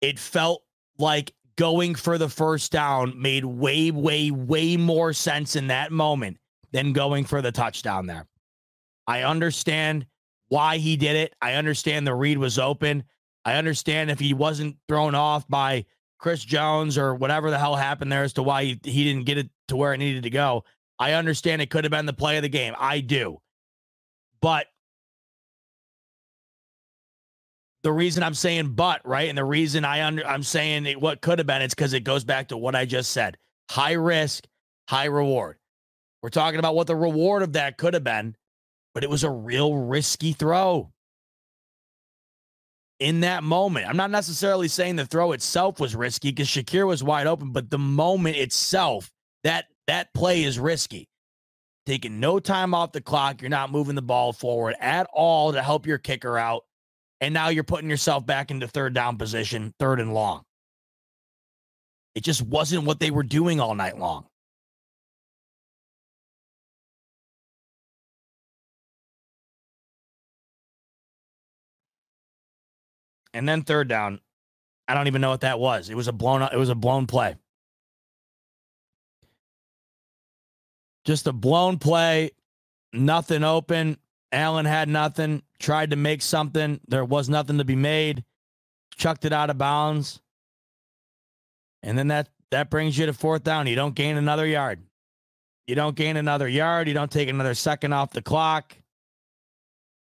[0.00, 0.62] It felt
[0.98, 6.38] like going for the first down made way, way, way more sense in that moment
[6.72, 8.26] than going for the touchdown there.
[9.06, 10.06] I understand
[10.48, 11.34] why he did it.
[11.40, 13.04] I understand the read was open.
[13.44, 15.86] I understand if he wasn't thrown off by
[16.18, 19.38] Chris Jones or whatever the hell happened there as to why he, he didn't get
[19.38, 20.64] it to where it needed to go.
[20.98, 22.74] I understand it could have been the play of the game.
[22.78, 23.40] I do.
[24.40, 24.66] But
[27.86, 29.28] the reason I'm saying but, right?
[29.28, 32.00] And the reason I under I'm saying it, what could have been, it's because it
[32.00, 33.36] goes back to what I just said.
[33.70, 34.44] High risk,
[34.88, 35.58] high reward.
[36.20, 38.34] We're talking about what the reward of that could have been,
[38.92, 40.90] but it was a real risky throw.
[42.98, 47.04] In that moment, I'm not necessarily saying the throw itself was risky because Shakir was
[47.04, 49.12] wide open, but the moment itself,
[49.44, 51.08] that that play is risky.
[51.86, 55.62] Taking no time off the clock, you're not moving the ball forward at all to
[55.62, 56.64] help your kicker out
[57.20, 60.42] and now you're putting yourself back into third down position, third and long.
[62.14, 64.26] It just wasn't what they were doing all night long.
[73.34, 74.20] And then third down,
[74.88, 75.90] I don't even know what that was.
[75.90, 77.36] It was a blown it was a blown play.
[81.04, 82.30] Just a blown play,
[82.94, 83.98] nothing open.
[84.32, 86.80] Allen had nothing, tried to make something.
[86.88, 88.24] There was nothing to be made.
[88.96, 90.20] Chucked it out of bounds.
[91.82, 93.66] And then that that brings you to fourth down.
[93.66, 94.80] You don't gain another yard.
[95.66, 96.88] You don't gain another yard.
[96.88, 98.76] You don't take another second off the clock.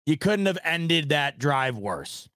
[0.06, 2.30] You couldn't have ended that drive worse.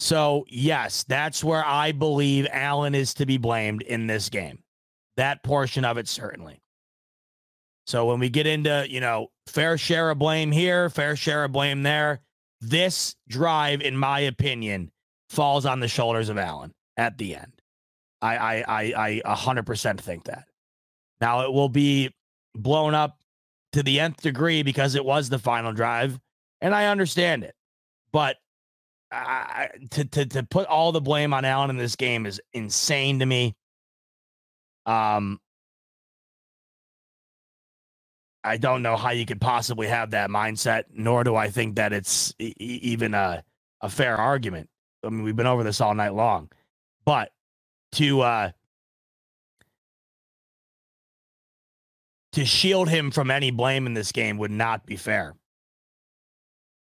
[0.00, 4.62] So, yes, that's where I believe Allen is to be blamed in this game.
[5.16, 6.60] That portion of it, certainly.
[7.86, 11.52] So when we get into, you know, fair share of blame here, fair share of
[11.52, 12.20] blame there,
[12.60, 14.90] this drive, in my opinion,
[15.30, 17.52] falls on the shoulders of Allen at the end.
[18.20, 20.44] I I I I 100% think that.
[21.20, 22.14] Now it will be
[22.54, 23.18] blown up
[23.72, 26.18] to the nth degree because it was the final drive,
[26.60, 27.54] and I understand it.
[28.12, 28.36] But
[29.10, 33.20] I, to to to put all the blame on Allen in this game is insane
[33.20, 33.54] to me.
[34.86, 35.40] Um,
[38.44, 41.92] I don't know how you could possibly have that mindset, nor do I think that
[41.92, 43.42] it's e- even a,
[43.80, 44.68] a fair argument.
[45.04, 46.50] I mean, we've been over this all night long,
[47.04, 47.32] but
[47.92, 48.50] to uh,
[52.32, 55.34] to shield him from any blame in this game would not be fair.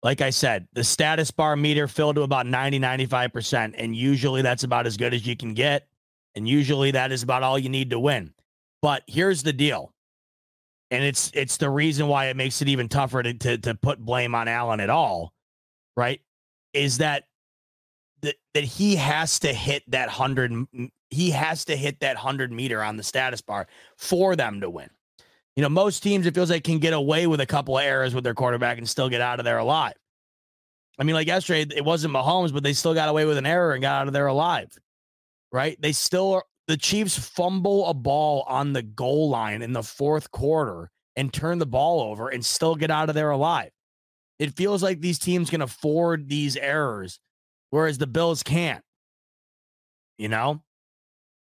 [0.03, 3.73] Like I said, the status bar meter filled to about 90, 95%.
[3.75, 5.87] And usually that's about as good as you can get.
[6.35, 8.31] And usually that is about all you need to win.
[8.83, 9.94] But here's the deal
[10.95, 13.99] and it's it's the reason why it makes it even tougher to, to, to put
[13.99, 15.33] blame on Allen at all,
[15.97, 16.21] right?
[16.73, 17.25] Is that
[18.21, 20.67] that, that he has to hit that 100
[21.09, 23.67] he has to hit that 100 meter on the status bar
[23.97, 24.89] for them to win.
[25.55, 28.15] You know, most teams it feels like can get away with a couple of errors
[28.15, 29.93] with their quarterback and still get out of there alive.
[30.97, 33.73] I mean, like yesterday, it wasn't Mahomes, but they still got away with an error
[33.73, 34.69] and got out of there alive.
[35.51, 35.77] Right?
[35.81, 40.89] They still the Chiefs fumble a ball on the goal line in the fourth quarter
[41.15, 43.71] and turn the ball over and still get out of there alive.
[44.39, 47.19] It feels like these teams can afford these errors,
[47.69, 48.83] whereas the Bills can't,
[50.17, 50.61] you know,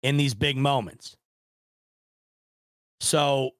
[0.04, 1.16] in these big moments.
[3.00, 3.52] So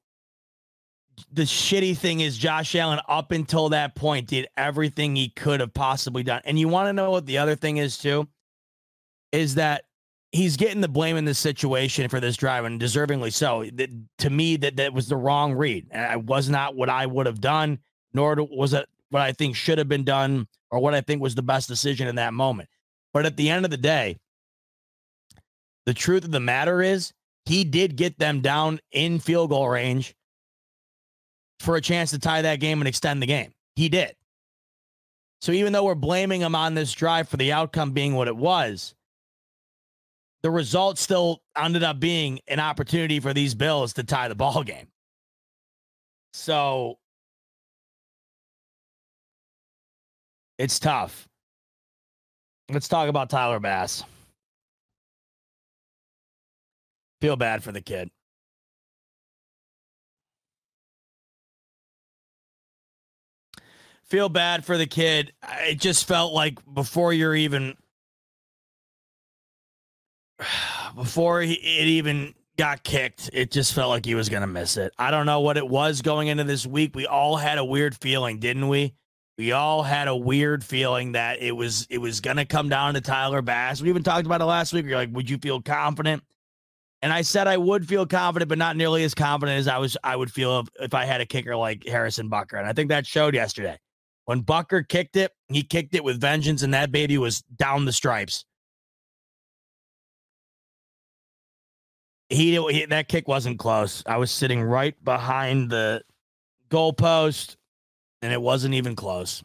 [1.32, 5.74] the shitty thing is Josh Allen up until that point did everything he could have
[5.74, 6.42] possibly done.
[6.44, 8.28] And you want to know what the other thing is too?
[9.32, 9.84] Is that
[10.34, 13.64] he's getting the blame in this situation for this drive and deservingly so.
[13.74, 13.88] That,
[14.18, 15.86] to me, that that was the wrong read.
[15.92, 17.78] It was not what I would have done,
[18.12, 21.36] nor was it what I think should have been done or what I think was
[21.36, 22.68] the best decision in that moment.
[23.12, 24.16] But at the end of the day,
[25.86, 27.12] the truth of the matter is
[27.44, 30.16] he did get them down in field goal range
[31.60, 33.52] for a chance to tie that game and extend the game.
[33.76, 34.16] He did.
[35.40, 38.36] So even though we're blaming him on this drive for the outcome being what it
[38.36, 38.94] was,
[40.44, 44.62] the result still ended up being an opportunity for these Bills to tie the ball
[44.62, 44.88] game.
[46.34, 46.98] So
[50.58, 51.26] it's tough.
[52.70, 54.04] Let's talk about Tyler Bass.
[57.22, 58.10] Feel bad for the kid.
[64.04, 65.32] Feel bad for the kid.
[65.60, 67.78] It just felt like before you're even
[70.94, 74.76] before he, it even got kicked, it just felt like he was going to miss
[74.76, 74.92] it.
[74.98, 76.94] I don't know what it was going into this week.
[76.94, 78.94] We all had a weird feeling, didn't we?
[79.36, 82.94] We all had a weird feeling that it was it was going to come down
[82.94, 83.82] to Tyler Bass.
[83.82, 84.86] We even talked about it last week.
[84.86, 86.22] You're like, would you feel confident?
[87.02, 89.96] And I said I would feel confident, but not nearly as confident as I was.
[90.04, 92.90] I would feel if, if I had a kicker like Harrison Butker, and I think
[92.90, 93.78] that showed yesterday.
[94.26, 97.92] When Butker kicked it, he kicked it with vengeance, and that baby was down the
[97.92, 98.46] stripes.
[102.34, 104.02] He, he that kick wasn't close.
[104.06, 106.02] I was sitting right behind the
[106.70, 107.56] goalpost,
[108.22, 109.42] and it wasn't even close.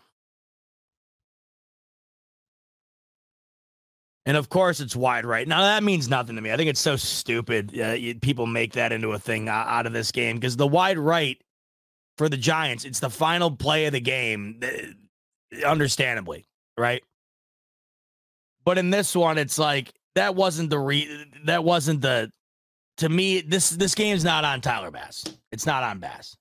[4.26, 5.48] And of course, it's wide right.
[5.48, 6.52] Now, that means nothing to me.
[6.52, 7.74] I think it's so stupid.
[7.80, 11.00] Uh, you, people make that into a thing out of this game because the wide
[11.00, 11.42] right
[12.18, 14.62] for the Giants, it's the final play of the game,
[15.66, 16.46] understandably,
[16.78, 17.02] right?
[18.66, 22.30] But in this one, it's like that wasn't the re that wasn't the
[23.00, 25.24] to me, this this game's not on Tyler Bass.
[25.52, 26.36] It's not on Bass.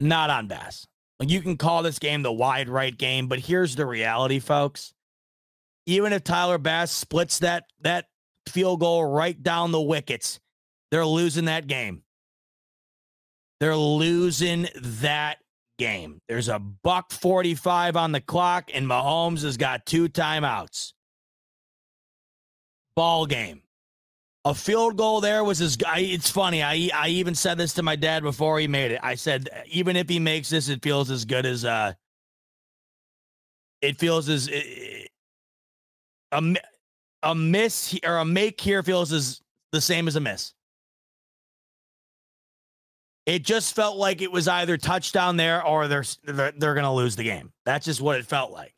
[0.00, 0.86] Not on Bass.
[1.20, 4.92] You can call this game the wide right game, but here's the reality, folks.
[5.86, 8.06] Even if Tyler Bass splits that that
[8.48, 10.40] field goal right down the wickets,
[10.90, 12.02] they're losing that game.
[13.60, 15.38] They're losing that
[15.78, 16.20] game.
[16.28, 20.94] There's a buck 45 on the clock, and Mahomes has got two timeouts.
[22.96, 23.61] Ball game
[24.44, 25.98] a field goal there was his guy.
[25.98, 26.62] It's funny.
[26.62, 29.00] I I even said this to my dad before he made it.
[29.02, 31.92] I said even if he makes this, it feels as good as uh.
[33.80, 35.08] It feels as a
[37.22, 39.40] a miss or a make here feels as
[39.70, 40.54] the same as a miss.
[43.24, 46.90] It just felt like it was either touchdown there or they're they're, they're going to
[46.90, 47.52] lose the game.
[47.64, 48.74] That's just what it felt like.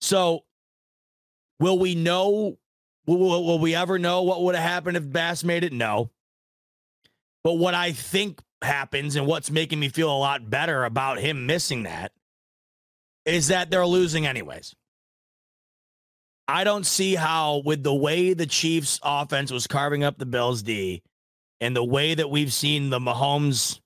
[0.00, 0.44] So,
[1.60, 2.58] will we know
[3.08, 5.72] Will, will, will we ever know what would have happened if Bass made it?
[5.72, 6.10] No.
[7.42, 11.46] But what I think happens and what's making me feel a lot better about him
[11.46, 12.12] missing that
[13.24, 14.74] is that they're losing anyways.
[16.48, 20.62] I don't see how, with the way the Chiefs' offense was carving up the Bills'
[20.62, 21.02] D
[21.62, 23.80] and the way that we've seen the Mahomes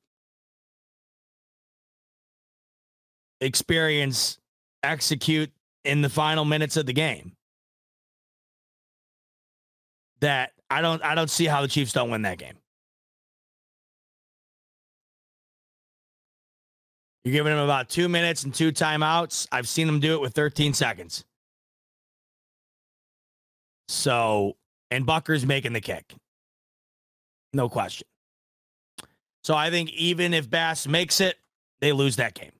[3.41, 4.39] experience
[4.83, 5.53] execute
[5.85, 7.37] in the final minutes of the game,
[10.23, 12.55] that I don't I don't see how the Chiefs don't win that game.
[17.25, 19.47] You're giving them about two minutes and two timeouts.
[19.53, 21.25] I've seen them do it with 13 seconds.
[23.87, 24.57] So,
[24.91, 26.15] and Butker's making the kick.
[27.53, 28.09] No question.
[29.45, 31.37] So I think even if Bass makes it,
[31.81, 32.51] they lose that game.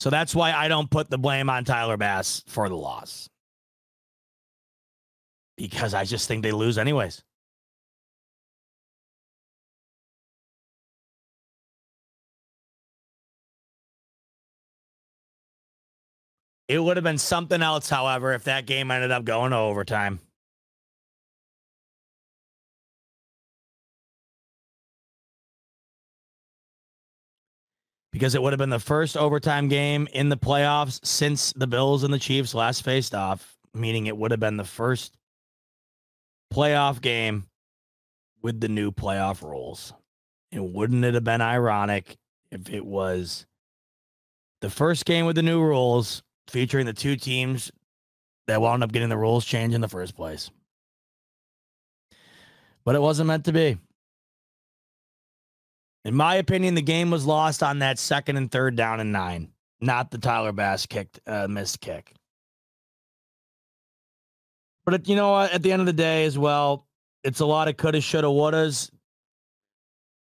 [0.00, 3.28] So that's why I don't put the blame on Tyler Bass for the loss
[5.60, 7.22] because I just think they lose anyways.
[16.68, 20.20] It would have been something else, however, if that game ended up going to overtime.
[28.12, 32.02] Because it would have been the first overtime game in the playoffs since the Bills
[32.02, 35.16] and the Chiefs last faced off, meaning it would have been the first
[36.52, 37.46] playoff game
[38.42, 39.92] with the new playoff rules.
[40.52, 42.16] And wouldn't it have been ironic
[42.50, 43.46] if it was
[44.60, 47.70] the first game with the new rules featuring the two teams
[48.46, 50.50] that wound up getting the rules changed in the first place?
[52.84, 53.78] But it wasn't meant to be.
[56.04, 59.50] In my opinion, the game was lost on that second and third down and nine,
[59.80, 62.14] not the Tyler Bass kicked uh, missed kick.
[64.84, 65.52] But you know what?
[65.52, 66.86] At the end of the day, as well,
[67.22, 68.90] it's a lot of coulda, shoulda, wouldas.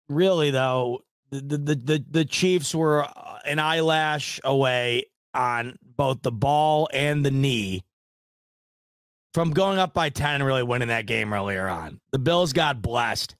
[0.08, 1.00] Really, though,
[1.30, 7.24] the the the, the Chiefs were uh, an eyelash away on both the ball and
[7.24, 7.84] the knee
[9.34, 12.00] from going up by 10 and really winning that game earlier on.
[12.10, 13.36] The Bills got blessed.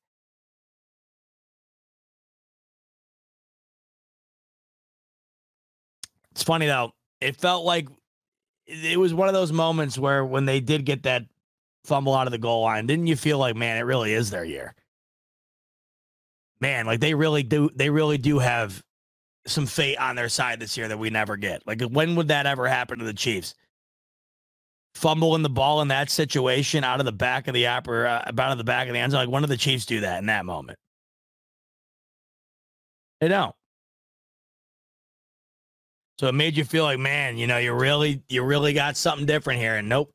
[6.32, 6.92] It's funny though.
[7.22, 7.88] It felt like
[8.66, 11.24] it was one of those moments where when they did get that
[11.84, 14.44] fumble out of the goal line, didn't you feel like, man, it really is their
[14.44, 14.74] year?
[16.60, 18.82] Man, like they really do they really do have
[19.46, 21.66] some fate on their side this year that we never get.
[21.66, 23.54] Like when would that ever happen to the Chiefs?
[24.94, 28.52] Fumbling the ball in that situation out of the back of the upper, uh, out
[28.52, 29.20] of the back of the end zone.
[29.20, 30.78] Like when did the Chiefs do that in that moment?
[33.20, 33.54] They don't.
[36.18, 39.26] So it made you feel like, man, you know, you really, you really got something
[39.26, 39.76] different here.
[39.76, 40.10] And nope.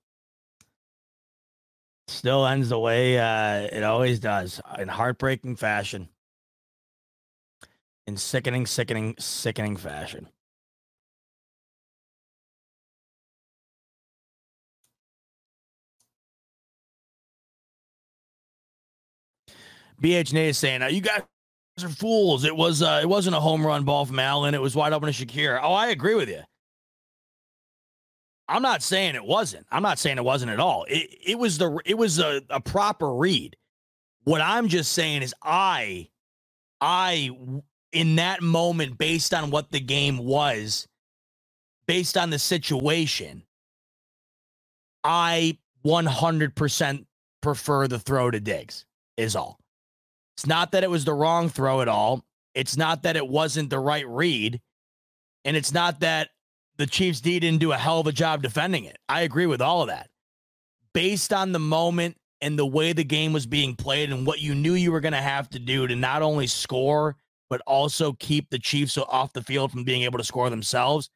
[2.07, 6.09] Still ends the way uh, it always does in heartbreaking fashion.
[8.07, 10.27] In sickening, sickening, sickening fashion.
[20.01, 21.21] BH is saying, "Are you guys
[21.83, 22.43] are fools.
[22.43, 24.53] It was uh, it wasn't a home run ball from Allen.
[24.53, 25.59] It was wide open to Shakir.
[25.61, 26.41] Oh, I agree with you.
[28.47, 29.65] I'm not saying it wasn't.
[29.71, 30.85] I'm not saying it wasn't at all.
[30.89, 33.55] It it was the it was a, a proper read.
[34.23, 36.09] What I'm just saying is I
[36.81, 37.31] I
[37.93, 40.87] in that moment based on what the game was,
[41.87, 43.43] based on the situation,
[45.03, 47.05] I 100%
[47.41, 48.85] prefer the throw to Diggs
[49.17, 49.60] is all.
[50.41, 52.25] It's not that it was the wrong throw at all.
[52.55, 54.59] It's not that it wasn't the right read.
[55.45, 56.29] And it's not that
[56.77, 58.97] the Chiefs D didn't do a hell of a job defending it.
[59.07, 60.09] I agree with all of that.
[60.95, 64.55] Based on the moment and the way the game was being played and what you
[64.55, 67.17] knew you were going to have to do to not only score,
[67.51, 71.11] but also keep the Chiefs off the field from being able to score themselves,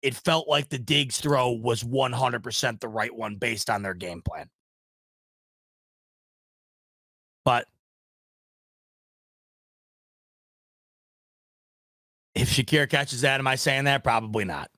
[0.00, 4.22] it felt like the Diggs throw was 100% the right one based on their game
[4.22, 4.48] plan.
[7.44, 7.66] But
[12.34, 14.04] if Shakir catches that, am I saying that?
[14.04, 14.70] Probably not.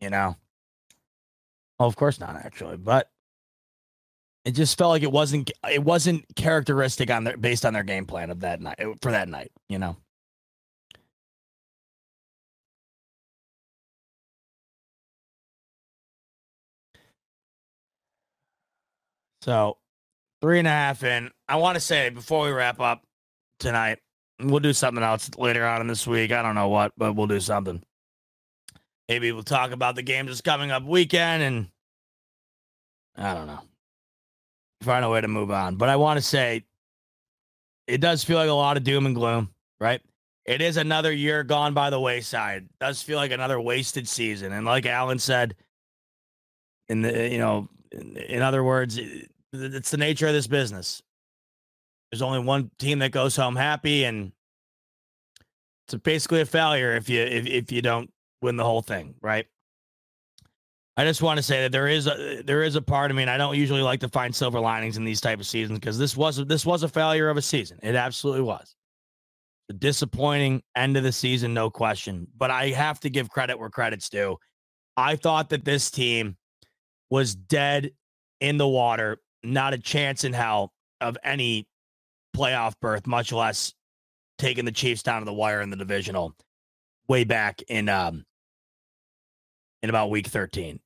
[0.00, 0.36] You know?
[1.78, 2.76] Well, of course not, actually.
[2.76, 3.10] But
[4.44, 8.06] it just felt like it wasn't it wasn't characteristic on their based on their game
[8.06, 9.96] plan of that night for that night, you know.
[19.42, 19.78] So
[20.40, 21.30] three and a half in.
[21.48, 23.02] I want to say before we wrap up
[23.58, 23.98] tonight,
[24.42, 26.32] We'll do something else later on in this week.
[26.32, 27.82] I don't know what, but we'll do something.
[29.08, 31.68] Maybe we'll talk about the games that's coming up weekend and
[33.16, 33.60] I don't know.
[34.82, 35.76] Find a way to move on.
[35.76, 36.64] But I want to say
[37.86, 40.00] it does feel like a lot of doom and gloom, right?
[40.44, 42.64] It is another year gone by the wayside.
[42.64, 44.52] It does feel like another wasted season.
[44.52, 45.54] And like Alan said,
[46.88, 48.98] in the you know, in, in other words,
[49.52, 51.02] it's the nature of this business.
[52.12, 54.32] There's only one team that goes home happy, and
[55.86, 59.46] it's basically a failure if you if, if you don't win the whole thing, right?
[60.96, 63.22] I just want to say that there is a there is a part of me,
[63.22, 65.98] and I don't usually like to find silver linings in these type of seasons because
[65.98, 67.78] this was this was a failure of a season.
[67.82, 68.76] It absolutely was.
[69.70, 72.26] A disappointing end of the season, no question.
[72.36, 74.36] But I have to give credit where credit's due.
[74.98, 76.36] I thought that this team
[77.08, 77.92] was dead
[78.40, 81.66] in the water, not a chance in hell of any
[82.36, 83.74] playoff berth, much less
[84.38, 86.34] taking the Chiefs down to the wire in the divisional
[87.08, 88.24] way back in um
[89.82, 90.80] in about week 13.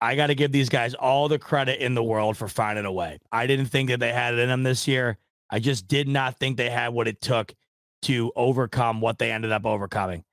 [0.00, 2.92] I got to give these guys all the credit in the world for finding a
[2.92, 3.18] way.
[3.30, 5.18] I didn't think that they had it in them this year.
[5.50, 7.54] I just did not think they had what it took
[8.02, 10.24] to overcome what they ended up overcoming.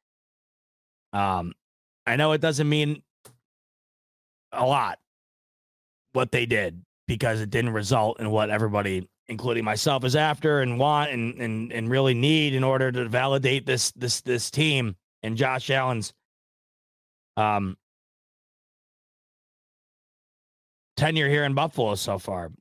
[1.12, 1.54] Um,
[2.06, 3.04] I know it doesn't mean
[4.54, 5.00] a lot
[6.14, 10.80] what they did because it didn't result in what everybody, including myself, is after and
[10.80, 15.38] want and and and really need in order to validate this this this team and
[15.38, 16.14] Josh Allen's
[17.36, 17.78] um
[20.96, 22.52] tenure here in Buffalo so far.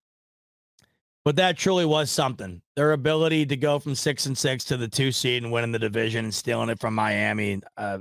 [1.25, 2.62] But that truly was something.
[2.77, 5.78] Their ability to go from six and six to the two seed and winning the
[5.78, 7.99] division and stealing it from Miami uh,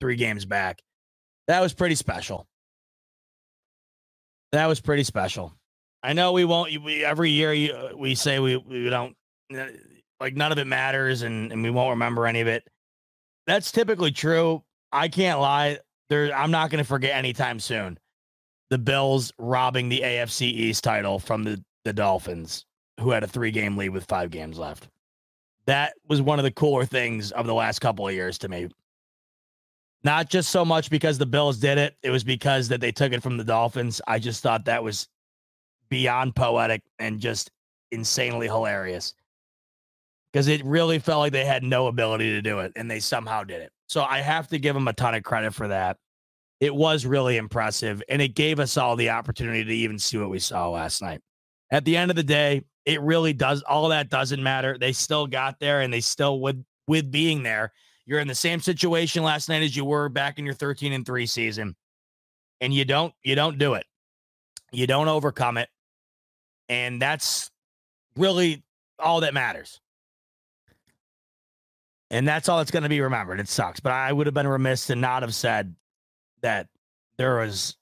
[0.00, 0.82] three games back.
[1.46, 2.46] That was pretty special.
[4.52, 5.57] That was pretty special.
[6.02, 6.82] I know we won't.
[6.82, 9.16] We, every year uh, we say we we don't
[10.20, 12.66] like none of it matters and and we won't remember any of it.
[13.46, 14.62] That's typically true.
[14.92, 15.78] I can't lie.
[16.08, 17.98] There, I'm not going to forget anytime soon.
[18.70, 22.64] The Bills robbing the AFC East title from the the Dolphins,
[23.00, 24.88] who had a three game lead with five games left.
[25.66, 28.68] That was one of the cooler things of the last couple of years to me.
[30.04, 33.12] Not just so much because the Bills did it, it was because that they took
[33.12, 34.00] it from the Dolphins.
[34.06, 35.08] I just thought that was
[35.88, 37.50] beyond poetic and just
[37.90, 39.14] insanely hilarious
[40.32, 43.42] because it really felt like they had no ability to do it and they somehow
[43.42, 43.72] did it.
[43.86, 45.96] So I have to give them a ton of credit for that.
[46.60, 50.30] It was really impressive and it gave us all the opportunity to even see what
[50.30, 51.20] we saw last night.
[51.70, 54.76] At the end of the day, it really does all that doesn't matter.
[54.78, 57.72] They still got there and they still with with being there
[58.08, 61.04] you're in the same situation last night as you were back in your 13 and
[61.04, 61.76] 3 season.
[62.62, 63.84] And you don't you don't do it.
[64.72, 65.68] You don't overcome it.
[66.68, 67.50] And that's
[68.16, 68.62] really
[68.98, 69.80] all that matters.
[72.10, 73.38] And that's all that's going to be remembered.
[73.38, 75.74] It sucks, but I would have been remiss to not have said
[76.40, 76.68] that
[77.18, 77.76] there was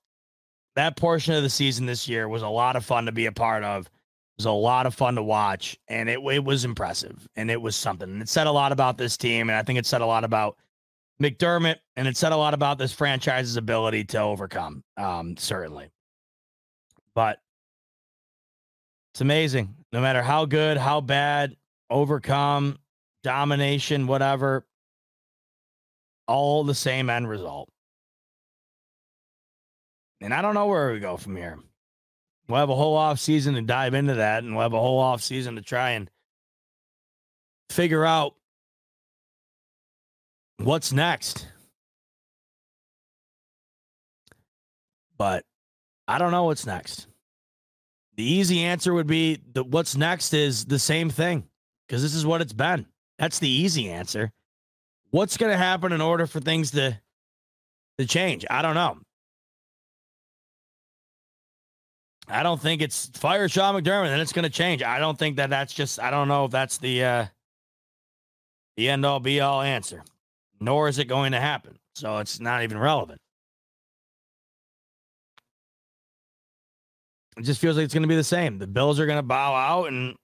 [0.74, 3.32] that portion of the season this year was a lot of fun to be a
[3.32, 3.90] part of It
[4.38, 7.76] was a lot of fun to watch, and it it was impressive, and it was
[7.76, 8.10] something.
[8.10, 10.24] And it said a lot about this team, and I think it said a lot
[10.24, 10.56] about
[11.22, 14.82] McDermott, and it said a lot about this franchise's ability to overcome.
[14.96, 15.90] Um, certainly,
[17.14, 17.38] but
[19.16, 19.74] it's amazing.
[19.94, 21.56] No matter how good, how bad,
[21.88, 22.76] overcome,
[23.22, 24.66] domination, whatever,
[26.28, 27.70] all the same end result.
[30.20, 31.58] And I don't know where we go from here.
[32.46, 34.98] We'll have a whole off season to dive into that, and we'll have a whole
[34.98, 36.10] off season to try and
[37.70, 38.34] figure out
[40.58, 41.48] what's next.
[45.16, 45.46] But
[46.06, 47.06] I don't know what's next.
[48.16, 51.44] The easy answer would be that what's next is the same thing
[51.86, 52.86] because this is what it's been.
[53.18, 54.32] That's the easy answer.
[55.10, 56.98] What's going to happen in order for things to
[57.98, 58.44] to change?
[58.50, 58.98] I don't know.
[62.28, 64.82] I don't think it's fire Sean McDermott and it's going to change.
[64.82, 66.00] I don't think that that's just.
[66.00, 67.26] I don't know if that's the uh,
[68.76, 70.02] the end all be all answer,
[70.60, 71.78] nor is it going to happen.
[71.94, 73.20] So it's not even relevant.
[77.36, 78.58] It just feels like it's going to be the same.
[78.58, 80.16] The Bills are going to bow out, and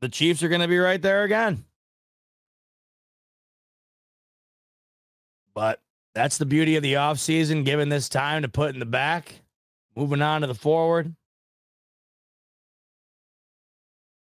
[0.00, 1.64] the Chiefs are going to be right there again.
[5.54, 5.80] But
[6.14, 9.40] that's the beauty of the offseason, given this time to put in the back
[9.96, 11.14] moving on to the forward.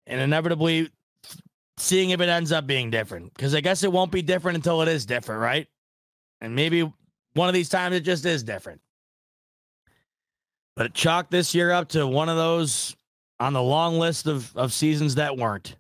[0.07, 0.91] And inevitably
[1.78, 3.32] seeing if it ends up being different.
[3.34, 5.68] Because I guess it won't be different until it is different, right?
[6.41, 6.92] And maybe
[7.34, 8.81] one of these times it just is different.
[10.76, 12.97] But chalk this year up to one of those
[13.39, 15.76] on the long list of, of seasons that weren't.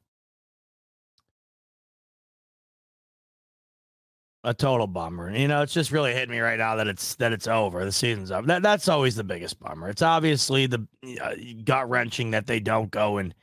[4.44, 5.34] a total bummer.
[5.34, 7.84] You know, it's just really hitting me right now that it's that it's over.
[7.84, 8.46] The season's up.
[8.46, 9.88] That that's always the biggest bummer.
[9.88, 10.86] It's obviously the
[11.22, 13.34] uh, gut wrenching that they don't go and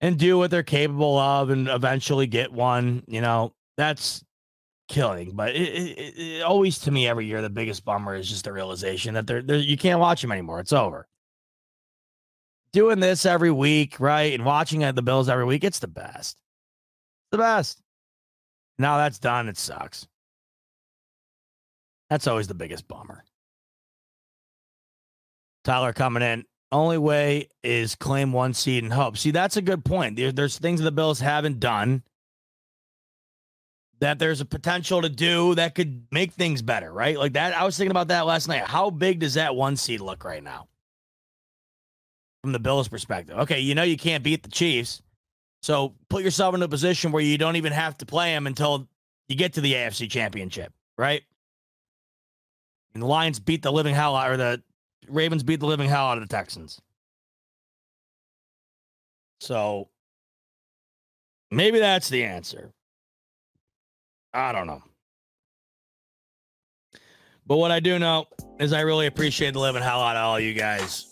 [0.00, 3.04] and do what they're capable of and eventually get one.
[3.06, 4.24] You know, that's
[4.88, 5.32] killing.
[5.34, 8.52] But it, it, it, always to me every year the biggest bummer is just the
[8.52, 10.60] realization that they're, they're you can't watch them anymore.
[10.60, 11.06] It's over.
[12.72, 16.38] Doing this every week, right, and watching uh, the Bills every week, it's the best.
[17.30, 17.80] the best.
[18.78, 19.48] Now that's done.
[19.48, 20.06] It sucks.
[22.10, 23.24] That's always the biggest bummer.
[25.64, 26.44] Tyler coming in.
[26.70, 29.16] Only way is claim one seed and hope.
[29.16, 30.16] See, that's a good point.
[30.16, 32.02] There, there's things the Bills haven't done
[34.00, 37.18] that there's a potential to do that could make things better, right?
[37.18, 37.56] Like that.
[37.56, 38.64] I was thinking about that last night.
[38.64, 40.68] How big does that one seed look right now?
[42.42, 43.36] From the Bills' perspective.
[43.38, 45.02] Okay, you know you can't beat the Chiefs.
[45.62, 48.88] So put yourself in a position where you don't even have to play them until
[49.28, 51.22] you get to the AFC championship, right?
[52.94, 54.62] And the Lions beat the living hell out, or the
[55.08, 56.80] Ravens beat the living hell out of the Texans.
[59.40, 59.88] So
[61.50, 62.72] maybe that's the answer.
[64.32, 64.82] I don't know.
[67.46, 68.26] But what I do know
[68.60, 71.06] is I really appreciate the living hell out of all you guys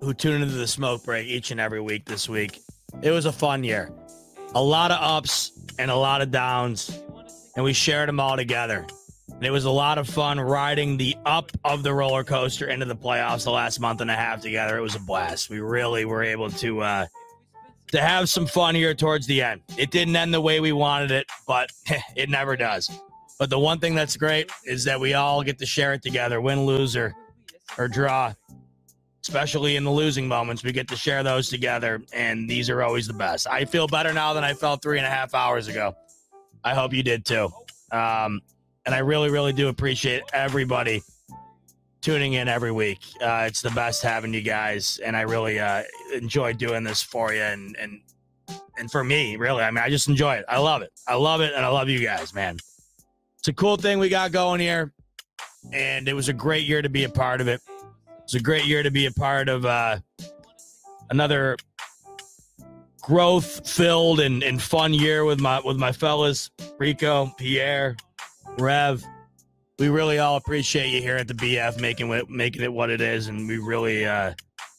[0.00, 2.60] who tune into the smoke break each and every week this week.
[3.02, 3.92] It was a fun year.
[4.54, 7.02] A lot of ups and a lot of downs,
[7.56, 8.86] and we shared them all together.
[9.28, 12.86] And it was a lot of fun riding the up of the roller coaster into
[12.86, 14.78] the playoffs the last month and a half together.
[14.78, 15.50] It was a blast.
[15.50, 17.06] We really were able to uh,
[17.92, 19.62] to have some fun here towards the end.
[19.76, 21.70] It didn't end the way we wanted it, but
[22.16, 22.90] it never does.
[23.38, 26.40] But the one thing that's great is that we all get to share it together,
[26.40, 27.14] win, lose, or,
[27.78, 28.34] or draw.
[29.22, 33.06] Especially in the losing moments, we get to share those together, and these are always
[33.06, 33.46] the best.
[33.48, 35.94] I feel better now than I felt three and a half hours ago.
[36.64, 37.50] I hope you did too.
[37.92, 38.40] Um,
[38.86, 41.02] and I really, really do appreciate everybody
[42.00, 43.00] tuning in every week.
[43.20, 45.82] Uh, it's the best having you guys, and I really uh,
[46.14, 48.00] enjoy doing this for you and and
[48.78, 49.62] and for me, really.
[49.62, 50.44] I mean, I just enjoy it.
[50.48, 50.92] I love it.
[51.06, 52.58] I love it, and I love you guys, man.
[53.38, 54.92] It's a cool thing we got going here,
[55.72, 57.60] and it was a great year to be a part of it.
[58.22, 59.98] It's a great year to be a part of uh,
[61.10, 61.56] another
[63.00, 67.96] growth filled and, and fun year with my with my fellas Rico, Pierre,
[68.58, 69.02] Rev.
[69.78, 73.00] We really all appreciate you here at the BF making it making it what it
[73.00, 74.34] is, and we really uh,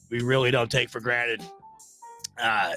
[0.10, 1.42] we really don't take for granted
[2.42, 2.74] uh,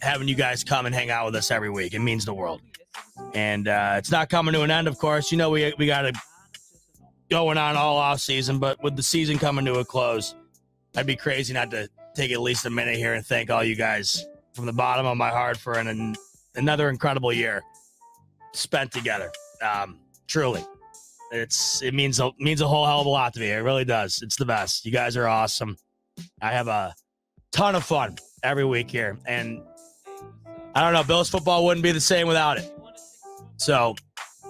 [0.00, 1.94] having you guys come and hang out with us every week.
[1.94, 2.60] It means the world,
[3.34, 4.86] and uh, it's not coming to an end.
[4.86, 6.16] Of course, you know we we got it
[7.30, 10.34] going on all off season, but with the season coming to a close,
[10.96, 13.74] I'd be crazy not to take at least a minute here and thank all you
[13.74, 16.14] guys from the bottom of my heart for an, an
[16.54, 17.62] another incredible year
[18.52, 19.32] spent together.
[19.60, 20.64] Um, truly,
[21.30, 23.50] it's it means a, means a whole hell of a lot to me.
[23.50, 24.20] It really does.
[24.22, 24.84] It's the best.
[24.84, 25.76] You guys are awesome.
[26.40, 26.94] I have a
[27.52, 29.62] ton of fun every week here, and
[30.74, 31.04] I don't know.
[31.04, 32.70] Bills football wouldn't be the same without it.
[33.56, 33.94] So,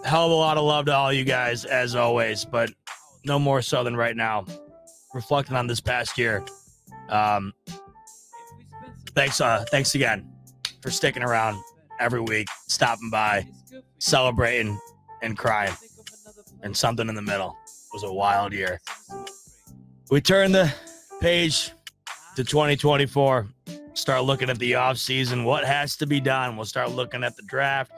[0.05, 2.71] hell of a lot of love to all you guys as always, but
[3.25, 4.47] no more so than right now.
[5.15, 6.45] Reflecting on this past year.
[7.09, 7.53] Um,
[9.15, 10.31] thanks, uh, thanks again
[10.83, 11.63] for sticking around
[12.01, 13.47] every week, stopping by,
[13.99, 14.79] celebrating,
[15.23, 15.73] and crying,
[16.65, 17.57] and something in the middle.
[17.67, 18.81] It was a wild year.
[20.11, 20.73] We turn the
[21.21, 21.71] page
[22.35, 23.47] to 2024.
[23.93, 25.45] Start looking at the off season.
[25.45, 26.57] What has to be done?
[26.57, 27.93] We'll start looking at the draft.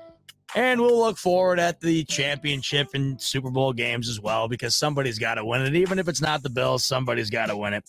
[0.54, 5.18] And we'll look forward at the championship and Super Bowl games as well, because somebody's
[5.18, 5.74] got to win it.
[5.74, 7.84] Even if it's not the Bills, somebody's got to win it.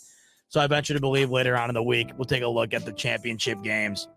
[0.50, 2.86] So I venture to believe later on in the week, we'll take a look at
[2.86, 4.08] the championship games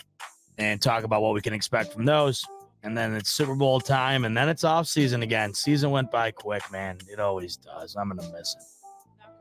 [0.58, 2.44] and talk about what we can expect from those.
[2.82, 5.52] And then it's Super Bowl time, and then it's off season again.
[5.52, 6.98] Season went by quick, man.
[7.08, 7.94] It always does.
[7.94, 8.62] I'm gonna miss it.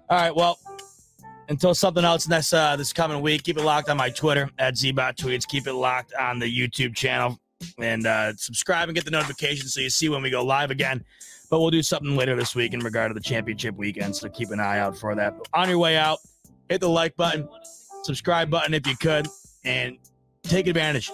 [0.09, 0.59] All right, well,
[1.49, 4.75] until something else next uh, this coming week, keep it locked on my Twitter at
[4.75, 5.47] Zbot Tweets.
[5.47, 7.39] Keep it locked on the YouTube channel
[7.77, 11.03] and uh, subscribe and get the notifications so you see when we go live again.
[11.49, 14.51] But we'll do something later this week in regard to the championship weekend, so keep
[14.51, 15.33] an eye out for that.
[15.53, 16.19] On your way out,
[16.69, 17.47] hit the like button,
[18.03, 19.27] subscribe button if you could,
[19.65, 19.97] and
[20.43, 21.11] take advantage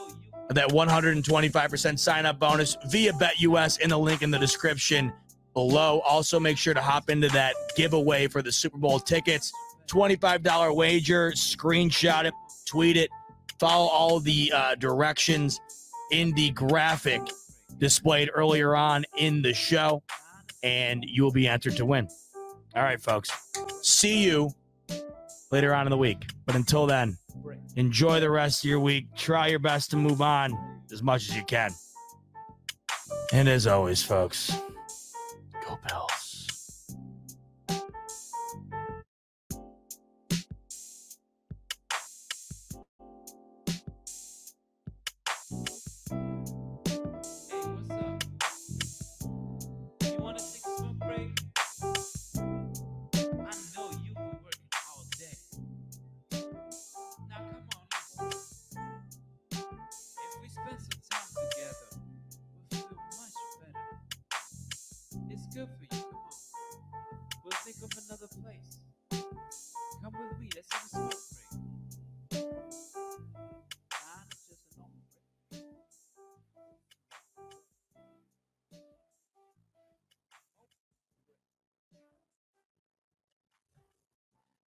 [0.49, 5.11] that 125% sign up bonus via BetUS in the link in the description
[5.53, 6.01] below.
[6.01, 9.51] Also, make sure to hop into that giveaway for the Super Bowl tickets.
[9.87, 12.33] $25 wager, screenshot it,
[12.65, 13.09] tweet it,
[13.59, 15.59] follow all the uh, directions
[16.11, 17.21] in the graphic
[17.77, 20.01] displayed earlier on in the show,
[20.63, 22.07] and you will be entered to win.
[22.75, 23.31] All right, folks.
[23.81, 24.51] See you
[25.51, 26.25] later on in the week.
[26.45, 27.17] But until then,
[27.75, 29.07] enjoy the rest of your week.
[29.15, 30.57] Try your best to move on
[30.91, 31.71] as much as you can.
[33.33, 34.55] And as always, folks,
[35.67, 36.14] go Bills.